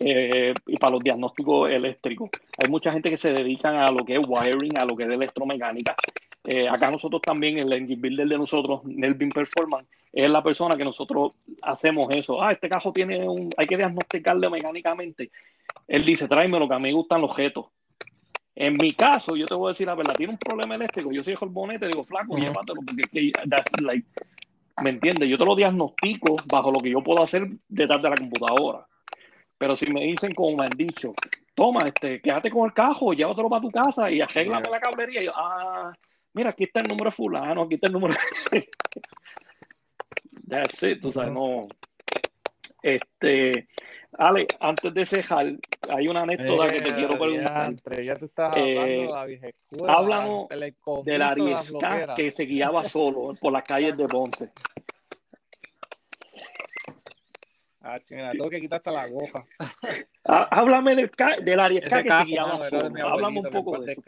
Eh, 0.00 0.54
y 0.66 0.76
para 0.76 0.92
los 0.92 1.02
diagnósticos 1.02 1.70
eléctricos. 1.70 2.30
Hay 2.56 2.70
mucha 2.70 2.92
gente 2.92 3.10
que 3.10 3.16
se 3.16 3.32
dedica 3.32 3.84
a 3.84 3.90
lo 3.90 4.04
que 4.04 4.14
es 4.14 4.20
wiring, 4.24 4.78
a 4.78 4.84
lo 4.84 4.96
que 4.96 5.04
es 5.04 5.10
electromecánica. 5.10 5.96
Eh, 6.44 6.68
acá 6.68 6.90
nosotros 6.90 7.20
también, 7.20 7.58
el 7.58 7.72
engine 7.72 8.00
builder 8.00 8.28
de 8.28 8.38
nosotros, 8.38 8.84
Nelvin 8.84 9.30
Performance, 9.30 9.88
es 10.12 10.30
la 10.30 10.42
persona 10.42 10.76
que 10.76 10.84
nosotros 10.84 11.32
hacemos 11.62 12.08
eso. 12.14 12.42
Ah, 12.42 12.52
este 12.52 12.68
cajo 12.68 12.92
tiene 12.92 13.28
un, 13.28 13.50
hay 13.56 13.66
que 13.66 13.76
diagnosticarle 13.76 14.48
mecánicamente. 14.48 15.30
Él 15.86 16.04
dice, 16.04 16.28
tráeme 16.28 16.58
lo 16.58 16.68
que 16.68 16.74
a 16.74 16.78
mí 16.78 16.84
me 16.84 16.92
gustan 16.92 17.20
los 17.20 17.32
objetos. 17.32 17.66
En 18.54 18.76
mi 18.76 18.92
caso, 18.92 19.36
yo 19.36 19.46
te 19.46 19.54
voy 19.54 19.68
a 19.68 19.72
decir 19.72 19.86
la 19.86 19.94
verdad, 19.94 20.14
tiene 20.14 20.32
un 20.32 20.38
problema 20.38 20.74
eléctrico, 20.74 21.12
yo 21.12 21.22
soy 21.22 21.36
el 21.40 21.48
bonete, 21.48 21.86
digo, 21.86 22.04
flaco, 22.04 22.36
llévatelo, 22.36 22.80
porque 22.84 23.02
es 23.02 23.08
que, 23.10 23.82
like, 23.82 24.06
¿me 24.82 24.90
entiendes? 24.90 25.28
Yo 25.28 25.38
te 25.38 25.44
lo 25.44 25.54
diagnostico 25.54 26.36
bajo 26.46 26.72
lo 26.72 26.80
que 26.80 26.90
yo 26.90 27.00
puedo 27.02 27.22
hacer 27.22 27.46
detrás 27.68 28.02
de 28.02 28.10
la 28.10 28.16
computadora. 28.16 28.86
Pero 29.58 29.74
si 29.74 29.92
me 29.92 30.02
dicen, 30.02 30.34
como 30.34 30.56
me 30.56 30.66
han 30.66 30.76
dicho, 30.76 31.12
toma, 31.54 31.84
este, 31.86 32.20
quédate 32.20 32.50
con 32.50 32.66
el 32.66 32.72
cajo, 32.72 33.12
llévatelo 33.12 33.50
para 33.50 33.62
tu 33.62 33.70
casa 33.70 34.10
y 34.10 34.20
arréglame 34.20 34.70
la 34.70 34.80
cablería. 34.80 35.22
Y 35.22 35.26
yo, 35.26 35.32
ah, 35.34 35.92
mira, 36.32 36.50
aquí 36.50 36.64
está 36.64 36.80
el 36.80 36.88
número 36.88 37.10
fulano, 37.10 37.62
aquí 37.62 37.74
está 37.74 37.88
el 37.88 37.92
número. 37.92 38.14
That's 40.48 40.82
it, 40.84 41.00
tú 41.00 41.12
sabes, 41.12 41.32
no. 41.32 41.62
Este, 42.80 43.68
Ale, 44.16 44.46
antes 44.60 44.94
de 44.94 45.04
cejar, 45.04 45.46
hay 45.90 46.08
una 46.08 46.22
anécdota 46.22 46.68
que 46.68 46.80
te 46.80 46.94
quiero 46.94 47.14
eh, 47.14 47.18
preguntar. 47.18 47.74
Ya, 48.02 48.16
tú 48.16 48.26
estás 48.26 48.52
hablando 48.52 48.82
de 48.82 49.06
la 49.06 49.26
vieja 49.26 49.48
escuela, 49.48 49.92
Háblanos 49.92 50.48
del 51.04 51.22
Ariesca 51.22 52.14
que 52.14 52.30
se 52.30 52.44
guiaba 52.44 52.82
solo 52.84 53.32
por 53.40 53.52
las 53.52 53.64
calles 53.64 53.96
de 53.96 54.06
Ponce. 54.06 54.50
Ah, 57.90 57.98
tengo 58.32 58.50
que 58.50 58.60
quitar 58.60 58.76
hasta 58.78 58.92
la. 58.92 59.08
Ah, 60.24 60.48
háblame 60.50 60.94
del, 60.94 61.10
del 61.42 61.60
Ariesca 61.60 62.02
que 62.02 62.10
se 62.10 62.36
solo. 62.68 63.08
Háblame 63.08 63.40
un 63.40 63.50
poco 63.50 63.78
de 63.80 63.92
eso. 63.92 64.02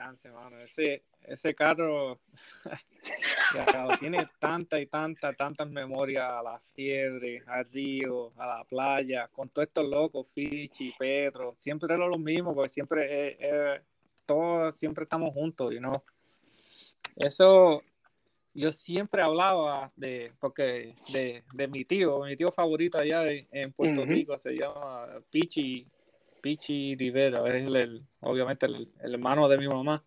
Ese, 0.62 1.05
ese 1.23 1.55
carro 1.55 2.20
tiene 4.01 4.28
tanta 4.39 4.78
y 4.78 4.86
tanta, 4.86 5.32
tantas 5.32 5.70
memorias 5.70 6.28
a 6.28 6.43
la 6.43 6.59
fiebre, 6.59 7.43
al 7.47 7.65
río, 7.70 8.32
a 8.36 8.47
la 8.59 8.65
playa, 8.65 9.28
con 9.28 9.48
todos 9.48 9.69
estos 9.69 9.89
locos, 9.89 10.27
Fichi, 10.35 10.94
Pedro, 10.98 11.55
siempre 11.57 11.94
era 11.94 12.07
lo 12.07 12.19
mismo, 12.19 12.55
porque 12.55 12.69
siempre, 12.69 13.36
eh, 13.40 13.81
todos 14.27 14.78
siempre 14.78 15.05
estamos 15.05 15.32
juntos, 15.32 15.73
you 15.73 15.78
know? 15.78 16.02
Eso, 17.16 17.82
yo 18.55 18.72
siempre 18.72 19.22
hablaba 19.22 19.93
de, 19.97 20.32
porque 20.40 20.97
de, 21.12 21.44
de, 21.55 21.68
mi 21.68 21.85
tío, 21.85 22.24
mi 22.24 22.36
tío 22.36 22.51
favorito 22.51 22.98
allá 22.98 23.24
en 23.28 23.72
Puerto 23.72 24.05
Rico 24.05 24.36
se 24.39 24.56
llama 24.56 25.09
Pichi, 25.31 25.86
Pichi 26.40 26.97
Rivera, 26.97 27.47
es 27.48 27.66
el, 27.66 28.02
obviamente 28.20 28.66
el, 28.66 28.90
hermano 29.01 29.48
de 29.48 29.59
mi 29.59 29.68
mamá. 29.68 30.05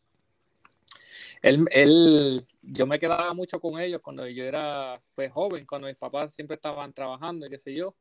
Él, 1.41 1.65
él, 1.71 2.45
yo 2.61 2.85
me 2.87 2.99
quedaba 2.99 3.33
mucho 3.33 3.59
con 3.59 3.79
ellos 3.79 4.01
cuando 4.01 4.27
yo 4.27 4.43
era 4.43 5.01
pues 5.15 5.31
joven, 5.31 5.65
cuando 5.65 5.87
mis 5.87 5.97
papás 5.97 6.33
siempre 6.33 6.55
estaban 6.55 6.93
trabajando 6.93 7.45
y 7.45 7.49
qué 7.49 7.57
sé 7.57 7.73
yo, 7.73 7.95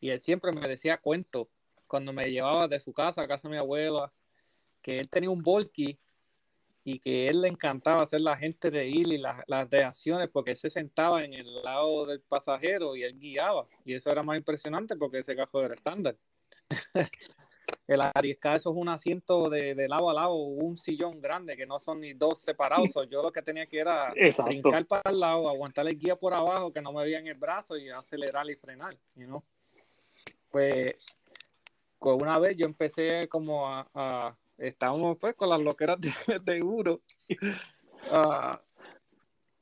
y 0.00 0.10
él 0.10 0.18
siempre 0.18 0.52
me 0.52 0.66
decía 0.66 0.98
cuentos 0.98 1.48
cuando 1.86 2.12
me 2.12 2.30
llevaba 2.30 2.68
de 2.68 2.80
su 2.80 2.92
casa 2.92 3.22
a 3.22 3.28
casa 3.28 3.48
de 3.48 3.52
mi 3.52 3.58
abuela 3.58 4.12
que 4.82 4.98
él 4.98 5.08
tenía 5.08 5.30
un 5.30 5.42
volky 5.42 5.98
y 6.84 6.98
que 6.98 7.28
él 7.28 7.42
le 7.42 7.48
encantaba 7.48 8.02
hacer 8.02 8.20
la 8.22 8.36
gente 8.36 8.70
reír 8.70 9.12
y 9.12 9.18
las, 9.18 9.42
las 9.46 9.68
reacciones 9.68 10.28
porque 10.30 10.52
él 10.52 10.56
se 10.56 10.70
sentaba 10.70 11.24
en 11.24 11.34
el 11.34 11.62
lado 11.62 12.06
del 12.06 12.20
pasajero 12.20 12.96
y 12.96 13.02
él 13.02 13.18
guiaba. 13.18 13.66
Y 13.84 13.94
eso 13.94 14.10
era 14.10 14.22
más 14.22 14.36
impresionante 14.36 14.96
porque 14.96 15.18
ese 15.18 15.36
carro 15.36 15.64
era 15.64 15.74
estándar. 15.74 16.16
el 17.86 18.00
Ariesca, 18.14 18.54
eso 18.54 18.70
es 18.70 18.76
un 18.76 18.88
asiento 18.88 19.50
de, 19.50 19.74
de, 19.74 19.88
lado 19.88 20.08
a 20.10 20.14
lado, 20.14 20.34
un 20.34 20.76
sillón 20.76 21.20
grande 21.20 21.56
que 21.56 21.66
no 21.66 21.78
son 21.78 22.00
ni 22.00 22.14
dos 22.14 22.38
separados. 22.38 22.92
yo 23.10 23.22
lo 23.22 23.32
que 23.32 23.42
tenía 23.42 23.66
que 23.66 23.80
era 23.80 24.12
Exacto. 24.16 24.50
brincar 24.50 24.86
para 24.86 25.10
el 25.10 25.20
lado, 25.20 25.48
aguantar 25.48 25.86
el 25.86 25.98
guía 25.98 26.16
por 26.16 26.32
abajo, 26.32 26.72
que 26.72 26.80
no 26.80 26.92
me 26.92 27.02
veía 27.02 27.18
en 27.18 27.26
el 27.26 27.34
brazo 27.34 27.76
y 27.76 27.90
acelerar 27.90 28.48
y 28.48 28.54
frenar. 28.54 28.96
You 29.16 29.26
know? 29.26 29.44
Pues, 30.50 30.94
pues 31.98 32.16
una 32.16 32.38
vez 32.38 32.56
yo 32.56 32.64
empecé 32.64 33.28
como 33.28 33.66
a, 33.66 33.84
a 33.94 34.36
estábamos 34.60 35.16
pues 35.18 35.34
con 35.34 35.48
las 35.48 35.60
loqueras 35.60 35.98
de, 36.00 36.12
de. 36.44 36.62
Uh, 36.62 38.56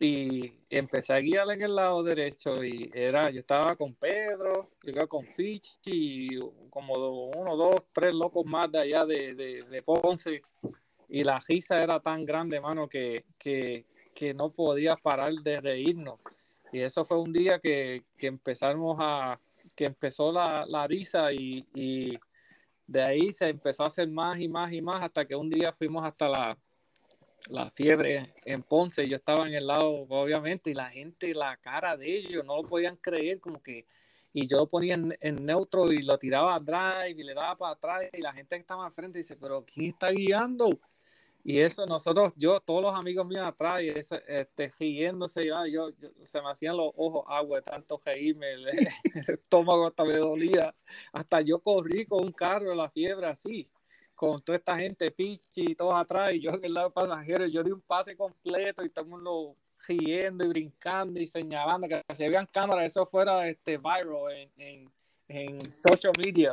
y 0.00 0.52
empecé 0.70 1.12
a 1.12 1.20
guiar 1.20 1.50
en 1.50 1.62
el 1.62 1.74
lado 1.74 2.02
derecho 2.04 2.62
y 2.64 2.88
era, 2.94 3.30
yo 3.30 3.40
estaba 3.40 3.74
con 3.74 3.94
Pedro, 3.94 4.70
yo 4.84 5.08
con 5.08 5.26
Fichi 5.26 5.80
y 5.84 6.38
como 6.70 6.94
uno, 7.30 7.56
dos, 7.56 7.84
tres 7.92 8.14
locos 8.14 8.46
más 8.46 8.70
de 8.70 8.78
allá 8.78 9.04
de, 9.04 9.34
de, 9.34 9.64
de 9.64 9.82
Ponce 9.82 10.42
y 11.08 11.24
la 11.24 11.40
risa 11.40 11.82
era 11.82 11.98
tan 11.98 12.24
grande, 12.24 12.60
mano, 12.60 12.88
que, 12.88 13.24
que, 13.38 13.86
que, 14.14 14.34
no 14.34 14.50
podía 14.50 14.94
parar 14.96 15.32
de 15.32 15.60
reírnos. 15.60 16.20
Y 16.70 16.80
eso 16.80 17.04
fue 17.04 17.18
un 17.18 17.32
día 17.32 17.58
que, 17.58 18.04
que 18.16 18.26
empezamos 18.28 18.98
a, 19.00 19.40
que 19.74 19.86
empezó 19.86 20.30
la, 20.30 20.64
la 20.66 20.86
risa 20.86 21.32
y 21.32 21.66
de 22.88 23.02
ahí 23.02 23.32
se 23.32 23.50
empezó 23.50 23.84
a 23.84 23.88
hacer 23.88 24.08
más 24.08 24.40
y 24.40 24.48
más 24.48 24.72
y 24.72 24.80
más 24.80 25.02
hasta 25.02 25.26
que 25.26 25.36
un 25.36 25.50
día 25.50 25.72
fuimos 25.72 26.04
hasta 26.04 26.26
la, 26.26 26.58
la 27.50 27.70
fiebre 27.70 28.34
en 28.46 28.62
Ponce. 28.62 29.06
Yo 29.06 29.16
estaba 29.16 29.46
en 29.46 29.54
el 29.54 29.66
lado, 29.66 29.90
obviamente, 30.08 30.70
y 30.70 30.74
la 30.74 30.90
gente, 30.90 31.34
la 31.34 31.56
cara 31.58 31.96
de 31.98 32.16
ellos, 32.16 32.44
no 32.46 32.56
lo 32.56 32.62
podían 32.62 32.96
creer, 32.96 33.40
como 33.40 33.62
que. 33.62 33.86
Y 34.32 34.46
yo 34.46 34.58
lo 34.58 34.68
ponía 34.68 34.94
en, 34.94 35.46
neutro 35.46 35.90
y 35.92 36.02
lo 36.02 36.18
tiraba 36.18 36.54
a 36.54 36.60
drive 36.60 37.20
y 37.20 37.24
le 37.24 37.34
daba 37.34 37.56
para 37.56 37.72
atrás. 37.72 38.02
Y 38.12 38.20
la 38.20 38.32
gente 38.32 38.56
que 38.56 38.60
estaba 38.60 38.86
enfrente 38.86 39.18
dice: 39.18 39.36
¿Pero 39.36 39.64
quién 39.64 39.90
está 39.90 40.10
guiando? 40.10 40.78
Y 41.44 41.60
eso, 41.60 41.86
nosotros, 41.86 42.34
yo, 42.36 42.60
todos 42.60 42.82
los 42.82 42.94
amigos 42.94 43.26
míos 43.26 43.42
atrás, 43.46 43.82
y 43.82 43.88
este, 43.88 44.70
riéndose, 44.78 45.46
yo, 45.46 45.66
yo, 45.66 45.90
yo, 45.90 46.10
se 46.24 46.42
me 46.42 46.50
hacían 46.50 46.76
los 46.76 46.92
ojos 46.96 47.24
agua 47.28 47.62
tanto 47.62 48.00
reírme, 48.04 48.52
el, 48.52 48.68
el 49.14 49.34
estómago 49.34 49.86
hasta 49.86 50.04
me 50.04 50.16
dolía. 50.16 50.74
Hasta 51.12 51.40
yo 51.40 51.60
corrí 51.60 52.04
con 52.06 52.24
un 52.24 52.32
carro, 52.32 52.74
la 52.74 52.90
fiebre 52.90 53.26
así 53.26 53.70
con 54.18 54.42
toda 54.42 54.58
esta 54.58 54.76
gente, 54.76 55.12
Pichi 55.12 55.70
y 55.70 55.74
todos 55.76 55.94
atrás, 55.94 56.32
y 56.32 56.40
yo 56.40 56.50
en 56.50 56.64
el 56.64 56.74
lado 56.74 56.90
pasajero, 56.90 57.46
yo 57.46 57.62
di 57.62 57.70
un 57.70 57.80
pase 57.80 58.16
completo 58.16 58.84
y 58.84 58.90
todo 58.90 59.04
el 59.04 59.10
mundo 59.12 59.56
riendo 59.86 60.44
y 60.44 60.48
brincando 60.48 61.20
y 61.20 61.26
señalando 61.28 61.86
que 61.86 62.02
se 62.12 62.28
vean 62.28 62.48
cámaras, 62.52 62.86
eso 62.86 63.06
fuera 63.06 63.48
este 63.48 63.78
viral 63.78 64.08
en, 64.32 64.50
en, 64.56 64.92
en 65.28 65.80
social 65.80 66.12
media. 66.18 66.52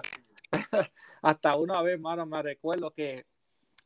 Hasta 1.23 1.55
una 1.55 1.81
vez, 1.81 1.99
mano, 1.99 2.23
me 2.27 2.39
recuerdo 2.43 2.91
que, 2.91 3.25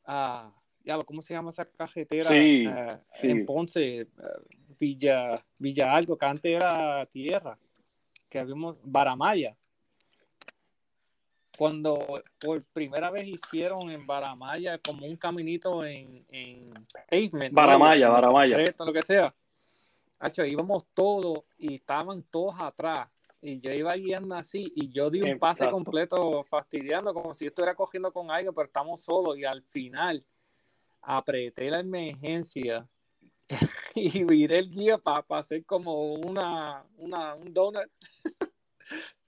uh, 0.10 0.52
ya, 0.84 1.01
¿cómo 1.03 1.22
se 1.22 1.34
llama 1.34 1.49
esa 1.49 1.65
cajetera? 1.65 2.30
Sí, 2.30 2.68
uh, 2.68 2.97
sí. 3.14 3.30
En 3.30 3.45
Ponce, 3.45 4.03
uh, 4.03 4.76
Villa, 4.80 5.45
Villa 5.57 5.95
Algo, 5.95 6.18
que 6.18 6.26
antes 6.26 6.56
era 6.56 7.06
tierra, 7.06 7.57
que 8.30 8.39
habíamos 8.39 8.77
Baramaya 8.84 9.56
cuando 11.60 12.23
por 12.39 12.64
primera 12.72 13.11
vez 13.11 13.27
hicieron 13.27 13.91
en 13.91 14.07
Baramaya 14.07 14.77
como 14.77 15.06
un 15.06 15.18
caminito 15.18 15.84
en, 15.84 16.26
en 16.30 16.72
pavement. 17.10 17.53
Baramaya, 17.53 18.07
¿no? 18.07 18.14
Baramaya. 18.14 18.57
Lo 18.80 18.93
que 18.93 19.01
sea. 19.01 19.35
Hacho, 20.19 20.45
íbamos 20.45 20.85
todos 20.93 21.43
y 21.57 21.76
estaban 21.76 22.23
todos 22.23 22.56
atrás. 22.61 23.10
Y 23.41 23.60
yo 23.60 23.73
iba 23.73 23.93
guiando 23.95 24.35
así 24.35 24.72
y 24.73 24.89
yo 24.89 25.10
di 25.10 25.19
un 25.19 25.27
Exacto. 25.27 25.41
pase 25.41 25.69
completo 25.69 26.45
fastidiando 26.45 27.14
como 27.14 27.34
si 27.34 27.43
yo 27.43 27.49
estuviera 27.49 27.76
cogiendo 27.76 28.14
con 28.14 28.31
alguien, 28.31 28.53
pero 28.53 28.68
estamos 28.68 29.01
solos. 29.01 29.38
Y 29.38 29.43
al 29.43 29.61
final 29.64 30.23
apreté 31.02 31.70
la 31.70 31.80
emergencia 31.80 32.88
y 33.96 34.24
viré 34.24 34.60
el 34.60 34.70
guía 34.70 34.98
para 34.98 35.22
pa 35.22 35.40
hacer 35.40 35.66
como 35.66 36.14
una, 36.14 36.84
una, 36.98 37.36
un 37.36 37.54
donut. 37.54 37.90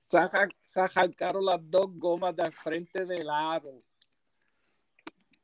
se 0.02 0.80
arrancaron 0.82 1.46
las 1.46 1.60
dos 1.70 1.88
gomas 1.98 2.36
de 2.36 2.52
frente 2.52 3.06
del 3.06 3.30
aro. 3.30 3.82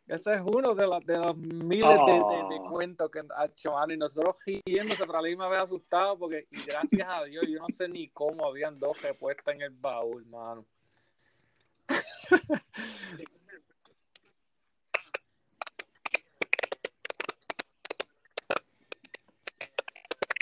Ese 0.08 0.36
es 0.36 0.42
uno 0.42 0.74
de, 0.74 0.88
la, 0.88 1.02
de 1.02 1.18
los 1.18 1.36
miles 1.36 1.98
oh. 2.00 2.06
de, 2.06 2.14
de, 2.14 2.62
de, 2.62 2.70
cuentos 2.70 3.12
que 3.12 3.22
ha 3.36 3.46
hecho 3.46 3.74
y 3.90 3.98
nosotros 3.98 4.36
riéndose, 4.46 5.06
pero 5.06 5.20
a 5.20 5.22
la 5.22 5.28
misma 5.28 5.50
vez 5.50 5.60
asustado 5.60 6.18
porque, 6.18 6.48
y 6.50 6.64
gracias 6.64 7.08
a 7.10 7.26
Dios, 7.26 7.44
yo 7.46 7.60
no 7.60 7.68
sé 7.68 7.90
ni 7.90 8.08
cómo 8.10 8.46
habían 8.46 8.80
dos 8.80 9.02
repuestas 9.02 9.56
en 9.56 9.64
el 9.64 9.72
baúl, 9.72 10.26
mano. 10.28 10.66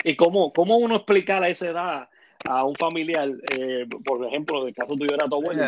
¿Y 0.06 0.14
cómo, 0.14 0.52
cómo 0.52 0.76
uno 0.76 0.94
explicar 0.94 1.42
a 1.42 1.48
esa 1.48 1.68
edad 1.68 2.08
a 2.44 2.64
un 2.64 2.76
familiar, 2.76 3.28
eh, 3.58 3.88
por 4.04 4.24
ejemplo, 4.24 4.64
el 4.68 4.72
caso 4.72 4.94
tuyo 4.94 5.12
era 5.12 5.26
tu 5.26 5.34
abuelo, 5.34 5.64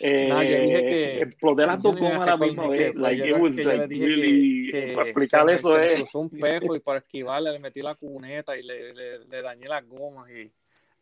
eh, 0.00 0.26
no, 0.26 0.42
yo 0.42 0.60
dije 0.60 0.80
que 0.80 1.22
exploté 1.24 1.66
las 1.66 1.82
dos 1.82 2.00
gomas 2.00 2.22
a 2.22 2.26
la 2.26 2.36
misma 2.38 2.66
vez, 2.68 2.94
like, 2.94 3.28
it 3.28 3.36
was 3.36 3.56
like 3.56 3.86
really, 3.88 4.70
que 4.70 4.92
para 4.94 5.08
explicar 5.08 5.46
se, 5.48 5.52
eso 5.52 5.74
se 5.76 5.92
es. 5.94 6.14
un 6.14 6.30
pejo 6.30 6.76
y 6.76 6.80
para 6.80 7.00
esquivarle 7.00 7.52
le 7.52 7.58
metí 7.58 7.82
la 7.82 7.94
cuneta 7.94 8.56
y 8.56 8.62
le, 8.62 8.94
le, 8.94 9.18
le 9.26 9.42
dañé 9.42 9.68
las 9.68 9.86
gomas 9.86 10.30
y 10.30 10.50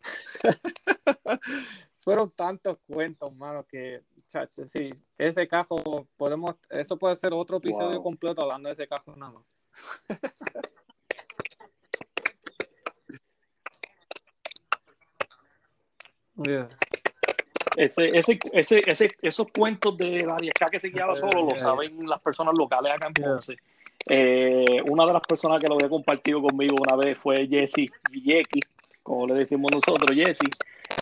fueron 1.98 2.32
tantos 2.32 2.78
cuentos, 2.84 3.32
mano, 3.32 3.64
que 3.64 4.00
chacho, 4.26 4.66
sí, 4.66 4.90
ese 5.16 5.46
cajo 5.46 6.08
podemos, 6.16 6.56
eso 6.68 6.96
puede 6.96 7.14
ser 7.14 7.32
otro 7.32 7.58
episodio 7.58 7.94
wow. 7.98 8.02
completo 8.02 8.42
hablando 8.42 8.68
de 8.68 8.72
ese 8.72 8.88
cajo 8.88 9.14
nada 9.14 9.34
más. 9.34 9.44
Yeah. 16.44 16.68
Ese, 17.76 18.08
ese, 18.16 18.38
ese, 18.52 18.82
ese, 18.86 19.10
esos 19.20 19.46
cuentos 19.52 19.96
de 19.98 20.22
la 20.22 20.36
Ariesca 20.36 20.66
que 20.66 20.80
se 20.80 20.88
guiaba 20.88 21.16
solo 21.16 21.44
lo 21.44 21.56
saben 21.56 22.08
las 22.08 22.20
personas 22.20 22.54
locales 22.54 22.92
acá 22.92 23.08
en 23.08 23.12
Ponce. 23.12 23.56
Eh, 24.08 24.80
una 24.86 25.04
de 25.04 25.12
las 25.12 25.22
personas 25.22 25.60
que 25.60 25.66
lo 25.66 25.74
había 25.74 25.88
compartido 25.88 26.40
conmigo 26.40 26.76
una 26.80 26.96
vez 26.96 27.18
fue 27.18 27.46
Jesse 27.46 27.90
Villecky, 28.10 28.60
como 29.02 29.26
le 29.26 29.34
decimos 29.34 29.70
nosotros, 29.72 30.16
Jesse. 30.16 30.48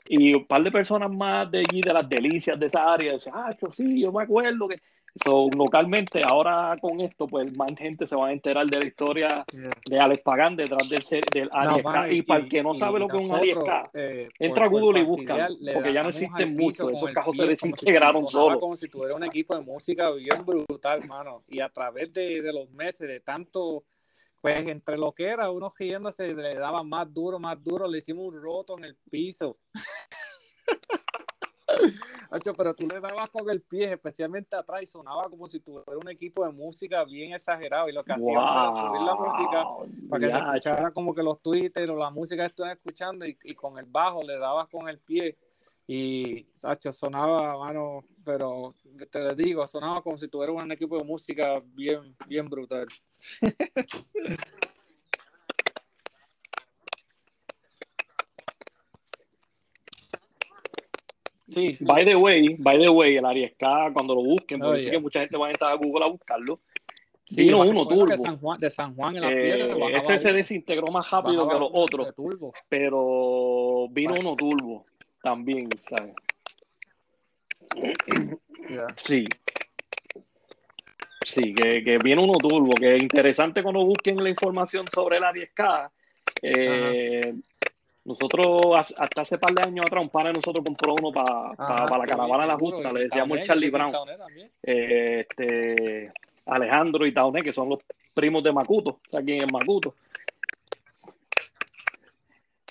Y 0.07 0.35
un 0.35 0.47
par 0.47 0.63
de 0.63 0.73
personas 0.73 1.11
más 1.11 1.51
de 1.51 1.61
allí, 1.61 1.81
de 1.81 1.93
las 1.93 2.09
delicias 2.09 2.59
de 2.59 2.67
esa 2.67 2.93
área, 2.93 3.13
decían, 3.13 3.37
ah, 3.39 3.57
yo 3.61 3.73
sí, 3.73 4.01
yo 4.01 4.11
me 4.11 4.25
acuerdo 4.25 4.67
que 4.67 4.81
So, 5.23 5.49
localmente, 5.57 6.23
ahora 6.25 6.77
con 6.81 7.01
esto, 7.01 7.29
pues 7.29 7.57
más 7.57 7.71
gente 7.79 8.07
se 8.07 8.17
va 8.17 8.29
a 8.29 8.33
enterar 8.33 8.67
de 8.67 8.79
la 8.81 8.85
historia 8.85 9.45
yeah. 9.53 9.71
de 9.89 10.01
Alex 10.01 10.23
Pagán 10.25 10.57
detrás 10.57 10.89
del, 10.89 11.05
del. 11.33 11.49
No, 11.53 12.09
y, 12.09 12.17
y, 12.17 12.23
para 12.23 12.41
el 12.43 12.49
que 12.49 12.63
no 12.65 12.75
sabe 12.75 12.99
lo 12.99 13.07
que 13.07 13.19
es 13.19 13.23
un 13.23 13.33
Ariesca, 13.33 13.83
eh, 13.95 14.29
entra 14.41 14.65
a 14.65 14.69
Google 14.69 15.01
y 15.01 15.05
busca, 15.05 15.49
porque 15.73 15.93
ya 15.93 16.03
no 16.03 16.09
existen 16.09 16.57
muchos. 16.57 16.93
Esos 16.93 17.13
cajos 17.13 17.37
se 17.37 17.47
desintegraron 17.47 18.27
solos. 18.29 18.59
Como 18.59 18.75
si 18.75 18.89
tuviera 18.89 19.15
un 19.15 19.25
equipo 19.25 19.55
de 19.55 19.61
música 19.61 20.11
bien 20.11 20.45
brutal, 20.45 21.01
hermano. 21.03 21.45
Y 21.49 21.61
a 21.61 21.69
través 21.69 22.13
de, 22.13 22.43
de 22.43 22.53
los 22.53 22.69
meses, 22.71 23.09
de 23.09 23.21
tanto 23.21 23.85
pues 24.45 24.57
entre 24.67 24.99
lo 24.99 25.13
que 25.13 25.25
era, 25.25 25.51
uno 25.51 25.73
riéndose, 25.79 26.35
le 26.35 26.57
daba 26.57 26.83
más 26.83 27.11
duro, 27.15 27.39
más 27.39 27.65
duro, 27.65 27.89
le 27.89 27.97
hicimos 27.97 28.27
un 28.27 28.43
roto 28.43 28.77
en 28.77 28.85
el 28.85 28.97
piso. 29.11 29.57
Hacho, 32.35 32.53
pero 32.53 32.75
tú 32.75 32.89
le 32.89 32.99
dabas 32.99 33.31
con 33.31 33.49
el 33.49 33.61
pie, 33.61 33.93
especialmente 33.93 34.57
atrás, 34.57 34.83
y 34.83 34.87
sonaba 34.87 35.31
como 35.31 35.49
si 35.49 35.61
tuviera 35.61 35.97
un 35.97 36.09
equipo 36.09 36.45
de 36.45 36.53
música 36.53 37.05
bien 37.05 37.33
exagerado. 37.33 37.89
Y 37.89 37.93
lo 37.93 38.03
que 38.03 38.13
hacían 38.13 38.35
wow. 38.35 38.53
era 38.53 38.73
subir 38.73 39.03
la 39.03 39.15
música 39.15 39.65
para 40.11 40.21
que 40.21 40.33
te 40.33 40.39
escuchara 40.39 40.91
como 40.91 41.15
que 41.15 41.23
los 41.23 41.41
twitters 41.41 41.89
o 41.91 41.97
la 41.97 42.11
música 42.11 42.43
que 42.43 42.49
estuvieran 42.49 42.77
escuchando, 42.77 43.25
y, 43.25 43.39
y, 43.45 43.55
con 43.55 43.79
el 43.79 43.85
bajo 43.85 44.25
le 44.25 44.37
dabas 44.37 44.69
con 44.69 44.89
el 44.89 44.99
pie. 44.99 45.39
Y, 45.87 46.49
Sacho, 46.55 46.93
sonaba, 46.93 47.57
mano, 47.57 48.05
pero 48.25 48.75
te 49.13 49.35
digo, 49.37 49.65
sonaba 49.69 50.03
como 50.03 50.19
si 50.19 50.27
tuviera 50.27 50.53
un 50.53 50.73
equipo 50.73 50.99
de 50.99 51.05
música 51.05 51.63
bien, 51.65 52.17
bien 52.27 52.49
brutal. 52.49 52.89
Sí, 61.55 61.77
sí, 61.77 61.85
By 61.87 62.05
the 62.05 62.17
way, 62.17 62.57
by 62.59 62.79
the 62.79 62.89
way, 62.89 63.17
el 63.17 63.25
Ariesca, 63.25 63.91
cuando 63.93 64.15
lo 64.15 64.23
busquen, 64.23 64.59
porque 64.59 64.73
oh, 64.73 64.75
yeah. 64.77 64.85
sé 64.85 64.91
que 64.91 64.99
mucha 64.99 65.21
gente 65.21 65.37
va 65.37 65.49
a 65.49 65.51
entrar 65.51 65.73
a 65.73 65.77
Google 65.77 66.05
a 66.05 66.09
buscarlo. 66.09 66.61
Sí, 67.27 67.45
vino 67.45 67.61
uno 67.63 67.87
turbo. 67.89 68.07
De 68.07 68.17
San 68.19 68.39
Juan, 68.39 68.59
de 68.59 68.71
San 68.71 68.95
Juan 68.95 69.17
en 69.17 69.23
la 69.23 69.33
eh, 69.33 69.97
ese 69.97 70.19
se 70.19 70.33
desintegró 70.33 70.89
más 70.93 71.11
rápido 71.11 71.49
que 71.49 71.59
los 71.59 71.71
otros. 71.73 72.15
Pero 72.69 73.89
vino 73.91 74.15
uno 74.21 74.37
turbo 74.37 74.85
también, 75.23 75.69
¿sabes? 75.79 76.15
Yeah. 78.69 78.87
Sí. 78.97 79.25
Sí, 81.25 81.55
que, 81.55 81.83
que 81.83 81.97
viene 82.05 82.23
uno 82.23 82.35
turbo, 82.35 82.75
que 82.75 82.97
es 82.97 83.03
interesante 83.03 83.63
cuando 83.63 83.85
busquen 83.85 84.23
la 84.23 84.29
información 84.29 84.87
sobre 84.93 85.19
la 85.19 85.33
10K. 85.33 85.91
Eh, 86.43 87.35
nosotros 88.05 88.61
hasta 88.97 89.23
hace 89.23 89.39
par 89.39 89.55
de 89.55 89.63
años 89.63 89.87
atrás, 89.87 90.03
un 90.03 90.11
par 90.11 90.27
de 90.27 90.33
nosotros 90.35 90.65
compró 90.65 90.95
uno 90.95 91.13
para 91.13 91.99
la 91.99 92.07
caravana 92.07 92.43
de 92.43 92.49
la 92.49 92.57
justa, 92.57 92.93
le 92.93 93.05
decíamos 93.05 93.43
Charlie 93.45 93.71
Brown. 93.71 93.95
Eh, 94.63 95.27
este, 95.29 96.13
Alejandro 96.47 97.07
y 97.07 97.15
Tauné, 97.15 97.43
que 97.43 97.53
son 97.53 97.71
los 97.71 97.81
primos 98.15 98.43
de 98.43 98.53
Macuto, 98.53 98.99
aquí 99.13 99.39
en 99.39 99.51
Macuto 99.51 99.95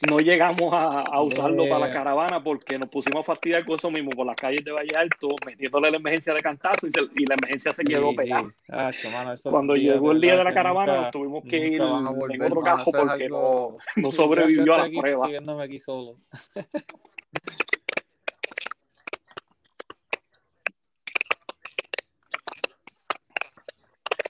no 0.09 0.19
llegamos 0.19 0.69
a, 0.71 1.21
usarlo 1.21 1.67
para 1.69 1.87
la 1.87 1.93
caravana 1.93 2.43
porque 2.43 2.77
nos 2.77 2.89
pusimos 2.89 3.21
a 3.21 3.23
fastidiar 3.23 3.65
con 3.65 3.75
eso 3.75 3.89
mismo 3.89 4.11
por 4.11 4.25
las 4.25 4.35
calles 4.35 4.63
de 4.63 4.71
Valle 4.71 4.91
Alto, 4.95 5.29
metiéndole 5.45 5.91
la 5.91 5.97
emergencia 5.97 6.33
de 6.33 6.41
cantazo 6.41 6.87
y, 6.87 7.25
la 7.25 7.35
emergencia 7.35 7.71
se 7.71 7.83
quedó 7.83 8.13
pegada. 8.15 8.53
Cuando 9.49 9.75
llegó 9.75 10.11
el 10.11 10.21
día 10.21 10.37
de 10.37 10.43
la 10.43 10.53
caravana, 10.53 11.11
tuvimos 11.11 11.43
que 11.43 11.57
ir 11.57 11.81
en 11.81 12.41
otro 12.41 12.61
caso 12.61 12.91
porque 12.91 13.29
no, 13.29 13.77
no, 13.95 14.11
sobrevivió 14.11 14.75
a 14.75 14.87
la 14.87 14.99
prueba. 14.99 15.29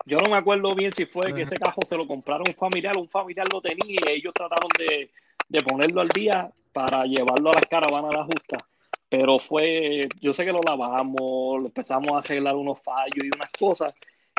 Yo 0.06 0.20
no 0.20 0.30
me 0.30 0.36
acuerdo 0.36 0.76
bien 0.76 0.92
si 0.92 1.06
fue 1.06 1.34
que 1.34 1.44
ese 1.44 1.58
cajo 1.58 1.82
se 1.88 1.96
lo 1.96 2.06
compraron 2.06 2.44
un 2.48 2.56
familiar, 2.56 2.98
un 2.98 3.08
familiar 3.08 3.48
lo 3.52 3.62
tenía 3.62 4.02
y 4.06 4.12
ellos 4.12 4.34
trataron 4.34 4.70
de 4.78 5.10
de 5.50 5.62
ponerlo 5.62 6.02
al 6.02 6.10
día 6.10 6.50
para 6.72 7.06
llevarlo 7.06 7.52
a 7.52 7.54
las 7.54 7.66
caravanas 7.70 8.14
la 8.14 8.24
justa. 8.24 8.58
Pero 9.10 9.38
fue, 9.38 10.08
yo 10.22 10.34
sé 10.34 10.44
que 10.44 10.52
lo 10.52 10.62
lavamos, 10.62 11.66
empezamos 11.66 12.12
a 12.14 12.18
arreglar 12.18 12.56
unos 12.56 12.82
fallos 12.82 13.24
y 13.24 13.30
unas 13.36 13.52
cosas, 13.52 13.94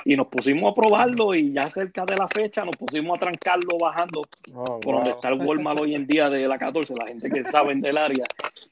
y 0.04 0.16
nos 0.16 0.26
pusimos 0.26 0.72
a 0.72 0.74
probarlo 0.74 1.34
y 1.34 1.52
ya 1.52 1.70
cerca 1.70 2.04
de 2.04 2.16
la 2.16 2.28
fecha 2.28 2.64
nos 2.64 2.76
pusimos 2.76 3.16
a 3.16 3.20
trancarlo 3.20 3.78
bajando 3.78 4.22
oh, 4.52 4.80
por 4.80 4.96
donde 4.96 5.10
está 5.10 5.28
el 5.28 5.40
Walmart 5.40 5.80
hoy 5.80 5.94
en 5.94 6.06
día 6.06 6.28
de 6.28 6.46
la 6.46 6.58
14, 6.58 6.94
la 6.94 7.06
gente 7.06 7.30
que 7.30 7.44
sabe 7.44 7.74
del 7.76 7.96
área, 7.96 8.26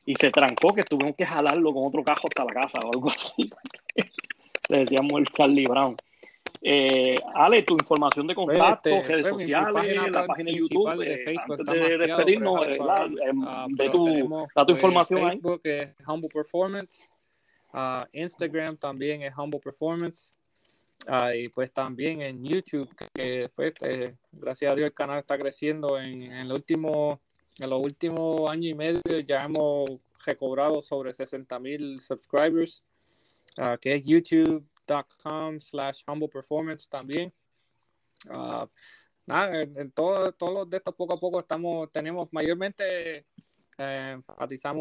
y 0.05 0.15
se 0.17 0.31
trancó 0.31 0.75
que 0.75 0.83
tuvimos 0.83 1.15
que 1.17 1.25
jalarlo 1.25 1.73
con 1.73 1.87
otro 1.87 2.03
cajo 2.03 2.29
hasta 2.29 2.45
la 2.45 2.53
casa 2.53 2.79
o 2.85 2.93
algo 2.93 3.09
así. 3.09 3.51
Le 4.69 4.79
decíamos 4.79 5.21
el 5.21 5.27
Charlie 5.27 5.67
Brown. 5.67 5.97
Eh, 6.64 7.18
Ale, 7.34 7.64
tu 7.64 7.74
información 7.74 8.24
de 8.24 8.36
contacto, 8.36 8.89
este, 8.90 9.09
redes 9.09 9.26
sociales, 9.26 10.12
la 10.12 10.26
página 10.26 10.52
de 10.52 10.59
YouTube, 10.59 10.97
de 10.97 11.14
eh, 11.14 11.24
Facebook, 11.26 11.59
antes 11.59 11.98
de 11.98 12.06
despedirnos, 12.06 12.66
eh, 12.68 12.78
ah, 12.80 13.66
de 13.68 13.90
tu, 13.90 14.47
da 14.55 14.64
tu 14.64 14.72
información 14.72 15.28
Facebook 15.28 15.60
es 15.64 15.89
Humble 16.06 16.28
Performance, 16.32 17.10
uh, 17.74 18.05
Instagram 18.12 18.76
también 18.76 19.22
es 19.22 19.34
Humble 19.36 19.59
Performance, 19.59 20.30
uh, 21.09 21.34
y 21.36 21.48
pues 21.48 21.72
también 21.72 22.22
en 22.22 22.44
YouTube, 22.44 22.89
que 23.12 23.51
pues, 23.56 23.74
eh, 23.80 24.14
gracias 24.30 24.70
a 24.70 24.76
Dios 24.76 24.86
el 24.86 24.94
canal 24.94 25.18
está 25.18 25.36
creciendo 25.36 25.98
en, 25.98 26.22
en, 26.22 26.32
el 26.32 26.52
último, 26.52 27.20
en 27.59 27.70
los 27.70 27.80
últimos 27.80 28.48
años 28.48 28.66
y 28.66 28.74
medio 28.74 29.18
ya 29.26 29.47
hemos 29.47 29.90
recobrado 30.24 30.80
sobre 30.80 31.12
60 31.12 31.59
mil 31.59 32.01
subscribers, 32.01 32.84
uh, 33.59 33.76
que 33.80 33.97
es 33.97 34.05
YouTube 34.06 34.64
com 35.23 35.61
slash 35.61 36.03
humble 36.07 36.29
performance 36.29 36.89
también. 36.89 37.33
Uh, 38.29 38.67
nada, 39.27 39.63
en, 39.63 39.91
todo, 39.93 40.33
todos 40.33 40.55
los 40.55 40.71
de 40.71 40.77
estos 40.77 40.95
poco 40.95 41.15
a 41.15 41.21
poco 41.21 41.41
estamos, 41.41 41.91
tenemos 41.91 42.29
mayormente 42.33 43.27
eh, 43.79 44.21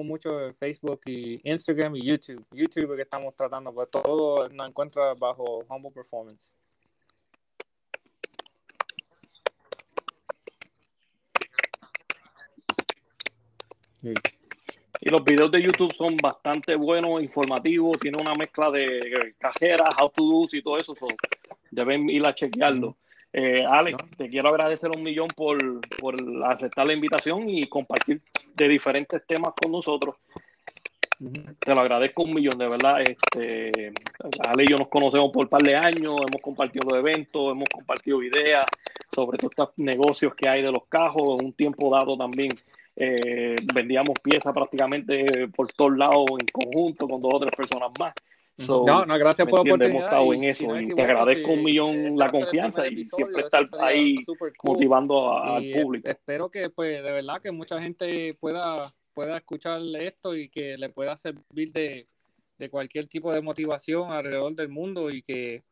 mucho 0.04 0.54
Facebook 0.60 1.02
y 1.06 1.42
Instagram 1.50 1.96
y 1.96 2.06
YouTube. 2.06 2.46
YouTube 2.52 2.96
que 2.96 3.04
estamos 3.04 3.36
tratando, 3.36 3.74
pues 3.74 3.90
todo 3.90 4.50
nos 4.50 4.70
encuentra 4.70 5.14
bajo 5.16 5.64
Humble 5.70 5.92
Performance. 5.92 6.54
Y 15.04 15.10
los 15.10 15.24
videos 15.24 15.50
de 15.50 15.64
YouTube 15.64 15.94
son 15.96 16.16
bastante 16.16 16.76
buenos, 16.76 17.24
informativos, 17.24 18.00
tiene 18.00 18.18
una 18.22 18.36
mezcla 18.36 18.70
de 18.70 19.34
cajeras, 19.40 19.96
how 20.00 20.10
to 20.10 20.24
do 20.24 20.48
y 20.52 20.62
todo 20.62 20.78
eso. 20.78 20.94
deben 21.72 22.08
ir 22.08 22.26
a 22.28 22.36
chequearlo. 22.36 22.96
Eh, 23.34 23.66
Alex, 23.68 23.98
te 24.16 24.30
quiero 24.30 24.50
agradecer 24.50 24.92
un 24.92 25.02
millón 25.02 25.28
por, 25.36 25.58
por 25.98 26.16
aceptar 26.46 26.86
la 26.86 26.94
invitación 26.94 27.50
y 27.50 27.68
compartir 27.68 28.22
de 28.56 28.68
diferentes 28.68 29.26
temas 29.26 29.54
con 29.60 29.72
nosotros. 29.72 30.16
Te 31.60 31.74
lo 31.74 31.82
agradezco 31.82 32.24
un 32.24 32.36
millón, 32.36 32.60
de 32.60 32.68
verdad. 32.68 33.02
Este, 33.02 33.94
Ale 34.48 34.64
y 34.66 34.68
yo 34.68 34.78
nos 34.78 34.88
conocemos 34.88 35.32
por 35.32 35.46
un 35.46 35.50
par 35.50 35.62
de 35.64 35.76
años, 35.76 36.16
hemos 36.28 36.42
compartido 36.44 36.96
eventos, 36.96 37.52
hemos 37.52 37.70
compartido 37.70 38.22
ideas 38.22 38.66
sobre 39.16 39.40
todos 39.40 39.52
estos 39.52 39.70
negocios 39.78 40.36
que 40.36 40.48
hay 40.48 40.62
de 40.62 40.72
los 40.72 40.86
cajos, 40.88 41.42
un 41.42 41.54
tiempo 41.54 41.90
dado 41.90 42.16
también 42.18 42.50
eh, 43.04 43.56
vendíamos 43.74 44.20
piezas 44.22 44.54
prácticamente 44.54 45.48
por 45.48 45.72
todos 45.72 45.98
lados 45.98 46.26
en 46.40 46.46
conjunto 46.52 47.08
con 47.08 47.20
dos 47.20 47.34
o 47.34 47.40
tres 47.40 47.52
personas 47.58 47.90
más. 48.00 48.14
no, 48.58 49.06
no, 49.08 49.18
gracias 49.18 49.48
por 49.48 49.68
la 49.68 49.86
Hemos 49.86 50.04
estado 50.04 50.34
en 50.36 50.44
eso 50.44 50.80
y, 50.80 50.94
te 50.94 51.02
agradezco 51.02 51.52
un 51.54 51.64
millón 51.64 52.16
la 52.16 52.30
confianza 52.30 52.88
y 52.88 53.04
siempre 53.04 53.42
estar 53.42 53.64
ahí 53.80 54.20
motivando 54.64 55.36
al 55.36 55.64
público. 55.72 56.08
Espero 56.08 56.52
que, 56.52 56.70
pues, 56.70 57.02
de 57.02 57.12
verdad, 57.12 57.42
que 57.42 57.52
mucha 57.52 57.82
gente 57.82 58.36
pueda, 58.40 58.84
pueda 59.16 59.38
escuchar 59.38 59.82
esto 60.00 60.36
y 60.36 60.50
que 60.50 60.76
le 60.78 60.90
pueda 60.90 61.18
servir 61.18 61.72
de, 61.72 62.08
de 62.60 62.70
cualquier 62.70 63.08
tipo 63.08 63.34
de 63.34 63.42
motivación 63.42 64.12
alrededor 64.12 64.54
del 64.54 64.70
mundo 64.70 65.10
y 65.10 65.24
que 65.24 65.64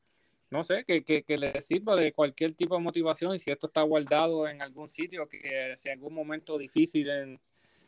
no 0.52 0.64
sé, 0.64 0.84
que, 0.86 1.04
que, 1.04 1.24
que 1.24 1.38
les 1.38 1.66
sirva 1.66 1.96
de 1.96 2.12
cualquier 2.12 2.54
tipo 2.54 2.76
de 2.76 2.82
motivación 2.82 3.36
y 3.36 3.40
si 3.40 3.52
esto 3.52 3.68
está 3.68 3.82
guardado 3.84 4.48
en 4.48 4.62
algún 4.62 4.90
sitio, 4.90 5.28
que 5.28 5.74
si 5.78 5.90
algún 5.90 6.14
momento 6.14 6.58
difícil 6.58 7.10
en, 7.10 7.40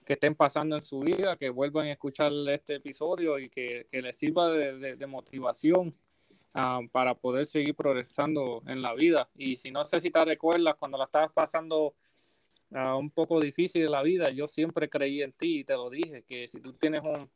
que 0.05 0.13
estén 0.13 0.35
pasando 0.35 0.75
en 0.75 0.81
su 0.81 0.99
vida, 0.99 1.37
que 1.37 1.49
vuelvan 1.49 1.87
a 1.87 1.91
escuchar 1.91 2.31
este 2.49 2.75
episodio 2.75 3.39
y 3.39 3.49
que, 3.49 3.87
que 3.91 4.01
les 4.01 4.17
sirva 4.17 4.51
de, 4.51 4.95
de, 4.95 5.07
motivación 5.07 5.93
ah, 6.53 6.81
para 6.91 7.15
poder 7.15 7.45
seguir 7.45 7.75
progresando 7.75 8.63
en 8.67 8.81
la 8.81 8.93
vida. 8.93 9.29
Y 9.35 9.55
si 9.55 9.71
no 9.71 9.83
sé 9.83 9.99
si 9.99 10.11
te 10.11 10.25
recuerdas, 10.25 10.75
cuando 10.75 10.97
la 10.97 11.05
estabas 11.05 11.31
pasando 11.31 11.95
uh, 12.71 12.97
un 12.97 13.11
poco 13.11 13.39
difícil 13.39 13.83
en 13.85 13.91
la 13.91 14.01
vida, 14.01 14.31
yo 14.31 14.47
siempre 14.47 14.89
creí 14.89 15.21
en 15.21 15.33
ti 15.33 15.59
y 15.59 15.63
te 15.63 15.73
lo 15.73 15.89
dije, 15.89 16.23
que 16.23 16.47
si 16.47 16.59
tú 16.59 16.73
tienes 16.73 17.01
un, 17.03 17.29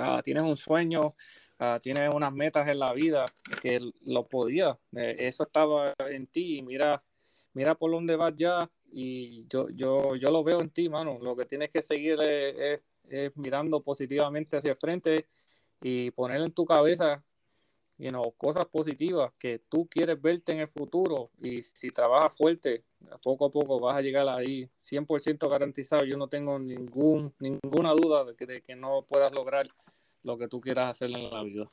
uh, 0.00 0.22
tienes 0.22 0.42
un 0.42 0.56
sueño, 0.56 1.14
uh, 1.60 1.78
tienes 1.80 2.10
unas 2.12 2.32
metas 2.32 2.68
en 2.68 2.78
la 2.78 2.92
vida 2.92 3.26
que 3.62 3.80
lo 4.04 4.26
podía, 4.28 4.78
eh, 4.96 5.16
eso 5.18 5.44
estaba 5.44 5.94
en 6.10 6.26
ti, 6.26 6.62
mira, 6.62 7.02
mira 7.54 7.74
por 7.74 7.90
dónde 7.90 8.16
vas 8.16 8.34
ya. 8.36 8.70
Y 8.90 9.46
yo, 9.48 9.68
yo, 9.70 10.16
yo 10.16 10.30
lo 10.30 10.42
veo 10.42 10.60
en 10.60 10.70
ti, 10.70 10.88
mano, 10.88 11.18
lo 11.20 11.36
que 11.36 11.44
tienes 11.44 11.70
que 11.70 11.82
seguir 11.82 12.18
es, 12.22 12.80
mirando 13.36 13.82
positivamente 13.82 14.58
hacia 14.58 14.72
el 14.72 14.76
frente 14.76 15.26
y 15.82 16.10
poner 16.10 16.42
en 16.42 16.52
tu 16.52 16.66
cabeza 16.66 17.22
you 17.98 18.10
know, 18.10 18.32
cosas 18.36 18.66
positivas 18.66 19.32
que 19.38 19.58
tú 19.68 19.88
quieres 19.88 20.20
verte 20.20 20.52
en 20.52 20.60
el 20.60 20.68
futuro. 20.68 21.30
Y 21.40 21.62
si 21.62 21.90
trabajas 21.90 22.36
fuerte, 22.36 22.84
poco 23.22 23.46
a 23.46 23.50
poco 23.50 23.80
vas 23.80 23.96
a 23.96 24.00
llegar 24.00 24.28
ahí 24.28 24.70
100% 24.80 25.48
garantizado. 25.48 26.04
Yo 26.04 26.16
no 26.16 26.28
tengo 26.28 26.58
ningún, 26.58 27.34
ninguna 27.40 27.92
duda 27.92 28.24
de 28.24 28.62
que 28.62 28.76
no 28.76 29.04
puedas 29.06 29.32
lograr 29.32 29.66
lo 30.22 30.38
que 30.38 30.48
tú 30.48 30.60
quieras 30.60 30.90
hacer 30.90 31.10
en 31.10 31.30
la 31.30 31.42
vida. 31.42 31.70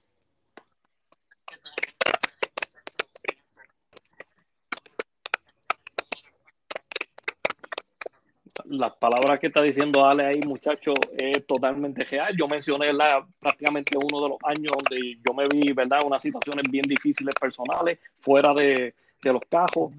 Las 8.66 8.96
palabras 8.96 9.40
que 9.40 9.48
está 9.48 9.62
diciendo 9.62 10.06
Ale 10.06 10.26
ahí, 10.26 10.40
muchacho, 10.40 10.92
es 11.18 11.46
totalmente 11.46 12.04
real. 12.04 12.36
Yo 12.36 12.48
mencioné 12.48 12.92
la, 12.94 13.26
prácticamente 13.40 13.96
uno 13.96 14.24
de 14.24 14.30
los 14.30 14.38
años 14.44 14.72
donde 14.72 15.18
yo 15.24 15.34
me 15.34 15.48
vi, 15.48 15.72
¿verdad?, 15.72 16.00
unas 16.04 16.22
situaciones 16.22 16.64
bien 16.72 16.84
difíciles 16.88 17.36
personales, 17.36 18.00
fuera 18.20 18.54
de, 18.54 18.96
de 19.22 19.34
los 19.34 19.42
cajos 19.50 19.92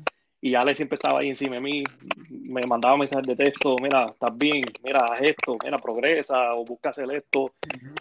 y 0.47 0.55
Ale 0.55 0.77
siempre 0.77 0.94
estaba 0.94 1.18
ahí 1.18 1.28
encima 1.28 1.56
de 1.56 1.60
mí, 1.60 1.82
me 2.31 2.64
mandaba 2.66 2.97
mensajes 2.97 3.27
de 3.27 3.35
texto, 3.35 3.77
mira, 3.82 4.10
estás 4.12 4.39
bien, 4.39 4.64
mira, 4.85 5.01
haz 5.01 5.20
esto, 5.20 5.59
mira, 5.64 5.77
progresa 5.77 6.55
o 6.55 6.64
busca 6.64 6.90
hacer 6.90 7.10
esto. 7.10 7.40
O 7.40 7.52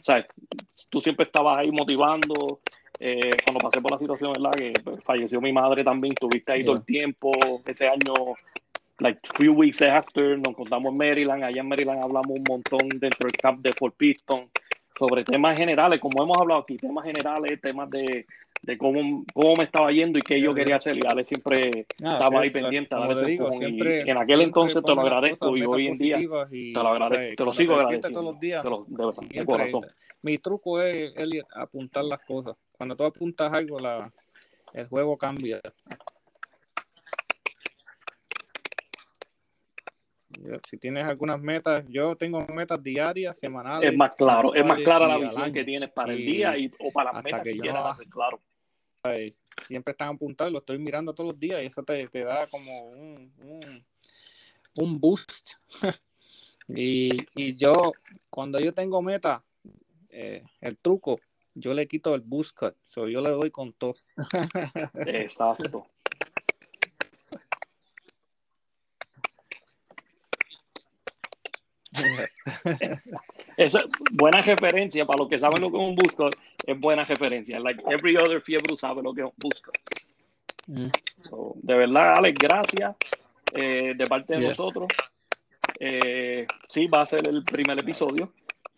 sea, 0.04 0.24
tú 0.92 1.02
siempre 1.02 1.26
estabas 1.26 1.58
ahí 1.58 1.72
motivando. 1.72 2.60
Eh, 3.00 3.36
cuando 3.44 3.60
pasé 3.68 3.82
por 3.82 3.92
la 3.92 3.98
situación, 3.98 4.32
¿verdad? 4.34 4.52
Que 4.52 4.74
pues, 4.84 5.04
falleció 5.04 5.42
mi 5.42 5.52
madre 5.52 5.84
también, 5.84 6.14
estuviste 6.14 6.52
ahí 6.52 6.64
todo 6.64 6.76
el 6.76 6.86
tiempo. 6.86 7.32
Ese 7.66 7.88
año, 7.88 8.36
like 9.00 9.20
three 9.36 9.50
weeks 9.50 9.82
after, 9.82 10.38
nos 10.38 10.56
contamos 10.56 10.92
en 10.92 10.98
Maryland. 10.98 11.44
Allá 11.44 11.62
en 11.62 11.68
Maryland 11.68 12.04
hablamos 12.04 12.30
un 12.30 12.44
montón 12.48 12.88
dentro 12.90 13.26
del 13.26 13.38
camp 13.38 13.62
de 13.64 13.72
Fort 13.72 13.96
Piston 13.98 14.52
sobre 15.00 15.24
temas 15.24 15.58
generales, 15.58 16.00
como 16.00 16.24
hemos 16.24 16.38
hablado 16.38 16.62
aquí, 16.62 16.78
temas 16.78 17.04
generales, 17.06 17.60
temas 17.60 17.90
de, 17.90 18.28
de 18.66 18.78
cómo, 18.80 19.24
cómo 19.34 19.56
me 19.58 19.64
estaba 19.64 19.92
yendo 19.92 20.18
y 20.18 20.22
qué 20.22 20.42
yo 20.42 20.54
quería 20.54 20.78
hacer. 20.78 20.98
Y 20.98 21.02
Ale 21.08 21.24
siempre 21.24 21.86
ah, 22.04 22.14
estaba 22.14 22.42
ahí 22.42 22.50
pendiente. 22.50 22.96
digo, 23.26 23.52
siempre, 23.54 24.02
en 24.02 24.18
aquel 24.18 24.42
entonces 24.42 24.84
te 24.84 24.96
lo 24.96 25.02
agradezco 25.02 25.56
y 25.56 25.64
hoy 25.64 25.88
en 25.88 25.94
día 25.94 26.18
te 26.18 26.74
lo 26.74 26.88
agradezco. 26.88 27.36
te 27.36 27.46
lo 27.46 27.54
sigo 27.54 27.76
agradeciendo. 27.76 28.20
Todos 28.20 28.34
los 28.34 28.40
días, 28.40 28.64
de, 28.64 29.46
corazón. 29.46 29.86
Mi 30.24 30.40
truco 30.40 30.82
es, 30.82 31.16
Elliot, 31.16 31.48
apuntar 31.54 32.06
las 32.06 32.20
cosas. 32.26 32.56
Cuando 32.72 32.96
tú 32.96 33.04
apuntas 33.04 33.54
algo, 33.54 33.80
la, 33.80 34.12
el 34.74 34.88
juego 34.88 35.16
cambia. 35.18 35.62
Si 40.68 40.78
tienes 40.78 41.06
algunas 41.06 41.40
metas, 41.40 41.86
yo 41.88 42.16
tengo 42.16 42.46
metas 42.48 42.82
diarias, 42.82 43.38
semanales. 43.38 43.92
Es 43.92 43.98
más 43.98 44.14
claro, 44.14 44.54
es 44.54 44.66
más 44.66 44.80
clara 44.80 45.08
la 45.08 45.18
visión 45.18 45.54
que 45.54 45.64
tienes 45.64 45.92
para 45.92 46.12
el 46.12 46.18
día 46.18 46.58
y, 46.58 46.72
o 46.80 46.92
para 46.92 47.14
las 47.14 47.24
metas 47.24 47.42
que, 47.42 47.54
que 47.54 47.60
quieras 47.60 47.86
hacer, 47.86 48.08
claro. 48.08 48.42
Siempre 49.66 49.92
están 49.92 50.16
apuntados, 50.16 50.52
lo 50.52 50.60
estoy 50.60 50.78
mirando 50.78 51.14
todos 51.14 51.30
los 51.30 51.40
días 51.40 51.62
y 51.64 51.68
eso 51.68 51.84
te, 51.84 52.08
te 52.08 52.24
da 52.24 52.48
como 52.48 52.80
un, 52.90 53.32
un, 53.40 53.86
un 54.78 55.00
boost. 55.00 55.52
y, 56.68 57.26
y, 57.36 57.56
yo, 57.56 57.94
cuando 58.30 58.60
yo 58.60 58.74
tengo 58.74 59.02
meta, 59.02 59.44
eh, 60.10 60.44
el 60.62 60.78
truco, 60.78 61.20
yo 61.54 61.74
le 61.74 61.88
quito 61.88 62.14
el 62.16 62.22
boost 62.22 62.58
cut, 62.58 62.76
so 62.84 63.08
yo 63.08 63.22
le 63.22 63.30
doy 63.30 63.52
con 63.52 63.74
todo. 63.74 63.96
Exacto. 65.06 65.88
Esa 73.58 73.84
buena 74.12 74.42
referencia 74.42 75.06
para 75.06 75.20
los 75.20 75.30
que 75.30 75.40
saben 75.40 75.62
lo 75.62 75.72
que 75.72 75.78
es 75.78 75.84
un 75.84 75.96
busco 75.96 76.28
es 76.66 76.80
buena 76.80 77.06
referencia. 77.06 77.60
Like 77.60 77.84
every 77.88 78.18
other 78.18 78.42
fiebre 78.42 78.76
sabe 78.76 79.02
lo 79.02 79.14
que 79.14 79.22
es 79.22 79.28
un 79.28 79.34
busco. 79.38 79.72
Mm. 80.68 80.88
So, 81.24 81.54
de 81.56 81.76
verdad, 81.76 82.18
Alex, 82.18 82.40
gracias 82.40 82.96
eh, 83.54 83.94
de 83.96 84.06
parte 84.08 84.34
de 84.34 84.40
yeah. 84.40 84.50
nosotros. 84.50 84.88
Eh, 85.80 86.46
sí, 86.70 86.88
va 86.88 87.02
a 87.02 87.06
ser 87.06 87.28
el 87.28 87.44
primer 87.44 87.80
episodio. 87.80 88.32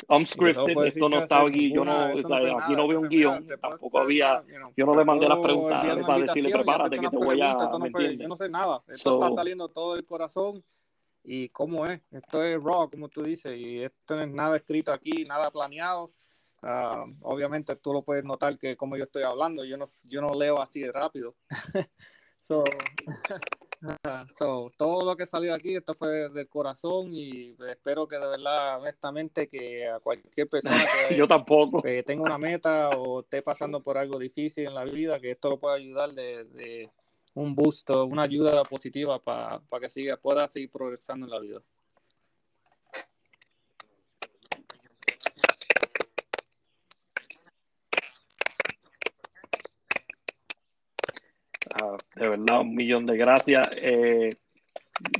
Unscripted, 0.10 0.78
esto 0.86 1.10
no 1.10 1.20
está 1.20 1.42
aquí, 1.42 1.74
yo 1.74 1.84
no, 1.84 2.14
o 2.14 2.16
sea, 2.16 2.38
aquí 2.60 2.76
no 2.76 2.88
veo 2.88 3.00
un 3.00 3.10
guion, 3.10 3.46
tampoco 3.60 4.00
había, 4.00 4.44
yo 4.76 4.86
no 4.86 4.96
le 4.96 5.04
mandé 5.04 5.28
las 5.28 5.40
preguntas 5.40 5.98
para 6.06 6.20
decirle 6.20 6.52
prepárate 6.52 7.00
que 7.00 7.10
te 7.10 7.18
voy 7.18 7.42
a, 7.42 7.58
yo 7.58 8.28
no 8.28 8.36
sé 8.36 8.48
nada, 8.48 8.84
esto 8.88 9.18
so, 9.18 9.24
está 9.24 9.36
saliendo 9.36 9.68
todo 9.70 9.96
el 9.96 10.06
corazón 10.06 10.64
y 11.30 11.50
cómo 11.50 11.86
es. 11.86 12.02
Esto 12.10 12.42
es 12.42 12.64
raw, 12.64 12.90
como 12.90 13.10
tú 13.10 13.22
dices, 13.22 13.56
y 13.58 13.84
esto 13.84 14.16
no 14.16 14.22
es 14.22 14.30
nada 14.30 14.56
escrito 14.56 14.94
aquí, 14.94 15.26
nada 15.26 15.52
planeado. 15.52 16.10
Uh, 16.64 17.14
obviamente 17.22 17.76
tú 17.76 17.94
lo 17.94 18.02
puedes 18.02 18.24
notar 18.24 18.58
que 18.58 18.76
como 18.78 18.96
yo 18.96 19.04
estoy 19.04 19.24
hablando, 19.24 19.64
yo 19.66 19.78
no, 19.78 19.86
yo 20.04 20.22
no 20.22 20.34
leo 20.34 20.62
así 20.62 20.80
de 20.80 20.92
rápido. 20.92 21.36
so, 22.48 22.64
so, 24.40 24.72
todo 24.78 25.06
lo 25.06 25.18
que 25.18 25.26
salió 25.26 25.54
aquí, 25.54 25.76
esto 25.76 25.94
fue 25.94 26.30
del 26.30 26.48
corazón 26.48 27.14
y 27.14 27.58
espero 27.70 28.08
que 28.08 28.18
de 28.18 28.28
verdad, 28.28 28.80
honestamente, 28.80 29.50
que 29.50 29.86
a 29.86 30.00
cualquier 30.00 30.48
persona 30.48 30.86
que, 31.10 31.16
yo 31.18 31.28
tampoco. 31.28 31.82
que 31.82 32.04
tenga 32.04 32.24
una 32.24 32.38
meta 32.38 32.92
o 32.92 33.20
esté 33.20 33.42
pasando 33.42 33.84
por 33.84 33.98
algo 33.98 34.18
difícil 34.18 34.66
en 34.66 34.76
la 34.76 34.86
vida, 34.86 35.20
que 35.20 35.32
esto 35.32 35.50
lo 35.50 35.60
pueda 35.60 35.76
ayudar 35.76 36.14
de, 36.14 36.46
de 36.46 36.90
un 37.38 37.54
boost, 37.54 37.90
una 37.92 38.24
ayuda 38.24 38.64
positiva 38.64 39.20
para 39.20 39.60
pa 39.60 39.80
que 39.80 39.90
siga, 39.90 40.18
pueda 40.18 40.48
seguir 40.48 40.72
progresando 40.72 41.26
en 41.28 41.32
la 41.32 41.40
vida. 41.40 41.62
Ah, 51.80 51.98
de 52.16 52.30
verdad, 52.30 52.62
un 52.62 52.74
millón 52.74 53.06
de 53.06 53.18
gracias. 53.18 53.68
Eh, 53.74 54.36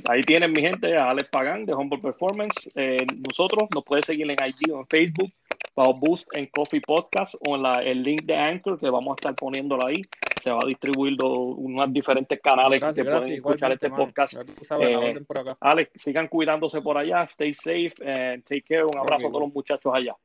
ahí 0.06 0.22
tienen 0.24 0.52
mi 0.52 0.60
gente, 0.60 0.96
a 0.96 1.10
Alex 1.10 1.28
Pagán 1.30 1.64
de 1.64 1.74
Humble 1.74 2.00
Performance. 2.00 2.68
Eh, 2.74 3.06
nosotros 3.16 3.68
nos 3.72 3.84
puede 3.84 4.02
seguir 4.02 4.28
en 4.28 4.36
IG 4.44 4.72
o 4.72 4.80
en 4.80 4.86
Facebook, 4.88 5.32
bajo 5.78 5.94
Boost 5.94 6.26
en 6.34 6.46
Coffee 6.46 6.80
Podcast 6.80 7.36
o 7.46 7.54
en 7.54 7.62
la, 7.62 7.82
el 7.82 8.02
link 8.02 8.24
de 8.24 8.36
Anchor 8.36 8.80
que 8.80 8.90
vamos 8.90 9.12
a 9.12 9.14
estar 9.14 9.34
poniéndolo 9.36 9.86
ahí. 9.86 10.02
Se 10.42 10.50
va 10.50 10.58
a 10.62 10.66
distribuir 10.66 11.16
unos 11.22 11.92
diferentes 11.92 12.40
canales 12.40 12.80
gracias, 12.80 13.04
que 13.04 13.10
gracias, 13.10 13.40
pueden 13.40 13.68
escuchar 13.68 13.72
este 13.72 13.90
podcast. 13.90 14.34
Eh, 14.80 15.24
Alex, 15.60 15.90
sigan 15.94 16.26
cuidándose 16.26 16.80
por 16.82 16.98
allá, 16.98 17.22
stay 17.24 17.54
safe 17.54 17.94
and 18.04 18.42
take 18.44 18.62
care. 18.62 18.84
Un 18.84 18.98
abrazo 18.98 19.26
okay, 19.26 19.26
a 19.26 19.30
todos 19.30 19.42
los 19.42 19.54
muchachos 19.54 19.92
allá. 19.94 20.16